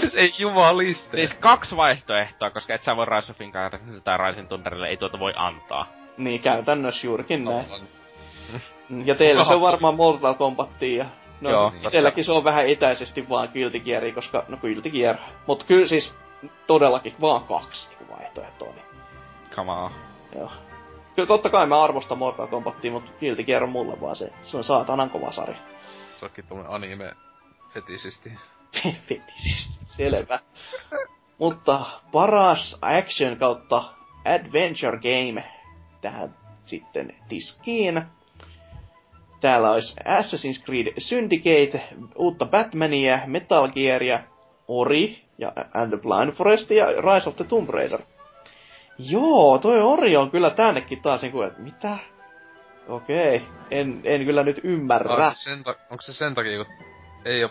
[0.00, 1.16] Siis ei jumaliste.
[1.16, 5.18] Siis kaksi vaihtoehtoa, koska et sä voi Rise of Incarnate tai Rising Thunderille ei tuota
[5.18, 5.86] voi antaa.
[6.16, 7.66] Niin, käytännössä juurikin näin.
[9.04, 11.06] Ja teillä se on varmaan Mortal Kombatia ja
[11.40, 15.16] no, Joo, itselläkin se on vähän etäisesti vaan Guilty Gearia, koska no Guilty Gear.
[15.46, 16.14] Mut kyllä siis
[16.66, 18.72] todellakin vaan kaksi vaihtoehtoa.
[18.72, 18.84] Niin,
[19.50, 19.90] Come on.
[20.34, 20.50] joo.
[21.16, 24.56] Kyllä totta kai mä arvostan Mortal Kombatia, mutta Guilty Gear on mulle vaan se, se
[24.56, 25.56] on saatanan kova sarja.
[26.16, 27.12] Se onkin tommonen anime
[27.74, 28.32] fetisisti.
[29.08, 30.40] Fetisistä, selvä.
[31.38, 31.80] Mutta
[32.12, 33.84] paras action kautta
[34.24, 35.44] adventure game
[36.00, 38.02] tähän sitten tiskiin.
[39.40, 44.20] Täällä olisi Assassin's Creed Syndicate, uutta Batmania, Metal Gearia,
[44.68, 48.00] Ori ja And the Blind Forest ja Rise of the Tomb Raider.
[49.10, 51.98] Joo, toi Ori on kyllä tännekin taas niin kuin, että mitä?
[52.88, 55.14] Okei, en, en kyllä nyt ymmärrä.
[55.14, 56.74] Ah, siis sen ta- onko se sen takia, kun
[57.24, 57.50] ei oo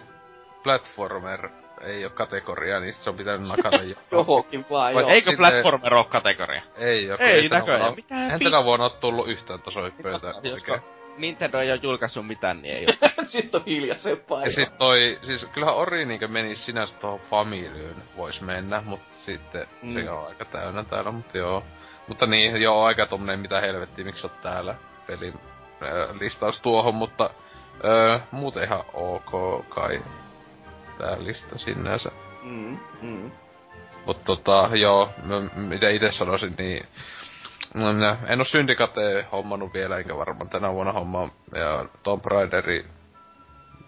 [0.64, 1.50] platformer,
[1.84, 3.96] ei oo kategoria, niin se on pitänyt nakata jo.
[4.12, 5.12] Johonkin vaan, Vai joo.
[5.12, 6.62] Eikö platformer oo kategoria?
[6.78, 7.18] Ei oo.
[7.18, 7.96] kun Ei näköjään.
[8.10, 10.82] vuonna- Mitä vuonna oo tullut yhtään oikein.
[11.20, 13.10] Nintendo ei oo julkaissut mitään, niin ei oo.
[13.28, 14.46] Sitten on hiljaisempaa.
[14.46, 19.68] Ja sit toi, siis kyllähän Ori niinkö menisi sinänsä tohon Familyyn vois mennä, mutta sitten
[19.82, 19.94] Mm.
[19.94, 21.64] se on aika täynnä täällä, mutta joo.
[22.08, 24.76] Mutta niin, joo, aika tommonen mitä helvettiä, miksi oot täällä
[25.08, 25.34] pelin
[25.82, 27.30] ö, listaus tuohon, mutta
[27.84, 30.02] ö, muuten ihan ok kai
[30.98, 32.12] tää lista sinänsä.
[32.44, 33.32] Mm, mm.
[34.06, 36.86] Mut tota, joo, mä, mitä itse sanoisin, niin
[37.74, 41.30] no, minä en oo Syndicate hommannut vielä, enkä varmaan tänä vuonna hommaa.
[41.56, 42.86] Ja Tomb Raideri,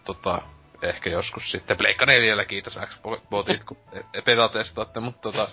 [0.05, 0.41] tota,
[0.81, 5.47] ehkä joskus sitten Pleikka 4, kiitos Xbotit, kun e- beta-testaatte, mutta tota,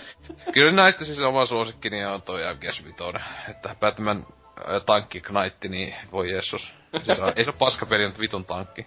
[0.54, 6.30] kyllä näistä siis oma suosikkini on toi MGS5, että Batman äh, tankki Knight, niin voi
[6.32, 6.74] Jeesus.
[7.04, 8.86] Siis on, ei se ole paskapeli, mutta vitun tankki.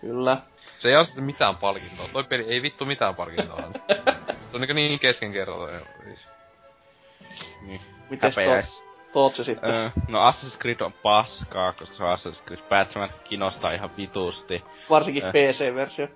[0.00, 0.36] Kyllä.
[0.78, 2.08] Se ei ole sitten mitään palkintoa.
[2.08, 3.62] Toi peli ei vittu mitään palkintoa.
[4.40, 5.86] Se on niin, niin keskenkertainen.
[6.04, 6.28] Siis.
[7.62, 7.80] Niin.
[8.10, 8.84] Mites Häpeäis.
[9.12, 9.70] Tootse sitten?
[9.70, 14.64] Öö, no Assassin's Creed on paskaa, koska se on Assassin's Creed Batman kiinnostaa ihan vitusti.
[14.90, 15.32] Varsinkin äh.
[15.32, 16.08] PC-versio.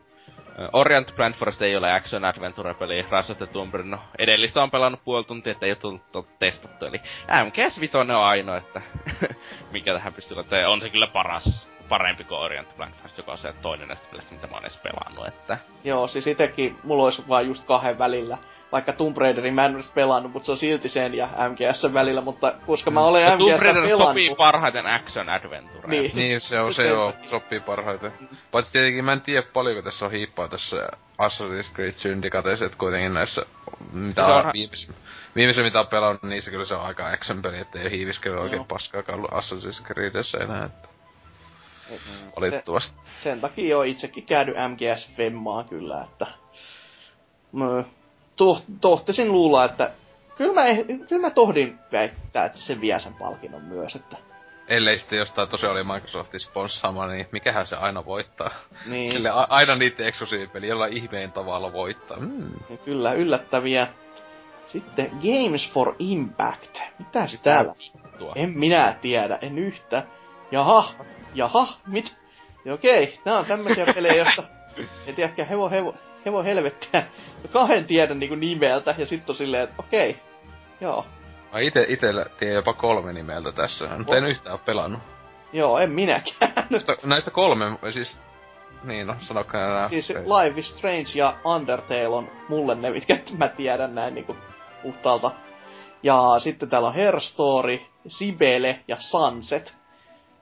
[0.59, 4.63] Öö, Orient Blind Forest ei ole action adventure-peli, Rise of the Tomb Raider, no edellistä
[4.63, 7.01] on pelannut puoli tuntia, että ei ole tullut to- testattu, eli
[7.45, 8.83] MGS Vitoinen on ainoa, että
[9.73, 10.69] mikä tähän pystyy laittamaan.
[10.69, 14.35] On se kyllä paras, parempi kuin Orient Blind Forest, joka on se toinen näistä pelistä,
[14.35, 15.59] mitä mä oon edes pelannut, että...
[15.85, 18.39] Joo, siis itekin mulla olisi vaan just kahden välillä.
[18.73, 22.21] Vaikka Tomb Raiderin mä en olisi pelannut, mutta se on silti sen ja MGS välillä,
[22.21, 24.09] mutta koska mä olen No, Tomb MGS Raider pelannut...
[24.09, 25.89] sopii parhaiten action adventure.
[25.89, 26.11] Niin.
[26.15, 28.13] Niin, se on, se on, sopii parhaiten.
[28.51, 30.89] Paitsi tietenkin mä en tiedä paljonko tässä on hiippaa tässä
[31.23, 33.47] Assassin's Creed Syndicateissa, että kuitenkin näissä,
[33.93, 34.93] mitä Se on onhan- viimeis,
[35.37, 38.37] viimeisen mitä on pelannut, niin se kyllä se on aika action peli, ettei ole hiiviskely
[38.37, 40.89] oikein paskaakaan ollut Assassin's Creedissä enää, että
[41.89, 42.01] Se,
[42.37, 43.01] valitettavasti.
[43.21, 46.27] sen takia on itsekin käynyt MGS Femmaa kyllä, että...
[47.53, 47.85] Mä
[48.39, 49.91] to, tohtisin luulla, että...
[50.37, 54.17] Kyllä mä, eh- kyllä mä tohdin väittää, että se vie sen palkinnon myös, että...
[54.69, 58.51] Ellei sitten jostain tosiaan oli Microsoftin sponssaama, niin mikähän se aina voittaa.
[58.87, 59.13] Niin.
[59.13, 62.21] Sille a- aina niiden eksklusiivipeli jollain ihmeen tavalla voittaa.
[62.21, 62.51] Mm.
[62.85, 63.87] Kyllä, yllättäviä.
[64.67, 66.79] Sitten Games for Impact.
[66.99, 67.75] Mitäs täällä?
[68.19, 68.33] Tuo.
[68.37, 70.03] En minä tiedä, en yhtä.
[70.51, 70.95] Jaha,
[71.35, 72.17] jaha, mit?
[72.73, 74.43] Okei, nää on tämmöisiä pelejä, joista
[75.07, 75.95] en tiedäkään hevo, hevo,
[76.27, 77.03] hevo helvettiä.
[77.53, 80.21] Kahden tiedän niinku nimeltä, ja sitten on silleen, että okei,
[80.81, 81.07] joo.
[81.53, 85.01] Mä ite, itellä tiedän jopa kolme nimeltä tässä, mutta en yhtään oo pelannut.
[85.53, 86.53] Joo, en minäkään.
[86.71, 88.19] Mutta näistä kolme, siis...
[88.85, 89.89] Niin no, sanokaa enää.
[89.89, 90.17] siis Ei.
[90.17, 94.37] Life is Strange ja Undertale on mulle ne, mitkä mä tiedän näin niinku
[94.83, 95.31] puhtaalta.
[96.03, 99.75] Ja sitten täällä on Her Story, Sibele ja Sunset.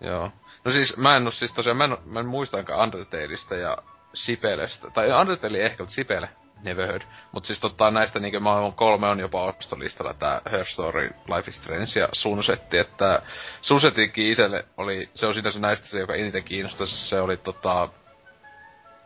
[0.00, 0.30] Joo.
[0.64, 3.76] No siis mä en oo siis tosiaan, mä en, mä en muistankaan Undertaleista ja
[4.16, 4.90] Sipelestä.
[4.90, 6.28] Tai Undertale ehkä, mutta Sipele.
[6.62, 7.02] Never heard.
[7.32, 11.56] Mut siis totta näistä niinkö maailman kolme on jopa ostolistalla tää Her Story, Life is
[11.56, 13.22] Strange ja Sunsetti, että
[13.62, 17.88] Sunsetinkin itelle oli, se on sinänsä näistä se, joka eniten kiinnostaisi, se oli tota,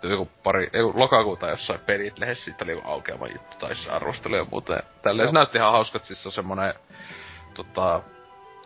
[0.03, 4.37] joku pari, joku lokakuuta jossain pelit lehdessä, siitä oli joku aukeama juttu, tai se arvostelu
[4.37, 4.83] ja muuta.
[5.03, 6.75] Tälleen se näytti ihan hauskat, siis se on semmonen,
[7.55, 8.03] tota,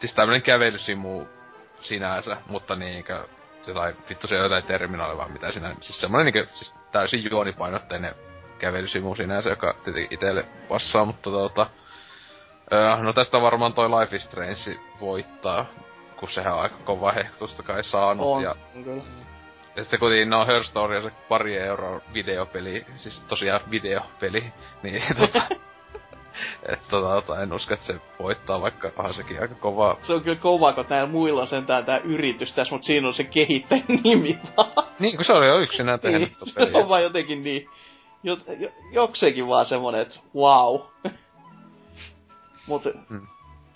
[0.00, 1.26] siis tämmönen kävelysimu
[1.80, 3.24] sinänsä, mutta niinkö,
[3.70, 8.14] jotain, vittu se jotain terminaali vaan mitä siinä, siis semmonen niinkö, siis täysin juonipainotteinen
[8.58, 11.66] kävelysimu sinänsä, joka tietenkin itelle passaa, mutta tota,
[12.72, 15.66] öö, no tästä varmaan toi Life is Strange voittaa,
[16.16, 18.26] kun sehän on aika kova hehkutusta kai saanut.
[18.26, 19.02] On, ja, on kyllä.
[19.76, 24.52] ja sitten kuitenkin no Her Story on se pari euroa videopeli, siis tosiaan videopeli,
[24.82, 25.42] niin tota,
[26.68, 29.96] et tota, tota, en usko, että se voittaa, vaikka onhan sekin aika kova.
[30.00, 33.14] Se on kyllä kova, kun täällä muilla on sentään tää yritys tässä, mutta siinä on
[33.14, 34.88] se kehittäjän nimi vaan.
[34.98, 37.68] Niin, kun se oli jo yksinään tehnyt Niin, niin, se on vaan jotenkin niin,
[38.22, 40.80] jo, jo, jokseenkin vaan semmonen, että wow.
[42.66, 43.26] Mut Mm.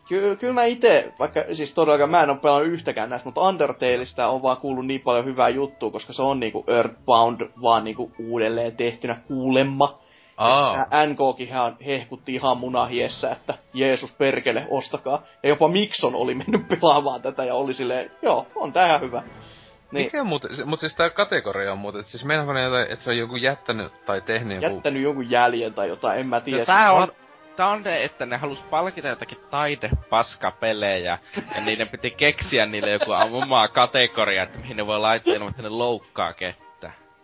[0.08, 4.28] kyllä kyl mä ite, vaikka siis todellakaan mä en oo pelannut yhtäkään näistä, mutta Undertaleista
[4.28, 8.76] on vaan kuullut niin paljon hyvää juttua, koska se on niinku Earthbound vaan niinku uudelleen
[8.76, 9.98] tehtynä kuulemma.
[10.38, 15.22] Aa, Ja NKkin hän hehkutti ihan munahiessä, että Jeesus perkele, ostakaa.
[15.42, 19.22] Ja jopa Mikson oli mennyt pelaamaan tätä ja oli silleen, joo, on tää hyvä.
[19.92, 23.04] Niin, mikä muuten, se- mut siis tää kategoria on muuten, siis meinaako ne jotain, että
[23.04, 24.74] se on joku jättänyt tai tehnyt joku...
[24.74, 26.58] jättänyt jonkun jäljen tai jotain, en mä tiedä.
[26.58, 27.16] No, tää on, what?
[27.56, 31.18] tää on ne, että ne halus palkita jotakin taidepaskapelejä,
[31.54, 35.62] ja niiden piti keksiä niille joku omaa kategoria, että mihin ne voi laittaa ilman, että
[35.62, 36.67] ne loukkaa kettä.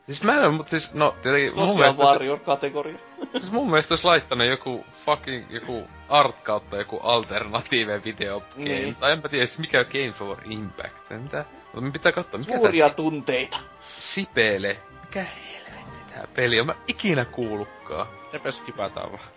[0.07, 2.99] Siis mä en oo, mut siis, no tietenkin mun Tosiaan mielestä, se, Warrior-kategoria.
[3.41, 8.65] siis mun mielestä olisi laittanut joku fucking, joku art kautta joku alternative video game.
[8.65, 8.94] Niin.
[8.94, 11.44] Tai enpä tiedä, siis mikä Game for Impact, mitä?
[11.65, 13.57] Mutta me pitää katsoa, mikä Suuria tää tunteita.
[13.99, 14.81] Sipele.
[15.00, 16.66] Mikä helvetti tää peli on?
[16.66, 18.07] Mä ikinä kuullutkaan.
[18.33, 19.28] Sepä skipataan vaan.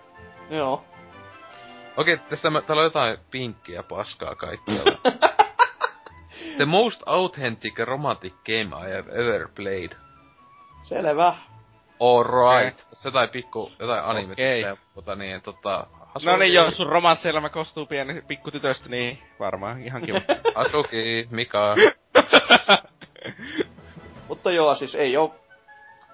[0.50, 0.86] Joo.
[1.98, 4.98] Okei, tästä mä, täällä on jotain pinkkiä paskaa kaikkialla.
[6.58, 10.07] The most authentic romantic game I have ever played.
[10.88, 11.36] Selvä.
[12.00, 12.80] Alright.
[12.80, 12.90] Okay.
[12.90, 14.78] Tässä jotain pikku, jotain anime okay.
[14.96, 15.88] mutta niin, tota...
[16.26, 20.22] No niin, jos sun romansseelämä koostuu pieni pikkutytöstä, niin varmaan ihan kiva.
[20.56, 21.76] Asuki, Mika.
[24.28, 25.36] Mutta joo, siis ei oo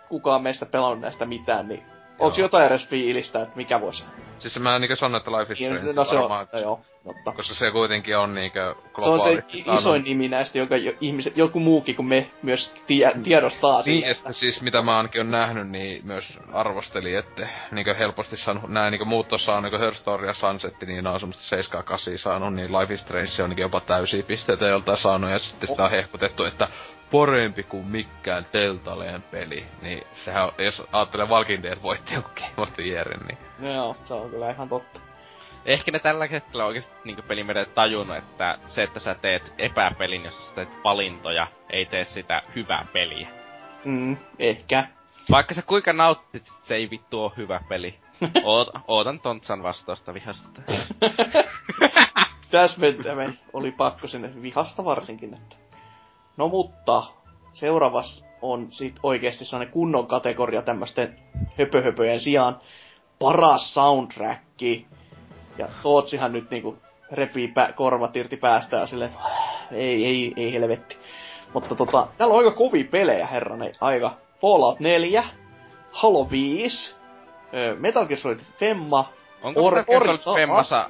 [0.10, 1.84] kukaan meistä pelannut näistä mitään, niin
[2.20, 2.46] onks Joo.
[2.46, 4.04] jotain edes fiilistä, että mikä voisi...
[4.40, 7.32] Siis mä niinkö sanon, että Life is Strange No se on, no joo, totta.
[7.32, 10.94] koska se kuitenkin on niinkö Se on se globaalisti saanut- isoin nimi näistä, jonka jo,
[11.02, 14.98] ihmiset, joku muukin kuin me myös tie, tiedostaa Niin, sille, ja sitten siis mitä mä
[14.98, 19.80] ainakin on nähnyt, niin myös arvosteli, että niinkö helposti saanut, nää niinkö muut on niinkö
[19.80, 21.56] Her Story ja Sunset, niin on semmoista
[22.14, 25.70] 7-8 saanut, niin Life is Strange on niinkö jopa täysiä pisteitä joltain saanut, ja sitten
[25.70, 25.92] sitä on.
[25.92, 26.68] hehkutettu, että
[27.14, 29.66] parempi kuin mikään Teltaleen peli.
[29.82, 33.74] Niin sehän on, jos ajattelee Walking Dead voitti jonkun Game of the Yearin, niin No
[33.74, 35.00] joo, se on kyllä ihan totta.
[35.66, 40.50] Ehkä ne tällä hetkellä oikeesti niinku pelimedet tajunnut, että se, että sä teet epäpelin, jos
[40.50, 43.28] sä teet valintoja, ei tee sitä hyvää peliä.
[43.86, 44.88] Mm, ehkä.
[45.32, 48.00] Vaikka sä kuinka nauttit, se ei vittu oo hyvä peli.
[48.44, 50.62] Oot, ootan Tontsan vastausta vihasta.
[52.52, 55.63] Täsmentäminen oli pakko sinne vihasta varsinkin, että...
[56.38, 57.04] No mutta,
[57.54, 61.20] seuraavas on sit oikeesti sellainen kunnon kategoria tämmösten
[61.60, 62.60] höpöhöpöjen sijaan.
[63.20, 64.88] Paras soundtracki.
[65.58, 66.78] Ja Tootsihan nyt niinku
[67.12, 69.24] repii pä- korvat irti päästä ja silleen, että
[69.72, 70.98] ei, ei, ei helvetti.
[71.54, 74.12] Mutta tota, täällä on aika kovia pelejä, herranen aika.
[74.42, 75.24] Fallout 4,
[75.92, 76.96] Halo 5,
[77.54, 79.10] ö, Metal Gear Solid Femma,
[79.44, 80.90] Onko Or- Metal Gear Solid Femmassa...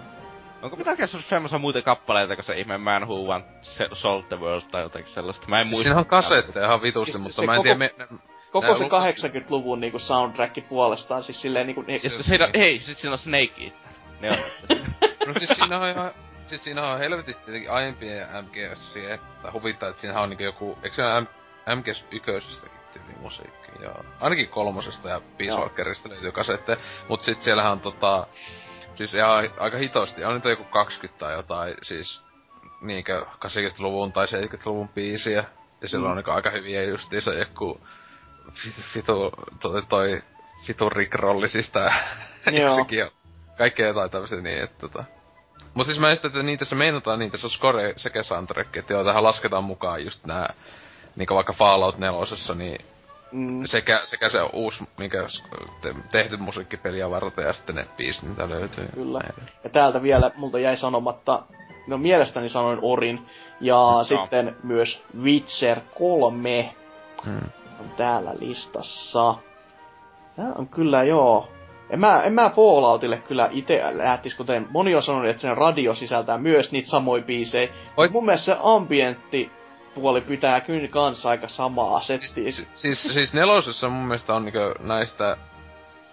[0.64, 3.46] Onko Solid Femmassa muuten kappaleita, kun se ihme Man Who Want
[3.94, 5.48] Sold the World tai jotakin sellaista?
[5.48, 5.84] Mä en siis muista.
[5.84, 7.94] siinä on kasetteja ihan vitusti, Siis mutta se mä en koko- tiedä, me,
[8.52, 11.82] Koko se lupasit- 80-luvun niinku soundtrack puolestaan, siis silleen niinku...
[11.82, 13.78] Ne, Ja sitten siinä on, hei, sit siinä on Snake Eater.
[14.22, 14.38] Ne on.
[15.28, 16.12] No siis siinä on ihan...
[16.48, 20.78] Siis siinä on helvetisti tietenkin aiempien MGS, että huvittaa, että siinä on niinku joku...
[20.84, 21.28] Eikö se ole M-
[21.80, 23.72] MGS ykkösestäkin tyyli musiikki?
[23.82, 25.60] Ja ainakin kolmosesta ja Peace Joo.
[25.60, 26.78] Walkerista löytyy kasette.
[27.10, 28.28] Mut sit siellähän on tota...
[28.96, 30.26] Siis ihan aika hitosti.
[30.26, 32.22] On niitä joku 20 tai jotain, siis...
[32.82, 35.44] Niinkö 80-luvun tai 70-luvun biisiä.
[35.82, 36.12] Ja silloin Mm.
[36.12, 37.82] on niinku aika hyviä justiinsa joku...
[38.94, 39.32] Fitu...
[39.60, 39.84] Toi...
[39.90, 40.22] toi
[40.64, 41.80] Fitu Rick Rollisista.
[42.52, 42.76] Joo.
[42.76, 43.12] Sekin on
[43.58, 45.04] kaikkea jotain tämmöisiä niin, että tota...
[45.74, 48.78] Mut siis mä en sitä, että niin tässä meinataan niin, tässä on score sekä soundtrack,
[48.78, 50.54] että joo, tähän lasketaan mukaan just nää,
[51.16, 52.20] niinku vaikka Fallout 4,
[52.56, 52.86] niin
[53.34, 55.18] mm, sekä, sekä se uusi, mikä
[55.82, 58.88] te, tehty musiikkipeliä varten ja sitten ne biisit, mitä löytyy.
[58.94, 59.20] Kyllä.
[59.64, 61.44] Ja täältä vielä multa jäi sanomatta,
[61.88, 63.26] no mielestäni sanoin Orin,
[63.62, 64.04] ja No.
[64.04, 66.76] sitten myös Witcher 3
[67.26, 67.42] Hmm.
[67.80, 69.36] on täällä listassa.
[70.36, 71.48] Tää on kyllä joo.
[71.90, 75.96] En mä, en mä Falloutille kyllä itse lähtis, kuten moni on sanonut, että sen radio
[75.96, 77.74] sisältää myös niitä samoja biisejä.
[77.98, 79.52] Oit- Mun mielestä se ambientti
[79.96, 82.30] puoli pitää kyllä kanssa aika samaa settiä.
[82.30, 85.38] Siis, siis, siis nelosessa mun mielestä on niinku näistä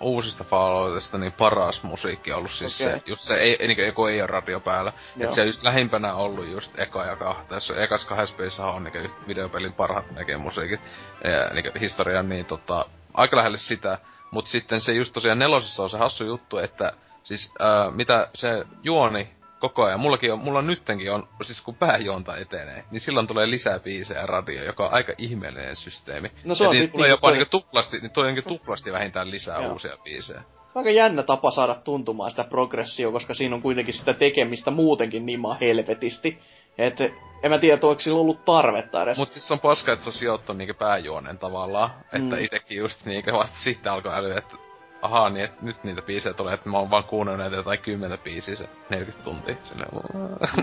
[0.01, 2.93] uusista Falloutista niin paras musiikki ollut siis okay.
[2.93, 4.93] se, just se, ei, niinku joku ei ole radio päällä.
[5.21, 7.55] Et se on just lähimpänä ollut just eka ja kahta.
[7.55, 10.81] Tässä ekas kahdessa pelissä on niinku videopelin parhaat näkee musiikit
[11.25, 13.99] ja, niinku historian, niin tota, aika lähelle sitä.
[14.31, 16.93] Mut sitten se just tosiaan nelosessa on se hassu juttu, että
[17.23, 20.01] siis ää, mitä se juoni koko ajan.
[20.01, 24.65] Mullakin on, mulla nyttenkin on, siis kun pääjuonta etenee, niin silloin tulee lisää biisejä radio,
[24.65, 26.31] joka on aika ihmeellinen systeemi.
[26.45, 27.33] No se on niin tulee jopa toi...
[27.33, 29.73] niinku tuplasti, niin niinku tuplasti vähintään lisää Joo.
[29.73, 30.41] uusia biisejä.
[30.41, 34.71] Se on aika jännä tapa saada tuntumaan sitä progressio, koska siinä on kuitenkin sitä tekemistä
[34.71, 36.39] muutenkin niin maan helvetisti.
[36.79, 37.01] Et
[37.43, 39.19] en mä tiedä, onko sillä ollut tarvetta edes.
[39.19, 41.91] Mut siis on paska, että se on sijoittu niinku pääjuonen tavallaan.
[41.91, 42.23] Mm.
[42.23, 44.57] Että itekin just niinku vasta sitten alkoi älyä, että
[45.03, 48.19] ahaa, niin et nyt niitä biisejä tulee, että mä oon vaan kuunnellut näitä jotain kymmentä
[48.19, 49.57] biisiä se 40 tuntia.
[49.65, 49.87] Sinne,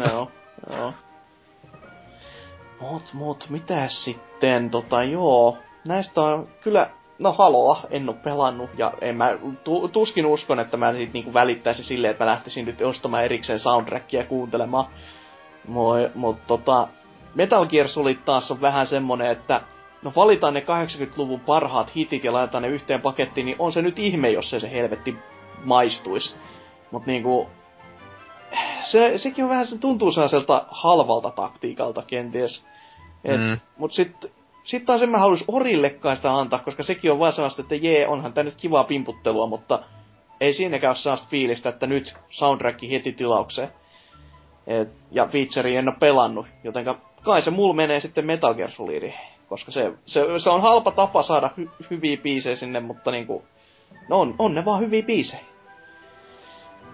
[0.10, 0.32] joo,
[0.78, 0.94] joo.
[2.82, 5.58] Mut, mut, mitä sitten, tota, joo,
[5.88, 10.78] näistä on kyllä, no Haloa en oo pelannut, ja en mä tu, tuskin uskon, että
[10.78, 14.86] mä sit niinku välittäisin silleen, että mä lähtisin nyt ostamaan erikseen soundtrackia kuuntelemaan.
[15.68, 16.88] Mut, mut tota,
[17.36, 19.62] Metal Gear Solid taas on vähän semmonen, että
[20.02, 24.00] no valitaan ne 80-luvun parhaat hitit ja laitetaan ne yhteen pakettiin, niin on se nyt
[24.00, 25.16] ihme, jos se se helvetti
[25.64, 26.36] maistuisi.
[26.92, 27.50] Mut niinku,
[28.84, 32.66] se, sekin on vähän, se tuntuu sellaiselta halvalta taktiikalta kenties.
[33.24, 33.60] Et, mm.
[33.78, 34.26] Mut sit,
[34.64, 38.08] sit taas en mä halus Orillekaan sitä antaa, koska sekin on vaan sellaista, että jee,
[38.08, 39.80] onhan tää nyt kivaa pimputtelua, mutta
[40.42, 43.70] ei siinäkään ole sellaista fiilistä, että nyt soundtrack heti tilaukseen.
[44.68, 49.14] Et, ja featurei en ole pelannut, jotenka kai se mulla menee sitten Metal Gear Solidiin
[49.48, 53.46] koska se, se, se on halpa tapa saada hy, hyviä biisejä sinne, mutta niinku,
[54.10, 55.44] no on, on ne vaan hyviä biisejä.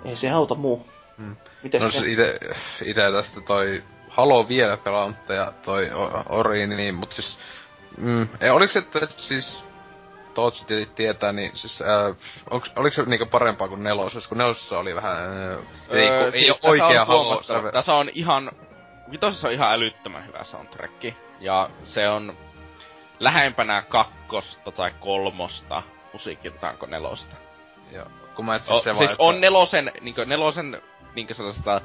[0.05, 0.87] Ei se auta muu.
[1.17, 1.35] Hmm.
[1.63, 2.39] Miten no se ite,
[2.85, 5.89] ite tästä toi Halo vielä pelaamatta ja toi
[6.29, 7.37] Ori, niin, mut siis...
[7.97, 9.65] Mm, ei, oliks että siis
[10.33, 12.15] Tootsi tietää, niin siis, äh,
[12.49, 15.59] onks, oliks se niinku parempaa kuin nelosessa, kun nelosessa oli vähän, äh,
[15.89, 17.41] ei, öö, ei siis ole oikea Halo.
[17.73, 18.51] Tässä on ihan,
[19.11, 21.03] vitosessa on ihan älyttömän hyvä soundtrack.
[21.43, 22.37] Ja se on
[23.19, 27.35] lähempänä kakkosta tai kolmosta musiikiltaan kuin nelosta.
[27.91, 28.05] Joo.
[28.35, 29.15] Kun mä o, se siis että...
[29.19, 30.81] on nelosen, niinkö, nelosen
[31.15, 31.81] niinkö sellaista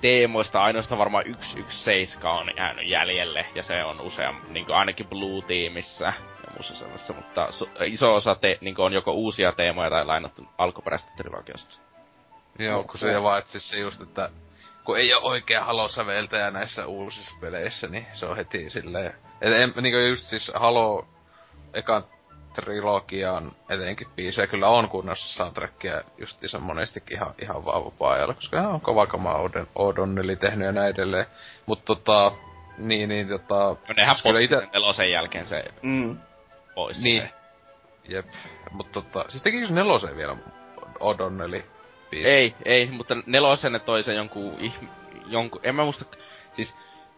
[0.00, 6.12] teemoista ainoastaan varmaan 117 on jäänyt jäljelle, ja se on usein niin ainakin Blue-tiimissä
[6.44, 10.48] ja muussa sellaisessa, mutta su- iso osa te- niin on joko uusia teemoja tai lainattu
[10.58, 11.78] alkuperäistä trilogiasta.
[12.58, 14.30] Joo, kun se vaan, että siis se just, että
[14.88, 19.14] kun ei ole oikea Halo-säveltäjä näissä uusissa peleissä, niin se on heti silleen...
[19.40, 21.06] Et en, niinku just siis Halo
[21.74, 22.04] ekan
[22.54, 28.74] trilogian etenkin biisejä kyllä on kunnossa soundtrackia justiinsa monestikin ihan, ihan vaan vapaa-ajalla, koska ihan
[28.74, 29.34] on kova kama
[29.78, 31.26] O'Donnelli tehnyt ja näin edelleen.
[31.66, 32.32] Mut tota,
[32.78, 33.76] niin, niin tota...
[33.88, 34.68] No nehän kyllä ite...
[34.72, 36.18] nelosen jälkeen se mm.
[36.74, 37.02] pois.
[37.02, 37.22] Niin.
[37.22, 37.34] Se.
[38.08, 38.26] Jep.
[38.70, 40.36] Mut tota, siis tekikö nelosen vielä
[41.00, 41.77] O'Donnelli
[42.10, 42.28] biisi.
[42.28, 44.54] Ei, ei, mutta nelosen ne toi sen jonkun,
[45.26, 46.04] jonkun, en mä muista,
[46.52, 46.76] siis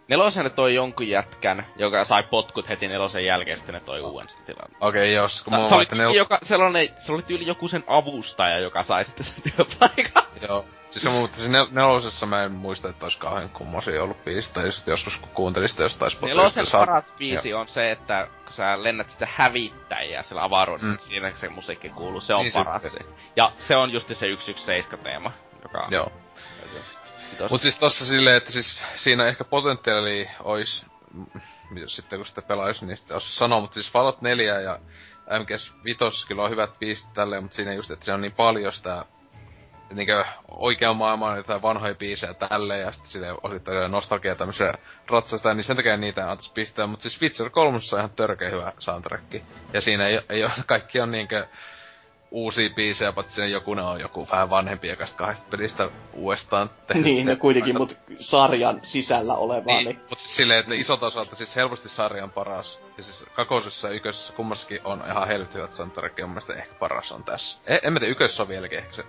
[0.09, 4.27] nelosen ne toi jonkun jätkän, joka sai potkut heti nelosen jälkeen, sitten ne toi uuden
[4.47, 4.69] tilan.
[4.81, 6.15] Okei, okay, jos, kun mulla se oli, nel...
[6.15, 10.23] joka, sellainen, se oli tyyli joku sen avustaja, joka sai sitten sen työpaikan.
[10.49, 10.65] Joo.
[10.91, 14.67] Siis on mutta nel- nelosessa mä en muista, että olisi kauhean kummosia ollut biisi, tai
[14.67, 19.11] just joskus kun kuuntelin sitä jostain Nelosen paras biisi on se, että kun sä lennät
[19.11, 20.99] sitä hävittäjiä siellä avaruudessa, mm.
[20.99, 22.83] siinä se musiikki kuuluu, se on niin paras.
[22.83, 22.99] Se.
[23.37, 25.87] Ja se on just se 117 teema, joka...
[25.91, 26.13] Joo.
[27.51, 30.87] Mut siis tossa silleen, että siis siinä ehkä potentiaali ois,
[31.87, 34.79] sitten kun sitä pelaisi, niin sitten osaa sanoa, mutta siis Fallout 4 ja
[35.39, 38.73] MGS 5 kyllä on hyvät biisit tälleen, mutta siinä just, että se on niin paljon
[38.73, 39.05] sitä
[39.91, 44.75] niinkö oikean maailman jotain vanhoja biisejä tälleen ja sitten sille osittain nostalgia tämmöisiä
[45.11, 46.87] ratsasta, niin sen takia niitä antais pistää.
[46.87, 49.35] Mutta siis Witcher 3 on ihan törkeä hyvä soundtrack.
[49.73, 51.47] Ja siinä ei, ei ole, kaikki on niinkö
[52.31, 57.03] uusia biisejä, paitsi siinä joku ne on joku vähän vanhempi ja kahdesta pelistä uudestaan tehty.
[57.03, 59.77] Niin, ne kuitenkin, mut sarjan sisällä olevaa.
[59.77, 60.01] Niin, niin.
[60.11, 62.81] mut siis silleen, että iso osalta siis helposti sarjan paras.
[62.97, 66.75] Ja siis kakosessa ja ykkösessä kummassakin on ihan helvetti hyvät soundtrack, ja mun mielestä ehkä
[66.75, 67.59] paras on tässä.
[67.67, 69.05] E, en mä tiedä, ykkössä on vieläkin ehkä se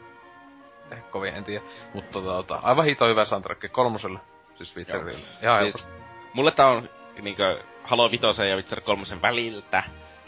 [0.91, 1.65] ehkä kovin, en tiedä.
[1.93, 4.19] Mutta tota, tota, aivan hito hyvä soundtrack kolmoselle,
[4.55, 5.27] siis Witcherille.
[5.41, 5.89] Ihan siis,
[6.33, 6.89] Mulle tää on
[7.21, 9.83] niinkö Halo Vitosen ja Witcher kolmosen väliltä.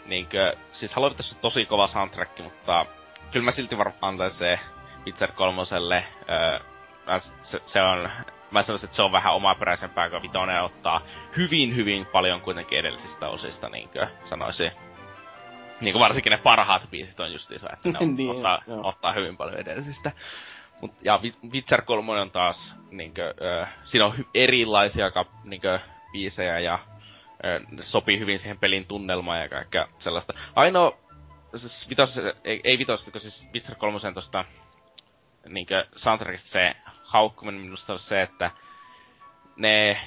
[0.06, 2.86] Niinkö, siis Halo Vitosen on tosi kova soundtrack, mutta
[3.32, 4.58] kyllä mä silti varmaan antaisin se
[5.06, 6.04] Witcher kolmoselle.
[6.30, 6.58] Öö,
[7.42, 8.10] se, se, on,
[8.50, 11.00] mä sanoisin, että se on vähän omaperäisempää, kun Vitoinen ottaa
[11.36, 14.72] hyvin, hyvin paljon kuitenkin edellisistä osista, niinkö sanoisin.
[15.80, 19.60] Niinku varsinkin ne parhaat biisit on justiinsa, että ne on, niin, ottaa, ottaa hyvin paljon
[19.60, 20.12] edellisistä.
[20.84, 21.20] Mut, ja
[21.52, 25.80] Witcher 3 on taas, niinkö, ö, siinä on hy- erilaisia kap, niinkö,
[26.12, 26.78] biisejä ja
[27.44, 30.32] ö, sopii hyvin siihen pelin tunnelmaan ja kaikkea sellaista.
[30.54, 30.98] Ainoa,
[31.56, 34.44] siis vitos, ei, ei vitos, kun siis Witcher 3 tosta
[35.48, 38.50] niinkö soundtrackista se haukkuminen minusta on se, että
[39.56, 40.00] ne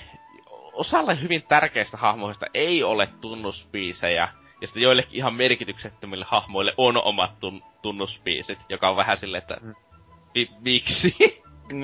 [0.73, 4.30] osalle hyvin tärkeistä hahmoista ei ole tunnuspiisejä,
[4.61, 9.57] ja sitten joillekin ihan merkityksettömille hahmoille on omat tun- tunnuspiisit, joka on vähän silleen, että
[9.61, 9.73] mm.
[10.38, 11.16] Mi- miksi?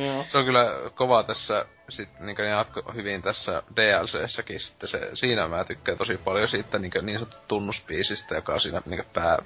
[0.05, 0.25] Joo.
[0.27, 0.65] Se on kyllä
[0.95, 6.17] kova tässä, sit niin ne jatko hyvin tässä DLCssäkin sitten se, siinä mä tykkään tosi
[6.17, 9.37] paljon siitä niin, niin sanottu tunnuspiisistä, joka on siinä niin pää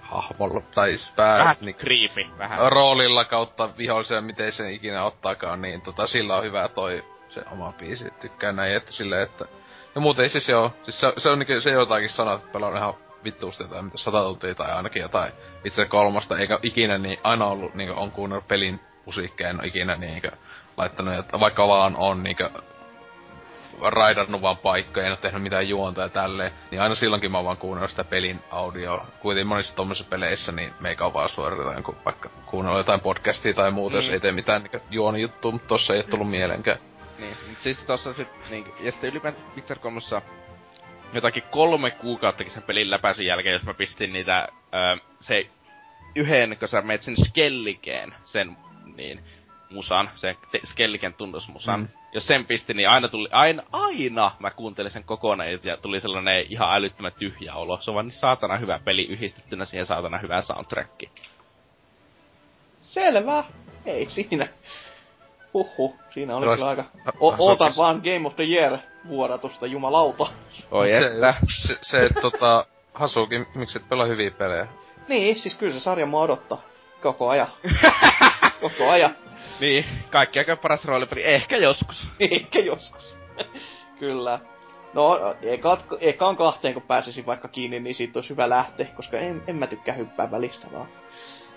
[0.00, 1.38] hahmolla, tai pää...
[1.38, 2.72] Vähän niin, creepy, vähän.
[2.72, 7.72] Roolilla kautta vihollisen, miten sen ikinä ottaakaan, niin tota, sillä on hyvä toi se oma
[7.72, 8.10] biisi.
[8.20, 9.44] Tykkään näin, että silleen, että...
[9.94, 12.94] Ja muuten siis joo, siis se, se on niinku se jotakin sanoo, että pelaan ihan
[13.24, 15.32] vittuusti jotain, mitä sata tuntia tai ainakin jotain
[15.64, 19.96] itse kolmosta, eikä ikinä niin aina ollut niinku on kuunnellut pelin musiikkeja, en ole ikinä
[19.96, 20.28] niinku
[20.76, 22.44] laittanut, että vaikka vaan on niinku
[23.82, 27.44] raidannut vaan paikkoja, en ole tehnyt mitään juonta ja tälleen, niin aina silloinkin mä oon
[27.44, 29.06] vaan kuunnellut sitä pelin audio.
[29.20, 33.70] Kuitenkin monissa tommosissa peleissä, niin meikä on vaan suoritetaan joku vaikka kuunnella jotain podcastia tai
[33.70, 34.02] muuta, mm.
[34.02, 36.78] jos ei tee mitään niin juonijuttua, mutta tossa ei ole tullut mielenkään.
[37.18, 40.00] Niin, mutta siis tossa sit, niin, ja sitten ylipäätään Witcher 3
[41.12, 45.46] jotakin kolme kuukauttakin sen pelin läpäisyn jälkeen, jos mä pistin niitä, öö, se
[46.14, 48.56] yhden, kun sä meet sen Skellikeen, sen,
[48.96, 49.20] niin,
[49.70, 51.80] musan, sen te- Skelliken tunnusmusan.
[51.80, 51.88] Mm.
[52.12, 56.46] Jos sen pisti, niin aina tuli, aina, aina mä kuuntelin sen kokonaan ja tuli sellainen
[56.48, 57.78] ihan älyttömän tyhjä olo.
[57.80, 61.10] Se on vaan niin saatana hyvä peli yhdistettynä siihen saatana hyvää soundtracki.
[62.78, 63.44] Selvä.
[63.86, 64.48] Ei siinä.
[65.54, 66.84] Huhhuh, siinä oli kyllä aika...
[67.20, 68.78] O- ootan vaan Game of the Year
[69.08, 70.26] vuodatusta, jumalauta.
[70.70, 71.34] Oi että.
[71.46, 74.66] Se, se, se tota, Hasuki, miksi et pelaa hyviä pelejä?
[75.08, 76.60] Niin, siis kyllä se sarja mua odottaa.
[77.02, 77.48] Koko ajan.
[78.60, 79.16] Koko ajan.
[79.60, 81.24] niin, kaikki aika paras roolipeli.
[81.24, 82.06] Ehkä joskus.
[82.30, 83.18] Ehkä joskus.
[83.98, 84.38] kyllä.
[84.94, 89.42] No, ekat, ekaan kahteen kun pääsisin vaikka kiinni, niin siitä olisi hyvä lähteä, koska en,
[89.46, 90.88] en mä tykkää hyppää välistä vaan.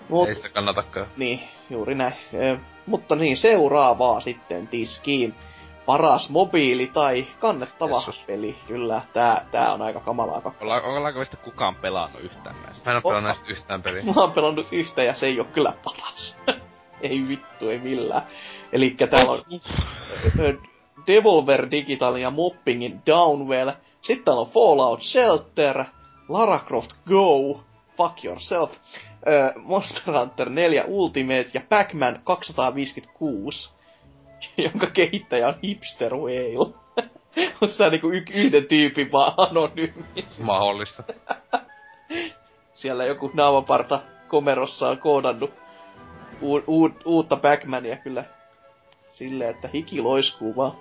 [0.08, 1.06] Mut, Ei sitä kannatakaan.
[1.16, 2.14] Niin, juuri näin.
[2.32, 2.56] E,
[2.86, 5.34] mutta niin, seuraavaa sitten tiskiin.
[5.86, 8.24] Paras mobiili tai kannettava Jesus.
[8.26, 8.58] peli.
[8.66, 12.90] Kyllä, tää, tää on aika kamalaa Olla, Ollaanko vasta kukaan pelannut yhtään näistä?
[12.90, 14.02] Mä en oo pelannut näistä yhtään peliä.
[14.02, 16.36] Mä oon pelannut yhtä ja se ei oo kyllä paras.
[17.10, 18.22] ei vittu, ei millään.
[18.72, 19.44] Elikkä täällä on
[21.06, 23.70] Devolver Digital ja Moppingin Downwell.
[24.02, 25.84] Sitten täällä on Fallout Shelter,
[26.28, 27.60] Lara Croft Go,
[27.96, 28.72] Fuck Yourself,
[29.62, 33.78] Monster Hunter 4 Ultimate ja Pac-Man 256,
[34.72, 36.74] jonka kehittäjä on Hipster Whale.
[37.60, 40.04] Onko tää niinku y- yhden tyypin vaan anonyymi?
[40.42, 41.02] Mahdollista.
[42.74, 45.52] Siellä joku naamaparta komerossa on koodannut
[46.42, 48.24] u- u- uutta Pac-Mania kyllä
[49.10, 50.72] silleen, että hiki loiskuu vaan.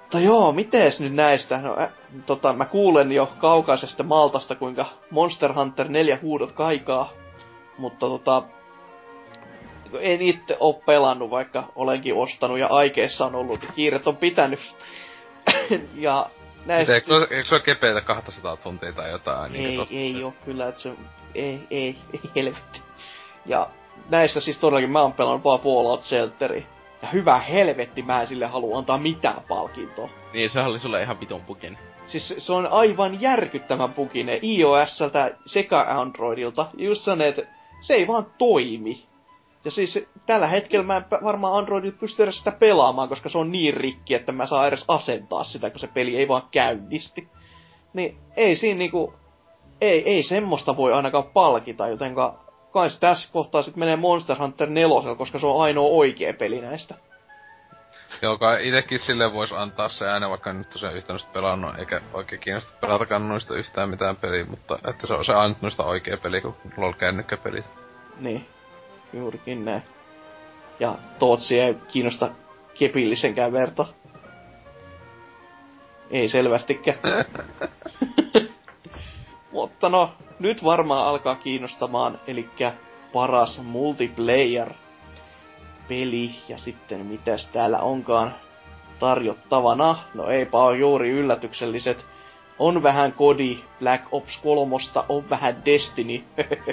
[0.00, 1.60] Mutta joo, mitees nyt näistä?
[1.60, 1.90] No, äh,
[2.26, 7.12] tota, mä kuulen jo kaukaisesta Maltasta, kuinka Monster Hunter 4 huudot kaikaa.
[7.78, 8.42] Mutta tota,
[10.00, 13.60] en itse oo pelannut, vaikka olenkin ostanut ja aikeissa on ollut.
[13.76, 14.60] Kiiret on pitänyt.
[15.94, 16.30] ja
[16.66, 16.94] näistä...
[16.94, 19.56] Eikö, se, eikö se ole kepeitä 200 tuntia tai jotain?
[19.56, 20.92] Ei, niin ei oo kyllä, että se...
[21.34, 22.80] Ei, ei, ei helvetti.
[23.46, 23.70] Ja
[24.10, 26.66] näistä siis todellakin mä oon pelannut vaan Fallout Shelteri.
[27.02, 30.10] Ja hyvä helvetti, mä en sille halua antaa mitään palkintoa.
[30.32, 31.78] Niin, se oli sulle ihan vitun pukin.
[32.06, 36.66] Siis se on aivan järkyttävän pukine iOSltä sekä Androidilta.
[36.76, 37.42] Just sellainen, että
[37.80, 39.06] se ei vaan toimi.
[39.64, 43.52] Ja siis tällä hetkellä mä en varmaan Androidilla pysty edes sitä pelaamaan, koska se on
[43.52, 47.28] niin rikki, että mä saan edes asentaa sitä, kun se peli ei vaan käynnisti.
[47.92, 49.14] Niin ei siinä niinku...
[49.80, 52.38] Ei, ei semmoista voi ainakaan palkita, jotenka
[52.70, 56.60] kai se tässä kohtaa sitten menee Monster Hunter 4, koska se on ainoa oikea peli
[56.60, 56.94] näistä.
[58.22, 62.40] Joo, kai itekin sille voisi antaa se ääne, vaikka nyt tosiaan yhtään pelannut, eikä oikein
[62.40, 66.40] kiinnosta pelatakaan noista yhtään mitään peliä, mutta että se on se ainut noista oikea peli,
[66.40, 67.64] kun lol kännykkäpelit.
[68.20, 68.46] Niin,
[69.12, 69.82] juurikin näin.
[70.80, 72.30] Ja Tootsi ei kiinnosta
[72.78, 73.86] kepillisenkään verta.
[76.10, 76.98] Ei selvästikään.
[79.52, 82.48] Mutta no, nyt varmaan alkaa kiinnostamaan, eli
[83.12, 84.72] paras multiplayer
[85.88, 88.34] peli, ja sitten mitäs täällä onkaan
[88.98, 89.98] tarjottavana.
[90.14, 92.06] No eipä ole juuri yllätykselliset.
[92.58, 94.76] On vähän Kodi, Black Ops 3,
[95.08, 96.24] on vähän Destiny,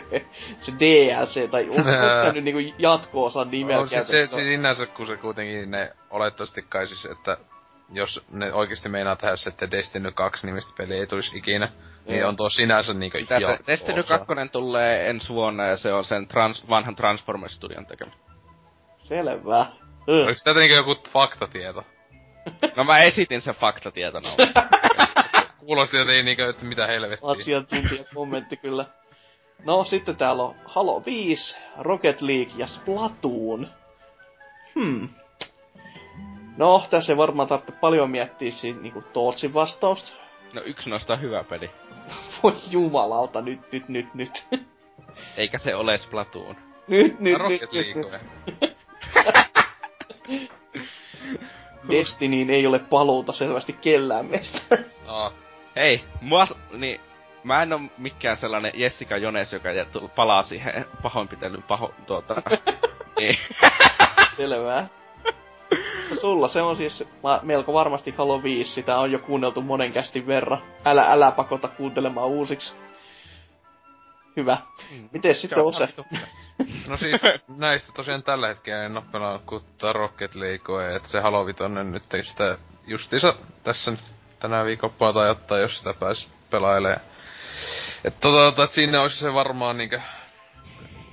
[0.64, 5.08] se DLC, tai on, onko nyt niinku jatko-osan nimellä on se, se, se sinänsä, kun
[5.08, 7.38] se kuitenkin ne olettavasti kai siis, että
[7.94, 11.72] jos ne oikeasti meinaa tehdä se, että Destiny 2 nimistä peli ei tulisi ikinä,
[12.06, 16.06] niin on tuo sinänsä niinku Mitä se Destiny 2 tulee ensi vuonna ja se on
[16.06, 18.12] sen trans, vanhan Transformers Studion tekemä.
[19.04, 19.66] Selvä.
[20.08, 21.84] Oliko tätä niinku joku faktatieto?
[22.76, 24.30] No mä esitin sen faktatietona.
[25.66, 27.30] Kuulosti jotenkin niinkö, että mitä helvettiä.
[27.30, 28.86] Asiantuntijakommentti kyllä.
[29.66, 33.68] No, sitten täällä on Halo 5, Rocket League ja Splatoon.
[34.76, 35.10] Hmm.
[36.58, 40.12] No, tässä ei varmaan tarvitse paljon miettiä siis niinku Tootsin vastausta.
[40.54, 41.72] No yksi noista on hyvä peli.
[42.44, 44.48] Voi jumalauta, nyt, nyt, nyt, nyt.
[45.38, 46.56] Eikä se ole Splatoon.
[46.88, 48.12] nyt, nyt, Rocket nyt, nyt, nyt.
[48.12, 48.76] League.
[51.92, 54.60] Destinyin ei ole paluuta selvästi kellään meistä.
[55.08, 55.34] No,
[55.76, 57.02] Hei, mua, niin,
[57.44, 59.70] mä en oo mikään sellainen Jessica Jones, joka
[60.16, 62.36] palaa siihen pahoinpitelyn paho, tuota,
[63.20, 63.38] niin.
[64.38, 64.88] Selvää.
[66.10, 69.94] No Sulla se on siis ma- melko varmasti Halo 5, sitä on jo kuunneltu monen
[69.94, 70.62] kästin verran.
[70.86, 72.76] Älä, älä pakota kuuntelemaan uusiksi.
[74.36, 74.58] Hyvä.
[75.12, 75.90] Miten sitten Ose?
[76.88, 77.22] no siis
[77.58, 79.64] näistä tosiaan tällä hetkellä en oo pelannut kuin
[79.94, 84.00] Rocket Leaguea, että se Halo Vitoinen nyt ei sitä justiinsa tässä nyt
[84.50, 87.02] tänä viikonloppuna tai ottaa, jos sitä pääs pelailemaan.
[88.04, 90.02] Että tota, tota, et siinä olisi se varmaan niinkö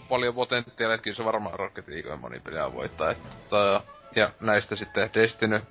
[0.08, 2.42] paljon potentiaalia, että kyllä se varmaan Rocket Leaguea moni
[2.74, 3.10] voittaa.
[3.10, 3.82] Et, tota,
[4.16, 5.62] ja näistä sitten Destiny,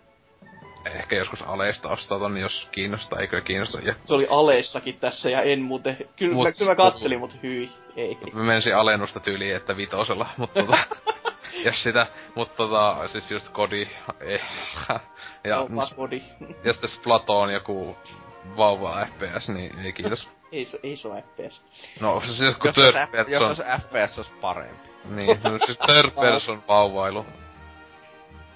[0.85, 3.79] ehkä joskus aleista ostaa ton, jos kiinnostaa, eikö kiinnosta.
[3.83, 5.97] Ja Se oli aleissakin tässä ja en muuten...
[6.15, 7.71] Kyllä, Mut- mä, kyllä mä kattelin, mutta hyi.
[7.95, 8.17] Ei.
[8.33, 10.77] Mä menisin alennusta tyyliin, että vitosella, mutta tota,
[11.65, 13.87] jos sitä, mutta tota, siis just kodi,
[14.19, 14.41] eh,
[15.43, 16.21] Ja, vaan body.
[16.63, 17.97] ja sitten Splatoon joku
[18.57, 20.29] vauva FPS, niin ei kiitos.
[20.51, 21.65] ei, se, ei se ole FPS.
[21.99, 24.89] No siis joku Jos third F- jos person, olisi FPS, olisi parempi.
[25.09, 27.25] niin, no siis third person vauvailu.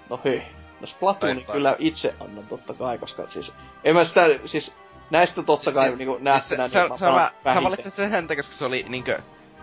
[0.09, 0.43] No hyi.
[0.81, 3.53] No Splatoonin tai- kyllä itse annan totta kai, koska siis...
[3.83, 4.75] En mä sitä, siis
[5.09, 8.27] näistä totta kai Siis- niinku Siis nähtynä, se, niin se, mä sä valitsit sen sen
[8.27, 9.19] takia, koska se oli niinkö...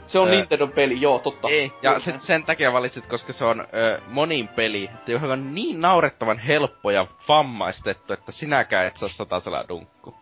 [0.06, 1.48] Se on Ää, Nintendo peli, joo, totta.
[1.48, 5.54] Ei, ja sit sen takia valitsit, koska se on ö, monin peli, että joka on
[5.54, 10.14] niin naurettavan helppo ja vammaistettu, että sinäkään et saa satasella dunkku.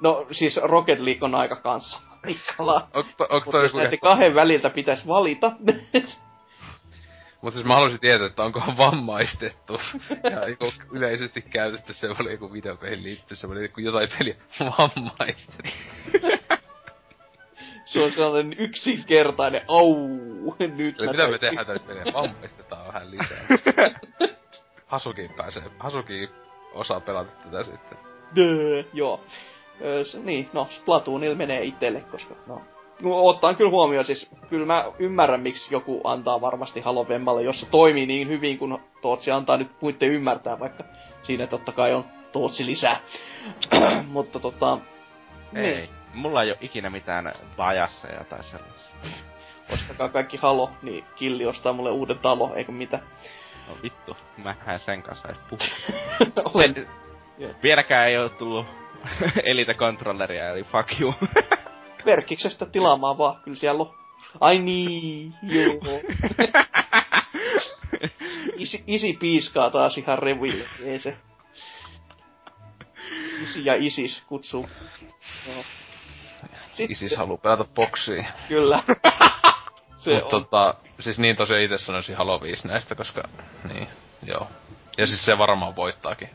[0.00, 2.00] No siis Rocket League on aika kanssa.
[2.24, 2.82] Rikkala.
[2.94, 5.52] Onks, to, onks Mutta toi joku, kahden väliltä pitäisi valita,
[7.42, 9.80] mut siis mä haluaisin tietää, että onko vammaistettu.
[10.32, 14.36] ja joku yleisesti käytetty se oli joku videopeliin liittyy, se oli joku jotain peliä
[14.78, 15.62] vammaistettu.
[17.84, 20.08] se on sellainen yksinkertainen, au,
[20.58, 22.04] nyt Eli mitä me tehdään tälle peliä?
[22.12, 23.46] Vammaistetaan vähän lisää.
[24.86, 26.30] Hasuki pääsee, Hasuki
[26.72, 27.98] osaa pelata tätä sitten.
[28.36, 29.20] Dö, joo.
[29.80, 32.62] Ö, se, niin, no, Splatoonilla menee itselle, koska no,
[33.04, 37.66] ottaen kyllä huomioon, siis kyllä mä ymmärrän, miksi joku antaa varmasti Halo Vemmalle, jos se
[37.66, 40.84] toimii niin hyvin, kun Tootsi antaa nyt muiden ymmärtää, vaikka
[41.22, 43.00] siinä totta kai on Tootsi lisää.
[44.06, 44.78] Mutta tota...
[45.54, 45.90] Ei.
[46.14, 48.94] Mulla ei oo ikinä mitään bajasseja tai sellaisia.
[49.74, 53.00] Ostakaa kaikki Halo, niin Killi ostaa mulle uuden talo, eikö mitä.
[53.68, 55.62] No vittu, mä en sen kanssa edes puhu.
[56.54, 56.88] Olen,
[57.62, 58.66] vieläkään ei oo tullut
[59.50, 61.14] Elite-kontrolleria, eli fuck you.
[62.06, 63.94] Verkkiksestä tilaamaan vaan, kyllä siellä on.
[64.40, 65.74] Ai niin, joo.
[68.56, 71.16] isi, isi piiskaa taas ihan reville, ei se.
[73.42, 74.68] Isi ja isis kutsuu.
[75.46, 75.64] Joo.
[76.66, 78.24] Sitten, Isis haluu pelata boksia.
[78.48, 78.82] Kyllä.
[79.98, 80.30] se Mut on.
[80.30, 83.22] tota, siis niin tosiaan itse sanoisin Halo 5 näistä, koska
[83.68, 83.88] niin,
[84.22, 84.48] joo.
[84.98, 86.30] Ja siis se varmaan voittaakin.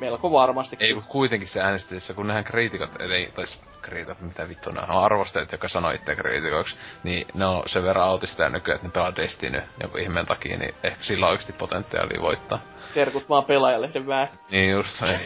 [0.00, 0.76] melko varmasti.
[0.80, 3.44] Ei kuitenkin se äänestyksessä, kun nehän kriitikot, eli, tai
[3.82, 8.08] kriitikot, mitä vittu nämä on arvostajat, jotka sanoo itse kriitikoiksi, niin ne on sen verran
[8.08, 12.22] autisteja nykyään, että ne pelaa Destiny joku ihmeen takia, niin ehkä sillä on oikeasti potentiaalia
[12.22, 12.58] voittaa.
[12.94, 14.28] Terkut vaan pelaajalehden vää.
[14.50, 15.18] Niin just, ei.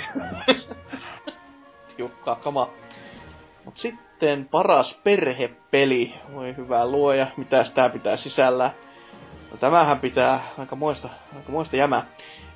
[1.99, 2.71] Jukkaa kama.
[3.65, 6.15] Mut sitten paras perhepeli.
[6.33, 8.71] Voi hyvää luoja, mitä tää pitää sisällä.
[9.51, 12.07] No tämähän pitää aika moista, aika moista jämää.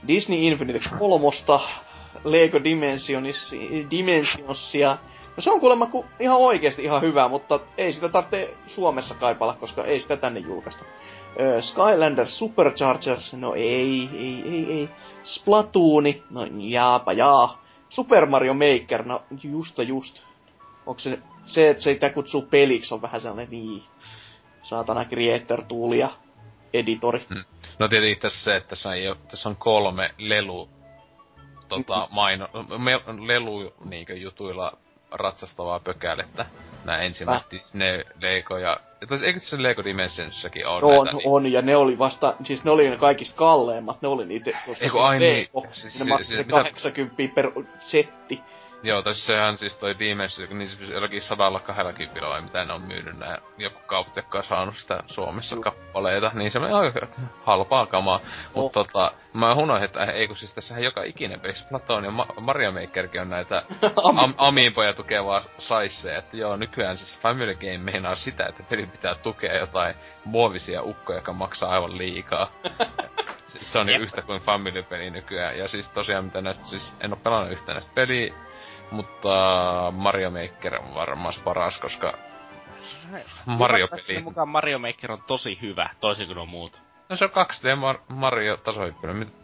[0.09, 1.61] Disney Infinite kolmosta,
[2.25, 3.55] Lego Dimensionis,
[3.91, 4.99] Dimensionsia.
[5.36, 9.57] No se on kuulemma ku, ihan oikeesti ihan hyvä, mutta ei sitä tarvitse Suomessa kaipalla,
[9.60, 10.84] koska ei sitä tänne julkaista.
[11.41, 14.89] Ö, Skylander Superchargers, no ei, ei, ei, ei.
[15.23, 17.65] Splatooni, no jaapa jaa.
[17.89, 20.23] Super Mario Maker, no justa just.
[20.86, 23.83] Onko se, se että se sitä kutsuu peliksi, on vähän sellainen niin,
[24.62, 26.09] saatana creator tool ja
[26.73, 27.26] editori.
[27.78, 30.68] No tietenkin tässä se, että tässä, ei ole, tässä on kolme lelu
[31.68, 32.92] tota, maino, me,
[33.26, 34.73] lelu niinkö jutuilla
[35.12, 36.47] ratsastavaa pökälettä.
[36.84, 38.80] Nää ensimmäiset Disney, Lego ja...
[39.08, 41.16] Tai eikö se Lego Dimensionssakin ole On, näitä?
[41.18, 44.50] niin- on, ja ne oli vasta, siis ne oli ne kaikista kalleimmat, ne oli niitä,
[44.66, 45.36] koska Eiku, ai niin.
[45.55, 48.40] Lego, Siis siis, si- ne maksoi siis se mitä- 80 per setti,
[48.82, 52.72] Joo, tässä sehän siis toi Dimensio, niin siis jollakin sadalla kahdella kympillä vai mitä ne
[52.72, 55.62] on myynyt nää, joku kaupat, jotka on saanut sitä Suomessa Joo.
[55.62, 57.06] kappaleita, niin se on aika
[57.42, 58.16] halpaa kamaa.
[58.16, 58.22] Oh.
[58.55, 62.26] Mutta tota, mä unohdin, että ei kun siis tässähän joka ikinen pelissä Platon ja Ma-
[62.41, 63.62] Mario Makerkin on näitä
[64.05, 69.15] am- amiipoja tukevaa saisseja, että joo, nykyään siis Family Game meinaa sitä, että peli pitää
[69.15, 69.94] tukea jotain
[70.25, 72.50] muovisia ukkoja, joka maksaa aivan liikaa.
[73.44, 74.02] Se- on niin Jep.
[74.02, 75.59] yhtä kuin Family-peli nykyään.
[75.59, 78.34] Ja siis tosiaan mitä näistä, siis en oo pelannut yhtä näistä peliä,
[78.91, 79.28] mutta
[79.97, 82.15] Mario Maker on varmaan se paras, koska
[83.47, 84.23] Mario-peli.
[84.23, 86.90] Mukaan Mario Maker on tosi hyvä, toisin kuin on muut.
[87.10, 89.14] No se on 2D Mar- Mario tasohyppelyä.
[89.14, 89.40] Mit-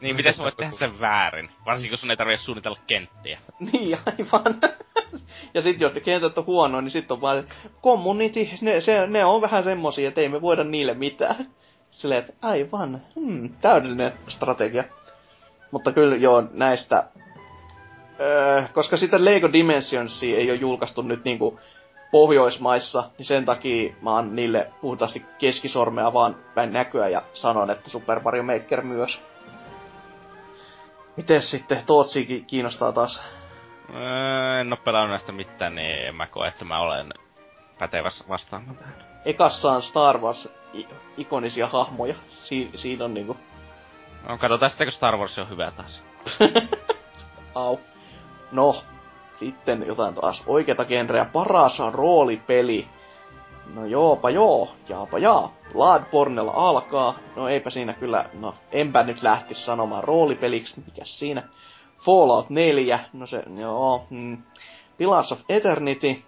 [0.00, 1.50] Niin, miten sä voit tehdä sen väärin?
[1.66, 3.40] Varsinkin, kun sun ei tarvitse suunnitella kenttiä.
[3.72, 4.60] Niin, aivan.
[5.54, 9.06] ja sit jos ne kentät on huonoja, niin sit on vaan, että community, ne, se,
[9.06, 11.50] ne on vähän semmosia, että ei me voida niille mitään.
[11.90, 14.84] Silleen, että aivan, hmm, täydellinen strategia.
[15.70, 17.04] Mutta kyllä joo, näistä...
[18.20, 21.60] Öö, koska sitä Lego Dimensionsia ei ole julkaistu nyt niinku
[22.10, 27.90] Pohjoismaissa, niin sen takia mä oon niille puhtaasti keskisormea vaan päin näköä ja sanon, että
[27.90, 29.20] Super Mario Maker myös.
[31.16, 33.22] Mites sitten Tootsikin kiinnostaa taas?
[33.94, 37.12] Öö, en oo pelannut näistä mitään, niin en mä koe, että mä olen
[37.78, 38.94] pätevässä vastaamaan tähän.
[39.24, 40.48] Ekassa on Star Wars
[41.16, 42.14] ikonisia hahmoja.
[42.30, 43.36] Si- siinä on niinku...
[44.28, 46.02] No, katsotaan sitten, kun Star Wars on hyvä taas.
[47.54, 47.78] Au.
[48.52, 48.82] No,
[49.38, 51.24] sitten jotain taas oikeata genreä.
[51.24, 52.88] Paras roolipeli.
[53.74, 55.52] No joopa joo, jaapa jaa.
[55.72, 57.14] Bloodbornella alkaa.
[57.36, 61.42] No eipä siinä kyllä, no enpä nyt lähtisi sanomaan roolipeliksi, mikä siinä.
[62.04, 64.06] Fallout 4, no se, joo.
[64.10, 64.42] Mm.
[64.96, 66.22] Pillars of Eternity,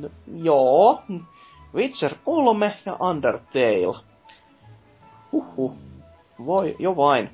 [0.00, 1.02] no, joo.
[1.74, 3.96] Witcher 3 ja Undertale.
[5.32, 5.72] Huhhuh.
[6.46, 7.30] Voi, jo vain.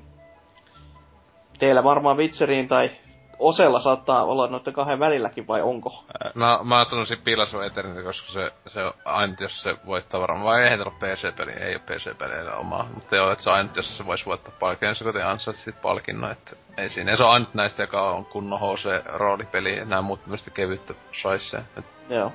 [1.59, 2.89] Teillä varmaan Witcheriin tai
[3.39, 6.03] Osella saattaa olla noiden kahden välilläkin, vai onko?
[6.35, 10.45] No, mä sanoisin Pillars of Eternity, koska se, se on ainut, jos se voittaa varmaan.
[10.45, 12.87] Vai eihän ole PC-peli, ei ole PC-peleillä omaa.
[12.93, 16.31] Mutta joo, että se on ainut, jos se voisi voittaa palkinnon, se kotiin ansaitsit palkinnon,
[16.31, 17.11] että ei siinä.
[17.11, 20.93] Ja se on ainut näistä, joka on kunnon HC-roolipeli, ja nämä muut tämmöistä kevyttä.
[21.77, 22.31] Et Joo.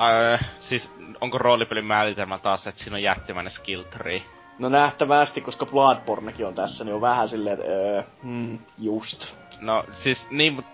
[0.00, 4.22] Öö, siis onko roolipelin määritelmä taas, että siinä on jättimäinen skill tree?
[4.58, 9.43] No nähtävästi, koska Bloodbornekin on tässä, niin on vähän silleen, että öö, hmm, just.
[9.60, 10.64] No siis niin, mut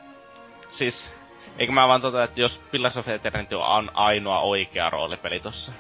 [0.70, 1.10] siis
[1.59, 5.73] eikö mä vaan tota, että jos Pillars of Eternity on ainoa oikea roolipeli tossa.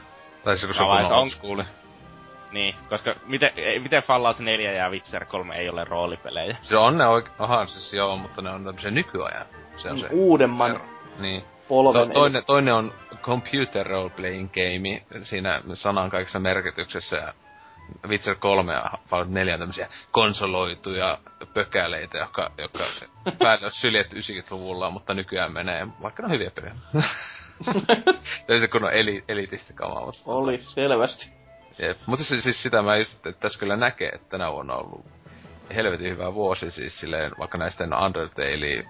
[0.44, 1.62] Tai se, kun se on on- old school.
[2.52, 6.56] Niin, koska miten, ei- miten Fallout 4 ja Witcher 3 ei ole roolipelejä?
[6.62, 7.30] Se on ne oike...
[7.38, 9.46] Aha, siis joo, mutta ne on tämmöisiä nykyajan.
[9.76, 10.08] Se on se.
[10.10, 10.80] Uudemman ero.
[11.18, 11.44] Niin.
[11.68, 12.08] polven.
[12.08, 17.32] To, toinen, toinen on computer role playing game siinä sanan kaikessa merkityksessä ja
[18.08, 21.18] Witcher 3 ja Fallout 4 on tämmösiä konsoloituja
[21.54, 22.84] pökäleitä, jotka, jotka
[23.38, 26.74] päälle on syljetty 90-luvulla, mutta nykyään menee, vaikka ne on hyviä pelejä.
[28.60, 30.20] Se kun on eli, elitistä kamaa, mutta...
[30.24, 31.26] Oli, selvästi.
[31.78, 31.98] Jep.
[32.06, 35.06] Mutta siis, siis sitä mä just, että tässä kyllä näkee, että tänä vuonna on ollut
[35.74, 38.84] helvetin hyvä vuosi siis silleen, vaikka näistä Undertale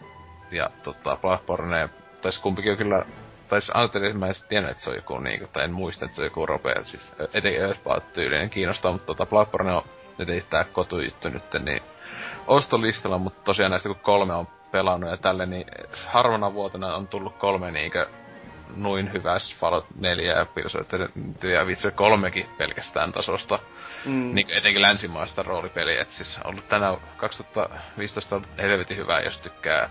[0.50, 1.88] ja tota, Bloodborne,
[2.22, 3.04] tai siis kumpikin on kyllä,
[3.50, 6.14] tai siis Undertale mä en tiennyt, että se on joku niinku, tai en muista, että
[6.14, 9.82] se on joku ropea, siis etenkin Earthbound-tyylinen kiinnostaa, mutta tota, Bloodborne on
[10.18, 11.82] etenkin tää kotujuttu nyt, niin
[12.46, 15.66] ostolistalla, mutta tosiaan näistä kun kolme on pelannut ja tälle, niin
[16.06, 18.06] harvana vuotena on tullut kolme niinkö
[18.76, 20.46] noin hyvä Fallout 4 ja
[20.80, 23.58] Eternity ja Witcher 3 pelkästään tasosta.
[24.04, 24.34] Mm.
[24.34, 29.90] Niin etenkin länsimaista roolipeliä, et siis ollut tänä 2015 on helvetin hyvä, jos tykkää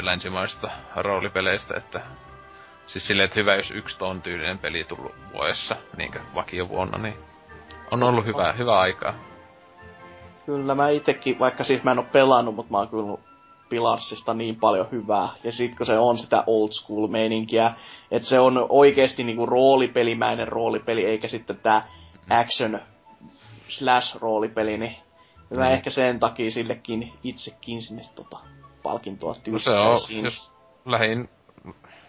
[0.00, 2.00] länsimaista roolipeleistä, että
[2.92, 7.14] siis silleen, että hyvä, jos yksi ton tyylinen peli tullut vuodessa, niinkö vakio vuonna, niin
[7.90, 9.14] on ollut hyvä, hyvä aikaa.
[10.46, 13.18] Kyllä mä itekin, vaikka siis mä en oo pelannut, mutta mä oon kyllä
[13.68, 15.28] Pilarsista niin paljon hyvää.
[15.44, 17.72] Ja sit kun se on sitä old school meininkiä,
[18.10, 21.82] että se on oikeesti niinku roolipelimäinen roolipeli, eikä sitten tää
[22.30, 22.80] action
[23.68, 24.96] slash roolipeli, niin
[25.56, 25.72] mä Mm.
[25.72, 28.38] ehkä sen takia sillekin itsekin sinne tota
[28.82, 30.54] palkintoa No se on, jos
[30.84, 31.28] lähin,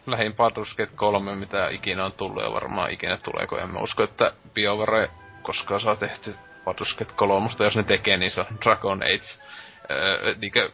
[0.06, 3.80] lähin Baldur's Gate 3, mitä ikinä on tullut ja varmaan ikinä tulee, kun en mä
[3.80, 5.10] usko, että BioWare
[5.42, 6.36] koskaan saa tehty
[6.70, 9.44] Baldur's Gate 3, jos ne tekee, niin se on Dragon Age,
[9.92, 10.72] öö, niinkö,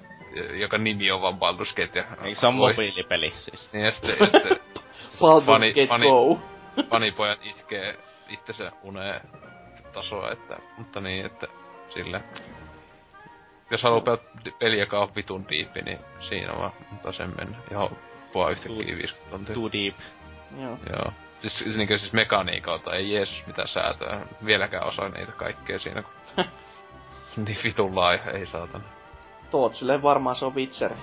[0.53, 1.99] joka nimi on vaan Baldur's Gate.
[1.99, 3.69] Ja Eikö se on mobiilipeli siis?
[3.73, 4.57] Niin ja sitten, ja sitten
[5.21, 6.39] Baldur's fani- Gate fani- Go.
[6.91, 7.97] fanipojat itkee
[8.29, 9.21] itsensä uneen
[9.93, 11.47] tasoa, että, mutta niin, että
[11.89, 12.23] sille.
[13.71, 17.57] Jos haluaa pelata di- peli, joka on vitun diippi, niin siinä vaan mutta sen mennä.
[17.71, 17.97] Johon
[18.37, 19.55] puhua yhtäkkiä 50 tontia.
[19.55, 19.95] Too deep.
[20.61, 20.79] Joo.
[20.89, 21.13] Joo.
[21.39, 24.21] Siis, siis, niin siis mekaniikalta ei Jeesus mitä säätöä.
[24.45, 26.13] Vieläkään osaa niitä kaikkea siinä, kun...
[27.45, 28.83] niin vitun laaja, ei saatana.
[29.51, 30.93] Tootsille varmaan se on Witcher.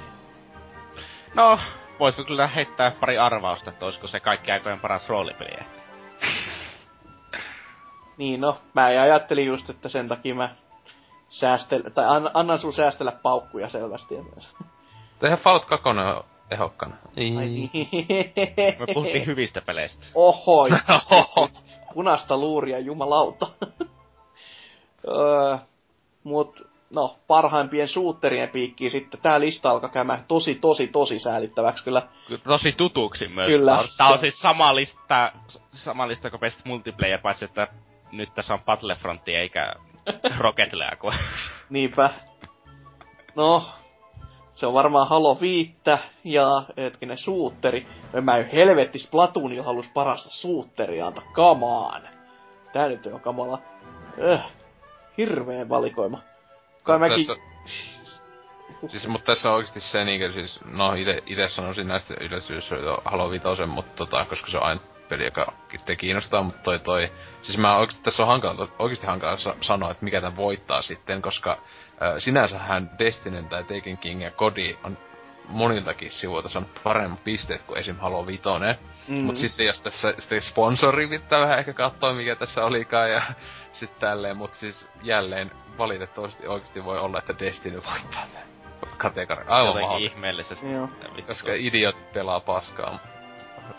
[1.34, 1.60] No,
[2.00, 5.56] voisiko kyllä heittää pari arvausta, että olisiko se kaikki aikojen paras roolipeli.
[8.16, 10.48] Niin no, mä ajattelin just, että sen takia mä
[11.28, 11.82] säästel...
[11.94, 14.14] tai an, annan sun säästellä paukkuja selvästi.
[15.22, 16.96] Eihän Fallout 2 on ehokkana.
[17.16, 17.70] Ai niin.
[18.78, 20.06] Me puhuttiin hyvistä peleistä.
[20.14, 20.68] Oho,
[21.94, 23.46] punasta luuria, jumalauta.
[25.08, 25.56] öö,
[26.24, 32.02] mut, no, parhaimpien suutterien piikkiin sitten tää lista alkaa käymään tosi, tosi, tosi säälittäväksi kyllä.
[32.26, 33.46] Kyllä tosi tutuksi myös.
[33.46, 33.84] Kyllä.
[33.96, 35.32] Tää on siis sama lista,
[35.72, 37.68] sama lista kuin Best Multiplayer, paitsi että
[38.12, 39.74] nyt tässä on Battlefronti eikä
[40.38, 41.14] Rocket League.
[41.70, 42.10] Niinpä.
[43.34, 43.62] No,
[44.54, 45.74] se on varmaan Halo 5
[46.24, 47.86] ja hetkinen suutteri.
[48.20, 51.22] Mä en helvetti Splatoonilla halus parasta suutteria anta.
[51.32, 52.02] Come on.
[52.72, 53.58] Tää nyt on kamala.
[54.22, 54.40] Öh,
[55.18, 56.18] hirveen valikoima.
[56.82, 57.26] Kai mäkin...
[57.26, 57.42] Tässä,
[58.88, 63.30] siis, mutta tässä on oikeasti se niinkö siis, no ite, ite sanoisin näistä yleisyydestä Halo
[63.30, 67.12] 5, mutta tota, koska se on aina peli, joka itse kiinnostaa, mutta toi toi...
[67.42, 71.22] Siis mä oikeesti, tässä on hankala, oikeesti hankala sa- sanoa, että mikä tämän voittaa sitten,
[71.22, 71.58] koska
[72.18, 74.98] sinänsähän Destiny tai Taken King ja Kodi on
[75.48, 77.96] moniltakin sivuilta saanut paremmat pisteet kuin esim.
[77.96, 78.42] Halo 5.
[79.08, 79.14] Mm.
[79.14, 83.22] Mut sitten jos tässä sitten sponsori pitää vähän ehkä katsoa mikä tässä olikaan ja
[83.72, 88.48] sitten tälleen, mut siis jälleen valitettavasti oikeasti voi olla, että Destiny voittaa tämän
[88.96, 89.44] kategoria.
[89.48, 90.72] Aivan Jotenkin ihmeellisesti.
[90.72, 90.88] Joo,
[91.26, 92.98] Koska idiot pelaa paskaa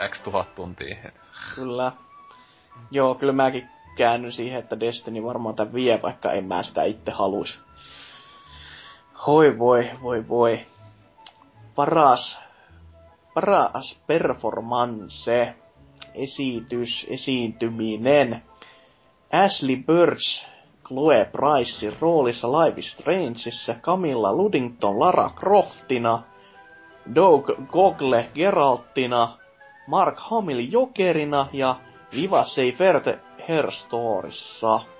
[0.09, 0.95] x tuhat tuntia.
[1.55, 1.91] kyllä.
[2.91, 7.11] Joo, kyllä mäkin käännyn siihen, että Destiny varmaan tän vie, vaikka en mä sitä itse
[7.11, 7.64] haluis.
[9.15, 10.65] Hoi voi, voi voi.
[11.75, 12.39] Paras,
[13.33, 15.55] paras performance,
[16.13, 18.43] esitys, esiintyminen.
[19.31, 20.45] Ashley Burch,
[20.87, 26.23] Chloe Pricein roolissa Life is Strangeissa, Camilla Ludington Lara Croftina,
[27.15, 29.37] Doug Gogle Geraltina,
[29.87, 31.75] Mark Hamill Jokerina ja
[32.11, 33.05] Viva Seifert
[33.47, 34.94] Herstorissa.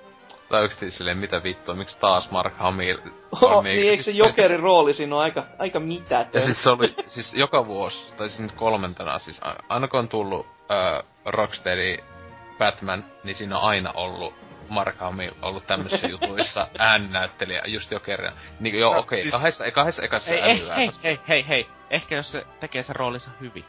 [0.50, 2.98] Tai oikeesti silleen, mitä vittua, miksi taas Mark Hamill
[3.32, 6.30] Oh, on niin, eikö se Jokerin rooli siinä on aika, aika mitätön?
[6.34, 10.08] Ja siis se oli, siis joka vuosi, tai siis nyt kolmentena, siis aina kun on
[10.10, 11.98] tullut äh, Rocksteady
[12.58, 14.34] Batman, niin siinä on aina ollut
[14.70, 18.34] Mark Hamill ollut tämmöisissä jutuissa ääninäyttelijä, just Jokerina.
[18.60, 20.42] Niin joo, No, okei, okay, siis- kahdessa, kahdessa ekassa Hei,
[20.76, 21.68] hei, hei, hei, hei.
[21.90, 23.66] Ehkä jos se tekee sen roolinsa hyvin.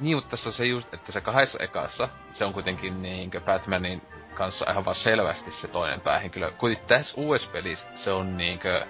[0.00, 4.02] Niin, mutta tässä on se just, että se kahdessa ekassa, se on kuitenkin niinkö Batmanin
[4.38, 6.50] kanssa ihan vaan selvästi se toinen päähenkilö.
[6.50, 8.86] Kuitenkin tässä uudessa pelissä se on niinkö...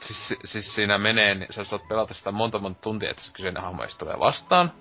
[0.00, 3.62] Siis, siis siinä menee, niin sä saat pelata sitä monta monta tuntia, että se kyseinen
[3.62, 4.72] hahmo tulee vastaan.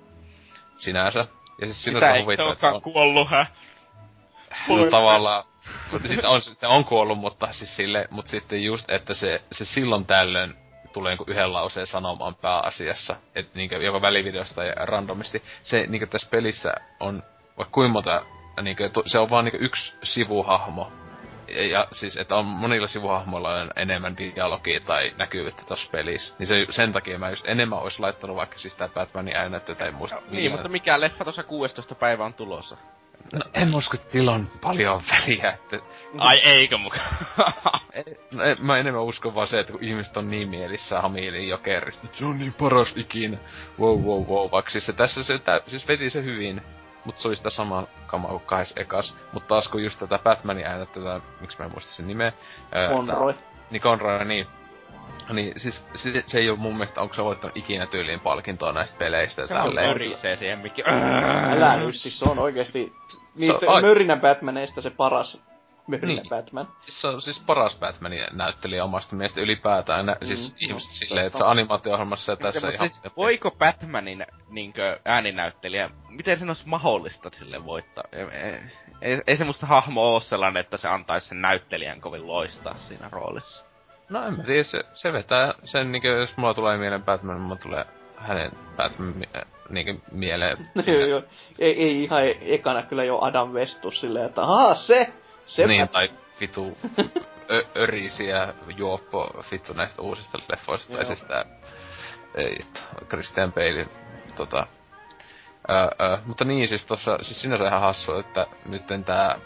[0.78, 1.28] Sinänsä.
[1.62, 3.46] Ja siis Sitä on se huvittaa, että se on kuollut, hä?
[4.70, 5.44] no, tavallaan...
[6.08, 10.06] siis on, se on kuollut, mutta siis sille, mutta sitten just, että se, se silloin
[10.06, 10.56] tällöin
[10.94, 15.44] tulee niinku yhden lauseen sanomaan pääasiassa, että niinku joko välivideosta tai randomisti.
[15.64, 17.24] Se niinku tässä pelissä on
[17.58, 18.26] vaikka kuinka monta,
[18.62, 20.92] niinku, tu- se on vaan niinku yksi sivuhahmo.
[21.72, 26.36] Ja, siis, että on monilla sivuhahmoilla on enemmän dialogia tai näkyvyyttä tässä pelissä.
[26.40, 29.92] Niin se, sen takia mä just enemmän olisi laittanut vaikka siis tää Batmanin äänettä tai
[29.92, 30.22] muista.
[30.30, 32.78] Niin, mutta mikä leffa tuossa 16 päivä on tulossa?
[33.34, 35.80] No, en usko, että sillä on paljon väliä, että
[36.18, 37.00] Ai eikö muka?
[37.94, 41.50] Ei, no, en- mä enemmän uskon vaan se, että kun ihmiset on niin mielissään Hamiilin
[41.50, 43.38] jokerista, että se on niin paras ikinä.
[43.80, 44.52] Wow, wow, wow.
[44.52, 46.62] Vaikka siis se tässä se, tä, siis veti se hyvin.
[47.06, 49.16] Mutta se oli sitä samaa kamaa kuin kahdessa ekas.
[49.32, 52.34] Mutta taas kun just tätä Batmanin äänettä, tätä, miksi mä en muista sen nimeä.
[52.72, 53.34] ää, Conroy.
[53.72, 54.48] Niin Conroy, niin.
[55.34, 58.98] Niin siis se, se ei ole mun mielestä, onko se voittanut ikinä tyyliin palkintoa näistä
[58.98, 59.88] peleistä ja Se on tälleen.
[59.88, 60.84] mörisee siihen mikki.
[61.52, 62.94] Älä nyt, siis se on oikeesti
[63.36, 65.42] niitä ai- Mörinän Batmaneista se paras
[65.88, 66.30] Mörinän Niin.
[66.30, 66.68] Batman.
[66.88, 70.06] Se on siis paras Batmanin näyttelijä omasta mielestä ylipäätään.
[70.06, 71.52] Nä, siis Mm, ihmiset no, silleen, että se totta.
[71.52, 72.90] animaatio-ohjelmassa ja tässä ihan...
[72.90, 78.04] siis, voiko Batmanin niinkö ääninäyttelijä, miten sen olisi mahdollista sille voittaa?
[78.12, 78.26] Ei,
[79.02, 83.10] ei, ei se musta hahmo oo sellainen, että se antaisi sen näyttelijän kovin loistaa siinä
[83.12, 83.66] roolissa.
[84.10, 87.56] No en mä tiedä, se, se vetää sen niinkö, jos mulla tulee mieleen Batman, mulla
[87.56, 87.86] tulee
[88.18, 89.30] hänen Batman mi-
[89.70, 90.58] niinkö mieleen.
[90.88, 91.22] Joo, joo.
[91.60, 95.14] Ei, ei ihan e- ekana kyllä jo Adam Westus silleen, että ahaa se!
[95.46, 96.10] Se niin, tai
[96.42, 96.78] vitu
[97.52, 101.06] ö, örisiä juoppo vittu näistä uusista leffoista, tai Joo.
[101.16, 101.46] siis tää,
[102.36, 102.60] ei,
[103.10, 103.88] Christian Bale,
[104.36, 104.68] tota,
[105.70, 109.40] Öö, öö, mutta niin, siis tossa, siis sinänsä ihan hassu, että nyt tää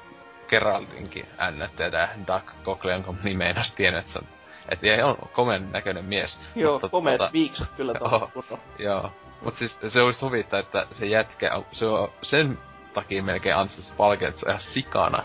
[0.47, 4.27] Geraldinkin ännättäjä, tää Doug Cogley, jonka nimeä en ois tiennyt, että se on,
[4.69, 6.39] et ei on komen näköinen mies.
[6.55, 8.09] Joo, mutta komeet tota- viiksut kyllä Joo.
[8.09, 8.63] tuohon kunnolla.
[8.79, 9.11] Joo.
[9.41, 12.57] Mut siis se olisi huvittaa, että se jätkä, on- se on sen
[12.93, 15.23] takia melkein ansaitsisi palkinnon, että se on ihan sikana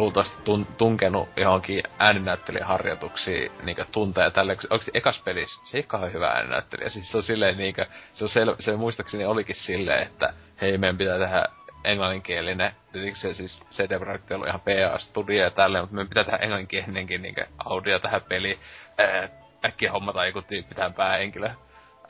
[0.00, 6.12] luultavasti tun, tunkenut johonkin ääninäyttelijäharjoituksiin niinku tunteja tälle, kun oikeesti ekas pelissä se ei kauhean
[6.12, 6.88] hyvä ääninäyttelijä.
[6.88, 7.82] Siis se on silleen niinku,
[8.14, 11.44] se, on sel, se muistaakseni olikin silleen, että hei meidän pitää tehdä
[11.84, 12.72] englanninkielinen.
[12.92, 17.22] Tietenkin se siis CD Projekt on ihan PA-studio ja tälleen, mutta meidän pitää tehdä englanninkielinenkin
[17.22, 18.58] niinku audio tähän peliin.
[18.98, 19.28] Ää,
[19.64, 21.50] äkkiä hommata joku tyyppi tähän päähenkilö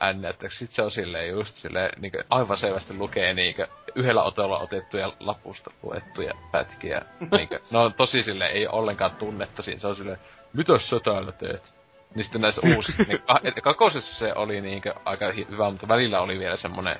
[0.01, 0.57] äännettäjäksi.
[0.57, 3.65] Sitten se on silleen just silleen, niinku aivan selvästi lukee niinku
[3.95, 7.01] yhdellä otolla otettuja lapusta luettuja pätkiä.
[7.37, 9.79] niinku, no tosi sille ei ollenkaan tunnetta siinä.
[9.79, 10.19] Se on silleen,
[10.53, 11.73] mitä sä täällä teet?
[12.15, 16.57] Niin sitten näissä uusissa, niin kakosessa se oli niinku aika hyvä, mutta välillä oli vielä
[16.57, 16.99] semmonen,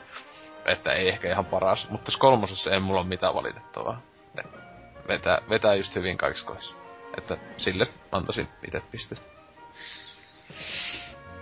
[0.65, 1.89] että ei ehkä ihan paras.
[1.89, 4.01] Mutta tässä kolmosessa ei mulla ole mitään valitettavaa.
[4.38, 4.47] Et
[5.07, 6.75] vetää, vetää just hyvin kaikissa kohdissa.
[7.17, 9.31] Että sille antaisin itse pistet.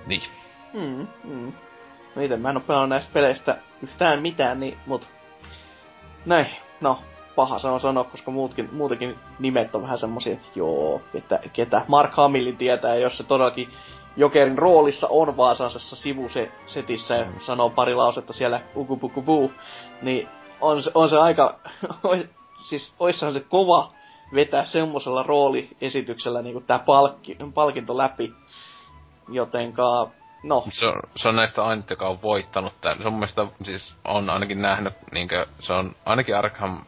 [0.05, 0.21] Niin.
[0.73, 1.53] Mm, mm.
[2.15, 5.09] No mä en oo pelannut näistä peleistä yhtään mitään, niin mut...
[6.25, 6.47] Näin,
[6.81, 6.99] no,
[7.35, 11.85] paha se on sanoa, koska muutkin, muutenkin nimet on vähän semmosia, että joo, että ketä
[11.87, 13.69] Mark Hamillin tietää, jos se todellakin
[14.17, 19.51] Jokerin roolissa on vaasasessa sivusetissä ja sanoo pari lausetta siellä ukupukubuu,
[20.01, 20.27] niin
[20.61, 21.59] on se, on se aika,
[22.69, 23.91] siis oissahan se kova
[24.33, 28.33] vetää semmosella rooliesityksellä niin tää palkki, palkinto läpi.
[29.31, 30.11] Jotenka
[30.43, 30.63] No.
[30.71, 33.01] Se on, se on näistä ainut, joka on voittanut täällä.
[33.01, 36.85] Se on mun mielestä, siis on ainakin nähnyt, niinkö, se on ainakin Arkham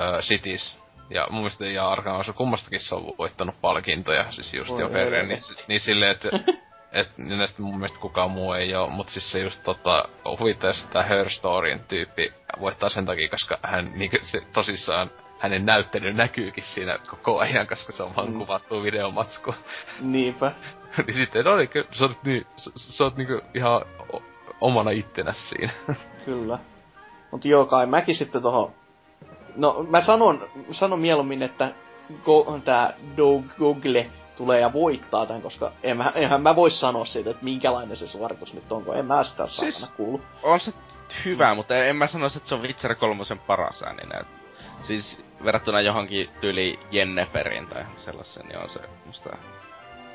[0.00, 0.78] äh, Cities.
[1.10, 5.26] Ja mun mielestä ja Arkham on kummastakin se on voittanut palkintoja, siis just jo Ferre,
[5.26, 6.28] niin, niin silleen, että
[7.00, 10.08] et näistä mun mielestä kukaan muu ei oo, mutta siis se just tota,
[10.38, 15.66] huvittaa, jos tää Her Storyn tyyppi voittaa sen takia, koska hän niinku se tosissaan hänen
[15.66, 18.38] näyttely näkyykin siinä koko ajan, koska se on vaan mm.
[18.38, 19.54] kuvattu videomatsku.
[20.00, 20.52] Niinpä.
[21.06, 23.82] niin sitten, no niin, sä oot, niin, sä, sä oot niinku ihan
[24.60, 25.72] omana ittenä siinä.
[26.24, 26.58] Kyllä.
[27.30, 28.72] Mut joo, kai mäkin sitten tohon...
[29.56, 31.72] No, mä sanon, sanon mieluummin, että
[32.24, 32.94] go, tää
[33.58, 37.96] Google tulee ja voittaa tämän, koska en mä, enhän mä voi sanoa siitä, että minkälainen
[37.96, 40.20] se suoritus nyt on, kun en mä sitä siis, kuulu.
[40.42, 40.72] On se
[41.24, 44.26] hyvä, mutta en mä sanoisi, että se on Witcher 3 paras ääninen.
[44.82, 49.36] Siis verrattuna johonkin tyyli Jenneferin tai sellaisen, niin on se musta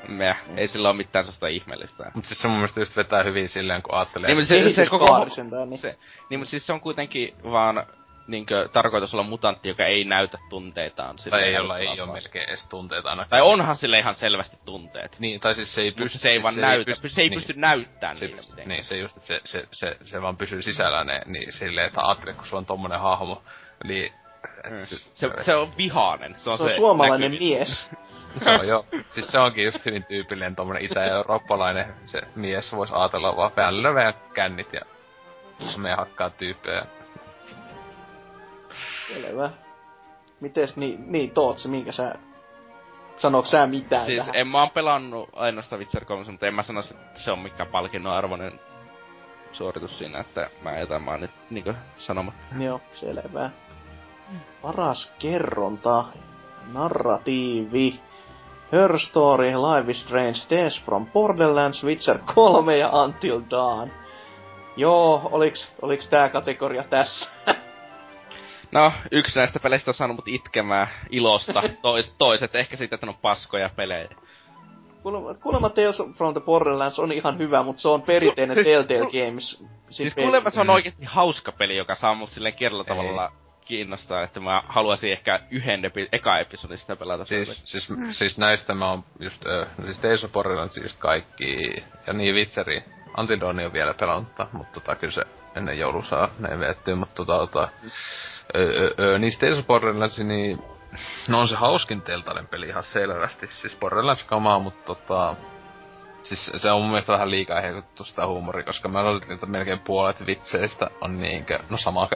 [0.08, 2.10] meh, ei sillä ole mitään sellaista ihmeellistä.
[2.14, 4.34] Mut siis se mun mielestä just vetää hyvin silleen, kun ajattelee...
[4.34, 5.26] Niin, se, se, se, koko...
[5.66, 5.78] Niin.
[5.78, 5.98] Se,
[6.30, 7.86] niin, mutta siis se on kuitenkin vaan
[8.26, 11.16] niinkö, tarkoitus olla mutantti, joka ei näytä tunteitaan.
[11.30, 13.30] Tai ei olla, ei ole melkein edes tunteita ainakaan.
[13.30, 15.16] Tai onhan sille ihan selvästi tunteet.
[15.18, 16.18] Niin, tai siis se ei pysty...
[16.18, 18.40] se ei siis vaan se näytä, ei pysty, se ei niin, pysty näyttämään se, niille
[18.40, 18.68] mitenkään.
[18.68, 22.00] Niin, se just, että se, se, se, se vaan pysyy sisällä ne, niin silleen, että
[22.00, 23.42] ajattele, kun sulla on tommonen hahmo,
[23.84, 24.12] niin
[24.84, 26.34] se, se, se on vihainen.
[26.38, 27.48] Se on, se on se suomalainen näkyy.
[27.48, 27.90] mies.
[28.36, 28.86] se on jo.
[29.10, 34.14] Siis se onkin just hyvin tyypillinen tommonen itä-eurooppalainen se mies vois ajatella vaan päällä vähän
[34.34, 34.80] kännit ja
[35.76, 36.84] me hakkaa tyyppejä.
[39.08, 39.50] Selvä.
[40.40, 42.14] Mites niin, niin Tootsi, minkä sä...
[43.16, 44.36] Sanooko sä mitään Siis tähän?
[44.36, 47.68] en mä oon pelannut ainoastaan Witcher 3, mutta en mä sano, että se on mikään
[47.68, 48.60] palkinnon arvoinen
[49.52, 52.36] suoritus siinä, että mä jätän vaan nyt niinkö sanomaan.
[52.58, 53.50] Joo, selvä.
[54.62, 56.04] Paras kerronta,
[56.72, 58.00] narratiivi,
[58.72, 63.90] Her Story, Life is Strange, Tales from Borderlands, Witcher 3 ja Until Dawn.
[64.76, 67.30] Joo, oliks, oliks tää kategoria tässä?
[68.72, 71.62] No, yksi näistä peleistä on saanut mut itkemään ilosta.
[71.82, 74.08] Tois, toiset ehkä sitten, että on paskoja pelejä.
[75.02, 79.26] Kuulemma, kuulemma Tales from the Borderlands on ihan hyvä, mutta se on perinteinen siis, Telltale
[79.26, 79.64] Games.
[79.90, 83.32] Siis kuulemma se on oikeasti hauska peli, joka saa mut silleen kerralla tavalla
[83.72, 87.24] kiinnostaa, että mä haluaisin ehkä yhden epi- eka episodista pelata.
[87.24, 91.56] Siis, siis, siis, näistä mä oon just, äh, siis Tales of Borderlands just kaikki,
[92.06, 92.84] ja niin Witcheri.
[93.16, 95.22] Antidoni on vielä pelannut, mutta tota, kyllä se
[95.56, 97.68] ennen joulua saa näin vettyä, mutta tota, tota
[98.56, 100.58] öö, öö, niin Tales of Borderlands, niin
[101.28, 103.46] no on se hauskin teltaren peli ihan selvästi.
[103.46, 105.36] Siis Borderlands kamaa, mutta tota,
[106.22, 109.78] Siis se on mun mielestä vähän liikaa ehdotettu sitä huumoria, koska mä luulen, että melkein
[109.78, 112.08] puolet vitseistä on niinkö, no sama,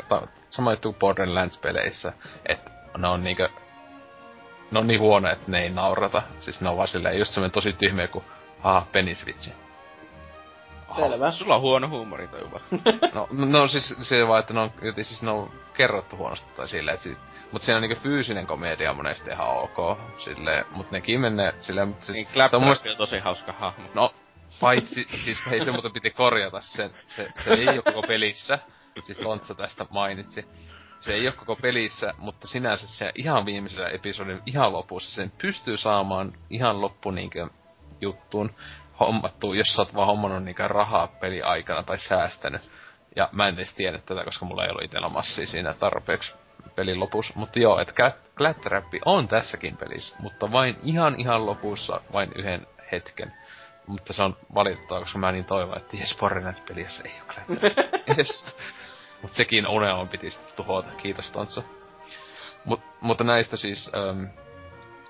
[0.50, 2.12] sama juttu kuin Borderlands-peleissä,
[2.46, 3.48] että ne on niinkö,
[4.70, 6.22] ne on niin huono, että ne ei naurata.
[6.40, 8.24] Siis ne on vaan silleen just semmoinen tosi tyhmiä kuin,
[8.60, 9.52] haha, penisvitsi.
[10.96, 11.30] Selvä.
[11.30, 12.50] Sulla on huono huumorintaju
[13.14, 16.94] no, no siis se vaan, että ne on, siis ne on kerrottu huonosti tai silleen,
[16.94, 17.08] että
[17.52, 22.02] Mut siinä on niinku fyysinen komedia monesti ihan ok, sille, mut nekin menee sille, mut
[22.02, 22.16] siis...
[22.16, 22.94] Niin, Claptrap on, musta...
[22.96, 23.84] tosi hauska hahmo.
[23.94, 24.14] No,
[24.60, 28.58] paitsi, siis hei se muuten piti korjata sen, se, se ei oo koko pelissä,
[29.04, 30.46] siis Lontsa tästä mainitsi.
[31.00, 35.76] Se ei oo koko pelissä, mutta sinänsä se ihan viimeisellä episodin ihan lopussa sen pystyy
[35.76, 37.48] saamaan ihan loppu niinkö
[38.00, 38.54] juttuun
[39.00, 42.70] hommattu, jos sä oot vaan hommannut niinkö rahaa peli aikana tai säästänyt.
[43.16, 46.32] Ja mä en edes tiedä tätä, koska mulla ei ollut itellä massia siinä tarpeeksi
[46.76, 47.32] pelin lopussa.
[47.36, 53.32] Mutta joo, että Claptrappi on tässäkin pelissä, mutta vain ihan ihan lopussa vain yhden hetken.
[53.86, 56.16] Mutta se on valitettavaa, koska mä niin toivon, että jes
[56.68, 58.12] pelissä ei ole Claptrappi.
[58.18, 58.46] yes.
[59.22, 61.62] Mut sekin unelma piti sitten tuhota, kiitos Tontsa.
[62.64, 64.24] Mut, mutta näistä siis, ähm,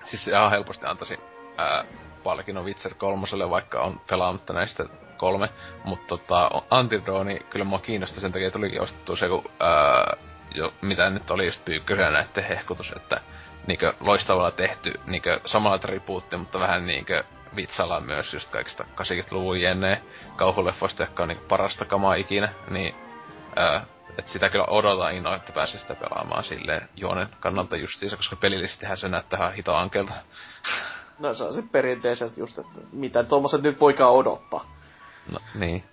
[0.05, 1.19] siis ihan helposti antaisin
[1.59, 1.87] äh,
[2.23, 4.85] palkinnon Witcher kolmoselle, vaikka on pelaamatta näistä
[5.17, 5.49] kolme.
[5.83, 10.17] Mutta tota, Antidroni kyllä mua kiinnostaa sen takia tulikin ostettu se, kun ää,
[10.55, 13.21] jo, mitä nyt oli just pyykkösenä näette hehkutus, että
[13.67, 17.23] niinkö loistavalla tehty niinkö samalla tribuutti, mutta vähän niinkö
[17.55, 20.01] vitsalla myös just kaikista 80-luvun jenneen
[20.35, 22.95] kauhuleffoista, jotka on niinku parasta kamaa ikinä, niin
[23.55, 23.85] ää,
[24.19, 28.97] et sitä kyllä odotan innoa, että pääsee sitä pelaamaan silleen juonen kannalta justiinsa, koska pelillisestihän
[28.97, 30.13] se näyttää ihan hito ankelta.
[31.19, 34.77] No se on se perinteiset just, että mitä tuommoiset nyt voikaan odottaa.
[35.31, 35.83] No, niin.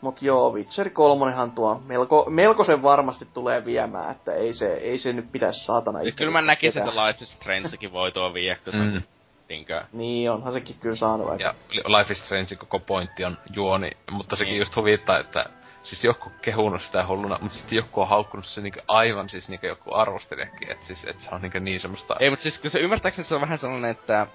[0.00, 5.12] Mut joo, Witcher 3 tuo melko, melkoisen varmasti tulee viemään, että ei se, ei se
[5.12, 6.18] nyt pitäisi saatana itse.
[6.18, 9.02] Kyllä mä näkisin, että Life is Strangekin voi tuo vie, mm.
[9.48, 9.84] Niinkö?
[9.92, 11.42] Niin, onhan sekin kyllä saanut aika.
[11.42, 11.54] Ja
[11.98, 14.58] Life is Strange koko pointti on juoni, mutta sekin niin.
[14.58, 15.46] just huvittaa, että
[15.82, 19.66] siis joku kehunut sitä hulluna, mutta sitten joku on haukkunut se niinku aivan siis niinku
[19.66, 22.16] joku arvostelijakin, että siis et se on niinku niin semmoista...
[22.20, 24.26] Ei, mutta siis kyllä se ymmärtääkseni se on vähän sellainen, että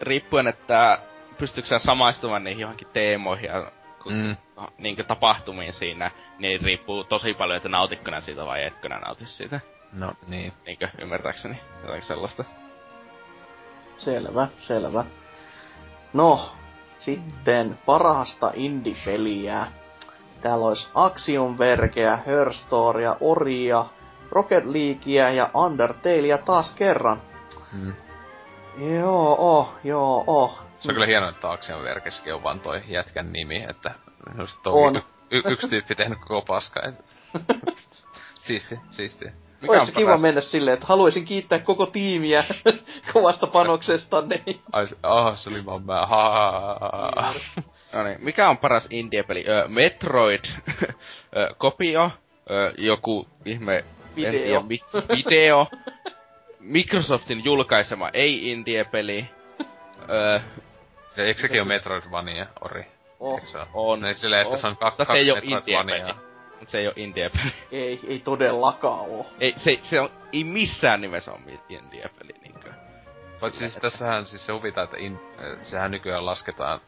[0.00, 0.98] riippuen, että
[1.38, 3.72] pystyykö sä samaistumaan niihin johonkin teemoihin ja
[4.10, 4.36] mm.
[4.78, 9.60] niin tapahtumiin siinä, niin riippuu tosi paljon, että nautikkona siitä vai etkö nauti siitä.
[9.92, 10.52] No niin.
[10.66, 12.44] Niinkö, ymmärtääkseni, jotain sellaista.
[13.96, 15.04] Selvä, selvä.
[16.12, 16.52] No,
[16.98, 19.66] sitten parasta indie-peliä.
[20.42, 23.84] Täällä olisi Axiom Vergeä, Herstoria, Oria,
[24.30, 27.22] Rocket Leaguea ja Undertalea taas kerran.
[27.72, 27.94] Mm.
[28.78, 30.71] Joo, oh, joo, oh.
[30.82, 33.94] Se on kyllä hienoa, että Axiom Vergessäkin on vaan toi jätkän nimi, että
[34.38, 34.96] just on.
[34.96, 35.02] Y-
[35.38, 36.80] y- yksi tyyppi tehnyt koko paska.
[38.46, 39.24] siisti, siisti.
[39.60, 42.44] Mikä Olisi kiva mennä silleen, että haluaisin kiittää koko tiimiä
[43.12, 44.24] kovasta panoksesta.
[44.72, 46.08] Ai, oh, se oli vaan mä.
[47.92, 49.44] no niin, mikä on paras indie-peli?
[49.48, 50.44] Ö, Metroid,
[51.36, 52.10] ö, kopio,
[52.50, 53.84] ö, joku ihme
[54.16, 54.62] video.
[54.62, 55.66] Tiedä, video.
[56.60, 59.28] Microsoftin julkaisema ei-indie-peli.
[60.10, 60.40] Öö,
[61.16, 62.86] ja eikö sekin ole Metroidvania, Ori?
[63.20, 63.66] Oh, se on?
[63.74, 64.00] on.
[64.00, 66.14] Niin silleen, että se on kaksi se ei ole indie-peli.
[66.60, 67.52] Mut se ei oo indie-peli.
[67.72, 69.26] Ei, ei todellakaan oo.
[69.40, 72.72] Ei, se, se on, ei missään nimessä on indie-peli niinkö.
[73.40, 75.20] Paitsi siis tässähän siis se huvita, että in,
[75.62, 76.80] sehän nykyään lasketaan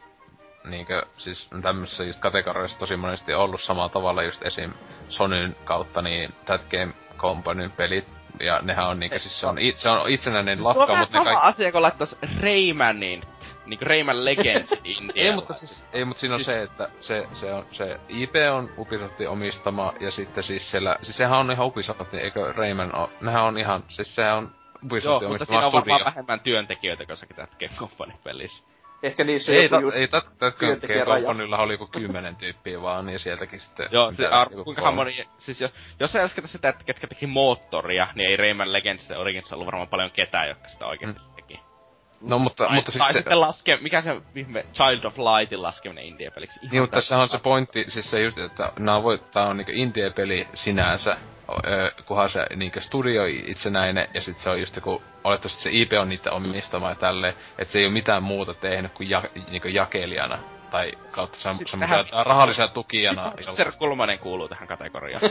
[0.65, 4.73] niinkö, siis tämmössä just kategoriassa tosi monesti ollut samalla tavalla just esim.
[5.09, 9.89] Sonyn kautta, niin That Game Companyn pelit ja nehän on niinku, siis se on, se
[9.89, 11.47] on itsenäinen siis lafka, mutta ne kaikki...
[11.47, 13.23] asia, kun laittais Raymanin,
[13.67, 15.25] niinku Rayman Legends India.
[15.25, 16.47] ei, mutta siis, ei, mutta siinä on siis...
[16.47, 21.17] se, että se, se, on, se IP on Ubisoftin omistama, ja sitten siis siellä, siis
[21.17, 24.51] sehän on ihan Ubisoftin, eikö Rayman on, nehän on ihan, siis sehän on
[24.85, 28.65] Ubisoftin Joo, mutta siinä on varmaan vähemmän työntekijöitä, säkin tätä Game Company pelissä.
[29.05, 33.61] Ehkä niissä ei, ta, ei tat, tat, Companylla oli joku kymmenen tyyppiä vaan, ja sieltäkin
[33.61, 33.89] sitten...
[33.91, 35.27] Joo, se ar- kuinka moni...
[35.39, 35.69] Siis jo,
[36.01, 39.67] jos ei lasketa sitä, että ketkä teki moottoria, niin ei Rayman Legends ja Origins ollut
[39.67, 41.35] varmaan paljon ketään, jotka sitä oikeesti mm.
[41.35, 41.61] teki.
[42.25, 43.13] No mutta, tai, mutta siis se...
[43.13, 46.61] sitten laske, mikä se viime Child of Lightin laskeminen indie-peliksi?
[46.71, 49.73] niin, mutta tässä on se pointti, siis se just, että nää voi, tää on niinku
[49.75, 51.17] indie-peli sinänsä,
[52.07, 56.09] kunhan se niinku studio itsenäinen, ja sit se on just joku, olettavasti se IP on
[56.09, 60.39] niitä omistama ja tälleen, että se ei ole mitään muuta tehnyt kuin ja, niinku jakelijana
[60.71, 62.05] tai kautta semmoisia tähän...
[62.27, 63.33] rahallisia tukijana.
[63.37, 65.23] Witcher 3 kuuluu tähän kategoriaan.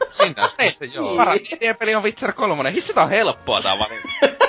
[0.00, 1.16] no, sinä se joo.
[1.16, 2.72] Paras indie-peli on Witcher 3.
[2.72, 4.08] Hitsi tää on helppoa tää valinta.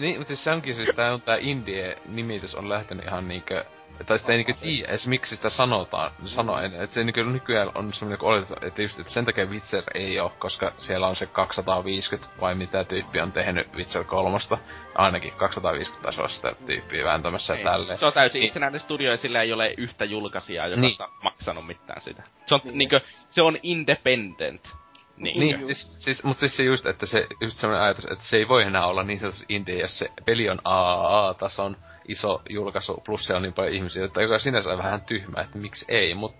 [0.00, 3.64] niin, mutta siis se onkin siis tää on tää indie-nimitys on lähtenyt ihan niinkö
[4.06, 6.64] tai sitä ei niinku tiedä edes miksi sitä sanotaan, sano mm.
[6.64, 10.32] että se niinku nykyään on semmoinen oletus, että just, että sen takia Witcher ei oo,
[10.38, 14.58] koska siellä on se 250 vai mitä tyyppi on tehnyt Witcher kolmosta,
[14.94, 17.98] ainakin 250 tasoa sitä tyyppiä vääntämässä ja tälleen.
[17.98, 18.46] Se on täysin niin.
[18.46, 20.96] itsenäinen studio ja sillä ei ole yhtä julkaisijaa, joka niin.
[21.22, 22.22] maksanut mitään sitä.
[22.46, 22.78] Se on, niin.
[22.78, 22.96] niinku,
[23.28, 24.76] se on independent.
[25.20, 28.36] Niin, niin siis, siis, mutta siis se just, että se, just semmoinen ajatus, että se
[28.36, 31.76] ei voi enää olla niin sanotusti indie, jos se peli on AAA-tason,
[32.08, 35.58] iso julkaisu, plus se on niin paljon ihmisiä, että joka sinänsä on vähän tyhmä, että
[35.58, 36.34] miksi ei, mut...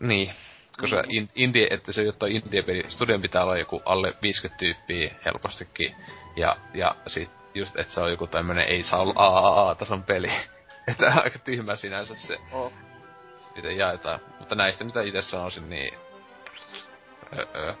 [0.00, 0.30] Niin.
[0.80, 1.08] Koska mm.
[1.08, 5.94] in, indie, että se jotta indie-peli, studion pitää olla joku alle 50 tyyppiä helpostikin,
[6.36, 10.30] ja, ja sit just, että se on joku tämmönen ei saa olla AAA-tason peli.
[10.88, 12.72] että aika tyhmä sinänsä se, oh.
[13.56, 14.20] miten jaetaan.
[14.38, 16.09] Mutta näistä, mitä itse sanoisin, niin...
[17.38, 17.74] Öö.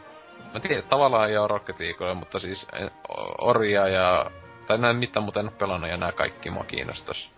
[0.54, 2.66] Mä tiedän, tavallaan ei ole Rocket League, mutta siis
[3.38, 4.30] Oria ja
[4.66, 7.30] tai näin mitään muuten en oo pelannut ja nää kaikki mua kiinnostas.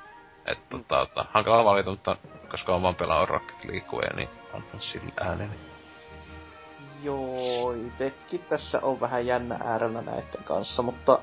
[0.47, 2.17] Että tota, tota, hankala valita, mutta
[2.51, 5.55] koska on vaan pelannut Rocket Leaguea, niin on sillä ääneni.
[7.03, 11.19] Joo, itekin tässä on vähän jännä äärellä näiden kanssa, mutta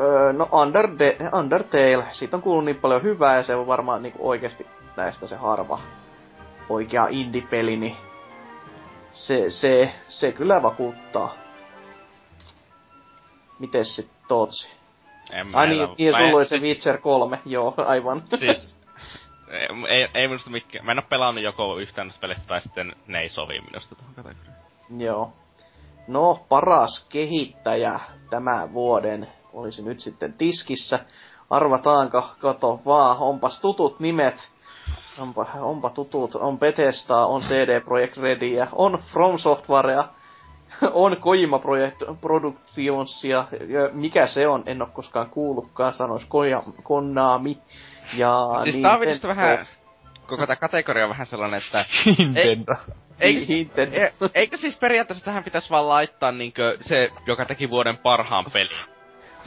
[0.00, 4.28] Öö, no Underde- Undertale, siitä on kuullut niin paljon hyvää ja se on varmaan niinku
[4.28, 5.80] oikeasti näistä se harva
[6.68, 7.96] oikea indie-peli, niin
[9.26, 11.34] se, se, se kyllä vakuuttaa.
[13.58, 14.68] Mites sit Tootsi?
[15.32, 18.22] En Ai niin, niin sulla oli se siis- Witcher 3, joo, aivan.
[18.36, 18.74] Siis,
[19.88, 20.86] ei, ei minusta mikään.
[20.86, 24.14] Mä en oo pelannut joko yhtään näistä pelistä tai sitten ne ei sovi minusta tuohon
[24.14, 24.56] kategoriaan.
[24.98, 25.32] Joo.
[26.08, 31.00] No, paras kehittäjä tämän vuoden olisi nyt sitten tiskissä.
[31.50, 32.28] Arvataanko?
[32.38, 34.50] Kato vaan, onpas tutut nimet.
[35.18, 36.34] Onpa, onpa tutut.
[36.34, 40.04] On Bethesdaa, on CD Projekt Redia, on From Softwarea,
[40.92, 43.44] on Kojima Project Productionsia.
[43.68, 44.62] Ja mikä se on?
[44.66, 47.58] En ole koskaan kuullutkaan, sanois Koja, Konami.
[48.16, 49.66] Ja siis tää on minusta vähän,
[50.26, 51.84] koko tää kategoria on vähän sellainen, että
[52.18, 52.72] Nintendo.
[53.20, 53.96] Eikö, Nintendo.
[53.96, 58.97] e, eikö siis periaatteessa tähän pitäisi vaan laittaa niinkö se, joka teki vuoden parhaan pelin?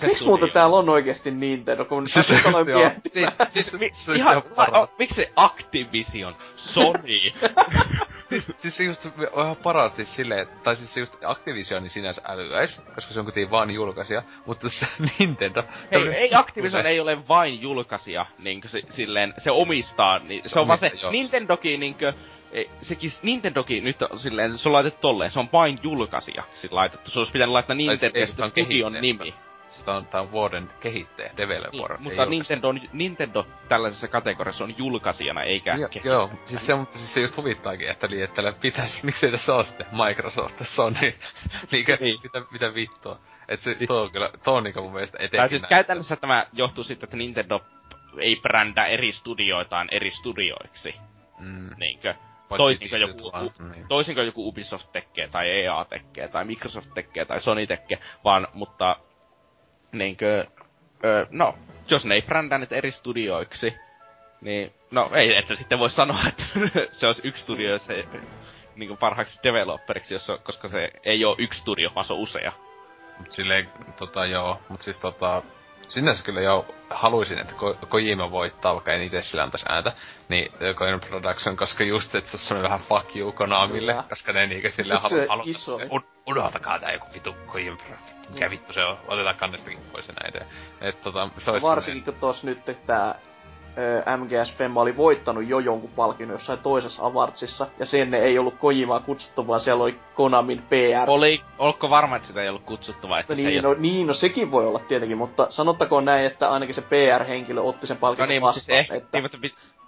[0.02, 2.80] Se Miksi muuten täällä on oikeesti Nintendo, kun Siis aloin joo.
[2.80, 3.34] miettimään.
[3.52, 7.20] Siis, siis mi, Se olisi ihan, la, miksi se Activision, Sony,
[8.30, 12.82] siis, siis se just on ihan parasti silleen, tai siis se just Activision sinänsä älyäis,
[12.96, 14.88] koska se on kuitenkin vaan julkaisija, mutta se
[15.20, 15.64] Nintendo...
[15.92, 20.60] Hei, ei Activision ei ole vain julkaisija, niinkö se, silleen, se omistaa, niin se, Se
[20.60, 21.12] on vaan se joo.
[21.12, 22.14] Nintendokin niinkö,
[22.52, 27.12] ei, sekin Nintendokin nyt on silleen, se on laitettu tolleen, se on vain julkaisijaksi laitettu.
[27.12, 29.34] Se olisi pitänyt laittaa Nintendo se sitten on studion nimi.
[29.72, 31.92] Sitä on, tää on vuoden kehittäjä, developer.
[31.92, 32.26] Niin, mutta.
[32.26, 36.20] Nintendo, on, Nintendo tällaisessa kategoriassa on julkaisijana eikä Jo, kehittäjänä.
[36.20, 39.56] joo, siis se, mutta siis se just huvittaakin, että, li, että tällä pitäisi, miksei tässä
[39.56, 41.14] ole sitten Microsoft ja Sony,
[41.72, 42.20] Liikä, Niin.
[42.24, 43.20] mitä, mitä vittua.
[43.48, 45.70] Et se, tuo on kyllä, tuo on niinku mun mielestä etenkin Tai siis näin.
[45.70, 47.62] käytännössä tämä johtuu siitä, että Nintendo
[48.20, 50.96] ei brändää eri studioitaan eri studioiksi.
[51.40, 52.14] Mm, Niinkö?
[52.50, 53.88] paitsi Toisin kuin tietyt joku, niin.
[53.88, 58.48] toisin kuin joku Ubisoft tekee, tai EA tekee, tai Microsoft tekee, tai Sony tekee, vaan,
[58.54, 58.96] mutta
[59.92, 60.46] niinkö,
[61.06, 63.74] ö, no, jos ne ei brändää nyt eri studioiksi,
[64.42, 66.44] niin, no ei, et sä sitten voi sanoa, että
[66.92, 68.06] se olisi yksi studio se
[68.76, 72.52] niinku parhaaksi developeriksi, jos on, koska se ei ole yksi studio, vaan se on usea.
[73.18, 75.42] Mut silleen, tota joo, mut siis tota,
[75.92, 79.92] sinänsä kyllä jo haluaisin, että Ko- Kojima voittaa, vaikka en itse sillä antaisi ääntä,
[80.30, 84.04] niin Kojima Production, koska just, että se on vähän fuck you Konamille, Kyllä.
[84.10, 85.78] koska ne niinkö Se halu, halu, iso.
[85.78, 88.34] se, un, unohtakaa tää joku vitu Kojima Production.
[88.34, 90.48] Mikä vittu se on, otetaan kannestakin pois ja näin.
[90.82, 93.16] Et tota, se olisi Varsinkin kun tos nyt tää
[94.18, 99.00] MGS Femma oli voittanut jo jonkun palkinnon jossain toisessa avartsissa, ja sinne ei ollut Kojimaa
[99.00, 101.10] kutsuttu, vaan siellä oli Konamin PR.
[101.10, 104.08] Oli, olko varma, että sitä ei ollut kutsuttu vai että No ei niin, no, niin,
[104.08, 108.02] no sekin voi olla tietenkin, mutta sanottakoon näin, että ainakin se PR-henkilö otti sen No
[108.02, 108.80] palkinnon niin, mutta siis vastaan.
[108.80, 109.18] ehkä, että...
[109.18, 109.38] niin, mutta,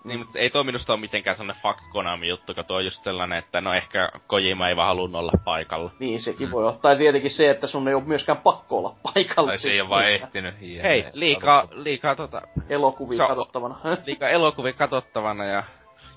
[0.04, 3.04] niin, mutta ei toi minusta ole mitenkään sellainen fuck Konami juttu, kun tuo on just
[3.04, 5.92] sellainen, että no ehkä Kojima ei vaan halunnut olla paikalla.
[6.00, 6.78] Niin, sekin voi olla.
[6.82, 9.48] Tai tietenkin se, että sun ei ole myöskään pakko olla paikalla.
[9.50, 10.56] Tai se ei oo vaan ehtinyt.
[10.62, 13.76] Jee, Hei, liikaa, liikaa tota, Elokuvia Se on- katsottavana.
[14.06, 15.64] liikaa elokuvia katsottavana ja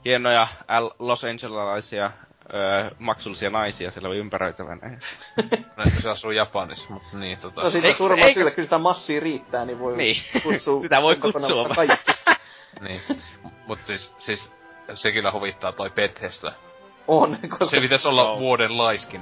[0.05, 0.49] hienoja
[0.81, 2.11] L- Los Angelesilaisia
[2.55, 4.99] öö, maksullisia naisia siellä ympäröitävänä.
[5.77, 7.63] Näin se asuu Japanissa, mutta niin tota...
[7.63, 7.99] no siitä eikö-
[8.35, 10.17] syyllä, kyllä sitä massia riittää, niin voi Niin.
[10.43, 10.81] kutsua.
[10.87, 12.13] Sitä voi kutsua kaikki.
[12.81, 13.01] Niin.
[13.69, 14.55] Mut siis, siis
[14.95, 16.53] se kyllä huvittaa toi Bethesda.
[17.09, 18.39] On, koska Se pitäisi olla Joo.
[18.39, 19.21] vuoden laiskin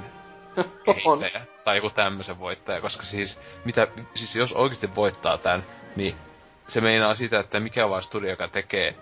[1.05, 1.19] on.
[1.19, 1.45] kehittäjä.
[1.63, 6.15] Tai joku tämmösen voittaja, koska siis, mitä, siis jos oikeasti voittaa tän, niin
[6.67, 8.95] se meinaa sitä, että mikä vaan studio, joka tekee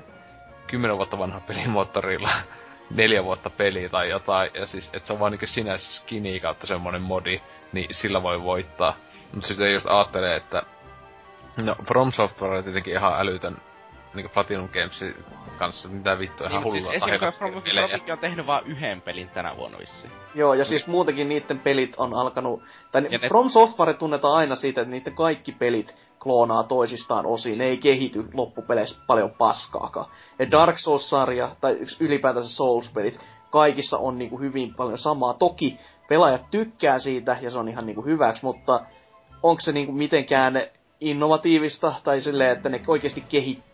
[0.68, 2.32] 10 vuotta vanha pelimoottorilla
[2.96, 6.68] neljä vuotta peliä tai jotain, ja siis, että se on vaan niinku sinänsä skinny kautta
[6.68, 7.42] semmonen modi,
[7.72, 8.96] niin sillä voi voittaa.
[9.34, 10.64] Mutta sitten just ajattelee, että
[11.58, 13.58] no From Software on tietenkin ihan älytön
[14.14, 15.16] niinku Platinum Gamesin
[15.60, 19.30] kanssa, mitä vittua, ihan Niin, hullua siis esimerkiksi tahilla From on tehnyt vaan yhden pelin
[19.30, 20.12] tänä vuonna vissiin.
[20.36, 22.64] Joo, ja siis muutenkin niiden pelit on alkanut...
[22.92, 23.18] Tai Ja ne...
[23.18, 27.58] ne- From Software tunnetaan aina siitä, että niiden kaikki pelit kloonaa toisistaan osiin.
[27.58, 30.06] Ne ei kehity loppupeleissä paljon paskaakaan.
[30.40, 33.20] Ja Dark Souls-sarja, tai yks- ylipäätänsä Souls-pelit,
[33.50, 35.34] kaikissa on niinku hyvin paljon samaa.
[35.34, 38.80] Toki pelaajat tykkää siitä, ja se on ihan niinku hyväksi, mutta
[39.44, 40.62] onko se niinku mitenkään
[41.00, 43.24] innovatiivista, tai silleen, että ne oikeasti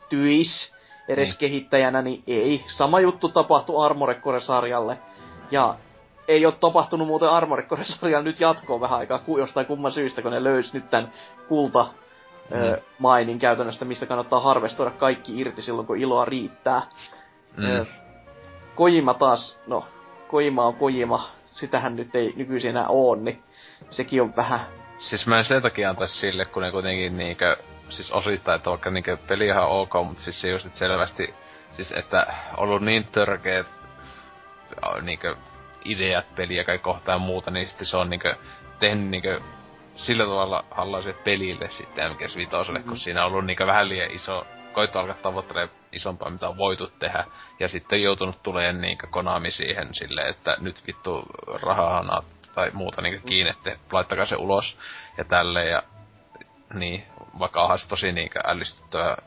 [0.10, 0.74] kehittyis
[1.08, 1.38] edes Niin.
[1.38, 2.64] kehittäjänä, niin ei.
[2.68, 4.98] Sama juttu tapahtui Armored Core-sarjalle.
[5.52, 5.76] Ja
[6.28, 10.44] ei ole tapahtunut muuten Armored Core-sarjalla nyt jatkoa vähän aikaa jostain kumman syystä, kun ne
[10.44, 11.14] löysi nyt tämän
[11.48, 11.88] kulta
[12.52, 12.58] Mm.
[12.62, 16.82] ö, mainin käytännöstä, mistä kannattaa harvestoida kaikki irti silloin, kun iloa riittää.
[17.64, 17.86] Ö, Mm.
[18.76, 19.86] Kojima taas, no,
[20.28, 23.44] Kojima on Kojima, sitähän nyt ei nykyisin enää oo, niin
[23.90, 24.60] sekin on vähän...
[24.98, 27.58] Siis mä en sen takia antais sille, kun ne kuitenkin niinkö,
[27.90, 31.34] siis osittain, että vaikka niinkö peli ihan ok, mutta siis se just, selvästi,
[31.72, 32.28] siis että
[32.58, 33.68] ollut niin törkeet,
[34.84, 35.36] äh, niinkö,
[35.86, 38.36] ideat peliä kai kohtaa ja muuta, niin sitten se on niinkö
[38.80, 39.42] tehnyt niinkö
[39.96, 42.90] sillä tavalla hallaiselle pelille sitten MGS Vitoselle, mm-hmm.
[42.90, 46.88] kun siinä on ollut niinkö vähän liian iso, koittu alkaa tavoittelemaan isompaa, mitä on voitu
[46.88, 47.26] tehdä.
[47.60, 51.26] Ja sitten joutunut tulemaan niinkö Konami siihen silleen, että nyt vittu
[51.62, 52.24] rahaa
[52.56, 54.78] tai muuta niinkö kiinni, että laittakaa se ulos
[55.18, 55.84] ja tälle ja
[56.74, 57.04] niin,
[57.40, 59.18] vaikka onhan se tosi niinkö ällistyttävä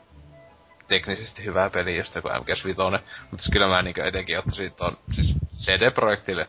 [0.87, 2.99] teknisesti hyvää peliä, just joku MGS Vitoinen,
[3.31, 6.47] mutta kyllä mä niinkö etenkin ottaisin ton, siis CD-projektille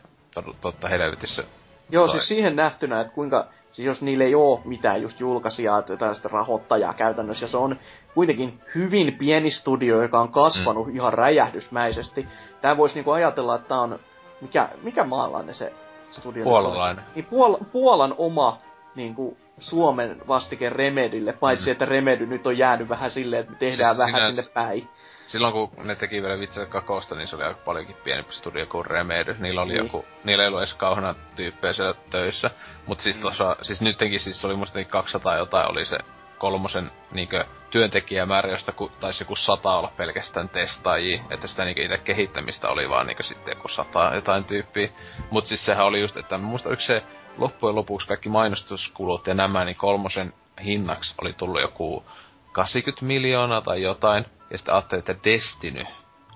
[0.60, 1.44] totta helvetissä.
[1.90, 2.12] Joo, toi.
[2.12, 6.94] siis siihen nähtynä, että kuinka, siis jos niille ei oo mitään just julkaisijaa, tällaista rahoittajaa
[6.94, 7.78] käytännössä, ja se on
[8.14, 10.96] kuitenkin hyvin pieni studio, joka on kasvanut mm.
[10.96, 12.28] ihan räjähdysmäisesti.
[12.60, 13.98] Tää voisi niinku ajatella, että on,
[14.40, 15.72] mikä, mikä maalainen se
[16.10, 16.44] studio?
[16.44, 17.04] Puolalainen.
[17.14, 18.58] Niin Puol- Puolan oma
[18.94, 21.72] niinku Suomen vastike Remedille, paitsi mm.
[21.72, 24.88] että Remedy nyt on jäänyt vähän silleen, että me tehdään siis vähän sinne päin.
[25.26, 28.86] Silloin kun ne teki vielä vitselle kakosta, niin se oli aika paljonkin pienempi studio kuin
[28.86, 29.36] Remedy.
[29.38, 29.84] Niillä oli niin.
[29.84, 32.50] joku, niillä ei ollut edes kauheana tyyppejä siellä töissä.
[32.86, 33.22] Mut siis mm.
[33.22, 35.98] tuossa, siis nyttenkin siis oli musta 200 jotain oli se
[36.38, 41.98] kolmosen niinkö työntekijämäärä, josta ku, taisi joku sata olla pelkästään testaajia, että sitä niinkö itse
[41.98, 44.88] kehittämistä oli vaan niinkö sitten joku sata jotain tyyppiä.
[45.30, 47.02] Mut siis sehän oli just, että muista yksi se
[47.38, 50.32] loppujen lopuksi kaikki mainostuskulut ja nämä, niin kolmosen
[50.64, 52.04] hinnaksi oli tullut joku
[52.52, 54.26] 80 miljoonaa tai jotain.
[54.50, 55.84] Ja sitten ajattelin, että Destiny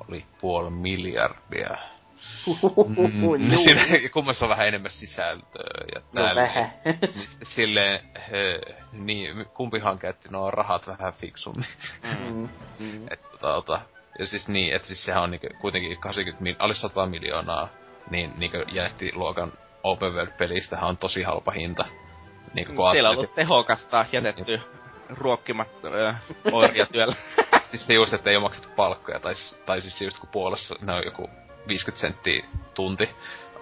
[0.08, 1.76] oli puoli miljardia.
[2.86, 5.84] Mm, niin siinä kummassa on vähän enemmän sisältöä.
[5.94, 6.72] Ja no vähän.
[6.84, 8.60] Niin silleen, he,
[8.92, 11.66] niin, kumpihan käytti nuo rahat vähän fiksummin.
[12.02, 12.48] Mm.
[12.78, 13.06] mm.
[13.12, 13.80] et, tota, tota,
[14.18, 17.68] ja siis niin, että siis sehän on niinku, kuitenkin 80 mil, alle 100 miljoonaa,
[18.10, 18.56] niin niinku
[19.14, 19.52] luokan
[19.90, 21.84] open world-pelistähän on tosi halpa hinta.
[22.54, 24.60] Niin kuin Siellä on ollut tehokasta jätetty
[25.16, 25.68] ruokkimat
[26.08, 27.14] äh, orjatyöllä.
[27.70, 29.34] siis se just, että ei ole maksettu palkkoja, tai,
[29.66, 31.30] tai siis just kun Puolassa ne on joku
[31.68, 32.44] 50 senttiä
[32.74, 33.10] tunti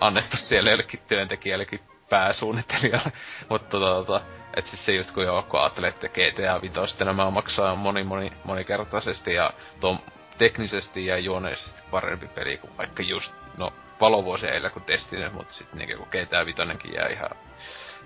[0.01, 1.81] annettu siellä jollekin työntekijällekin
[2.11, 3.13] pääsuunnittelijalle.
[3.51, 4.21] Mutta tota, tota,
[4.57, 8.33] että siis se just kun joo, kun ajattelee, että GTA 5 nämä maksaa moni, moni,
[8.45, 9.99] monikertaisesti ja tuo
[10.39, 15.79] teknisesti ja juoneisesti parempi peli kuin vaikka just, no valovuosia eillä kuin Destiny, mutta sitten
[15.79, 16.63] niinku GTA 5
[16.95, 17.31] jää ihan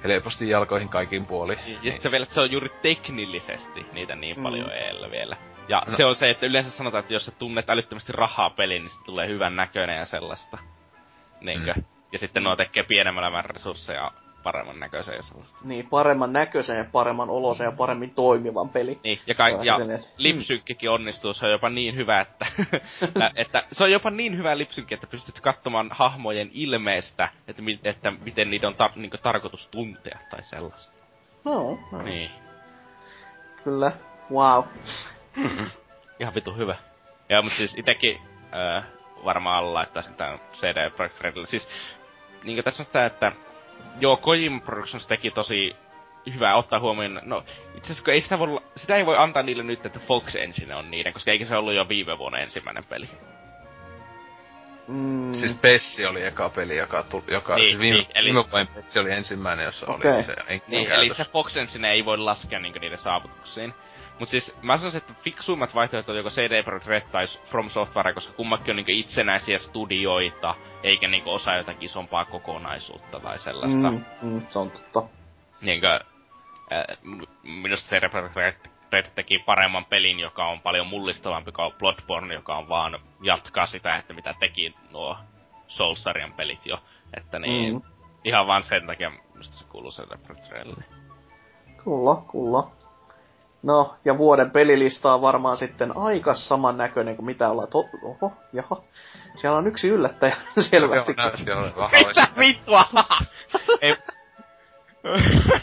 [0.04, 1.52] helposti jalkoihin kaikin puoli.
[1.52, 1.82] Ja niin.
[1.82, 4.42] sitten se vielä, että se on juuri teknillisesti niitä niin mm.
[4.42, 5.36] paljon eellä vielä.
[5.68, 5.96] Ja no.
[5.96, 9.04] se on se, että yleensä sanotaan, että jos sä tunnet älyttömästi rahaa peliin, niin se
[9.04, 10.58] tulee hyvän näköinen ja sellaista.
[11.40, 11.72] Niinkö?
[11.76, 11.84] Mm.
[12.12, 14.12] Ja sitten nuo tekee pienemmällä resursseja
[14.42, 15.58] paremman näköisen ja sellaista.
[15.64, 19.00] Niin, paremman näköisen ja paremman olosen ja paremmin toimivan peli.
[19.04, 19.78] Niin, ja, kai, ja
[20.16, 22.46] lipsynkkikin onnistuu, se on jopa niin hyvä, että,
[23.36, 28.50] että se on jopa niin hyvä lipsynkki, että pystyt katsomaan hahmojen ilmeestä, että, että miten
[28.50, 30.92] niitä on tar- niin tarkoitus tuntea tai sellaista.
[31.44, 32.02] No, no.
[32.02, 32.30] Niin.
[33.64, 33.92] Kyllä,
[34.30, 34.64] wow.
[36.20, 36.76] Ihan vitu hyvä.
[37.28, 38.20] Ja, mutta siis itekin
[38.54, 38.84] äh,
[39.24, 41.46] varmaan laittaisin tämän CD Projekt Redille.
[41.46, 41.68] Siis,
[42.44, 43.32] niin tässä on sitä, että
[44.00, 45.76] joo, Kojima Productions teki tosi
[46.34, 47.20] hyvää ottaa huomioon.
[47.24, 47.44] No,
[47.76, 50.90] itse asiassa ei sitä, voi, sitä ei voi antaa niille nyt, että Fox Engine on
[50.90, 53.08] niiden, koska eikä se ollut jo viime vuonna ensimmäinen peli.
[54.88, 55.32] Mm.
[55.32, 58.24] Siis Pessi oli eka peli, joka tuli, joka, niin, siis viime, niin, eli...
[58.24, 60.14] viime vuoden Pessi oli ensimmäinen, jossa okay.
[60.14, 60.36] oli se
[60.66, 63.74] Niin, eli se Fox Engine ei voi laskea niinku niiden saavutuksiin.
[64.20, 68.14] Mut siis mä sanoisin, että fiksuimmat vaihtoehdot on joko CD Projekt Red tai From Software,
[68.14, 73.90] koska kummakin on niinku itsenäisiä studioita, eikä niinku osa jotakin isompaa kokonaisuutta tai sellaista.
[73.90, 75.02] Mm, mm, se on totta.
[75.60, 76.00] Niinkö,
[76.72, 76.98] äh,
[77.42, 78.54] minusta CD Projekt Red,
[78.92, 83.96] Red teki paremman pelin, joka on paljon mullistavampi kuin Bloodborne, joka on vaan jatkaa sitä,
[83.96, 85.16] että mitä teki nuo
[85.68, 86.78] Souls-sarjan pelit jo.
[87.16, 87.82] Että niin, mm.
[88.24, 90.84] ihan vaan sen takia minusta se kuuluu CD Projekt Redille.
[91.84, 92.79] Kyllä, kyllä.
[93.62, 97.86] No, ja vuoden pelilista on varmaan sitten aika saman näköinen kuin mitä ollaan tot...
[98.02, 98.82] Oho, jaha.
[99.34, 100.36] Siellä on yksi yllättäjä
[100.70, 101.12] selvästi.
[101.12, 102.84] Mitä vittua?
[103.80, 103.96] Ei...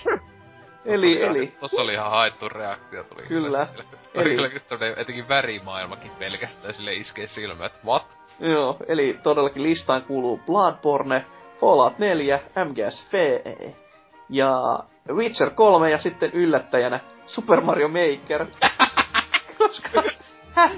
[0.85, 1.47] eli, eli...
[1.59, 3.03] Tossa oli ihan haettu reaktio.
[3.03, 3.67] Tuli kyllä.
[4.13, 4.35] Eli...
[4.35, 4.49] Kyllä
[4.97, 8.05] etenkin värimaailmakin pelkästään sille iskee silmä, että what?
[8.39, 11.25] Joo, eli todellakin listaan kuuluu Bloodborne,
[11.59, 13.41] Fallout 4, MGS FE
[14.29, 14.79] ja
[15.11, 18.45] Witcher 3 ja sitten yllättäjänä Super Mario Maker.
[19.57, 20.03] Koska...
[20.53, 20.71] Häh?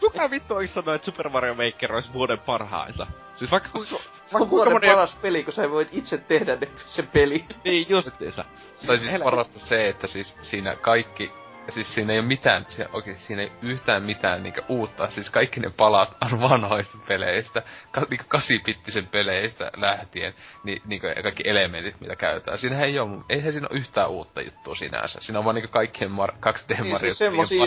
[0.00, 3.06] Kuka vittu olisi sanonut, että Super Mario Maker olisi vuoden parhaita?
[3.36, 3.96] Siis vaikka kuinka...
[4.24, 4.88] Se on vuoden moni...
[4.88, 7.44] paras peli, kun sä voit itse tehdä ne, sen peli.
[7.64, 8.44] niin, justiinsa.
[8.86, 11.32] Tai siis parasta se, että siis siinä kaikki
[11.68, 15.10] siis siinä ei ole mitään, siinä, oikein, siinä ei yhtään mitään niinku uutta.
[15.10, 17.62] Siis kaikki ne palat on vanhoista peleistä,
[17.92, 20.34] ka, niinku kasipittisen peleistä lähtien,
[20.64, 22.58] niin niinku kaikki elementit, mitä käytetään.
[22.58, 25.18] Siinä ei ole, eihän siinä ole yhtään uutta juttua sinänsä.
[25.20, 27.66] Siinä on vaan niinku kaikkien mar, 2D Niin, Mario siis semmosia,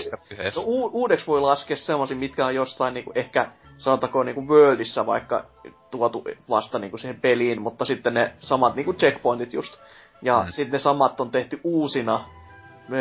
[0.56, 5.45] no, u- uudeksi voi laskea semmosia, mitkä on jostain niinku ehkä, sanotaanko niinku Worldissa vaikka
[5.92, 9.77] tuotu vasta niinku siihen peliin, mutta sitten ne samat niinku checkpointit just.
[10.22, 10.51] Ja mm.
[10.51, 12.36] sitten ne samat on tehty uusina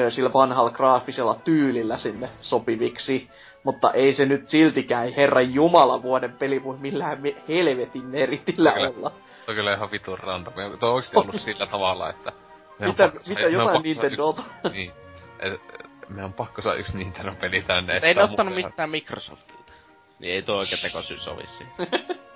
[0.09, 3.31] sillä vanhalla graafisella tyylillä sinne sopiviksi.
[3.65, 8.93] Mutta ei se nyt siltikään Herran Jumala vuoden peli voi millään me- helvetin meritillä Kyllä.
[8.97, 9.11] olla.
[9.45, 10.55] Se on kyllä ihan vitun random.
[10.55, 12.33] Tuo on oikeesti ollut sillä tavalla, että...
[12.79, 14.43] meidän Mitä, pakko mitä jotain Nintendolta?
[14.65, 14.93] Yksi, niin.
[15.39, 15.61] Et,
[16.09, 18.01] meidän on pakko saada yksi Nintendo-peli tänne.
[18.03, 19.73] Ei ne ottanut mitään Microsoftilta.
[20.19, 21.75] Niin ei tuo oikein tekosyy sovi siihen.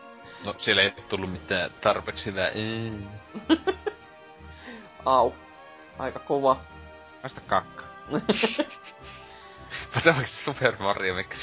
[0.45, 2.51] No, siellä ei tullut mitään tarpeeksi hyvää.
[2.55, 3.09] Mm.
[5.05, 5.33] Au.
[5.99, 6.57] Aika kova.
[7.23, 7.85] Vasta kakka.
[9.95, 11.39] Mutta oikeesti Super Mario Maker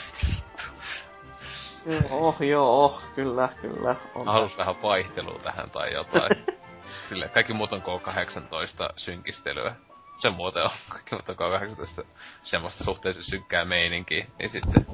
[1.85, 3.95] Joo, joo, kyllä, kyllä.
[4.15, 6.45] On Mä halus vähän vaihtelua tähän tai jotain.
[7.09, 9.75] Sille kaikki muut on K18 synkistelyä.
[10.17, 12.05] Se muuten on kaikki muut on K18
[12.43, 14.25] semmoista suhteellisen synkkää meininkiä.
[14.39, 14.85] Niin sitten...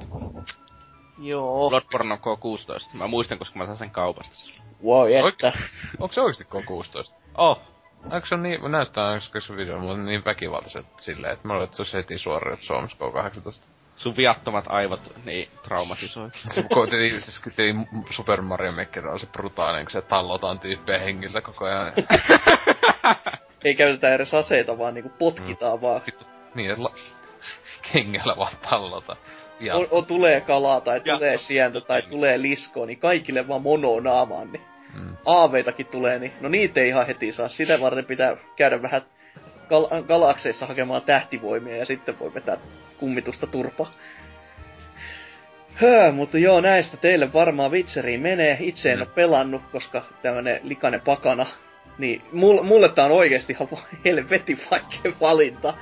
[1.18, 1.68] Joo.
[1.70, 2.96] Bloodborne on K16.
[2.96, 4.50] Mä muistan, koska mä sain sen kaupasta.
[4.84, 5.24] Wow, että.
[5.24, 5.52] Oikein?
[6.00, 7.14] Onko se oikeesti K16?
[7.34, 7.60] Oh,
[8.10, 12.18] Onko se niin, näyttää onko se video, mutta niin väkivaltaiset silleen, että mä olisi heti
[12.18, 13.62] suoraan Suomessa K18.
[13.96, 16.30] sun viattomat aivot niin traumatisoi.
[16.46, 17.42] Se kun tietenkin, siis
[18.10, 21.92] Super Mario Maker on se brutaalinen, kun se tallotaan tyyppejä hengiltä koko ajan.
[23.64, 25.82] Ei käytetä edes aseita, vaan niinku potkitaan mm.
[25.82, 26.00] vaan.
[26.06, 26.24] Vittu,
[26.54, 26.94] niin, että la-
[27.92, 29.16] kengellä vaan tallota.
[29.60, 33.62] Ja On, on, tulee kalaa tai Ja- tulee sientä tai tulee liskoa, niin kaikille vaan
[33.62, 37.48] mono naamaan, niin mm, aaveitakin tulee, niin no niitä ei ihan heti saa.
[37.48, 39.02] Sitä varten pitää käydä vähän
[39.68, 42.56] kal- galakseissa hakemaan tähtivoimia ja sitten voi vetää
[42.98, 43.86] kummitusta turpa.
[45.74, 48.56] Höö, mutta joo, näistä teille varmaan Witcheriin menee.
[48.60, 49.02] Itse en Mm.
[49.02, 51.46] ole pelannut, koska tämmönen likainen pakana.
[51.98, 53.68] Niin mulle, mulle tää on oikeesti ihan
[54.04, 55.74] helvetin vaikea valinta.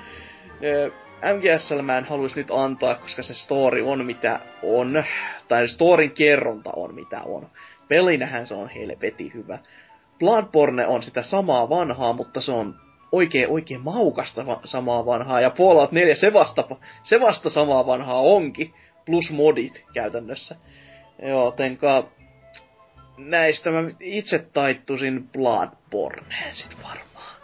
[0.63, 0.91] Öö,
[1.23, 5.05] MGSL mä en haluais nyt antaa, koska se story on mitä on.
[5.49, 7.49] Tai storin kerronta on mitä on.
[7.89, 9.59] Pelinähän se on helvetin hyvä.
[10.19, 12.75] Bloodborne on sitä samaa vanhaa, mutta se on
[13.13, 15.41] oikein oikein maukasta va- samaa vanhaa.
[15.41, 16.65] Ja Fallout 4 se vasta,
[17.03, 18.75] se vasta samaa vanhaa onkin.
[19.07, 20.57] Plus modit käytännössä.
[21.23, 22.09] Jotenka
[23.19, 27.37] näistä mä itse taittusin Bloodborneen sit varmaan.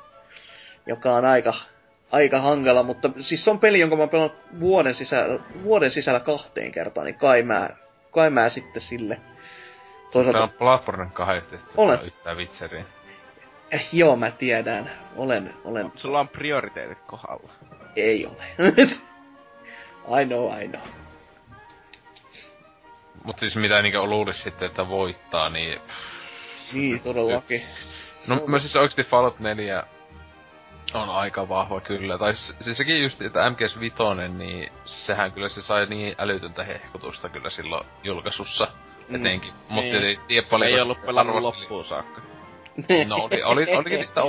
[0.87, 1.55] Joka on aika,
[2.13, 6.21] aika hankala, mutta siis se on peli, jonka mä oon pelannut vuoden sisällä, vuoden sisällä
[6.21, 7.71] kahteen kertaan, niin kai mä,
[8.11, 9.21] kai mä sitten sille.
[10.13, 11.99] Tää on Bloodborne kahdesta, ja sit se Olen.
[11.99, 12.85] on yhtään vitseriä.
[13.71, 14.91] Eh, joo, mä tiedän.
[15.17, 17.53] Olen, olen, Sulla on prioriteetit kohdalla.
[17.97, 18.37] ei ole.
[20.23, 20.83] I know, I know.
[23.25, 25.81] Mut siis mitä niinkö luulis sitten, että voittaa, niin...
[26.73, 27.63] Niin, todellakin.
[28.27, 29.85] No mä siis oikeesti Fallout 4
[30.95, 32.19] on aika vahva kyllä.
[32.19, 37.29] Tai siis sekin just, että MGS Vitoinen, niin sehän kyllä se sai niin älytöntä hehkutusta
[37.29, 38.69] kyllä silloin julkaisussa.
[39.09, 39.15] Mm.
[39.15, 39.53] Etenkin.
[39.69, 40.05] Mutta Niin.
[40.05, 40.71] ei tiedä paljon.
[40.73, 42.21] Ei ollut pelannut loppuun saakka.
[43.09, 44.21] No oli, oli, olikin sitä,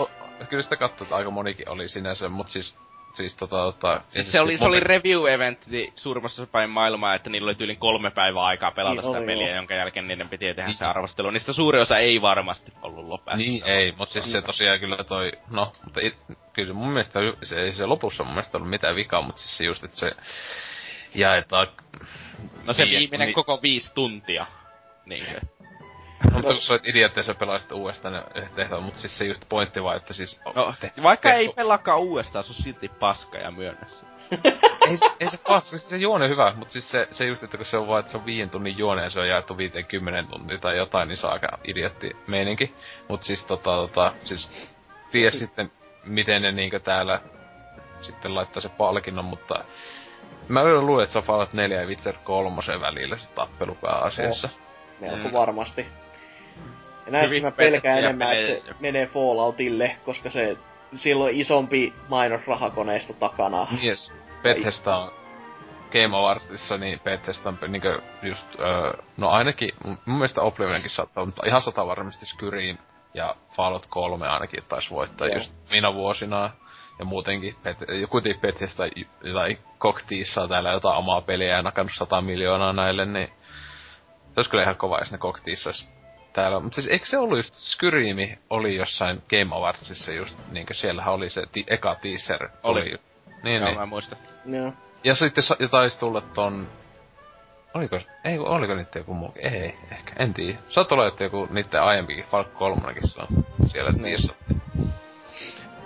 [0.49, 2.77] kyllä sitä katsoi, että aika monikin oli sinänsä, mut siis,
[3.13, 4.01] siis tota, tota...
[4.07, 8.43] Siis se oli, se oli review-eventti suurimmassa päin maailmaa, että niillä oli tyyliin kolme päivää
[8.43, 9.55] aikaa pelata Niin sitä oli, peliä, joo.
[9.55, 10.75] jonka jälkeen niiden piti tehdä Niin.
[10.75, 11.29] se arvostelu.
[11.31, 13.37] Niistä suuri osa ei varmasti ollut loppuun.
[13.37, 16.15] Niin ei, mut siis se tosiaan kyllä toi, no, mutta it,
[16.53, 19.63] kyllä mun mielestä se ei se lopussa mun mielestä ollut mitään vikaa, mutta siis se
[19.63, 20.11] just, että se
[21.15, 21.67] jaetaan...
[22.65, 24.45] No se viimeinen niin- koko viisi tuntia.
[25.09, 25.41] Niinkö?
[26.23, 29.25] No, mutta kun sä olet idiootti ja sä pelaisit uudestaan ne tehtävät, mutta siis se
[29.25, 30.41] just pointti vaan, että siis...
[30.55, 33.87] No, te- vaikka te- ei pelaakaan uudestaan, se on silti paska ja myönnä
[34.89, 37.43] ei, se- ei se paska, siis se juone on hyvä, mutta siis se, se just,
[37.43, 39.57] että kun se on vaan, että se on viiden tunnin juone ja se on jaettu
[39.57, 42.75] 50 tuntia tai jotain, niin se on aika idiotti meininki.
[43.07, 44.51] Mut siis tota, tota, siis
[45.11, 45.71] tiedä sitten,
[46.03, 47.21] miten ne niinkö täällä
[48.01, 49.63] sitten laittaa se palkinnon, mutta
[50.47, 54.49] mä luulen, että se on Fallout 4 ja Witcher 3 välillä se tappelu pääasiassa.
[55.01, 55.33] Melko Mm.
[55.33, 55.87] varmasti.
[57.05, 60.57] Ja näistä Hyvin mä pelkään enemmän, että se menee Falloutille, koska se
[60.93, 63.67] sillä on isompi mainosrahakoneisto takana.
[63.83, 64.13] Yes.
[64.43, 65.11] Bethesda on
[65.91, 71.43] Game Awardsissa, niin Bethesda on niinkö just, öö, no ainakin, mun mielestä Oblivionkin saattaa, mutta
[71.47, 72.77] ihan sata varmasti Skyrim
[73.13, 75.35] ja Fallout 3 ainakin taisi voittaa Joo.
[75.37, 76.49] just minä vuosina.
[76.99, 81.91] Ja muutenkin, Bet- kuitenkin Bethesda y- tai Cockteassa on täällä jotain omaa peliä ja nakannut
[81.95, 83.29] 100 miljoonaa näille, niin
[84.33, 85.87] se olisi kyllä ihan kova, jos ne Cockteassa olisi
[86.33, 86.59] täällä.
[86.59, 91.29] Mutta siis eikö se ollut just, Skyrimi oli jossain Game Awardsissa just, niinkö siellähän oli
[91.29, 92.91] se ti- eka teaser, tuli Oli.
[92.91, 93.03] just
[93.43, 93.77] Niin, Joo, niin.
[93.77, 94.15] mä en muista.
[94.45, 94.73] Joo.
[95.03, 96.67] Ja sitten sa- ja taisi tulla ton...
[97.73, 99.45] Oliko, ei, oliko niitä joku muukin?
[99.53, 100.57] Ei, ehkä, en tiedä.
[100.69, 104.03] Saat olla, että joku niiden aiempikin Falk 3 se on siellä Niin.
[104.03, 104.61] tiissattiin.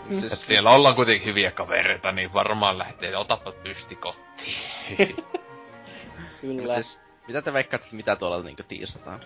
[0.09, 4.57] Siis, Et siellä ollaan kuitenkin hyviä kavereita, niin varmaan lähtee, otapa pysti kotiin.
[6.41, 6.73] Kyllä.
[6.75, 9.19] siis, mitä te veikkaatte, että mitä tuolla niinku tiisataan?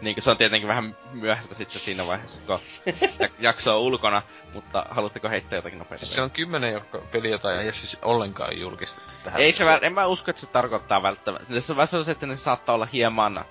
[0.00, 2.58] Niinku se on tietenkin vähän myöhäistä sitten siinä vaiheessa, kun
[3.38, 4.22] jakso on ulkona,
[4.54, 6.06] mutta haluatteko heittää jotakin nopeasti?
[6.06, 9.40] se on kymmenen joka peli, jota ei siis ollenkaan julkistettu tähän.
[9.40, 11.60] Ei se, väl- en mä usko, että se tarkoittaa välttämättä.
[11.60, 13.44] Se on vähän sellaista, että ne saattaa olla hieman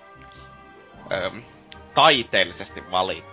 [1.12, 1.44] öm,
[1.94, 3.33] taiteellisesti valittu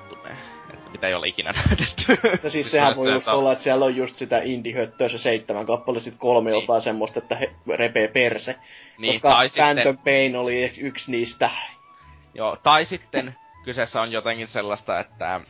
[0.93, 2.02] mitä ei ole ikinä näytetty.
[2.43, 5.67] No siis sehän voi just että- olla, että siellä on just sitä indie-höttöä se seitsemän
[5.67, 6.60] kappale, sit kolme Niin.
[6.60, 8.57] jotain semmoista, että he repee perse.
[8.99, 11.51] niin, koska tai Phantom sitten, Pain oli yksi niistä.
[12.35, 15.41] joo, tai sitten kyseessä on jotenkin sellaista, että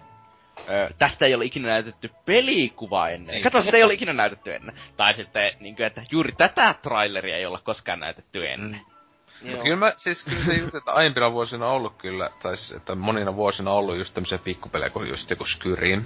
[0.69, 3.33] Ö, tästä ei ole ikinä näytetty pelikuvaa ennen.
[3.33, 3.43] Niin.
[3.43, 4.75] Kato, sitä ei ole ikinä näytetty ennen.
[4.97, 8.81] Tai sitten, niin kuin, että juuri tätä traileria ei olla koskaan näytetty ennen.
[9.43, 12.73] Mutta kyllä mä, siis kyllä se just, että aiempina vuosina on ollut kyllä, tai siis,
[12.73, 16.05] että monina vuosina on ollut just tämmöisiä pikkupelejä kuin just joku Skyrim.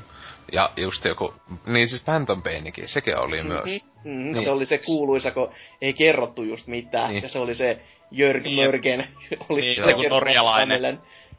[0.52, 1.34] Ja just joku,
[1.66, 3.52] niin siis Phantom Painikin, sekin oli mm-hmm.
[3.52, 3.84] myös.
[4.04, 4.42] Mm, Niin.
[4.42, 7.10] Se oli se kuuluisa, kun ei kerrottu just mitään.
[7.10, 7.22] Niin.
[7.22, 7.80] Ja se oli se
[8.10, 8.56] Jörg Niin.
[8.56, 9.08] Mörgen.
[9.48, 10.82] oli Niin, se joku norjalainen.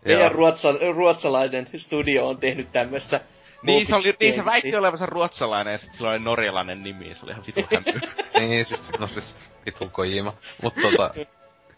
[0.05, 0.17] Joo.
[0.17, 3.19] Meidän ruotsa, ruotsalainen studio on tehnyt tämmöstä.
[3.63, 7.19] Niin se, oli, niin se väitti olevansa ruotsalainen ja sitten sillä oli norjalainen nimi, se
[7.23, 7.61] oli ihan vitu
[8.39, 10.33] niin siis, no siis, vitu Kojima.
[10.61, 11.13] Mut tota,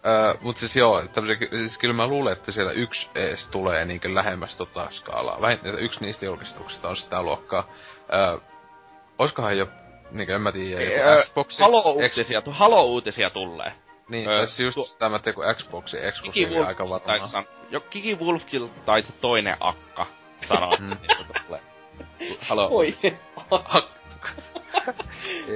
[0.06, 1.04] Öö, mut siis joo,
[1.50, 5.42] siis kyllä mä luulen, että siellä yksi ees tulee niinkö lähemmäs tota skaalaa.
[5.42, 7.70] Vähintään että yksi niistä julkistuksista on sitä luokkaa.
[8.14, 8.38] Öö,
[9.20, 9.68] oiskohan jo,
[10.12, 11.64] niinkö en mä tiedä, Öö, joku Xboxi...
[11.64, 13.74] Halo-uutisia, tu- Halo-uutisia tulee.
[14.10, 17.30] Niin, Öö, tässä just tuo- sitä mä tein, kun Xboxi Kiki eksklusiivi aika varmaan.
[17.30, 17.46] san...
[17.70, 20.06] Jo, Kiki Wolfkill tai se toinen akka
[20.50, 20.92] sanoi, Mm.
[20.92, 21.62] että tulee.
[22.50, 22.68] Halo.
[22.72, 22.94] Oi.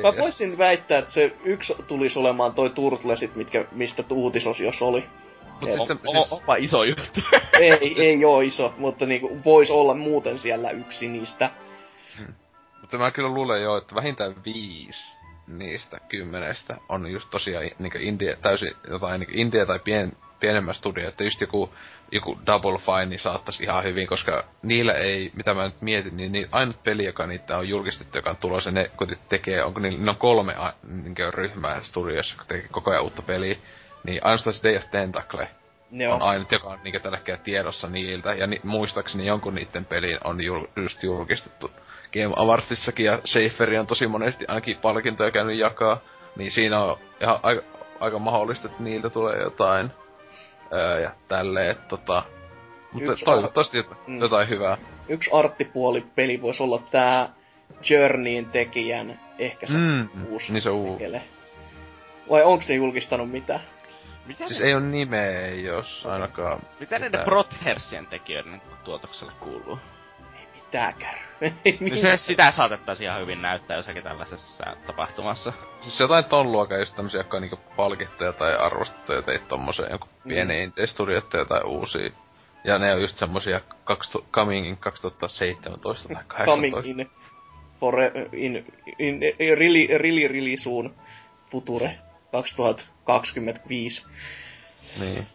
[0.03, 5.06] Mä voisin väittää, että se yksi tulisi olemaan toi Turtlesit, mitkä, mistä uutisosiossa oli.
[5.61, 7.19] Mut sitten, O- siis, Onpa iso juttu.
[7.59, 11.50] ei, ei oo iso, mutta niinku voisi olla muuten siellä yksi niistä.
[12.82, 15.17] mutta mä kyllä luulen jo, että vähintään viisi
[15.48, 21.08] niistä kymmenestä on just tosiaan niinkö indie, täysin jotain niinkö indie tai pien, pienemmä studio,
[21.08, 21.74] että just joku,
[22.11, 26.32] joku Double Fine niin saattaisi ihan hyvin, koska niillä ei, mitä mä nyt mietin, niin,
[26.32, 30.00] niin ainut peli, joka niitä on julkistettu, joka on tulossa, ne kuitenkin tekee, onko niillä,
[30.00, 33.56] ne on kolme a, niinkö ryhmää studiossa, joka tekee koko ajan uutta peliä,
[34.03, 35.48] niin ainoastaan se Day of Tentacle
[35.92, 36.14] Ne on.
[36.16, 36.22] on.
[36.22, 40.44] ainut, joka on niinkö tällä hetkellä tiedossa niiltä, ja ni, muistaakseni jonkun niiden pelin on
[40.44, 41.72] jul, just julkistettu.
[42.14, 45.98] Game Awardsissakin, ja Schaeferi on tosi monesti ainakin palkintoja käynyt jakaa,
[46.36, 47.61] niin siinä on ihan aika,
[48.00, 49.92] aika mahdollista, että niiltä tulee jotain,
[50.74, 52.24] öö, ja tälleen, että tota,
[52.91, 54.19] mutta Yksi toivottavasti jotain, Mm.
[54.19, 54.77] jotain hyvää.
[55.09, 57.30] Yksi arttipuoli peli voisi olla tää
[57.90, 60.93] Journeyin tekijän ehkä se Mm, uusi niin se uu.
[60.98, 61.22] tekele.
[62.30, 63.61] Vai onko se julkistanut mitään?
[64.25, 66.59] Mitä, Siis ne, ei ole nimeä, jos ainakaan...
[66.80, 67.24] mitä ne mitään.
[67.25, 69.80] Prothersien tekijöiden tuotokselle kuuluu?
[70.72, 71.19] Pitääkään.
[71.66, 75.53] Ei No se, sitä saatettaisiin ihan hyvin näyttää jossakin tällaisessa tapahtumassa.
[75.82, 80.08] Siis jotain ton luokan just tämmösiä, jotka on niinku palkittuja tai arvostettuja teit tommoseen joku
[80.24, 80.30] Mm.
[80.30, 82.11] pieni indie studio tai uusia.
[82.64, 86.82] Ja ne on just semmosia 2000, coming in 2017 tai 18.
[86.82, 87.09] Coming in,
[87.80, 87.95] for,
[88.33, 88.66] in,
[89.00, 90.95] in, in really, really, really soon
[91.51, 91.91] future
[92.32, 94.08] 2025.
[95.00, 95.27] Niin.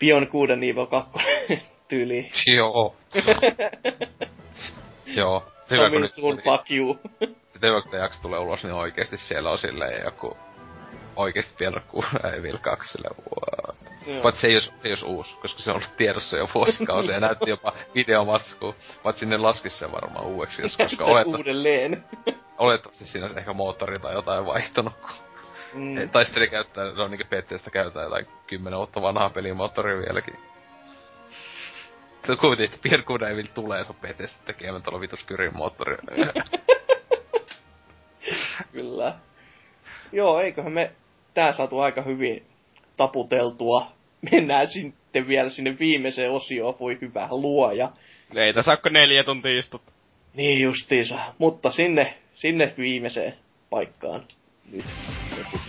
[0.00, 2.28] Beyond Good and Evil 2 tyyli.
[2.46, 2.96] Joo.
[5.16, 5.52] Joo.
[5.60, 6.98] Sitten hyvä, kun fuck you.
[7.48, 10.36] sitten hyvä, kun jakso tulee ulos, niin oikeesti siellä on silleen joku
[11.16, 12.06] oikeesti kuin
[12.38, 13.76] Evil 2 silleen, what?
[14.06, 14.22] Joo.
[14.22, 17.20] Paitsi se ei jos, ei jos uusi, koska se on ollut tiedossa jo vuosikausia ja
[17.20, 18.74] näytti jopa videomatskuun.
[19.02, 22.04] Paitsi ne laskis sen varmaan uudeksi, jos, koska oletettavasti, Uudelleen.
[22.58, 24.92] oletettavasti siinä ehkä moottori tai jotain vaihtunut.
[25.74, 26.00] Mm.
[26.00, 26.08] Mm.
[26.08, 30.53] Tai sitten käyttää, ne on niinku PTstä käytetään jotain kymmenen vuotta vanhaa pelimoottoria vieläkin.
[32.26, 35.96] Se kuitenkin, että Pierre Good Evil tulee sun PTstä tekemään tuolla vitus Kyrin moottori.
[38.72, 39.14] Kyllä.
[40.12, 40.90] Joo, eiköhän me
[41.34, 42.46] tää saatu aika hyvin
[42.96, 43.86] taputeltua.
[44.32, 47.92] Mennään sitten vielä sinne viimeiseen osioon, voi hyvä luoja.
[48.34, 49.82] Ei tässä ole neljä tuntia istut.
[50.34, 53.34] Niin justiinsa, mutta sinne, sinne viimeiseen
[53.70, 54.26] paikkaan
[54.72, 54.84] nyt.
[55.34, 55.63] see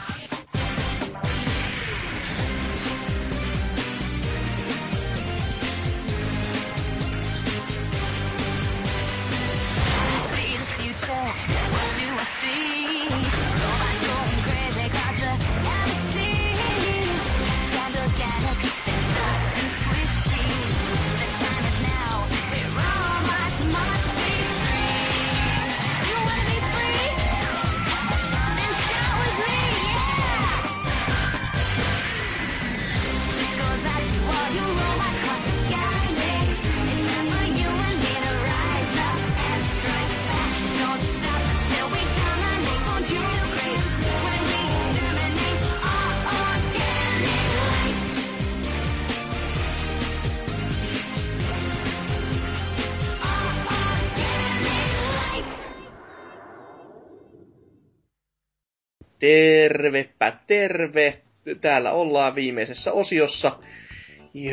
[59.25, 61.21] tervepä terve.
[61.61, 63.59] Täällä ollaan viimeisessä osiossa.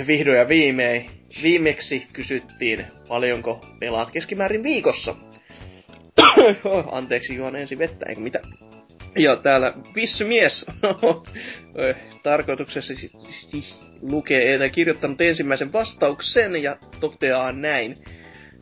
[0.07, 1.07] Vihdoin ja viimein.
[1.43, 5.15] Viimeksi kysyttiin, paljonko pelaat keskimäärin viikossa.
[6.93, 8.41] Anteeksi, juon ensin vettä, eikö mitä?
[9.17, 10.67] Ja täällä Vissymies
[11.79, 13.13] Ö, tarkoituksessa siis-
[13.51, 17.95] siis lukee, että kirjoittanut ensimmäisen vastauksen ja toteaa näin.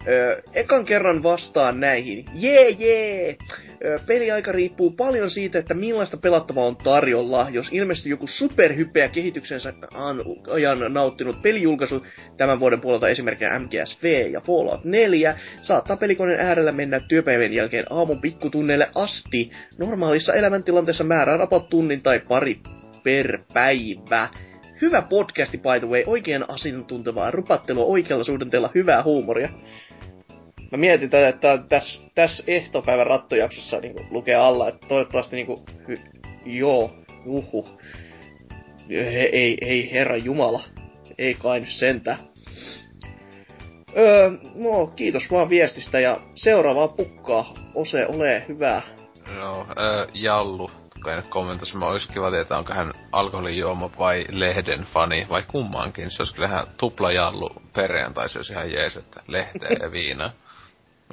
[0.08, 2.24] Ö, ekan kerran vastaan näihin.
[2.34, 3.36] Jee, jee!
[3.84, 7.46] Ö, peliaika riippuu paljon siitä, että millaista pelattavaa on tarjolla.
[7.50, 12.06] Jos ilmestyy joku superhypeä kehityksensä an- ajan nauttinut pelijulkaisu
[12.36, 18.20] tämän vuoden puolelta esimerkkinä MGSV ja Fallout 4, saattaa pelikoneen äärellä mennä työpäivän jälkeen aamun
[18.20, 19.50] pikkutunneille asti.
[19.78, 22.60] Normaalissa elämäntilanteessa määrään about tunnin tai pari
[23.04, 24.28] per päivä.
[24.80, 29.48] Hyvä podcasti by the way, oikein asiantuntevaa rupattelua oikealla suhdanteella hyvää huumoria.
[30.70, 35.94] Mä mietin tätä, että tässä täs ehtopäivän rattojaksossa niin lukee alla, että toivottavasti niinku, hy,
[36.47, 36.92] joo,
[37.26, 37.68] juhu.
[38.90, 40.65] Ei, ei, ei, herra jumala.
[41.18, 42.18] Ei kai nyt sentään.
[43.97, 47.55] Öö, no, kiitos vaan viestistä ja seuraavaa pukkaa.
[47.74, 48.82] Ose, ole hyvä.
[49.36, 50.70] Joo, äh, Jallu,
[51.08, 56.10] ei nyt kommentoisi, mä olisi kiva tietää, onko hän alkoholijuoma vai lehden fani vai kummankin.
[56.10, 60.32] Se olisi kyllä ihan tupla Jallu perjantai, se olisi ihan jees, että lehteä ja viinaa.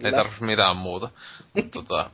[0.04, 1.10] Ei tarvitse mitään muuta.
[1.54, 2.10] Mutta tota,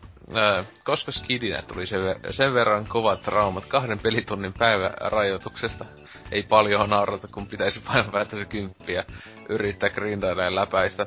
[0.83, 5.85] koska skidinä tuli sen, sen verran kovat traumat kahden pelitunnin päivärajoituksesta,
[6.31, 9.05] ei paljon naurata, kun pitäisi painaa päätä se kymppiä
[9.49, 11.05] yrittää grindailla ja läpäistä.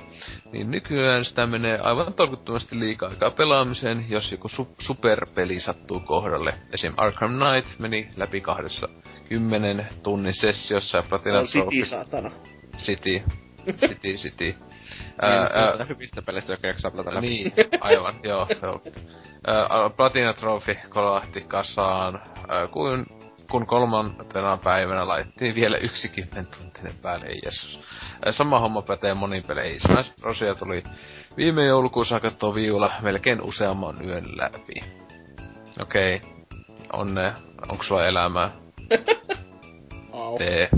[0.53, 6.55] Niin nykyään sitä menee aivan tolkuttomasti liikaa aikaa pelaamiseen, jos joku su- superpeli sattuu kohdalle.
[6.75, 6.93] Esim.
[6.97, 8.89] Arkham Knight meni läpi kahdessa
[9.29, 12.31] kymmenen tunnin sessiossa ja Platinum City, saatana.
[12.79, 13.23] City.
[13.89, 14.57] City, City.
[15.23, 17.27] Ää, ää, hyvistä peleistä, jotka jaksaa pelata läpi.
[17.27, 18.83] niin, aivan, joo, joo.
[19.47, 23.07] Ää, Platina Trophy kolahti kasaan, ää, kun,
[23.51, 27.81] kun kolmantena päivänä laittiin vielä yksi kymmentuntinen päälle, ei jessus.
[28.25, 29.81] Ää, Sama homma pätee moniin peleihin.
[29.81, 30.83] Smash Brosia tuli
[31.37, 34.81] viime joulukuussa kattoo viulla melkein useamman yön läpi.
[35.81, 36.31] Okei, okay.
[36.93, 37.33] onne,
[37.69, 38.51] onko sulla elämää?
[40.13, 40.39] Au.
[40.39, 40.69] Tee.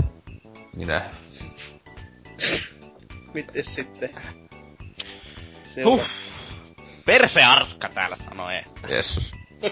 [0.75, 1.09] Minä.
[3.33, 4.09] Miten sitten?
[4.15, 4.49] Huh.
[5.63, 6.03] Seuraava.
[7.05, 8.61] Perse Arska täällä sanoi.
[8.89, 9.31] Jessus.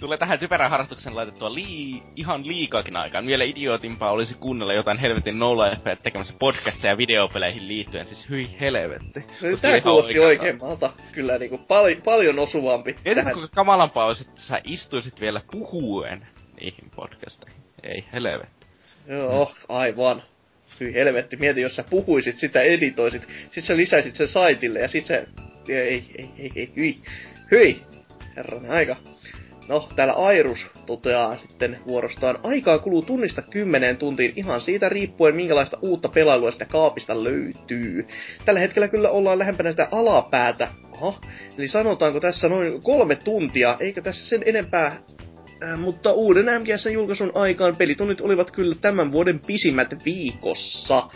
[0.00, 3.26] Tulee tähän typerään harrastukseen laitettua lii, ihan liikaakin aikaan.
[3.26, 8.06] Vielä idiootimpaa olisi kuunnella jotain helvetin NoLiFea tekemässä podcasteja ja videopeleihin liittyen.
[8.06, 9.20] Siis hyi helvetti.
[9.20, 10.26] No, tää kuulosti oikeastaan.
[10.26, 10.92] oikein malta.
[11.12, 12.92] Kyllä niinku pal- paljon osuvampi.
[12.92, 13.32] Mietin, tähän.
[13.34, 16.26] kuinka kamalampaa olisi, että sä istuisit vielä puhuen
[16.60, 17.62] niihin podcasteihin.
[17.82, 18.66] Ei helvetti.
[19.06, 20.22] Joo, aivan.
[20.80, 25.06] Hyi helvetti, mieti jos sä puhuisit sitä, editoisit, sit sä lisäisit sen saitille ja sit
[25.06, 25.26] sä...
[25.68, 26.04] Ei, ei,
[26.38, 26.94] ei, ei, hyi.
[27.50, 27.82] Hyi!
[28.36, 28.96] Herranen aika.
[29.68, 35.78] No, täällä Airus toteaa sitten vuorostaan, aikaa kuluu tunnista kymmeneen tuntiin ihan siitä riippuen, minkälaista
[35.82, 38.06] uutta pelailua sitä kaapista löytyy.
[38.44, 40.68] Tällä hetkellä kyllä ollaan lähempänä sitä alapäätä.
[40.92, 41.20] Aha,
[41.58, 44.96] eli sanotaanko tässä noin kolme tuntia, eikä tässä sen enempää
[45.62, 51.08] Äh, mutta uuden MGS-julkaisun aikaan pelitunnit olivat kyllä tämän vuoden pisimmät viikossa.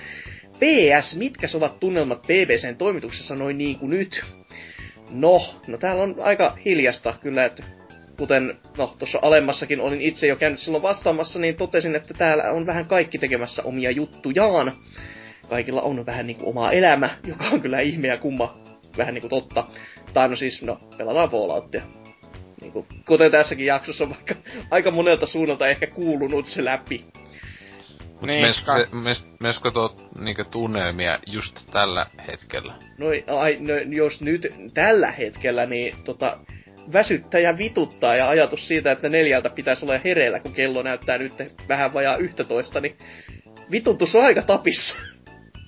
[0.53, 4.25] PS, mitkä ovat tunnelmat BBCn toimituksessa noin niin kuin nyt?
[5.11, 7.63] No, no täällä on aika hiljasta kyllä, että
[8.19, 12.67] kuten no tuossa alemmassakin olin itse jo käynyt silloin vastaamassa, niin totesin, että täällä on
[12.67, 14.73] vähän kaikki tekemässä omia juttujaan.
[15.49, 18.59] Kaikilla on vähän niinku oma elämä, joka on kyllä ihme ja kumma
[18.97, 19.65] vähän niinku totta.
[20.15, 21.83] Tai no siis, no, pelataan Falloutia
[22.61, 24.35] niin kuin, kuten tässäkin jaksossa on vaikka
[24.71, 27.05] aika monelta suunnalta ehkä kuulunut se läpi.
[28.21, 28.97] Mut Niin, niin, ka-
[29.41, 32.75] menesikö tuo niinku tunnelmia just tällä hetkellä?
[32.99, 33.07] No,
[33.39, 36.39] ai, no jos nyt tällä hetkellä, niin tota,
[36.93, 41.33] väsyttää ja vituttaa ja ajatus siitä, että neljältä pitäisi olla hereillä, kun kello näyttää nyt
[41.69, 42.97] vähän vajaa 11, niin
[43.71, 44.97] vitutus on aika tapissa.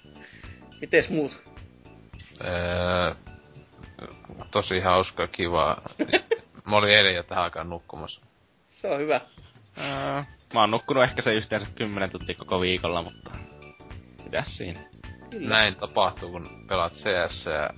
[0.81, 1.43] Mites muut?
[2.45, 3.15] Öö,
[4.51, 5.77] tosi hauska, kiva.
[6.71, 8.21] Mä olin eilen jo tähän aikaan nukkumassa.
[8.71, 9.21] Se on hyvä.
[9.77, 10.25] Ää,
[10.55, 13.31] mä oon nukkunut ehkä se yhteensä 10 tuntia koko viikolla, mutta...
[14.25, 14.81] Mitäs siinä?
[15.31, 15.49] Kyllä.
[15.49, 17.71] Näin tapahtuu, kun pelaat CS ja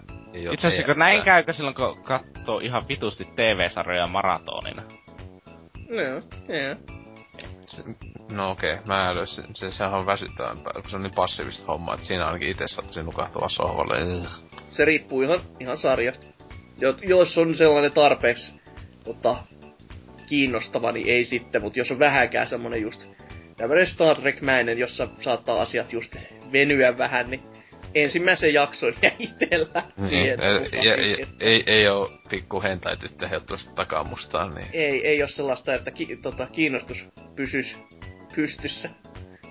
[0.53, 4.83] Itse asiassa kun näin käykö silloin, kun katsoo ihan vitusti TV-sarjoja maratonina.
[5.91, 6.77] No, joo.
[8.33, 11.67] No okei, okay, mä älyä, se, se, sehän on väsyttävämpää, kun se on niin passiivista
[11.67, 14.27] hommaa, että siinä ainakin itse saattaisin nukahtua sohvalle.
[14.71, 16.27] Se riippuu ihan, ihan sarjasta.
[16.81, 18.62] Jo, jos on sellainen tarpeeksi
[19.05, 19.37] tota,
[20.29, 23.07] kiinnostava, niin ei sitten, mutta jos on vähänkään semmonen just
[23.57, 26.17] tämmönen Star Trek-mäinen, jossa saattaa asiat just
[26.53, 27.41] venyä vähän, niin
[27.95, 33.71] ensimmäisen jakson jäi itellä Niin, siihen, että ei, ei, ei, oo pikku hentai tyttö heuttuista
[33.75, 34.67] takamustaan, niin...
[34.73, 37.05] ei, ei ole sellaista, että ki, tota, kiinnostus
[37.37, 37.77] pysys
[38.35, 38.89] pystyssä.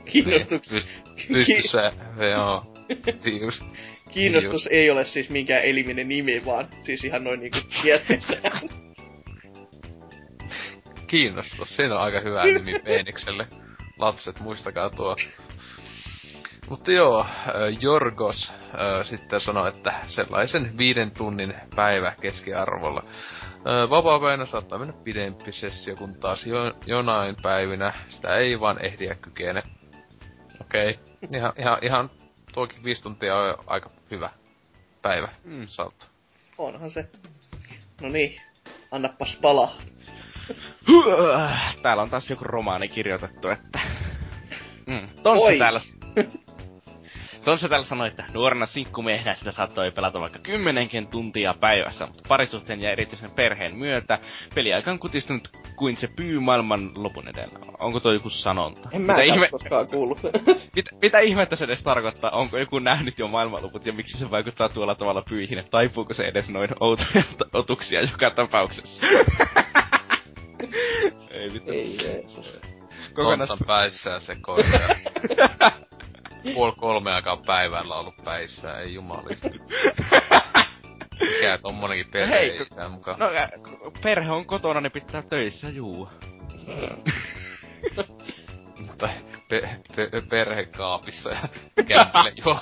[0.06, 1.92] Kiinnostus, Niin, pyst- pystyssä,
[2.32, 2.74] joo.
[3.42, 3.64] Just.
[4.12, 8.38] kiinnostus ei ole siis minkään eliminen nimi, vaan siis ihan noin niinku tieteessä.
[11.12, 13.48] Kiinnostus, siinä on aika hyvä nimi Peenikselle.
[14.00, 15.16] Lapset, muistakaa tuo.
[16.70, 17.28] Mutta joo, äh,
[17.82, 23.04] Jorgos äh, sitten sanoi, että sellaisen viiden tunnin päivä keskiarvolla.
[23.06, 29.06] Äh, Vapaa-päivänä saattaa mennä pidempi sessio, kun taas jo, jonain päivinä sitä ei vaan ehdi
[29.06, 29.64] ja kykene.
[30.62, 31.40] Okei, okay.
[31.40, 32.10] ihan, ihan, ihan
[32.54, 34.30] tuokin viisi tuntia on aika hyvä
[35.02, 35.66] päivä mm.
[35.68, 36.06] salta.
[36.58, 37.10] Onhan se.
[38.02, 38.42] No niin,
[38.92, 39.76] annapas palaa.
[41.82, 43.80] Täällä on taas joku romaani kirjoitettu, että...
[44.88, 45.08] Mm.
[45.26, 45.58] Oi.
[45.58, 45.80] täällä...
[47.46, 52.82] Tontsa täällä sanoi, että nuorena sinkkumiehenä sitä saattoi pelata vaikka kymmenenkin tuntia päivässä, mutta parisuhteen
[52.82, 54.20] ja erityisen perheen myötä
[54.56, 57.60] peliaika on kutistunut kuin se pyy maailman lopun edellä.
[57.80, 58.90] Onko toi joku sanonta?
[58.92, 60.20] En mä mitä, ihme, koskaan kuullut.
[60.76, 62.32] mit, mitä ihmettä se edes tarkoittaa?
[62.32, 65.60] Onko joku nähnyt jo maailmanloput ja miksi se vaikuttaa tuolla tavalla pyihin?
[65.60, 69.06] Että Taipuuko se edes noin outoja otuksia joka tapauksessa?
[71.32, 71.72] ei vittu.
[71.72, 72.28] ei, ei.
[73.14, 73.48] Kokonas...
[73.48, 74.90] Tontsan päissä ja se korjaa.
[76.54, 79.50] Puoli kolme aikaa päivällä ollut päissä, ei jumalista.
[81.20, 83.20] Mikä tommonenkin perhe Hei, kun- isän mukaan.
[83.20, 83.28] No,
[84.04, 86.10] perhe on kotona, ne pitää töissä, juu.
[88.98, 89.10] Tai
[89.50, 91.38] pe- pe- perhekaapissa ja
[91.76, 92.60] kämpille juo.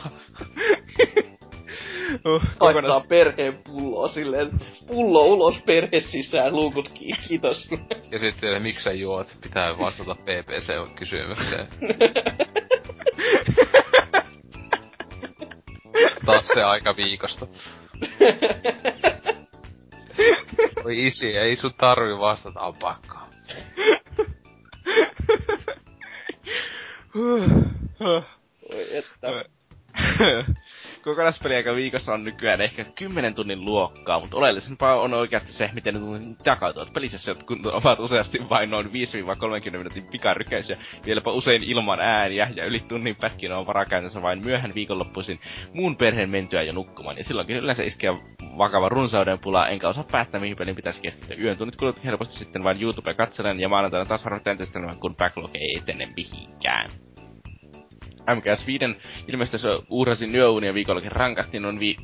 [2.25, 4.49] Uh, Laittaa perheen pulloa silleen,
[4.87, 7.69] pullo ulos perhe sisään, luukut kiinni, kiitos.
[8.11, 11.67] Ja sitten miksi sä juot, pitää vastata PPC-kysymykseen.
[16.25, 17.47] Taas se aika viikosta.
[20.85, 23.15] Oi isi, ei sun tarvi vastata, on pakko.
[28.69, 29.27] Oi että.
[31.03, 35.99] Kokonaispeliaika viikossa on nykyään ehkä 10 tunnin luokkaa, mutta oleellisempaa on oikeasti se, miten ne
[35.99, 38.91] tunnin jakautuvat pelissä, kun ovat useasti vain noin 5-30
[39.71, 45.39] minuutin pikarykäisiä, vieläpä usein ilman ääniä, ja yli tunnin pätkinä on varakäytössä vain myöhään viikonloppuisin
[45.73, 48.11] muun perheen mentyä jo nukkumaan, ja silloinkin yleensä iskee
[48.57, 51.37] vakava runsauden pula, enkä osaa päättää mihin pelin pitäisi keskittyä.
[51.41, 54.21] Yön tunnit kulut helposti sitten vain YouTube katselen, ja maanantaina taas
[54.57, 56.89] testailemaan, kun backlog ei etene mihinkään.
[58.35, 58.95] MGS5
[59.27, 61.97] ilmeisesti se uhrasin yöunia viikollakin rankasti, noin vi-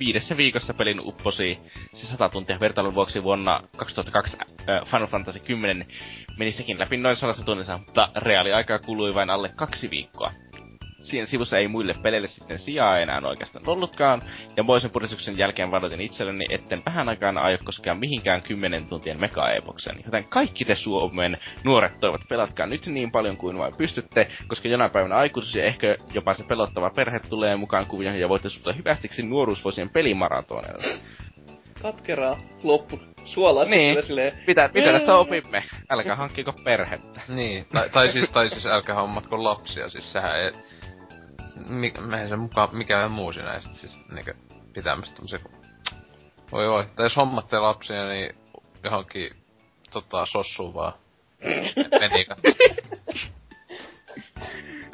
[0.00, 1.58] viidessä viikossa pelin upposi
[1.94, 5.86] se 100 tuntia vertailun vuoksi vuonna 2002 äh, Final Fantasy 10
[6.38, 10.30] meni sekin läpi noin sadassa tunnissa, mutta reaaliaikaa kului vain alle kaksi viikkoa.
[11.02, 14.22] Siihen sivussa ei muille peleille sitten sijaa enää oikeastaan ollutkaan,
[14.56, 19.96] ja moisen puristuksen jälkeen varoitin itselleni, etten vähän aikaan aio koskea mihinkään 10 tuntien mega-epokseen.
[20.04, 24.90] Joten kaikki te Suomen nuoret toivat pelatkaa nyt niin paljon kuin vain pystytte, koska jonain
[24.90, 29.22] päivänä aikuisuus ja ehkä jopa se pelottava perhe tulee mukaan kuvioihin ja voitte suhtua hyvästiksi
[29.22, 30.84] nuoruusvuosien pelimaratoneilla.
[31.82, 33.00] Katkeraa loppu.
[33.24, 33.94] Suolaa Niin.
[33.94, 34.06] niin.
[34.06, 34.32] silleen.
[34.46, 35.64] Mitä, mitä tästä opimme?
[35.90, 37.20] Älkää hankkiko perhettä.
[37.28, 40.52] Niin, tai, tai siis, tai siis älkää hommatko lapsia, siis sehän ei...
[41.68, 44.34] Mi, eihän se mukaan mikään muu siinä ei sit siis niinkö
[44.72, 45.60] pitämässä kun...
[46.52, 48.34] Voi voi, tai jos hommatte lapsia, niin
[48.84, 49.30] johonkin
[49.90, 50.92] tota sossuun vaan.
[52.00, 52.26] Meni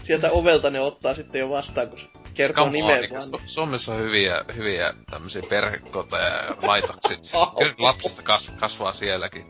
[0.03, 1.99] Sieltä ovelta ne ottaa sitten jo vastaan, kun
[2.35, 3.29] kertoo nimen niin, vaan.
[3.29, 7.17] Su- Suomessa on hyviä, hyviä tämmösiä perhekoteja ja laitoksia.
[7.59, 9.45] Kyllä lapsista kas, kasvaa sielläkin.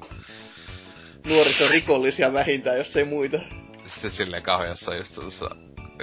[1.27, 3.39] Nuorisorikollisia vähintään, jos ei muita.
[3.87, 5.47] Sitten silleen kauheassa just tuossa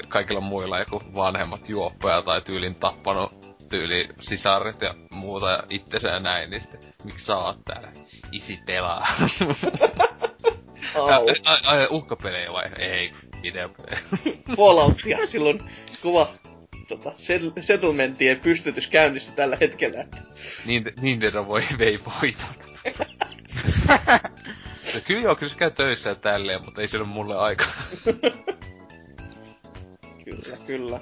[0.10, 3.32] kaikilla muilla joku vanhemmat juoppoja tai tyylin tappanut
[3.70, 7.88] tyyli sisaret ja muuta ja itsensä ja näin, niin sitten miksi sä oot täällä?
[8.32, 9.08] Isi pelaa.
[11.66, 12.66] Ai, uhkapelejä vai?
[12.80, 13.12] Ei,
[13.44, 14.00] videopelejä.
[14.58, 15.60] Falloutia silloin
[16.02, 16.28] kova
[16.88, 20.06] tota, set- settlementien pystytys käynnissä tällä hetkellä.
[20.66, 22.56] niin, Nintendo voi vei voiton.
[25.08, 27.74] Kyllä joo, kyllä se käy töissä ja tälleen, mutta ei se ole mulle aikaa.
[30.42, 31.00] Kyllä, kyllä.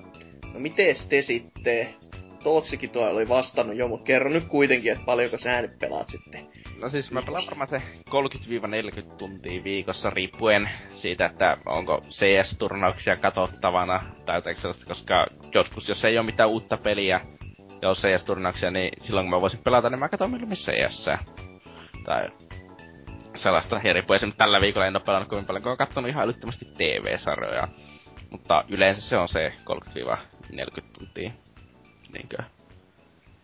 [0.53, 1.87] No mites te sitten?
[2.43, 6.41] Tootsikin tuo oli vastannut jo, mutta kerro nyt kuitenkin, että paljonko sä nyt pelaat sitten.
[6.79, 7.81] No siis mä pelaan varmaan se
[9.09, 16.05] 30-40 tuntia viikossa riippuen siitä, että onko CS-turnauksia katsottavana tai jotain sellaista, koska joskus jos
[16.05, 17.21] ei ole mitään uutta peliä
[17.81, 21.05] ja on CS-turnauksia, niin silloin kun mä voisin pelata, niin mä katson mieluummin CS.
[22.05, 22.21] Tai
[23.35, 23.81] sellaista.
[23.83, 26.65] Ja riippuen esimerkiksi tällä viikolla en ole pelannut kovin paljon, kun olen katsonut ihan älyttömästi
[26.77, 27.67] TV-sarjoja.
[28.31, 31.31] Mutta yleensä se on se 30-40 tuntia.
[32.13, 32.37] niinkö.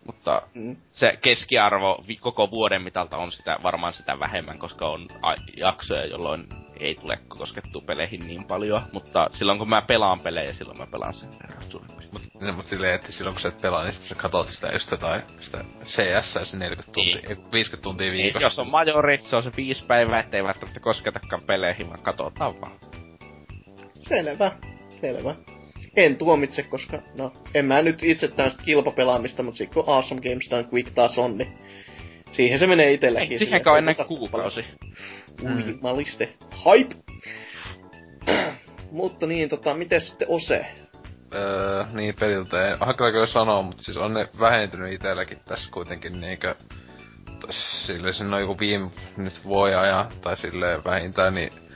[0.06, 0.76] Mutta Mm.
[0.92, 6.46] se keskiarvo koko vuoden mitalta on sitä, varmaan sitä vähemmän, koska on a- jaksoja, jolloin
[6.80, 8.82] ei tule koskettua peleihin niin paljon.
[8.92, 12.12] Mutta silloin kun mä pelaan pelejä, silloin mä pelaan sen verran suurin piirtein.
[12.34, 14.68] Mut, no, mut silleen, että silloin kun sä et pelaa, niin sit sä katot sitä
[14.72, 17.30] just jotain, sitä CS, se 40 tuntia, Niin.
[17.30, 18.46] ei, 50 tuntia Ei, viikossa.
[18.46, 22.72] jos on majori, se on se viisi päivää, ettei välttämättä kosketakaan peleihin, vaan katsotaan vaan.
[23.94, 24.52] Selvä,
[25.00, 25.34] selvä.
[25.96, 30.50] En tuomitse, koska no, en mä nyt itse tästä kilpapelaamista, mutta sit kun Awesome Games
[30.50, 31.48] Done Quick taas on, niin
[32.32, 33.32] siihen se menee itelläkin.
[33.32, 34.60] Ei siihenkään ole että ennen kuukausi.
[34.60, 34.78] Ui,
[35.42, 35.78] Mm.
[36.64, 36.94] Hype!
[38.90, 40.66] mutta niin, tota, miten sitten Ose?
[41.34, 46.20] Öö, niin peliltä ei hankala kyllä sanoa, mutta siis on ne vähentynyt itelläkin tässä kuitenkin
[46.20, 46.54] niinkö...
[47.50, 51.67] Sille sinne on joku viime nyt vuoden ajan, tai silleen vähintään, niin...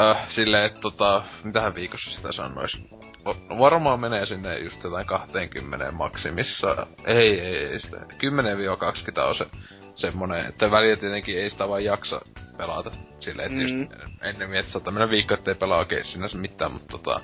[0.00, 2.80] Öö, silleen, että tota, mitähän viikossa sitä sanois?
[3.26, 6.86] O- varmaan menee sinne just jotain 20 maksimissa.
[7.06, 7.96] Ei, ei, ei sitä.
[7.96, 9.46] 10-20 on se
[9.94, 12.20] semmonen, että välillä tietenkin ei sitä vaan jaksa
[12.56, 12.90] pelata.
[13.20, 13.78] Silleen, että Mm.
[13.80, 17.20] just ennemmin, että saattaa mennä viikko, ettei pelaa oikein sinänsä mitään, mutta tota...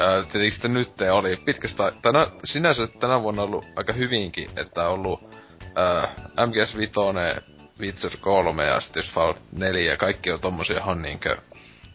[0.00, 4.92] Öö, tietenkin sitten nyt oli pitkästä, tänä, sinänsä tänä vuonna ollut aika hyvinkin, että on
[4.92, 5.20] ollut
[5.78, 6.06] öö,
[6.46, 6.92] MGS 5,
[7.80, 11.36] Witcher 3 ja sitten Fallout 4 ja kaikki on tommosia niinkö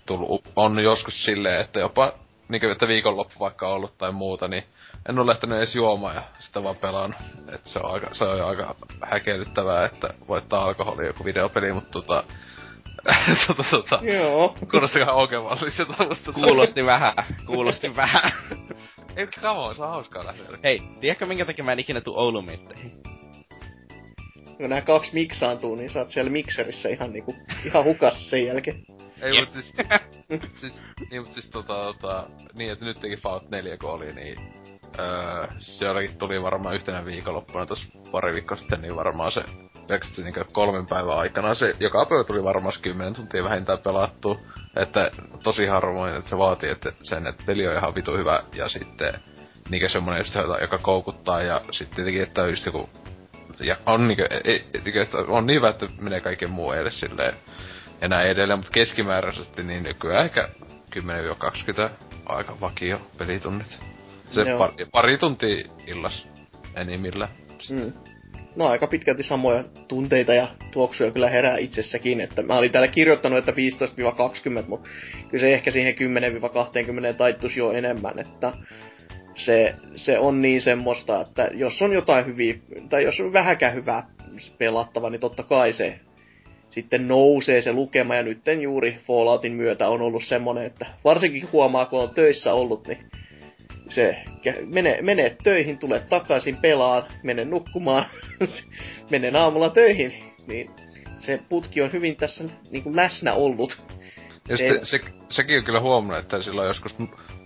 [0.09, 2.13] tullut, on joskus silleen, että jopa
[2.49, 4.63] niinkö, että viikonloppu vaikka on ollut tai muuta, niin
[5.09, 7.19] en ole lähtenyt edes juomaan ja sitä vaan pelannut.
[7.53, 8.75] Et se on aika, se on aika
[9.11, 12.23] häkellyttävää, että voittaa alkoholi joku videopeli, mutta tota,
[13.47, 14.55] tota, tota, Joo.
[14.71, 17.11] kuulostaa ihan ongelmalliselta, mutta tota- Kuulosti vähän,
[17.45, 18.31] kuulosti vähän.
[19.15, 20.45] Ei, come on, se on hauskaa lähteä.
[20.63, 22.91] Hei, tiedätkö minkä takia mä en ikinä tuu Oulun mitteihin?
[24.57, 28.75] Kun nämä kaksi miksaantuu, niin sä oot siellä mikserissä ihan niinku, ihan hukassa sen jälkeen.
[29.21, 29.73] Ei, mut siis,
[30.61, 30.81] siis,
[31.11, 32.23] niin, mut siis tota, tota,
[32.53, 34.39] niin, että nyt teki Fallout 4, kun oli, niin
[34.99, 39.43] öö, sielläkin tuli varmaan yhtenä viikonloppuna tossa pari viikkoa sitten, niin varmaan se
[39.87, 44.39] pelkästään niin kolmen päivän aikana se, joka päivä tuli varmaan 10 tuntia vähintään pelattu.
[44.75, 45.11] Että
[45.43, 49.13] tosi harvoin, että se vaatii että sen, että peli on ihan vitu hyvä ja sitten
[49.69, 52.89] niinkö semmonen just, joka koukuttaa ja sitten tietenkin, että just joku
[53.63, 57.33] ja on niinkö, ei, niinkö, että on niin hyvä, että menee kaiken muu edes silleen
[58.01, 60.49] ja näin edelleen, mutta keskimääräisesti niin nykyään ehkä
[60.95, 61.89] 10-20
[62.25, 63.79] aika vakio pelitunnit.
[64.31, 64.57] Se Joo.
[64.57, 66.27] pari, pari tuntia illas
[66.75, 67.31] enimmillään.
[67.71, 67.93] Mm.
[68.55, 73.39] No aika pitkälti samoja tunteita ja tuoksuja kyllä herää itsessäkin, että mä olin täällä kirjoittanut,
[73.39, 73.55] että 15-20,
[74.67, 74.89] mutta
[75.29, 75.95] kyllä se ehkä siihen
[77.13, 78.53] 10-20 taittuisi jo enemmän, että
[79.35, 82.55] se, se on niin semmoista, että jos on jotain hyviä,
[82.89, 84.07] tai jos on vähäkään hyvää
[84.57, 85.99] pelattava, niin totta kai se
[86.81, 91.85] sitten nousee se lukema, ja nyt juuri Falloutin myötä on ollut semmonen, että varsinkin huomaa,
[91.85, 92.97] kun on töissä ollut, niin
[93.89, 94.17] se
[94.73, 98.05] mene, mene töihin, tule takaisin pelaan, mene nukkumaan,
[99.11, 100.13] menen aamulla töihin,
[100.47, 100.69] niin
[101.19, 103.77] se putki on hyvin tässä niin kuin läsnä ollut.
[104.49, 104.99] Ja Se- se,
[105.29, 106.95] sekin on kyllä huomannut, että silloin joskus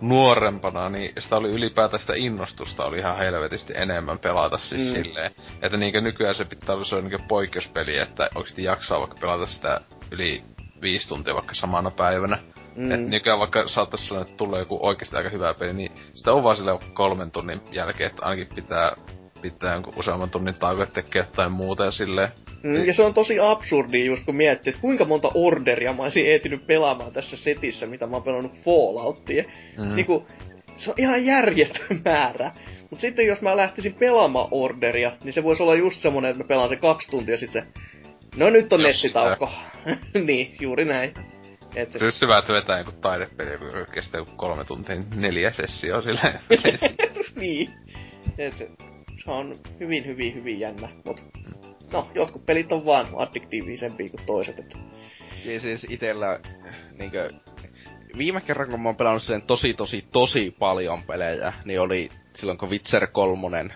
[0.04, 5.04] nuorempana, niin sitä oli ylipäätään sitä innostusta oli ihan helvetisti enemmän pelata siis Mm.
[5.04, 5.32] silleen.
[5.62, 9.46] Että niinkö nykyään se pitää olla se on niinkö poikkeuspeli, että oikeesti jaksaa vaikka pelata
[9.46, 10.44] sitä yli
[10.82, 12.40] viisi tuntia vaikka samana päivänä.
[12.76, 12.92] Mm.
[12.92, 16.44] Et nykyään vaikka saattaisi sanoa, että tulee joku oikeasti aika hyvä peli, niin sitä on
[16.44, 18.96] vaan sille kolmen tunnin jälkeen, että ainakin pitää
[19.42, 22.30] pitää jonkun useamman tunnin tauko, tekee jotain muuta ja silleen.
[22.64, 26.28] Mm, ja se on tosi absurdi just kun miettii, että kuinka monta orderia mä olisin
[26.28, 29.44] ehtinyt pelaamaan tässä setissä, mitä mä oon pelannut Falloutia.
[29.78, 29.88] Mm.
[29.88, 29.96] Mm.
[29.96, 30.28] Niinku,
[30.78, 32.52] se on ihan järjetön määrä.
[32.90, 36.48] Mut sitten jos mä lähtisin pelaamaan orderia, niin se voisi olla just semmonen, että mä
[36.48, 37.64] pelaan se kaksi tuntia sit se...
[38.36, 39.50] No nyt on Jos nettitauko.
[40.28, 41.14] niin, juuri näin.
[41.76, 46.40] Et, hyvä, että vetää joku taidepeli, joka kestää kolme tuntia, niin neljä sessioa silleen.
[47.42, 47.70] niin.
[48.38, 48.58] Et,
[49.24, 50.90] se on hyvin, hyvin, hyvin jännä.
[51.06, 51.22] Mut,
[51.94, 54.60] no, jotkut pelit on vaan addiktiivisempia kuin toiset.
[54.60, 54.78] Et,
[55.46, 56.40] Ja siis itellä
[56.98, 57.30] niinkö...
[58.18, 62.58] Viime kerran kun mä oon pelannut sen tosi tosi tosi paljon pelejä, niin oli silloin
[62.58, 63.70] kun Witcher 3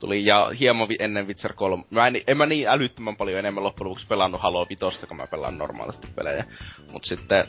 [0.00, 1.84] tuli ja hieman vi- ennen Witcher 3.
[1.90, 5.26] Mä en, en mä niin älyttömän paljon enemmän loppujen lopuksi pelannut Halo 5, kun mä
[5.26, 6.44] pelaan normaalisti pelejä.
[6.92, 7.44] Mut sitten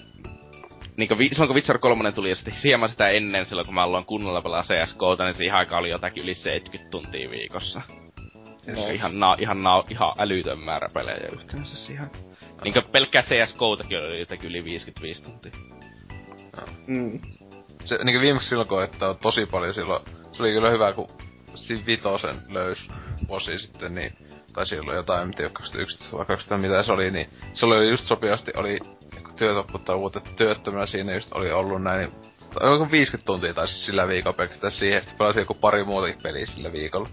[0.98, 3.84] niin vi, silloin kun Witcher 3 tuli ja sitten hieman sitä ennen silloin kun mä
[3.84, 7.82] aloin kunnolla pelaa CSGOta, niin siihen aikaan oli jotakin yli 70 tuntia viikossa.
[8.68, 12.08] Ja se ihan, na, ihan, na, ihan älytön määrä pelejä yhteensä siihen.
[12.64, 15.52] Niinkö pelkkää CSGOtakin oli jotakin yli 55 tuntia.
[16.88, 17.20] mm.
[17.86, 21.08] se, niin viimeksi silloin koettaa on tosi paljon silloin, se oli kyllä hyvä, kun
[21.56, 22.90] siinä vitosen löys
[23.28, 24.14] vuosi sitten, niin,
[24.54, 28.06] tai silloin jotain, en tiedä, 2011 vai 2000 mitä se oli, niin se oli just
[28.06, 28.80] sopivasti, oli
[29.24, 33.54] kun työt opettaa uutta työttömänä siinä just oli ollut näin, niin tai onko 50 tuntia
[33.54, 37.10] taisi sillä viikolla pelkästään siihen, että pelasin joku pari muutakin peliä sillä viikolla.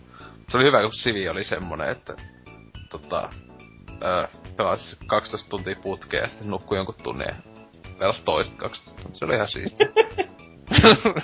[0.50, 2.16] Se oli hyvä, kun Sivi oli semmonen, että
[2.90, 3.28] tota,
[4.02, 7.34] öö, pelasi 12 tuntia putkea ja sitten nukkui jonkun tunnin ja
[7.98, 9.18] pelasi toiset 12 tuntia.
[9.18, 9.88] Se oli ihan siistiä.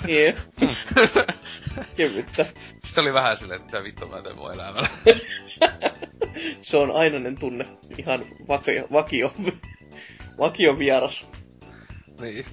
[0.07, 0.35] Niin.
[1.97, 2.45] Kevyttä.
[2.85, 4.89] Sitten oli vähän silleen, että vittu mä teen mun elämällä.
[6.61, 7.65] Se on ainainen tunne.
[7.97, 9.33] Ihan vakio, vakio,
[10.37, 11.27] vakio vieras.
[12.21, 12.45] niin.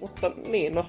[0.00, 0.86] Mutta niin, no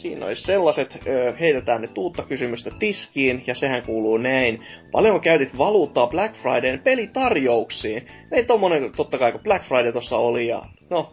[0.00, 4.66] siinä olisi sellaiset, ö, heitetään ne tuutta kysymystä tiskiin, ja sehän kuuluu näin.
[4.92, 8.06] Paljonko käytit valuuttaa Black Fridayn pelitarjouksiin?
[8.32, 11.08] Ei tommonen, totta kai kun Black Friday tossa oli, ja no,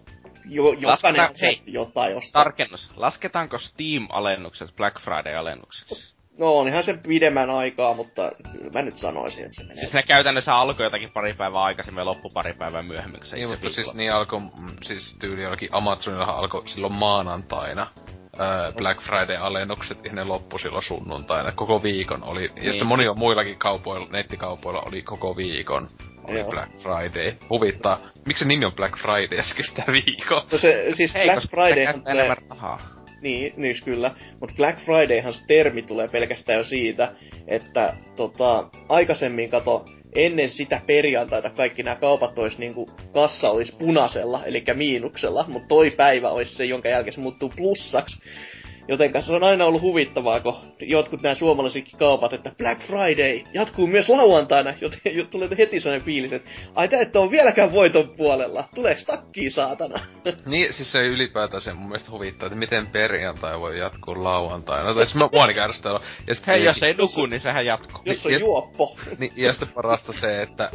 [0.46, 1.62] jo, jokainen Lasketaan- hei.
[1.66, 2.44] jotain ostaa.
[2.44, 2.90] Tarkennus.
[2.96, 6.14] Lasketaanko Steam-alennukset Black Friday-alennukseksi?
[6.38, 9.80] No onhan se pidemmän aikaa, mutta kyllä mä nyt sanoisin, että se menee.
[9.84, 13.70] Siis ne käytännössä alkoi jotakin pari päivää aikaisemmin ja loppu pari päivää myöhemmin, Niin, mutta
[13.70, 17.88] siis niin alkoi, mm, siis tyyli jollakin Amazonillahan alkoi silloin maanantaina
[18.40, 21.52] öö, Black Friday-alennukset ja ne loppu silloin sunnuntaina.
[21.52, 25.88] Koko viikon oli, ja Niin, sitten monilla siis- muillakin kaupoilla, nettikaupoilla oli koko viikon.
[26.24, 26.50] Oli Joo.
[26.50, 27.34] Black Friday.
[27.50, 28.00] Huvittaa.
[28.26, 30.42] Miksi se nimi on Black Friday ja se kestää viikon?
[30.52, 32.80] No se, siis Hei, Black Fridayhan se tulee, enemmän rahaa.
[33.22, 37.12] niin, niin kyllä, mutta Black Fridayhan se termi tulee pelkästään jo siitä,
[37.48, 44.46] että tota, aikaisemmin kato, ennen sitä perjantaita kaikki nämä kaupat olisi niinku, kassa olisi punaisella,
[44.46, 48.18] eli miinuksella, mutta toi päivä olisi se, jonka jälkeen se muuttuu plussaksi.
[48.90, 53.88] Joten se on aina ollut huvittavaa, kun jotkut nämä suomalaisetkin kaupat, että Black Friday jatkuu
[53.88, 58.10] myös lauantaina, joten jo- tulee heti sellainen fiilis, että ai tää et ole vieläkään voiton
[58.18, 60.00] puolella, tulee takkiin saatana.
[60.46, 64.94] Niin, siis se ei ylipäätään se mun mielestä huvittaa, että miten perjantai voi jatkuu lauantaina.
[64.94, 65.30] Tai siis mä
[65.64, 66.00] ärsyttävä.
[66.28, 68.02] Ja sitten Hei, jos ei nuku, niin sehän jatkuu.
[68.06, 68.98] Jos on ja- juoppo.
[69.18, 70.72] Niin, ja sitten parasta se, että...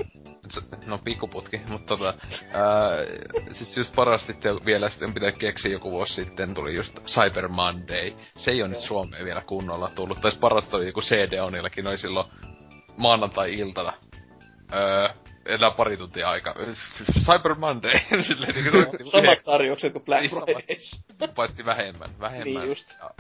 [0.87, 2.15] No pikkuputki, mutta tota...
[2.53, 2.63] Ää,
[3.53, 8.04] siis just parasta sitten vielä sitten pitää keksiä joku vuosi sitten tuli just Cyber Monday.
[8.39, 10.21] Se ei ole nyt Suomeen vielä kunnolla tullut.
[10.21, 12.27] Tai parasta oli joku CD-onillakin, oli silloin
[12.97, 13.93] maanantai-iltana.
[14.75, 15.09] Öö,
[15.47, 16.55] enää pari tuntia aikaa.
[17.25, 17.93] Cyber Monday.
[18.29, 20.45] Silleen niin kuin Samat sarjokset kuin Black samat.
[20.45, 21.01] Fridays.
[21.35, 22.45] paitsi vähemmän, vähemmän.
[22.45, 22.95] Niin just.
[23.03, 23.11] Ja,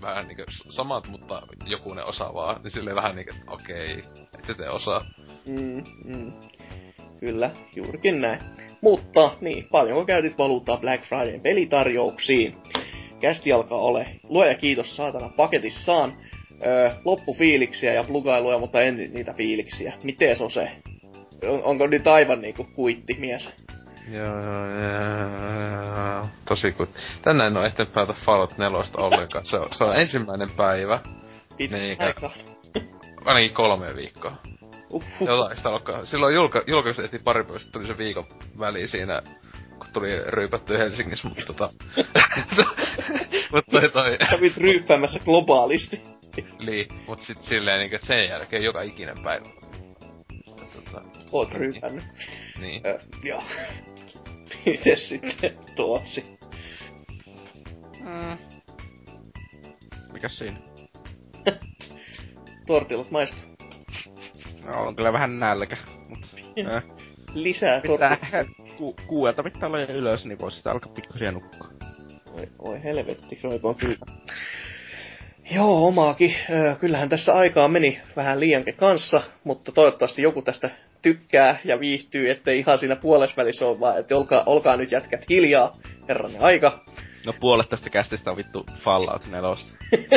[0.00, 2.62] vähän niinku samat, mutta joku ne osaa vaan.
[2.62, 4.04] Niin silleen vähän niinku, että okei,
[4.38, 5.04] ette te osaa.
[5.48, 6.32] Mm, mm.
[7.20, 8.40] Kyllä, juurikin näin.
[8.80, 12.56] Mutta, niin, paljonko käytit valuuttaa Black Fridayn pelitarjouksiin?
[13.20, 14.06] Kästi alkaa ole.
[14.28, 16.12] Luoja kiitos saatana paketissaan.
[16.66, 19.92] Öö, loppufiiliksiä ja plugailuja, mutta en niitä fiiliksiä.
[20.02, 20.70] Miten on se?
[21.48, 23.50] On, onko nyt aivan niinku kuitti mies?
[24.12, 26.26] Joo, joo, joo.
[26.48, 26.88] Tosi kun...
[27.22, 29.46] Tänään en oo ehtinyt päätä Fallout 4 ollenkaan.
[29.46, 31.00] Se on, se on ensimmäinen päivä.
[31.56, 32.30] Pitkä Niin, aika.
[33.24, 34.36] Ainakin kolme viikkoa.
[34.90, 35.28] Uhuh.
[35.28, 36.04] Jotain sitä alkaa.
[36.04, 38.24] Silloin julka, julkaisu ehti pari päivää, tuli se viikon
[38.58, 39.22] väli siinä,
[39.80, 41.70] kun tuli ryypätty Helsingissä, mutta tota...
[43.52, 44.18] mutta toi toi...
[44.30, 46.02] Kävit ryyppäämässä globaalisti.
[46.66, 49.44] Niin, mut sit silleen niinku, et sen jälkeen joka ikinen päivä.
[50.74, 51.02] Tota,
[51.32, 52.04] Oot ryypännyt.
[52.60, 52.82] niin.
[52.86, 53.42] Öö, joo.
[54.66, 56.24] Mites sitten Tootsi?
[58.04, 58.38] Mm.
[60.12, 60.56] Mikäs siinä?
[62.66, 63.40] Tortillat maistu.
[64.64, 65.76] No, on kyllä vähän nälkä,
[66.08, 66.26] mutta...
[66.76, 66.82] Äh,
[67.34, 68.69] Lisää pitää tortillat.
[68.80, 71.68] Ku, kuuelta pitää olla ylös, niin voisi sitä alkaa pikkuhiljaa nukkua.
[72.34, 73.96] Oi, oi helvetti, roikoon kyllä.
[75.50, 76.34] Joo, omaakin.
[76.50, 80.70] Öö, kyllähän tässä aikaa meni vähän liiankin kanssa, mutta toivottavasti joku tästä
[81.02, 85.72] tykkää ja viihtyy, ettei ihan siinä puolesvälissä ole vaan, että olkaa, olkaa nyt jätkät hiljaa,
[86.08, 86.78] herranen aika.
[87.26, 89.50] No puolet tästä kästistä on vittu Fallout 4.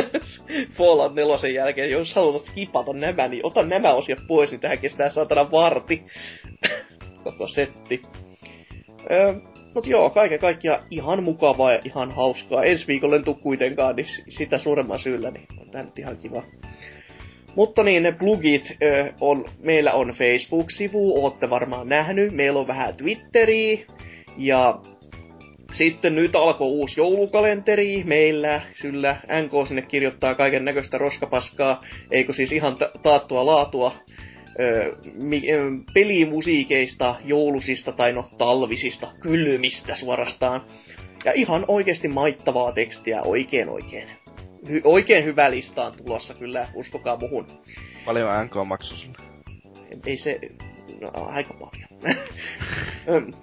[0.78, 5.10] Fallout 4 jälkeen, jos haluat skipata nämä, niin ota nämä osiot pois, niin tähän kestää
[5.10, 6.02] saatana varti.
[7.24, 8.02] Koko setti.
[9.10, 9.34] Öö,
[9.74, 12.64] mut joo, kaiken kaikkiaan ihan mukavaa ja ihan hauskaa.
[12.64, 16.42] Ensi viikolla en tuu kuitenkaan, niin sitä suuremman syyllä, niin on tää nyt ihan kiva.
[17.56, 22.32] Mutta niin, ne plugit ö, on, meillä on Facebook-sivu, ootte varmaan nähnyt.
[22.32, 23.78] Meillä on vähän Twitteriä.
[24.36, 24.78] Ja
[25.72, 28.60] sitten nyt alkoi uusi joulukalenteri meillä.
[28.82, 31.80] Kyllä NK sinne kirjoittaa kaiken näköistä roskapaskaa.
[32.10, 33.92] Eikö siis ihan ta- taattua laatua
[34.60, 35.60] ö, mi- ö,
[35.94, 40.60] pelimusiikeista, joulusista tai no talvisista, kylmistä suorastaan.
[41.24, 44.08] Ja ihan oikeasti maittavaa tekstiä oikein oikein.
[44.66, 47.46] Hy- oikein hyvä lista on tulossa kyllä, uskokaa muhun.
[48.04, 49.16] Paljon NK maksu sulle.
[50.06, 50.40] Ei se...
[51.00, 52.14] No, aika paljon.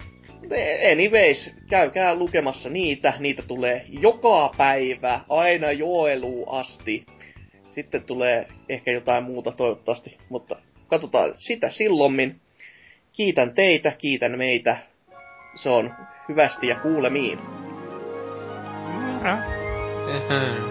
[0.91, 3.14] Anyways, käykää lukemassa niitä.
[3.19, 7.06] Niitä tulee joka päivä, aina joeluun asti.
[7.72, 10.56] Sitten tulee ehkä jotain muuta toivottavasti, mutta
[10.92, 12.42] katsotaan sitä silloinmin.
[13.14, 14.78] Kiitän teitä, kiitän meitä.
[15.56, 15.94] Se on
[16.30, 17.40] hyvästi ja kuulemiin.
[19.24, 20.70] Moro.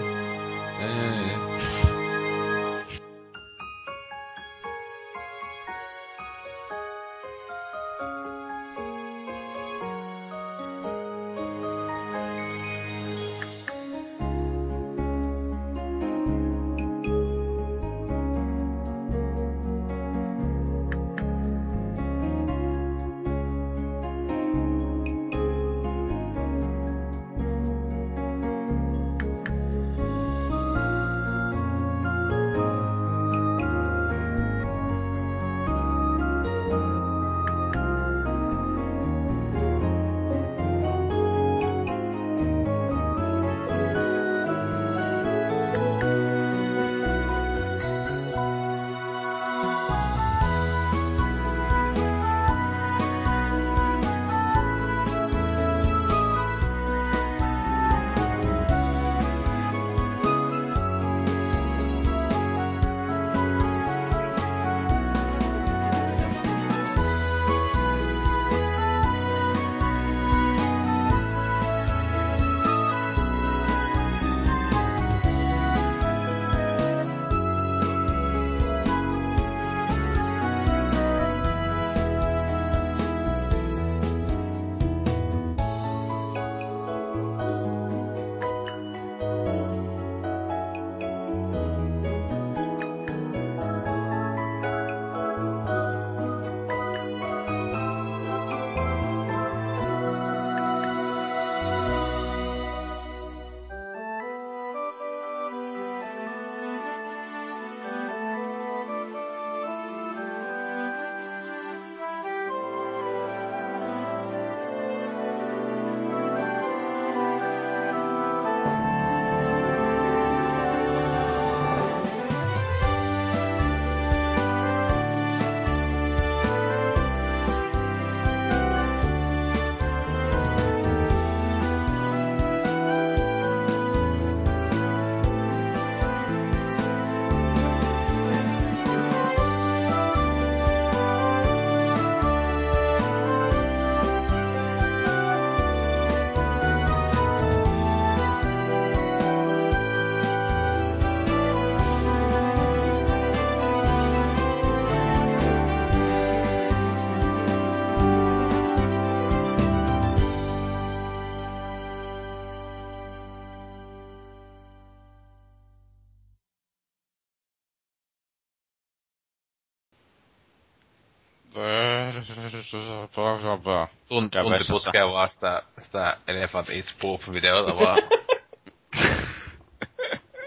[174.08, 177.98] Tunt, tunti putkeen vaan sitä, sitä Elephant Eats Poop-videota vaan.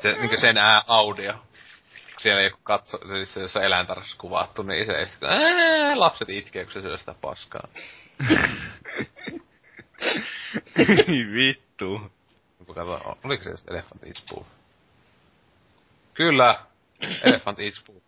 [0.01, 1.33] se, niinku sen ää, audio.
[2.19, 6.73] Siellä joku katso, siis se jossain eläintarhassa kuvattu, niin se sitten, ää, lapset itkee, kun
[6.73, 7.67] se syö sitä paskaa.
[11.33, 12.11] Vittu.
[12.75, 14.47] Kato, oliko se just Elephant Eats Poop?
[16.13, 16.59] Kyllä,
[17.23, 18.03] Elephant Eats Poop.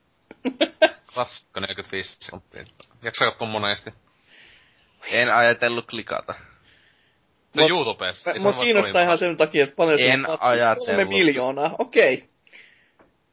[1.14, 2.66] Klassikko 45 sekuntia.
[3.02, 3.94] Jaksaa katsoa monesti.
[5.12, 6.34] En ajatellut klikata.
[7.56, 8.34] Se on YouTubessa.
[8.40, 10.88] Mua ole kiinnostaa ihan sen takia, että paljon En se ajatellut.
[10.88, 12.30] Kolme miljoonaa, okei.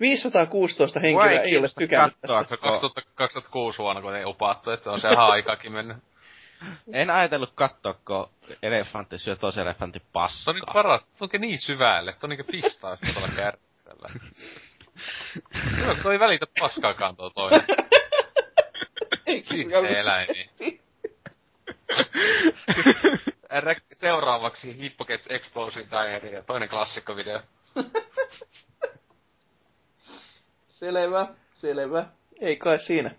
[0.00, 2.56] 516 henkilöä ei ole tykännyt katsoa, tästä.
[2.56, 5.96] kun 2000, 2006 vuonna, kun ei upattu, että on se aikakin mennyt.
[6.92, 8.30] En ajatellut katsoa, kun
[8.62, 10.54] elefantti syö toisen elefantin Se on paskaa.
[10.54, 14.10] niinku parasta, se onkin niin syvälle, että on niinku pistaa sitä tuolla kärryllä.
[15.76, 17.62] Hyvä, kun toi ei välitä paskaakaan tuo toinen.
[19.42, 19.76] Siis se
[23.60, 27.40] Rek- Seuraavaksi Hippogets Explosion Diary ja toinen klassikkovideo.
[30.68, 32.06] Selvä, selvä.
[32.40, 33.10] Ei kai siinä.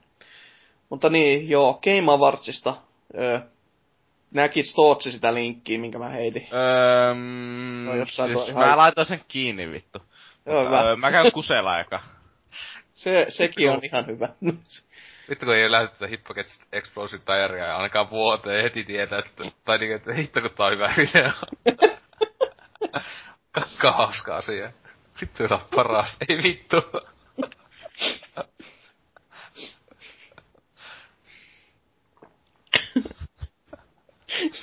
[0.89, 2.75] Mutta niin, joo, Game Awardsista.
[3.17, 3.39] Öö,
[4.31, 6.47] näkit Stootsi sitä linkkiä, minkä mä heitin.
[6.53, 7.13] Öö,
[7.85, 9.99] No, jossain siis ihan- mä laitoin sen kiinni vittu.
[10.45, 10.81] Joo, hyvä.
[10.81, 12.03] Öö, mä käyn kusella aika.
[12.93, 14.29] Se, sekin on ihan hyvä.
[15.29, 19.95] Vittu kun ei lähetetä Hippogets Explosion Diarya ja ainakaan vuoteen heti tietää, että, tai niinku,
[19.95, 21.31] että hitto kun tää on hyvä video.
[23.51, 24.71] Kakka hauska asia.
[25.21, 26.75] Vittu on paras, ei vittu.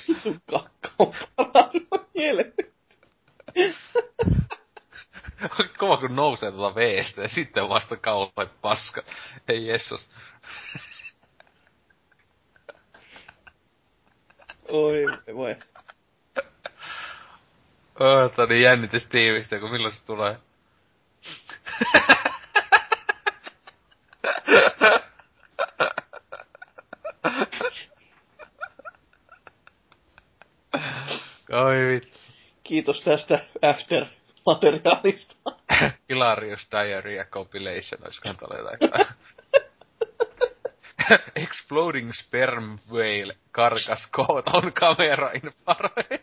[0.07, 2.71] Vitun kakka on parannut helvetti.
[5.77, 9.03] Kova kun nousee tuota veestä ja sitten vasta kaupat paska.
[9.47, 10.09] Ei jessus.
[14.71, 15.05] Oi,
[15.35, 15.55] voi.
[17.99, 20.37] Oota, niin jännitys tiivistä, kun milloin se tulee.
[31.51, 32.17] Oi vittu.
[32.63, 35.35] Kiitos tästä after-materiaalista.
[36.09, 39.05] Hilarious Diarrhea Compilation, olisikohan tuolla jotain.
[41.35, 43.31] Exploding sperm whale
[44.11, 46.19] caught on camera in Faroes.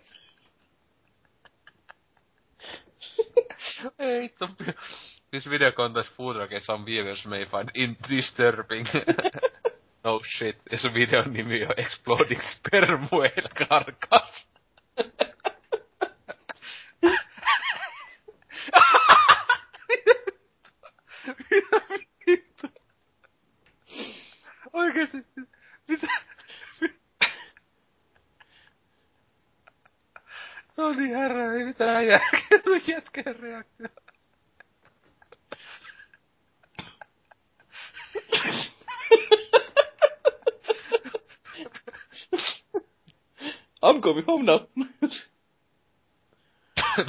[3.99, 4.49] Ei vittu.
[5.31, 8.87] This video contains footage some viewers may find in disturbing.
[10.05, 10.57] no shit.
[10.73, 14.47] Se videon nimi on Exploding sperm whale carcass.
[24.99, 25.41] Oikeesti.
[25.89, 26.07] Mitä?
[30.77, 33.89] No niin herra, ei mitään järkeä tuon jätkän reaktio.
[43.83, 44.61] I'm coming home now.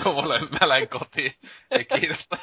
[0.04, 1.34] Tuolle mä lähdin kotiin.
[1.72, 2.38] Ei kiinnosta.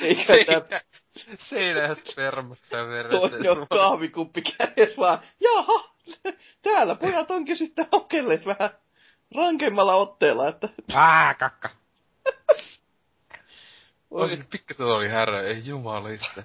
[0.00, 0.80] Eikä tää
[1.36, 3.66] Seinä, seinä spermassa ja toinen on veressä.
[3.68, 5.90] kahvikuppi kädessä vaan, jaha,
[6.62, 8.70] täällä pojat onkin sitten hokelleet vähän
[9.34, 11.70] rankemmalla otteella, että Aa, kakka.
[14.10, 16.42] Oikeesti pikkasen oli härä, ei jumalista.